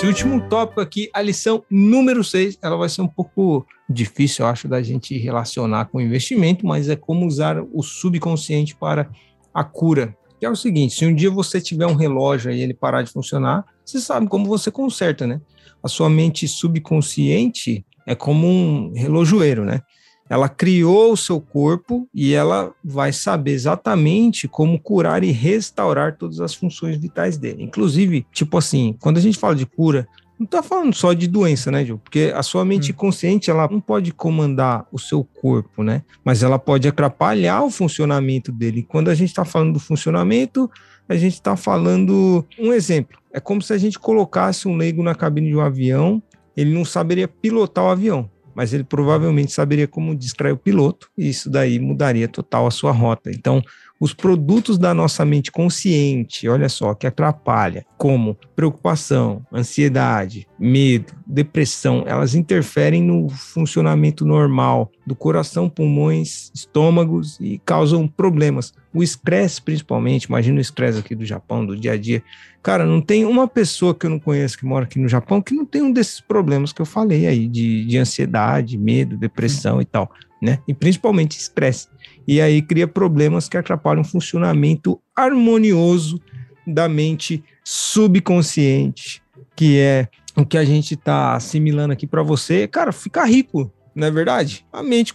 Esse 0.00 0.06
último 0.06 0.40
tópico 0.48 0.80
aqui, 0.80 1.10
a 1.12 1.20
lição 1.20 1.62
número 1.68 2.24
6, 2.24 2.56
ela 2.62 2.74
vai 2.74 2.88
ser 2.88 3.02
um 3.02 3.06
pouco 3.06 3.66
difícil, 3.86 4.46
eu 4.46 4.50
acho, 4.50 4.66
da 4.66 4.80
gente 4.82 5.14
relacionar 5.18 5.90
com 5.90 6.00
investimento, 6.00 6.66
mas 6.66 6.88
é 6.88 6.96
como 6.96 7.26
usar 7.26 7.62
o 7.70 7.82
subconsciente 7.82 8.74
para 8.74 9.10
a 9.52 9.62
cura. 9.62 10.16
Que 10.38 10.46
é 10.46 10.48
o 10.48 10.56
seguinte: 10.56 10.94
se 10.94 11.04
um 11.04 11.14
dia 11.14 11.30
você 11.30 11.60
tiver 11.60 11.86
um 11.86 11.96
relógio 11.96 12.50
e 12.50 12.62
ele 12.62 12.72
parar 12.72 13.02
de 13.02 13.10
funcionar, 13.10 13.62
você 13.84 14.00
sabe 14.00 14.26
como 14.26 14.46
você 14.46 14.70
conserta, 14.70 15.26
né? 15.26 15.38
A 15.82 15.88
sua 15.88 16.08
mente 16.08 16.48
subconsciente 16.48 17.84
é 18.06 18.14
como 18.14 18.46
um 18.46 18.94
relojoeiro, 18.94 19.66
né? 19.66 19.82
Ela 20.30 20.48
criou 20.48 21.12
o 21.12 21.16
seu 21.16 21.40
corpo 21.40 22.08
e 22.14 22.32
ela 22.32 22.72
vai 22.84 23.12
saber 23.12 23.50
exatamente 23.50 24.46
como 24.46 24.78
curar 24.78 25.24
e 25.24 25.32
restaurar 25.32 26.16
todas 26.16 26.40
as 26.40 26.54
funções 26.54 26.96
vitais 26.96 27.36
dele. 27.36 27.64
Inclusive, 27.64 28.24
tipo 28.32 28.56
assim, 28.56 28.96
quando 29.00 29.18
a 29.18 29.20
gente 29.20 29.36
fala 29.36 29.56
de 29.56 29.66
cura, 29.66 30.06
não 30.38 30.44
está 30.44 30.62
falando 30.62 30.94
só 30.94 31.12
de 31.12 31.26
doença, 31.26 31.72
né, 31.72 31.84
Gil? 31.84 31.98
Porque 31.98 32.32
a 32.32 32.44
sua 32.44 32.64
mente 32.64 32.92
hum. 32.92 32.94
consciente, 32.94 33.50
ela 33.50 33.68
não 33.68 33.80
pode 33.80 34.12
comandar 34.12 34.86
o 34.92 35.00
seu 35.00 35.24
corpo, 35.24 35.82
né? 35.82 36.02
Mas 36.24 36.44
ela 36.44 36.60
pode 36.60 36.86
atrapalhar 36.86 37.62
o 37.64 37.70
funcionamento 37.70 38.52
dele. 38.52 38.80
E 38.80 38.84
quando 38.84 39.08
a 39.10 39.14
gente 39.16 39.30
está 39.30 39.44
falando 39.44 39.74
do 39.74 39.80
funcionamento, 39.80 40.70
a 41.08 41.16
gente 41.16 41.34
está 41.34 41.56
falando 41.56 42.46
um 42.56 42.72
exemplo. 42.72 43.18
É 43.32 43.40
como 43.40 43.60
se 43.60 43.72
a 43.72 43.78
gente 43.78 43.98
colocasse 43.98 44.68
um 44.68 44.76
leigo 44.76 45.02
na 45.02 45.14
cabine 45.14 45.48
de 45.48 45.56
um 45.56 45.60
avião, 45.60 46.22
ele 46.56 46.72
não 46.72 46.84
saberia 46.84 47.26
pilotar 47.26 47.84
o 47.84 47.88
avião 47.88 48.30
mas 48.60 48.74
ele 48.74 48.84
provavelmente 48.84 49.52
saberia 49.52 49.88
como 49.88 50.14
distrair 50.14 50.52
o 50.52 50.58
piloto, 50.58 51.08
e 51.16 51.30
isso 51.30 51.48
daí 51.48 51.78
mudaria 51.78 52.28
total 52.28 52.66
a 52.66 52.70
sua 52.70 52.92
rota. 52.92 53.30
Então, 53.30 53.62
os 54.00 54.14
produtos 54.14 54.78
da 54.78 54.94
nossa 54.94 55.26
mente 55.26 55.52
consciente, 55.52 56.48
olha 56.48 56.70
só, 56.70 56.94
que 56.94 57.06
atrapalha, 57.06 57.84
como 57.98 58.34
preocupação, 58.56 59.44
ansiedade, 59.52 60.48
medo, 60.58 61.12
depressão, 61.26 62.04
elas 62.06 62.34
interferem 62.34 63.02
no 63.02 63.28
funcionamento 63.28 64.24
normal 64.24 64.90
do 65.06 65.14
coração, 65.14 65.68
pulmões, 65.68 66.50
estômagos 66.54 67.38
e 67.40 67.60
causam 67.62 68.08
problemas. 68.08 68.72
O 68.94 69.02
estresse, 69.02 69.60
principalmente, 69.60 70.24
imagina 70.24 70.56
o 70.56 70.62
estresse 70.62 70.98
aqui 70.98 71.14
do 71.14 71.26
Japão, 71.26 71.66
do 71.66 71.76
dia 71.76 71.92
a 71.92 71.96
dia. 71.98 72.22
Cara, 72.62 72.86
não 72.86 73.02
tem 73.02 73.26
uma 73.26 73.46
pessoa 73.46 73.94
que 73.94 74.06
eu 74.06 74.10
não 74.10 74.18
conheço 74.18 74.56
que 74.56 74.64
mora 74.64 74.84
aqui 74.84 74.98
no 74.98 75.08
Japão 75.08 75.42
que 75.42 75.54
não 75.54 75.66
tem 75.66 75.82
um 75.82 75.92
desses 75.92 76.20
problemas 76.20 76.72
que 76.72 76.80
eu 76.80 76.86
falei 76.86 77.26
aí, 77.26 77.46
de, 77.46 77.84
de 77.84 77.98
ansiedade, 77.98 78.78
medo, 78.78 79.18
depressão 79.18 79.80
e 79.80 79.84
tal, 79.84 80.10
né? 80.40 80.58
E 80.66 80.72
principalmente 80.72 81.38
estresse 81.38 81.88
e 82.26 82.40
aí 82.40 82.62
cria 82.62 82.86
problemas 82.86 83.48
que 83.48 83.56
atrapalham 83.56 84.02
o 84.02 84.04
funcionamento 84.04 85.00
harmonioso 85.14 86.20
da 86.66 86.88
mente 86.88 87.42
subconsciente, 87.64 89.22
que 89.56 89.78
é 89.78 90.08
o 90.36 90.44
que 90.44 90.56
a 90.56 90.64
gente 90.64 90.94
está 90.94 91.34
assimilando 91.34 91.92
aqui 91.92 92.06
para 92.06 92.22
você. 92.22 92.66
Cara, 92.68 92.92
ficar 92.92 93.24
rico, 93.24 93.72
não 93.94 94.06
é 94.06 94.10
verdade? 94.10 94.64
A 94.72 94.82
mente 94.82 95.14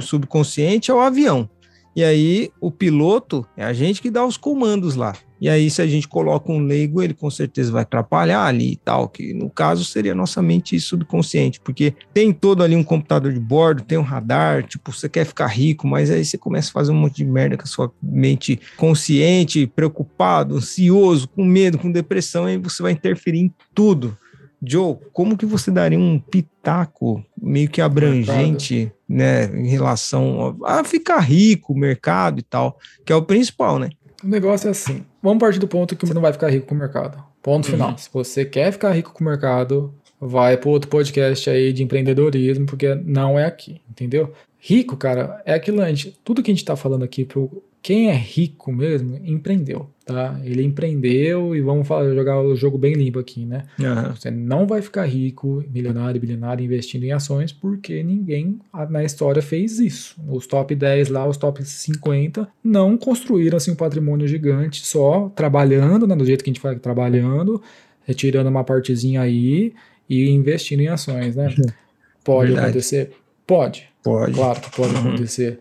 subconsciente 0.00 0.90
é 0.90 0.94
o 0.94 1.00
avião. 1.00 1.48
E 1.96 2.02
aí 2.02 2.50
o 2.60 2.70
piloto 2.70 3.46
é 3.56 3.64
a 3.64 3.72
gente 3.72 4.02
que 4.02 4.10
dá 4.10 4.24
os 4.24 4.36
comandos 4.36 4.96
lá. 4.96 5.14
E 5.44 5.48
aí, 5.50 5.68
se 5.68 5.82
a 5.82 5.86
gente 5.86 6.08
coloca 6.08 6.50
um 6.50 6.58
leigo, 6.58 7.02
ele 7.02 7.12
com 7.12 7.28
certeza 7.28 7.70
vai 7.70 7.82
atrapalhar 7.82 8.46
ali 8.46 8.72
e 8.72 8.76
tal, 8.76 9.10
que 9.10 9.34
no 9.34 9.50
caso 9.50 9.84
seria 9.84 10.12
a 10.12 10.14
nossa 10.14 10.40
mente 10.40 10.80
subconsciente, 10.80 11.60
porque 11.60 11.92
tem 12.14 12.32
todo 12.32 12.62
ali 12.62 12.74
um 12.74 12.82
computador 12.82 13.30
de 13.30 13.38
bordo, 13.38 13.82
tem 13.82 13.98
um 13.98 14.02
radar, 14.02 14.62
tipo, 14.66 14.90
você 14.90 15.06
quer 15.06 15.26
ficar 15.26 15.48
rico, 15.48 15.86
mas 15.86 16.10
aí 16.10 16.24
você 16.24 16.38
começa 16.38 16.70
a 16.70 16.72
fazer 16.72 16.92
um 16.92 16.94
monte 16.94 17.16
de 17.16 17.26
merda 17.26 17.58
com 17.58 17.62
a 17.64 17.66
sua 17.66 17.92
mente 18.02 18.58
consciente, 18.78 19.66
preocupado, 19.66 20.56
ansioso, 20.56 21.28
com 21.28 21.44
medo, 21.44 21.76
com 21.76 21.92
depressão, 21.92 22.46
aí 22.46 22.56
você 22.56 22.82
vai 22.82 22.92
interferir 22.92 23.40
em 23.40 23.54
tudo. 23.74 24.16
Joe, 24.66 24.96
como 25.12 25.36
que 25.36 25.44
você 25.44 25.70
daria 25.70 25.98
um 25.98 26.18
pitaco 26.18 27.22
meio 27.36 27.68
que 27.68 27.82
abrangente, 27.82 28.90
né, 29.06 29.44
em 29.54 29.68
relação 29.68 30.56
a 30.64 30.82
ficar 30.84 31.18
rico, 31.18 31.78
mercado 31.78 32.38
e 32.38 32.42
tal, 32.42 32.78
que 33.04 33.12
é 33.12 33.16
o 33.16 33.20
principal, 33.20 33.78
né? 33.78 33.90
O 34.24 34.26
negócio 34.26 34.68
é 34.68 34.70
assim. 34.70 35.04
Vamos 35.24 35.40
partir 35.40 35.58
do 35.58 35.66
ponto 35.66 35.96
que 35.96 36.06
você 36.06 36.12
não 36.12 36.20
vai 36.20 36.34
ficar 36.34 36.50
rico 36.50 36.66
com 36.66 36.74
o 36.74 36.78
mercado. 36.78 37.16
Ponto 37.42 37.66
final. 37.66 37.92
Uhum. 37.92 37.96
Se 37.96 38.10
você 38.12 38.44
quer 38.44 38.70
ficar 38.70 38.92
rico 38.92 39.10
com 39.10 39.24
o 39.24 39.26
mercado, 39.26 39.94
vai 40.20 40.54
para 40.58 40.68
outro 40.68 40.90
podcast 40.90 41.48
aí 41.48 41.72
de 41.72 41.82
empreendedorismo, 41.82 42.66
porque 42.66 42.94
não 42.94 43.38
é 43.38 43.46
aqui, 43.46 43.80
entendeu? 43.88 44.34
Rico, 44.58 44.98
cara, 44.98 45.42
é 45.46 45.54
aquilo, 45.54 45.80
a 45.80 45.88
gente, 45.88 46.14
tudo 46.22 46.42
que 46.42 46.50
a 46.50 46.54
gente 46.54 46.62
está 46.62 46.76
falando 46.76 47.04
aqui 47.04 47.24
pro 47.24 47.62
quem 47.84 48.08
é 48.08 48.14
rico 48.14 48.72
mesmo, 48.72 49.20
empreendeu, 49.22 49.90
tá? 50.06 50.40
Ele 50.42 50.62
empreendeu 50.62 51.54
e 51.54 51.60
vamos 51.60 51.86
falar, 51.86 52.14
jogar 52.14 52.40
o 52.40 52.56
jogo 52.56 52.78
bem 52.78 52.94
limpo 52.94 53.18
aqui, 53.18 53.44
né? 53.44 53.64
Uhum. 53.78 54.14
Você 54.16 54.30
não 54.30 54.66
vai 54.66 54.80
ficar 54.80 55.04
rico, 55.04 55.62
milionário, 55.70 56.18
bilionário 56.18 56.64
investindo 56.64 57.04
em 57.04 57.12
ações 57.12 57.52
porque 57.52 58.02
ninguém 58.02 58.58
na 58.88 59.04
história 59.04 59.42
fez 59.42 59.78
isso. 59.78 60.16
Os 60.26 60.46
top 60.46 60.74
10 60.74 61.10
lá, 61.10 61.28
os 61.28 61.36
top 61.36 61.62
50 61.62 62.48
não 62.64 62.96
construíram 62.96 63.58
assim 63.58 63.72
um 63.72 63.76
patrimônio 63.76 64.26
gigante 64.26 64.86
só 64.86 65.28
trabalhando, 65.36 66.06
né, 66.06 66.16
do 66.16 66.24
jeito 66.24 66.42
que 66.42 66.48
a 66.48 66.54
gente 66.54 66.62
fala, 66.62 66.76
trabalhando, 66.76 67.60
retirando 68.06 68.48
uma 68.48 68.64
partezinha 68.64 69.20
aí 69.20 69.74
e 70.08 70.30
investindo 70.30 70.80
em 70.80 70.88
ações, 70.88 71.36
né? 71.36 71.48
Uhum. 71.48 71.66
Pode 72.24 72.46
Verdade. 72.46 72.68
acontecer? 72.68 73.10
Pode. 73.46 73.90
Pode. 74.02 74.32
Claro 74.32 74.58
que 74.58 74.74
pode 74.74 74.94
uhum. 74.94 75.00
acontecer 75.00 75.60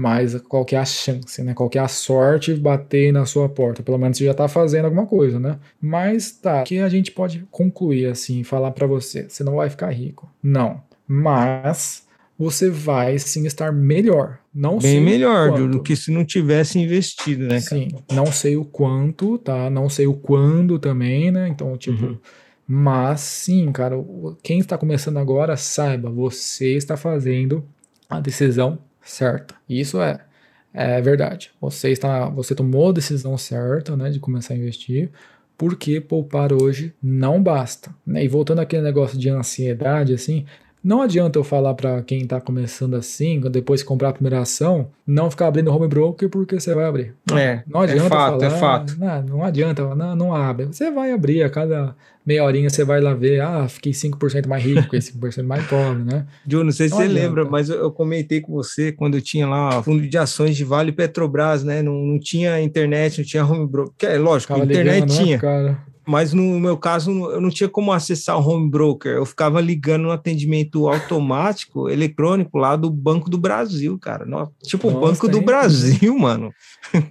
mas 0.00 0.34
qual 0.48 0.64
que 0.64 0.74
é 0.74 0.78
a 0.78 0.84
chance, 0.86 1.42
né? 1.42 1.52
Qual 1.52 1.68
que 1.68 1.76
é 1.76 1.80
a 1.82 1.86
sorte 1.86 2.54
de 2.54 2.60
bater 2.60 3.12
na 3.12 3.26
sua 3.26 3.50
porta? 3.50 3.82
Pelo 3.82 3.98
menos 3.98 4.16
você 4.16 4.24
já 4.24 4.30
está 4.30 4.48
fazendo 4.48 4.86
alguma 4.86 5.06
coisa, 5.06 5.38
né? 5.38 5.58
Mas 5.78 6.32
tá, 6.32 6.62
o 6.62 6.64
que 6.64 6.78
a 6.78 6.88
gente 6.88 7.12
pode 7.12 7.46
concluir 7.50 8.06
assim, 8.06 8.42
falar 8.42 8.70
para 8.70 8.86
você? 8.86 9.28
Você 9.28 9.44
não 9.44 9.56
vai 9.56 9.68
ficar 9.68 9.90
rico. 9.90 10.26
Não. 10.42 10.80
Mas 11.06 12.06
você 12.38 12.70
vai 12.70 13.18
sim 13.18 13.44
estar 13.44 13.74
melhor. 13.74 14.38
Não 14.54 14.78
Bem 14.78 14.92
sei 14.92 15.00
melhor 15.00 15.68
do 15.68 15.82
que 15.82 15.94
se 15.94 16.10
não 16.10 16.24
tivesse 16.24 16.78
investido, 16.78 17.46
né? 17.46 17.60
Sim, 17.60 17.88
não 18.10 18.24
sei 18.24 18.56
o 18.56 18.64
quanto, 18.64 19.36
tá? 19.36 19.68
Não 19.68 19.90
sei 19.90 20.06
o 20.06 20.14
quando 20.14 20.78
também, 20.78 21.30
né? 21.30 21.46
Então, 21.46 21.76
tipo, 21.76 22.06
uhum. 22.06 22.18
mas 22.66 23.20
sim, 23.20 23.70
cara, 23.70 24.02
quem 24.42 24.60
está 24.60 24.78
começando 24.78 25.18
agora, 25.18 25.58
saiba, 25.58 26.08
você 26.08 26.74
está 26.74 26.96
fazendo 26.96 27.62
a 28.08 28.18
decisão 28.18 28.78
certa. 29.02 29.54
Isso 29.68 30.00
é, 30.00 30.20
é 30.72 31.00
verdade. 31.00 31.50
Você 31.60 31.90
está, 31.90 32.28
você 32.28 32.54
tomou 32.54 32.90
a 32.90 32.92
decisão 32.92 33.36
certa, 33.36 33.96
né, 33.96 34.10
de 34.10 34.20
começar 34.20 34.54
a 34.54 34.56
investir, 34.56 35.10
porque 35.56 36.00
poupar 36.00 36.52
hoje 36.52 36.94
não 37.02 37.42
basta. 37.42 37.94
Né? 38.06 38.24
E 38.24 38.28
voltando 38.28 38.60
àquele 38.60 38.82
negócio 38.82 39.18
de 39.18 39.28
ansiedade, 39.28 40.14
assim, 40.14 40.46
não 40.82 41.02
adianta 41.02 41.38
eu 41.38 41.44
falar 41.44 41.74
para 41.74 42.02
quem 42.02 42.22
está 42.22 42.40
começando 42.40 42.94
assim, 42.94 43.40
depois 43.40 43.80
de 43.80 43.86
comprar 43.86 44.10
a 44.10 44.12
primeira 44.12 44.40
ação, 44.40 44.88
não 45.06 45.30
ficar 45.30 45.46
abrindo 45.48 45.70
home 45.70 45.86
broker 45.86 46.28
porque 46.28 46.58
você 46.58 46.74
vai 46.74 46.86
abrir. 46.86 47.14
É, 47.32 47.62
não 47.66 47.80
adianta 47.80 48.06
é 48.06 48.08
fato, 48.08 48.40
falar, 48.40 48.46
é 48.46 48.58
fato. 48.58 48.96
Não, 48.98 49.22
não 49.22 49.44
adianta, 49.44 49.94
não, 49.94 50.16
não 50.16 50.34
abre. 50.34 50.66
Você 50.66 50.90
vai 50.90 51.12
abrir 51.12 51.42
a 51.42 51.50
cada 51.50 51.94
meia 52.24 52.44
horinha 52.44 52.70
você 52.70 52.84
vai 52.84 53.00
lá 53.00 53.14
ver, 53.14 53.40
ah, 53.40 53.66
fiquei 53.68 53.92
5% 53.92 54.46
mais 54.46 54.62
rico, 54.62 54.82
fiquei 54.82 55.00
5% 55.00 55.42
mais 55.42 55.66
pobre, 55.66 56.04
né? 56.04 56.26
Ju, 56.46 56.62
não 56.62 56.70
sei 56.70 56.88
se 56.88 56.92
não 56.92 56.98
você 56.98 57.04
adianta. 57.04 57.26
lembra, 57.26 57.44
mas 57.44 57.68
eu 57.68 57.90
comentei 57.90 58.40
com 58.40 58.52
você 58.52 58.92
quando 58.92 59.16
eu 59.16 59.22
tinha 59.22 59.46
lá 59.46 59.82
fundo 59.82 60.06
de 60.06 60.18
ações 60.18 60.56
de 60.56 60.64
Vale 60.64 60.92
Petrobras, 60.92 61.64
né? 61.64 61.82
Não, 61.82 61.94
não 61.94 62.18
tinha 62.18 62.60
internet, 62.60 63.18
não 63.18 63.24
tinha 63.24 63.44
home 63.44 63.66
broker. 63.66 64.08
É 64.08 64.18
lógico, 64.18 64.54
Ficava 64.54 64.70
internet 64.70 64.94
ligando, 64.94 65.10
né, 65.10 65.24
tinha. 65.24 65.62
Né, 65.62 65.76
Mas 66.10 66.32
no 66.32 66.58
meu 66.58 66.76
caso, 66.76 67.12
eu 67.30 67.40
não 67.40 67.50
tinha 67.50 67.68
como 67.68 67.92
acessar 67.92 68.36
o 68.36 68.44
home 68.44 68.68
broker. 68.68 69.12
Eu 69.12 69.24
ficava 69.24 69.60
ligando 69.60 70.02
no 70.02 70.10
atendimento 70.10 70.88
automático, 70.88 71.88
eletrônico 71.88 72.58
lá 72.58 72.74
do 72.74 72.90
Banco 72.90 73.30
do 73.30 73.38
Brasil, 73.38 73.96
cara. 73.96 74.26
Tipo, 74.64 74.90
Nossa, 74.90 75.06
Banco 75.06 75.28
do 75.28 75.40
Brasil, 75.40 76.18
mano. 76.18 76.52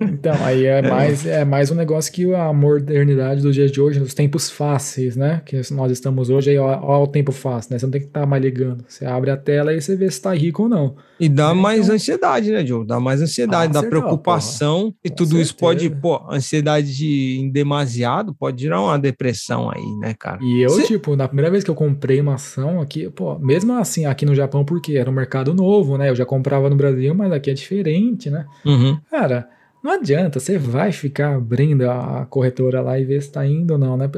Então, 0.02 0.36
aí 0.44 0.66
é, 0.66 0.80
é, 0.80 0.82
mais, 0.82 1.26
é 1.26 1.46
mais 1.46 1.72
um 1.72 1.76
negócio 1.76 2.12
que 2.12 2.34
a 2.34 2.52
modernidade 2.52 3.42
dos 3.42 3.56
dias 3.56 3.72
de 3.72 3.80
hoje, 3.80 4.02
os 4.02 4.14
tempos 4.14 4.50
fáceis, 4.50 5.16
né? 5.16 5.42
Que 5.46 5.62
nós 5.72 5.92
estamos 5.94 6.30
hoje, 6.30 6.50
aí 6.50 6.58
ó, 6.58 6.80
ó 6.82 7.04
o 7.04 7.08
tempo 7.08 7.32
fácil, 7.32 7.72
né? 7.72 7.80
Você 7.80 7.86
não 7.86 7.92
tem 7.92 8.02
que 8.02 8.08
estar 8.08 8.22
tá 8.22 8.26
mais 8.26 8.44
ligando. 8.44 8.84
Você 8.86 9.06
abre 9.06 9.32
a 9.32 9.38
tela 9.38 9.74
e 9.74 9.80
você 9.80 9.96
vê 9.96 10.12
se 10.12 10.22
tá 10.22 10.34
rico 10.34 10.64
ou 10.64 10.70
não. 10.70 10.96
E 11.18 11.30
dá 11.30 11.54
né? 11.54 11.62
mais 11.62 11.86
então, 11.86 11.96
ansiedade, 11.96 12.52
né, 12.52 12.66
Joe? 12.66 12.86
Dá 12.86 13.00
mais 13.00 13.22
ansiedade, 13.22 13.78
ah, 13.78 13.82
dá 13.82 13.88
preocupação. 13.88 14.94
e 15.04 15.10
tudo 15.10 15.30
certeza. 15.30 15.42
isso 15.44 15.56
pode, 15.56 15.90
pô, 15.90 16.22
ansiedade 16.30 16.96
de, 16.96 17.40
em 17.40 17.50
demasiado 17.50 18.34
pode 18.34 18.62
gerar 18.62 18.82
uma 18.82 18.89
depressão 18.98 19.70
aí, 19.70 19.86
né, 19.98 20.14
cara? 20.18 20.40
E 20.42 20.62
eu, 20.62 20.70
Cê... 20.70 20.84
tipo, 20.84 21.16
na 21.16 21.28
primeira 21.28 21.52
vez 21.52 21.64
que 21.64 21.70
eu 21.70 21.76
comprei 21.76 22.20
uma 22.20 22.36
ação 22.36 22.82
aqui, 22.82 23.10
pô, 23.10 23.38
mesmo 23.38 23.74
assim 23.74 24.06
aqui 24.06 24.26
no 24.26 24.34
Japão, 24.34 24.66
porque 24.66 24.98
era 24.98 25.10
um 25.10 25.14
mercado 25.14 25.54
novo, 25.54 25.98
né? 25.98 26.10
Eu 26.10 26.16
já 26.16 26.26
comprava 26.26 26.70
no 26.70 26.76
Brasil, 26.76 27.14
mas 27.14 27.32
aqui 27.32 27.52
é 27.52 27.54
diferente, 27.54 28.30
né? 28.30 28.46
Uhum. 28.66 28.98
Cara 29.10 29.50
não 29.84 29.94
adianta, 29.94 30.40
você 30.40 30.58
vai 30.58 30.92
ficar 30.92 31.36
abrindo 31.36 31.90
a 31.90 32.26
corretora 32.30 32.82
lá 32.82 33.00
e 33.00 33.06
ver 33.06 33.22
se 33.22 33.32
tá 33.32 33.46
indo 33.46 33.72
ou 33.72 33.78
não, 33.78 33.96
né? 33.96 34.10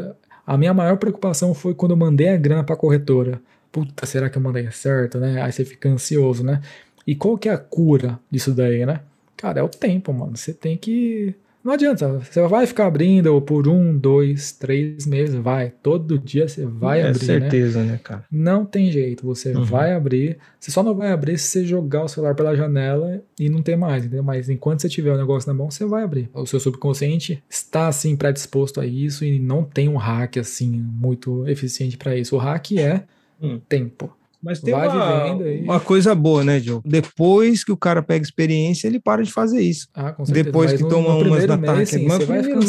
A 0.45 0.57
minha 0.57 0.73
maior 0.73 0.97
preocupação 0.97 1.53
foi 1.53 1.75
quando 1.75 1.91
eu 1.91 1.97
mandei 1.97 2.29
a 2.29 2.37
grana 2.37 2.63
pra 2.63 2.75
corretora. 2.75 3.39
Puta, 3.71 4.05
será 4.05 4.29
que 4.29 4.37
eu 4.37 4.41
mandei 4.41 4.69
certo, 4.71 5.19
né? 5.19 5.41
Aí 5.41 5.51
você 5.51 5.63
fica 5.63 5.87
ansioso, 5.87 6.43
né? 6.43 6.61
E 7.05 7.15
qual 7.15 7.37
que 7.37 7.47
é 7.47 7.53
a 7.53 7.57
cura 7.57 8.19
disso 8.29 8.53
daí, 8.53 8.85
né? 8.85 9.01
Cara, 9.37 9.59
é 9.59 9.63
o 9.63 9.69
tempo, 9.69 10.11
mano. 10.11 10.35
Você 10.35 10.53
tem 10.53 10.75
que 10.75 11.35
não 11.63 11.73
adianta, 11.73 12.19
você 12.19 12.41
vai 12.47 12.65
ficar 12.65 12.87
abrindo 12.87 13.39
por 13.41 13.67
um, 13.67 13.95
dois, 13.95 14.51
três 14.51 15.05
meses, 15.05 15.35
vai. 15.35 15.71
Todo 15.83 16.17
dia 16.17 16.47
você 16.47 16.65
vai 16.65 17.01
é 17.01 17.09
abrir. 17.09 17.23
É 17.23 17.25
certeza, 17.25 17.83
né? 17.83 17.93
né, 17.93 17.99
cara? 18.03 18.25
Não 18.31 18.65
tem 18.65 18.91
jeito, 18.91 19.25
você 19.25 19.53
uhum. 19.53 19.63
vai 19.63 19.93
abrir. 19.93 20.37
Você 20.59 20.71
só 20.71 20.81
não 20.81 20.95
vai 20.95 21.11
abrir 21.11 21.37
se 21.37 21.47
você 21.47 21.65
jogar 21.65 22.03
o 22.03 22.07
celular 22.07 22.33
pela 22.33 22.55
janela 22.55 23.21
e 23.39 23.47
não 23.49 23.61
ter 23.61 23.75
mais, 23.75 24.05
entendeu? 24.05 24.23
Mas 24.23 24.49
enquanto 24.49 24.81
você 24.81 24.89
tiver 24.89 25.13
o 25.13 25.17
negócio 25.17 25.47
na 25.47 25.53
mão, 25.53 25.69
você 25.69 25.85
vai 25.85 26.03
abrir. 26.03 26.29
O 26.33 26.45
seu 26.47 26.59
subconsciente 26.59 27.43
está 27.49 27.87
assim 27.87 28.15
predisposto 28.15 28.81
a 28.81 28.85
isso 28.85 29.23
e 29.23 29.39
não 29.39 29.63
tem 29.63 29.87
um 29.87 29.97
hack 29.97 30.37
assim 30.37 30.69
muito 30.69 31.47
eficiente 31.47 31.97
para 31.97 32.15
isso. 32.15 32.35
O 32.35 32.39
hack 32.39 32.71
é 32.71 33.03
hum. 33.41 33.59
tempo. 33.69 34.11
Mas 34.43 34.59
tem 34.59 34.73
uma, 34.73 35.33
uma, 35.63 35.79
coisa 35.79 36.15
boa, 36.15 36.43
né, 36.43 36.59
Joe? 36.59 36.81
Depois 36.83 37.63
que 37.63 37.71
o 37.71 37.77
cara 37.77 38.01
pega 38.01 38.25
experiência, 38.25 38.87
ele 38.87 38.99
para 38.99 39.23
de 39.23 39.31
fazer 39.31 39.61
isso. 39.61 39.87
Ah, 39.93 40.11
com 40.11 40.25
certeza. 40.25 40.43
Depois 40.43 40.73
que 40.73 40.83
no, 40.83 40.89
toma 40.89 41.15
umas 41.15 41.45
na 41.45 41.57
tarde. 41.57 41.97
Mas, 41.99 42.25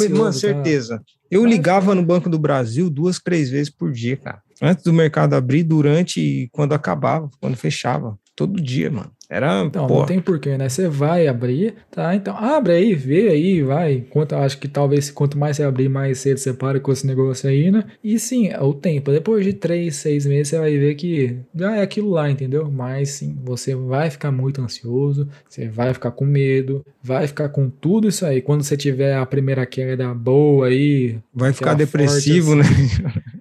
com 0.08 0.24
tá? 0.24 0.32
certeza. 0.32 0.98
Tá? 0.98 1.04
Eu 1.30 1.46
ligava 1.46 1.94
no 1.94 2.04
Banco 2.04 2.28
do 2.28 2.38
Brasil 2.38 2.90
duas, 2.90 3.18
três 3.18 3.48
vezes 3.48 3.70
por 3.70 3.90
dia, 3.90 4.16
cara. 4.18 4.42
Antes 4.60 4.84
do 4.84 4.92
mercado 4.92 5.34
abrir, 5.34 5.62
durante 5.62 6.20
e 6.20 6.48
quando 6.52 6.74
acabava, 6.74 7.30
quando 7.40 7.56
fechava. 7.56 8.16
Todo 8.42 8.60
dia, 8.60 8.90
mano. 8.90 9.08
Era, 9.30 9.62
então, 9.64 9.88
não 9.88 10.04
tem 10.04 10.20
porquê, 10.20 10.58
né? 10.58 10.68
Você 10.68 10.88
vai 10.88 11.26
abrir, 11.26 11.74
tá? 11.90 12.14
Então, 12.14 12.36
abre 12.36 12.72
aí, 12.72 12.94
vê 12.94 13.28
aí, 13.30 13.62
vai. 13.62 14.04
Quanto, 14.10 14.34
acho 14.34 14.58
que 14.58 14.68
talvez 14.68 15.10
quanto 15.10 15.38
mais 15.38 15.56
você 15.56 15.62
abrir, 15.62 15.88
mais 15.88 16.18
cedo 16.18 16.36
você 16.36 16.52
para 16.52 16.78
com 16.80 16.92
esse 16.92 17.06
negócio 17.06 17.48
aí, 17.48 17.70
né? 17.70 17.84
E 18.04 18.18
sim, 18.18 18.48
é 18.48 18.60
o 18.60 18.74
tempo. 18.74 19.10
Depois 19.10 19.42
de 19.42 19.54
três, 19.54 19.96
seis 19.96 20.26
meses, 20.26 20.48
você 20.48 20.58
vai 20.58 20.76
ver 20.76 20.96
que 20.96 21.38
já 21.54 21.76
é 21.76 21.80
aquilo 21.80 22.10
lá, 22.10 22.30
entendeu? 22.30 22.70
Mas 22.70 23.10
sim, 23.10 23.38
você 23.42 23.74
vai 23.74 24.10
ficar 24.10 24.30
muito 24.30 24.60
ansioso, 24.60 25.26
você 25.48 25.66
vai 25.66 25.94
ficar 25.94 26.10
com 26.10 26.26
medo, 26.26 26.84
vai 27.02 27.26
ficar 27.26 27.48
com 27.48 27.70
tudo 27.70 28.08
isso 28.08 28.26
aí. 28.26 28.42
Quando 28.42 28.62
você 28.62 28.76
tiver 28.76 29.14
a 29.16 29.24
primeira 29.24 29.64
queda 29.64 30.12
boa 30.12 30.66
aí. 30.66 31.18
Vai 31.32 31.54
ficar 31.54 31.72
depressivo, 31.72 32.56
forte, 32.56 32.70
assim, 32.70 33.02
né? 33.04 33.22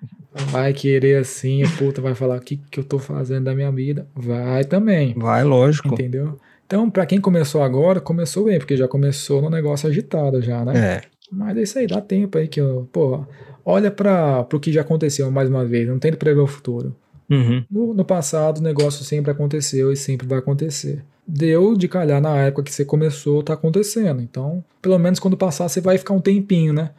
vai 0.49 0.73
querer 0.73 1.17
assim, 1.17 1.63
puta, 1.77 2.01
vai 2.01 2.15
falar 2.15 2.37
o 2.37 2.41
que, 2.41 2.57
que 2.69 2.79
eu 2.79 2.83
tô 2.83 2.99
fazendo 2.99 3.45
da 3.45 3.55
minha 3.55 3.71
vida. 3.71 4.07
Vai 4.15 4.63
também. 4.63 5.13
Vai, 5.17 5.43
lógico. 5.43 5.93
Entendeu? 5.93 6.37
Então, 6.65 6.89
para 6.89 7.05
quem 7.05 7.19
começou 7.19 7.61
agora, 7.61 7.99
começou 7.99 8.45
bem, 8.45 8.57
porque 8.57 8.77
já 8.77 8.87
começou 8.87 9.41
no 9.41 9.49
negócio 9.49 9.89
agitado 9.89 10.41
já, 10.41 10.63
né? 10.63 10.77
É. 10.77 11.01
Mas 11.31 11.57
é 11.57 11.61
isso 11.61 11.79
aí, 11.79 11.87
dá 11.87 12.01
tempo 12.01 12.37
aí 12.37 12.47
que 12.47 12.59
eu, 12.59 12.87
pô, 12.91 13.25
olha 13.65 13.89
para 13.89 14.45
o 14.53 14.59
que 14.59 14.71
já 14.71 14.81
aconteceu 14.81 15.29
mais 15.31 15.49
uma 15.49 15.65
vez, 15.65 15.87
não 15.87 15.99
tem 15.99 16.11
que 16.11 16.17
prever 16.17 16.41
o 16.41 16.47
futuro. 16.47 16.95
Uhum. 17.29 17.63
No, 17.71 17.93
no, 17.93 18.03
passado, 18.03 18.57
o 18.57 18.63
negócio 18.63 19.05
sempre 19.05 19.31
aconteceu 19.31 19.91
e 19.91 19.95
sempre 19.95 20.27
vai 20.27 20.39
acontecer. 20.39 21.03
Deu 21.25 21.77
de 21.77 21.87
calhar 21.87 22.21
na 22.21 22.35
época 22.37 22.63
que 22.63 22.73
você 22.73 22.83
começou, 22.83 23.41
tá 23.41 23.53
acontecendo. 23.53 24.21
Então, 24.21 24.63
pelo 24.81 24.99
menos 24.99 25.19
quando 25.19 25.37
passar, 25.37 25.69
você 25.69 25.79
vai 25.79 25.97
ficar 25.97 26.13
um 26.13 26.19
tempinho, 26.19 26.73
né? 26.73 26.91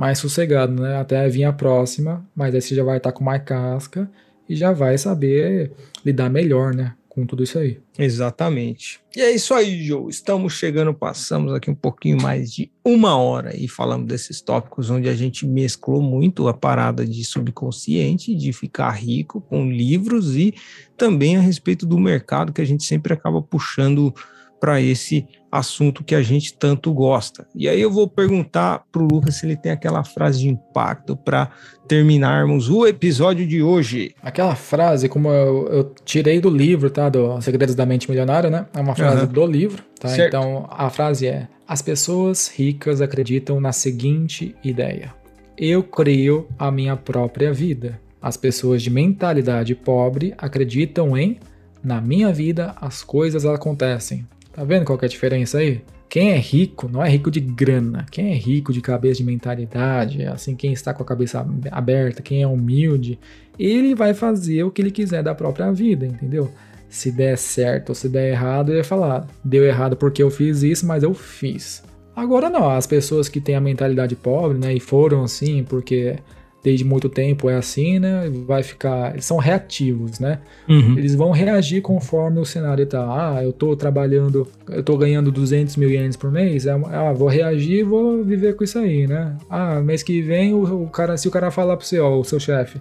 Mais 0.00 0.18
sossegado, 0.18 0.80
né? 0.80 0.96
Até 0.96 1.28
vir 1.28 1.44
a 1.44 1.52
próxima, 1.52 2.26
mas 2.34 2.54
aí 2.54 2.62
você 2.62 2.74
já 2.74 2.82
vai 2.82 2.96
estar 2.96 3.12
tá 3.12 3.18
com 3.18 3.22
mais 3.22 3.42
casca 3.42 4.10
e 4.48 4.56
já 4.56 4.72
vai 4.72 4.96
saber 4.96 5.72
lidar 6.02 6.30
melhor, 6.30 6.74
né? 6.74 6.94
Com 7.06 7.26
tudo 7.26 7.42
isso 7.42 7.58
aí. 7.58 7.78
Exatamente. 7.98 8.98
E 9.14 9.20
é 9.20 9.30
isso 9.30 9.52
aí, 9.52 9.84
Joe. 9.84 10.08
Estamos 10.08 10.54
chegando, 10.54 10.94
passamos 10.94 11.52
aqui 11.52 11.70
um 11.70 11.74
pouquinho 11.74 12.16
mais 12.22 12.50
de 12.50 12.72
uma 12.82 13.14
hora 13.14 13.54
e 13.54 13.68
falamos 13.68 14.06
desses 14.06 14.40
tópicos 14.40 14.88
onde 14.88 15.06
a 15.06 15.14
gente 15.14 15.46
mesclou 15.46 16.00
muito 16.00 16.48
a 16.48 16.54
parada 16.54 17.04
de 17.04 17.22
subconsciente, 17.22 18.34
de 18.34 18.54
ficar 18.54 18.92
rico 18.92 19.42
com 19.42 19.70
livros 19.70 20.34
e 20.34 20.54
também 20.96 21.36
a 21.36 21.40
respeito 21.40 21.84
do 21.84 21.98
mercado 21.98 22.54
que 22.54 22.62
a 22.62 22.66
gente 22.66 22.84
sempre 22.84 23.12
acaba 23.12 23.42
puxando 23.42 24.14
para 24.60 24.80
esse 24.80 25.26
assunto 25.50 26.04
que 26.04 26.14
a 26.14 26.22
gente 26.22 26.54
tanto 26.54 26.92
gosta. 26.92 27.46
E 27.54 27.68
aí 27.68 27.80
eu 27.80 27.90
vou 27.90 28.06
perguntar 28.06 28.84
para 28.92 29.02
o 29.02 29.08
Lucas 29.10 29.36
se 29.36 29.46
ele 29.46 29.56
tem 29.56 29.72
aquela 29.72 30.04
frase 30.04 30.40
de 30.40 30.48
impacto 30.48 31.16
para 31.16 31.50
terminarmos 31.88 32.68
o 32.68 32.86
episódio 32.86 33.46
de 33.46 33.62
hoje. 33.62 34.14
Aquela 34.22 34.54
frase, 34.54 35.08
como 35.08 35.28
eu, 35.28 35.68
eu, 35.68 35.94
tirei 36.04 36.40
do 36.40 36.48
livro, 36.48 36.90
tá? 36.90 37.08
Do 37.08 37.40
Segredos 37.40 37.74
da 37.74 37.84
Mente 37.84 38.08
Milionária, 38.08 38.48
né? 38.50 38.66
É 38.74 38.80
uma 38.80 38.94
frase 38.94 39.22
uhum. 39.22 39.32
do 39.32 39.46
livro, 39.46 39.82
tá? 39.98 40.08
Certo. 40.08 40.36
Então 40.36 40.68
a 40.70 40.88
frase 40.90 41.26
é: 41.26 41.48
As 41.66 41.82
pessoas 41.82 42.48
ricas 42.48 43.00
acreditam 43.00 43.60
na 43.60 43.72
seguinte 43.72 44.54
ideia. 44.62 45.12
Eu 45.58 45.82
crio 45.82 46.46
a 46.58 46.70
minha 46.70 46.96
própria 46.96 47.52
vida. 47.52 48.00
As 48.22 48.36
pessoas 48.36 48.82
de 48.82 48.90
mentalidade 48.90 49.74
pobre 49.74 50.34
acreditam 50.38 51.16
em 51.16 51.38
na 51.82 52.00
minha 52.00 52.32
vida 52.32 52.74
as 52.80 53.02
coisas 53.02 53.46
acontecem. 53.46 54.26
Tá 54.52 54.64
vendo 54.64 54.84
qual 54.84 54.98
é 55.00 55.04
a 55.04 55.08
diferença 55.08 55.58
aí? 55.58 55.82
Quem 56.08 56.32
é 56.32 56.36
rico 56.36 56.88
não 56.88 57.02
é 57.04 57.08
rico 57.08 57.30
de 57.30 57.38
grana. 57.38 58.04
Quem 58.10 58.32
é 58.32 58.34
rico 58.34 58.72
de 58.72 58.80
cabeça 58.80 59.18
de 59.18 59.24
mentalidade, 59.24 60.24
assim, 60.24 60.56
quem 60.56 60.72
está 60.72 60.92
com 60.92 61.04
a 61.04 61.06
cabeça 61.06 61.46
aberta, 61.70 62.20
quem 62.20 62.42
é 62.42 62.46
humilde, 62.46 63.18
ele 63.56 63.94
vai 63.94 64.12
fazer 64.12 64.64
o 64.64 64.70
que 64.72 64.82
ele 64.82 64.90
quiser 64.90 65.22
da 65.22 65.34
própria 65.34 65.70
vida, 65.70 66.04
entendeu? 66.04 66.50
Se 66.88 67.12
der 67.12 67.38
certo 67.38 67.90
ou 67.90 67.94
se 67.94 68.08
der 68.08 68.30
errado, 68.32 68.70
ele 68.70 68.78
vai 68.78 68.84
falar: 68.84 69.28
deu 69.44 69.64
errado 69.64 69.96
porque 69.96 70.20
eu 70.20 70.30
fiz 70.30 70.64
isso, 70.64 70.84
mas 70.84 71.04
eu 71.04 71.14
fiz. 71.14 71.84
Agora 72.16 72.50
não, 72.50 72.68
as 72.68 72.88
pessoas 72.88 73.28
que 73.28 73.40
têm 73.40 73.54
a 73.54 73.60
mentalidade 73.60 74.16
pobre, 74.16 74.58
né, 74.58 74.74
e 74.74 74.80
foram 74.80 75.22
assim 75.22 75.62
porque 75.62 76.16
desde 76.62 76.84
muito 76.84 77.08
tempo 77.08 77.48
é 77.48 77.56
assim, 77.56 77.98
né? 77.98 78.30
Vai 78.46 78.62
ficar. 78.62 79.12
Eles 79.12 79.24
são 79.24 79.38
reativos, 79.38 80.18
né? 80.18 80.40
Uhum. 80.68 80.98
Eles 80.98 81.14
vão 81.14 81.30
reagir 81.30 81.82
conforme 81.82 82.38
o 82.38 82.44
cenário 82.44 82.86
tá. 82.86 83.00
Ah, 83.00 83.42
eu 83.42 83.52
tô 83.52 83.74
trabalhando, 83.74 84.46
eu 84.68 84.82
tô 84.82 84.96
ganhando 84.96 85.32
200 85.32 85.76
mil 85.76 85.90
ienes 85.90 86.16
por 86.16 86.30
mês. 86.30 86.66
É 86.66 86.72
ah, 86.72 87.12
vou 87.12 87.28
reagir 87.28 87.80
e 87.80 87.82
vou 87.82 88.22
viver 88.22 88.54
com 88.54 88.64
isso 88.64 88.78
aí, 88.78 89.06
né? 89.06 89.36
Ah, 89.48 89.80
mês 89.80 90.02
que 90.02 90.20
vem, 90.20 90.52
o, 90.52 90.84
o 90.84 90.88
cara, 90.88 91.16
se 91.16 91.28
o 91.28 91.30
cara 91.30 91.50
falar 91.50 91.76
pro 91.76 91.86
você, 91.86 91.98
ó, 91.98 92.18
o 92.18 92.24
seu 92.24 92.38
chefe, 92.38 92.80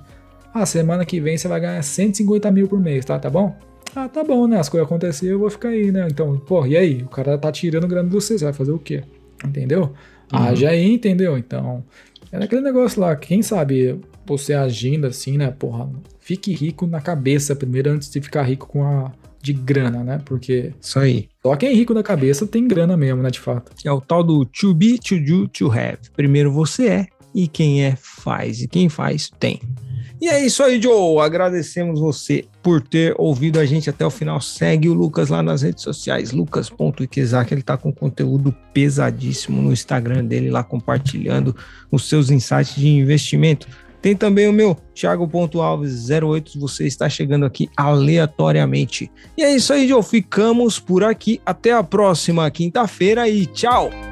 ah, 0.53 0.65
semana 0.65 1.05
que 1.05 1.19
vem 1.19 1.37
você 1.37 1.47
vai 1.47 1.59
ganhar 1.59 1.81
150 1.81 2.51
mil 2.51 2.67
por 2.67 2.79
mês, 2.79 3.05
tá? 3.05 3.17
Tá 3.17 3.29
bom? 3.29 3.55
Ah, 3.95 4.07
tá 4.07 4.23
bom, 4.23 4.47
né? 4.47 4.59
As 4.59 4.69
coisas 4.69 4.85
aconteceram, 4.85 5.33
eu 5.33 5.39
vou 5.39 5.49
ficar 5.49 5.69
aí, 5.69 5.91
né? 5.91 6.07
Então, 6.09 6.37
pô, 6.37 6.65
e 6.65 6.77
aí? 6.77 7.01
O 7.03 7.07
cara 7.07 7.37
tá 7.37 7.51
tirando 7.51 7.87
grana 7.87 8.07
de 8.07 8.13
você, 8.13 8.37
você 8.37 8.43
vai 8.43 8.53
fazer 8.53 8.71
o 8.71 8.79
quê? 8.79 9.03
Entendeu? 9.43 9.81
Uhum. 9.81 9.91
Ah, 10.31 10.53
já 10.53 10.69
aí, 10.69 10.93
entendeu? 10.93 11.37
Então, 11.37 11.83
é 12.31 12.43
aquele 12.43 12.61
negócio 12.61 13.01
lá, 13.01 13.15
quem 13.15 13.41
sabe 13.41 13.99
você 14.25 14.53
agindo 14.53 15.07
assim, 15.07 15.37
né? 15.37 15.51
Porra, 15.51 15.89
fique 16.19 16.53
rico 16.53 16.85
na 16.85 17.01
cabeça 17.01 17.55
primeiro 17.55 17.91
antes 17.91 18.09
de 18.09 18.21
ficar 18.21 18.43
rico 18.43 18.67
com 18.67 18.83
a 18.83 19.11
de 19.41 19.53
grana, 19.53 20.03
né? 20.03 20.21
Porque. 20.23 20.73
Isso 20.79 20.99
aí. 20.99 21.29
Só 21.41 21.55
quem 21.55 21.69
é 21.69 21.73
rico 21.73 21.93
na 21.93 22.03
cabeça 22.03 22.45
tem 22.45 22.67
grana 22.67 22.95
mesmo, 22.97 23.21
né? 23.21 23.29
De 23.29 23.39
fato. 23.39 23.71
É 23.85 23.91
o 23.91 24.01
tal 24.01 24.23
do 24.23 24.45
to 24.45 24.73
be, 24.73 24.99
to 24.99 25.19
do, 25.19 25.47
to 25.47 25.71
have. 25.71 25.97
Primeiro 26.15 26.51
você 26.51 26.87
é, 26.87 27.07
e 27.33 27.47
quem 27.47 27.83
é 27.83 27.95
faz. 27.95 28.61
E 28.61 28.67
quem 28.67 28.89
faz 28.89 29.31
tem. 29.39 29.61
E 30.21 30.27
é 30.27 30.45
isso 30.45 30.61
aí, 30.61 30.81
Joe. 30.81 31.19
Agradecemos 31.19 31.99
você 31.99 32.45
por 32.61 32.81
ter 32.81 33.15
ouvido 33.17 33.59
a 33.59 33.65
gente 33.65 33.89
até 33.89 34.05
o 34.05 34.09
final. 34.09 34.41
Segue 34.41 34.89
o 34.89 34.93
Lucas 34.93 35.29
lá 35.29 35.41
nas 35.41 35.61
redes 35.61 35.83
sociais, 35.83 36.31
lucas.ikezak. 36.31 37.53
Ele 37.53 37.61
tá 37.61 37.77
com 37.77 37.91
conteúdo 37.91 38.53
pesadíssimo 38.73 39.61
no 39.61 39.71
Instagram 39.71 40.25
dele, 40.25 40.51
lá 40.51 40.63
compartilhando 40.63 41.55
os 41.89 42.09
seus 42.09 42.29
insights 42.29 42.75
de 42.75 42.87
investimento. 42.87 43.67
Tem 44.01 44.15
também 44.15 44.47
o 44.47 44.53
meu, 44.53 44.77
Thiago.alves08. 44.93 46.59
Você 46.59 46.85
está 46.85 47.09
chegando 47.09 47.45
aqui 47.45 47.69
aleatoriamente. 47.75 49.11
E 49.37 49.43
é 49.43 49.55
isso 49.55 49.73
aí, 49.73 49.87
Joe. 49.87 50.03
Ficamos 50.03 50.79
por 50.79 51.03
aqui. 51.03 51.41
Até 51.45 51.71
a 51.71 51.83
próxima 51.83 52.49
quinta-feira 52.51 53.27
e 53.27 53.45
tchau! 53.45 54.08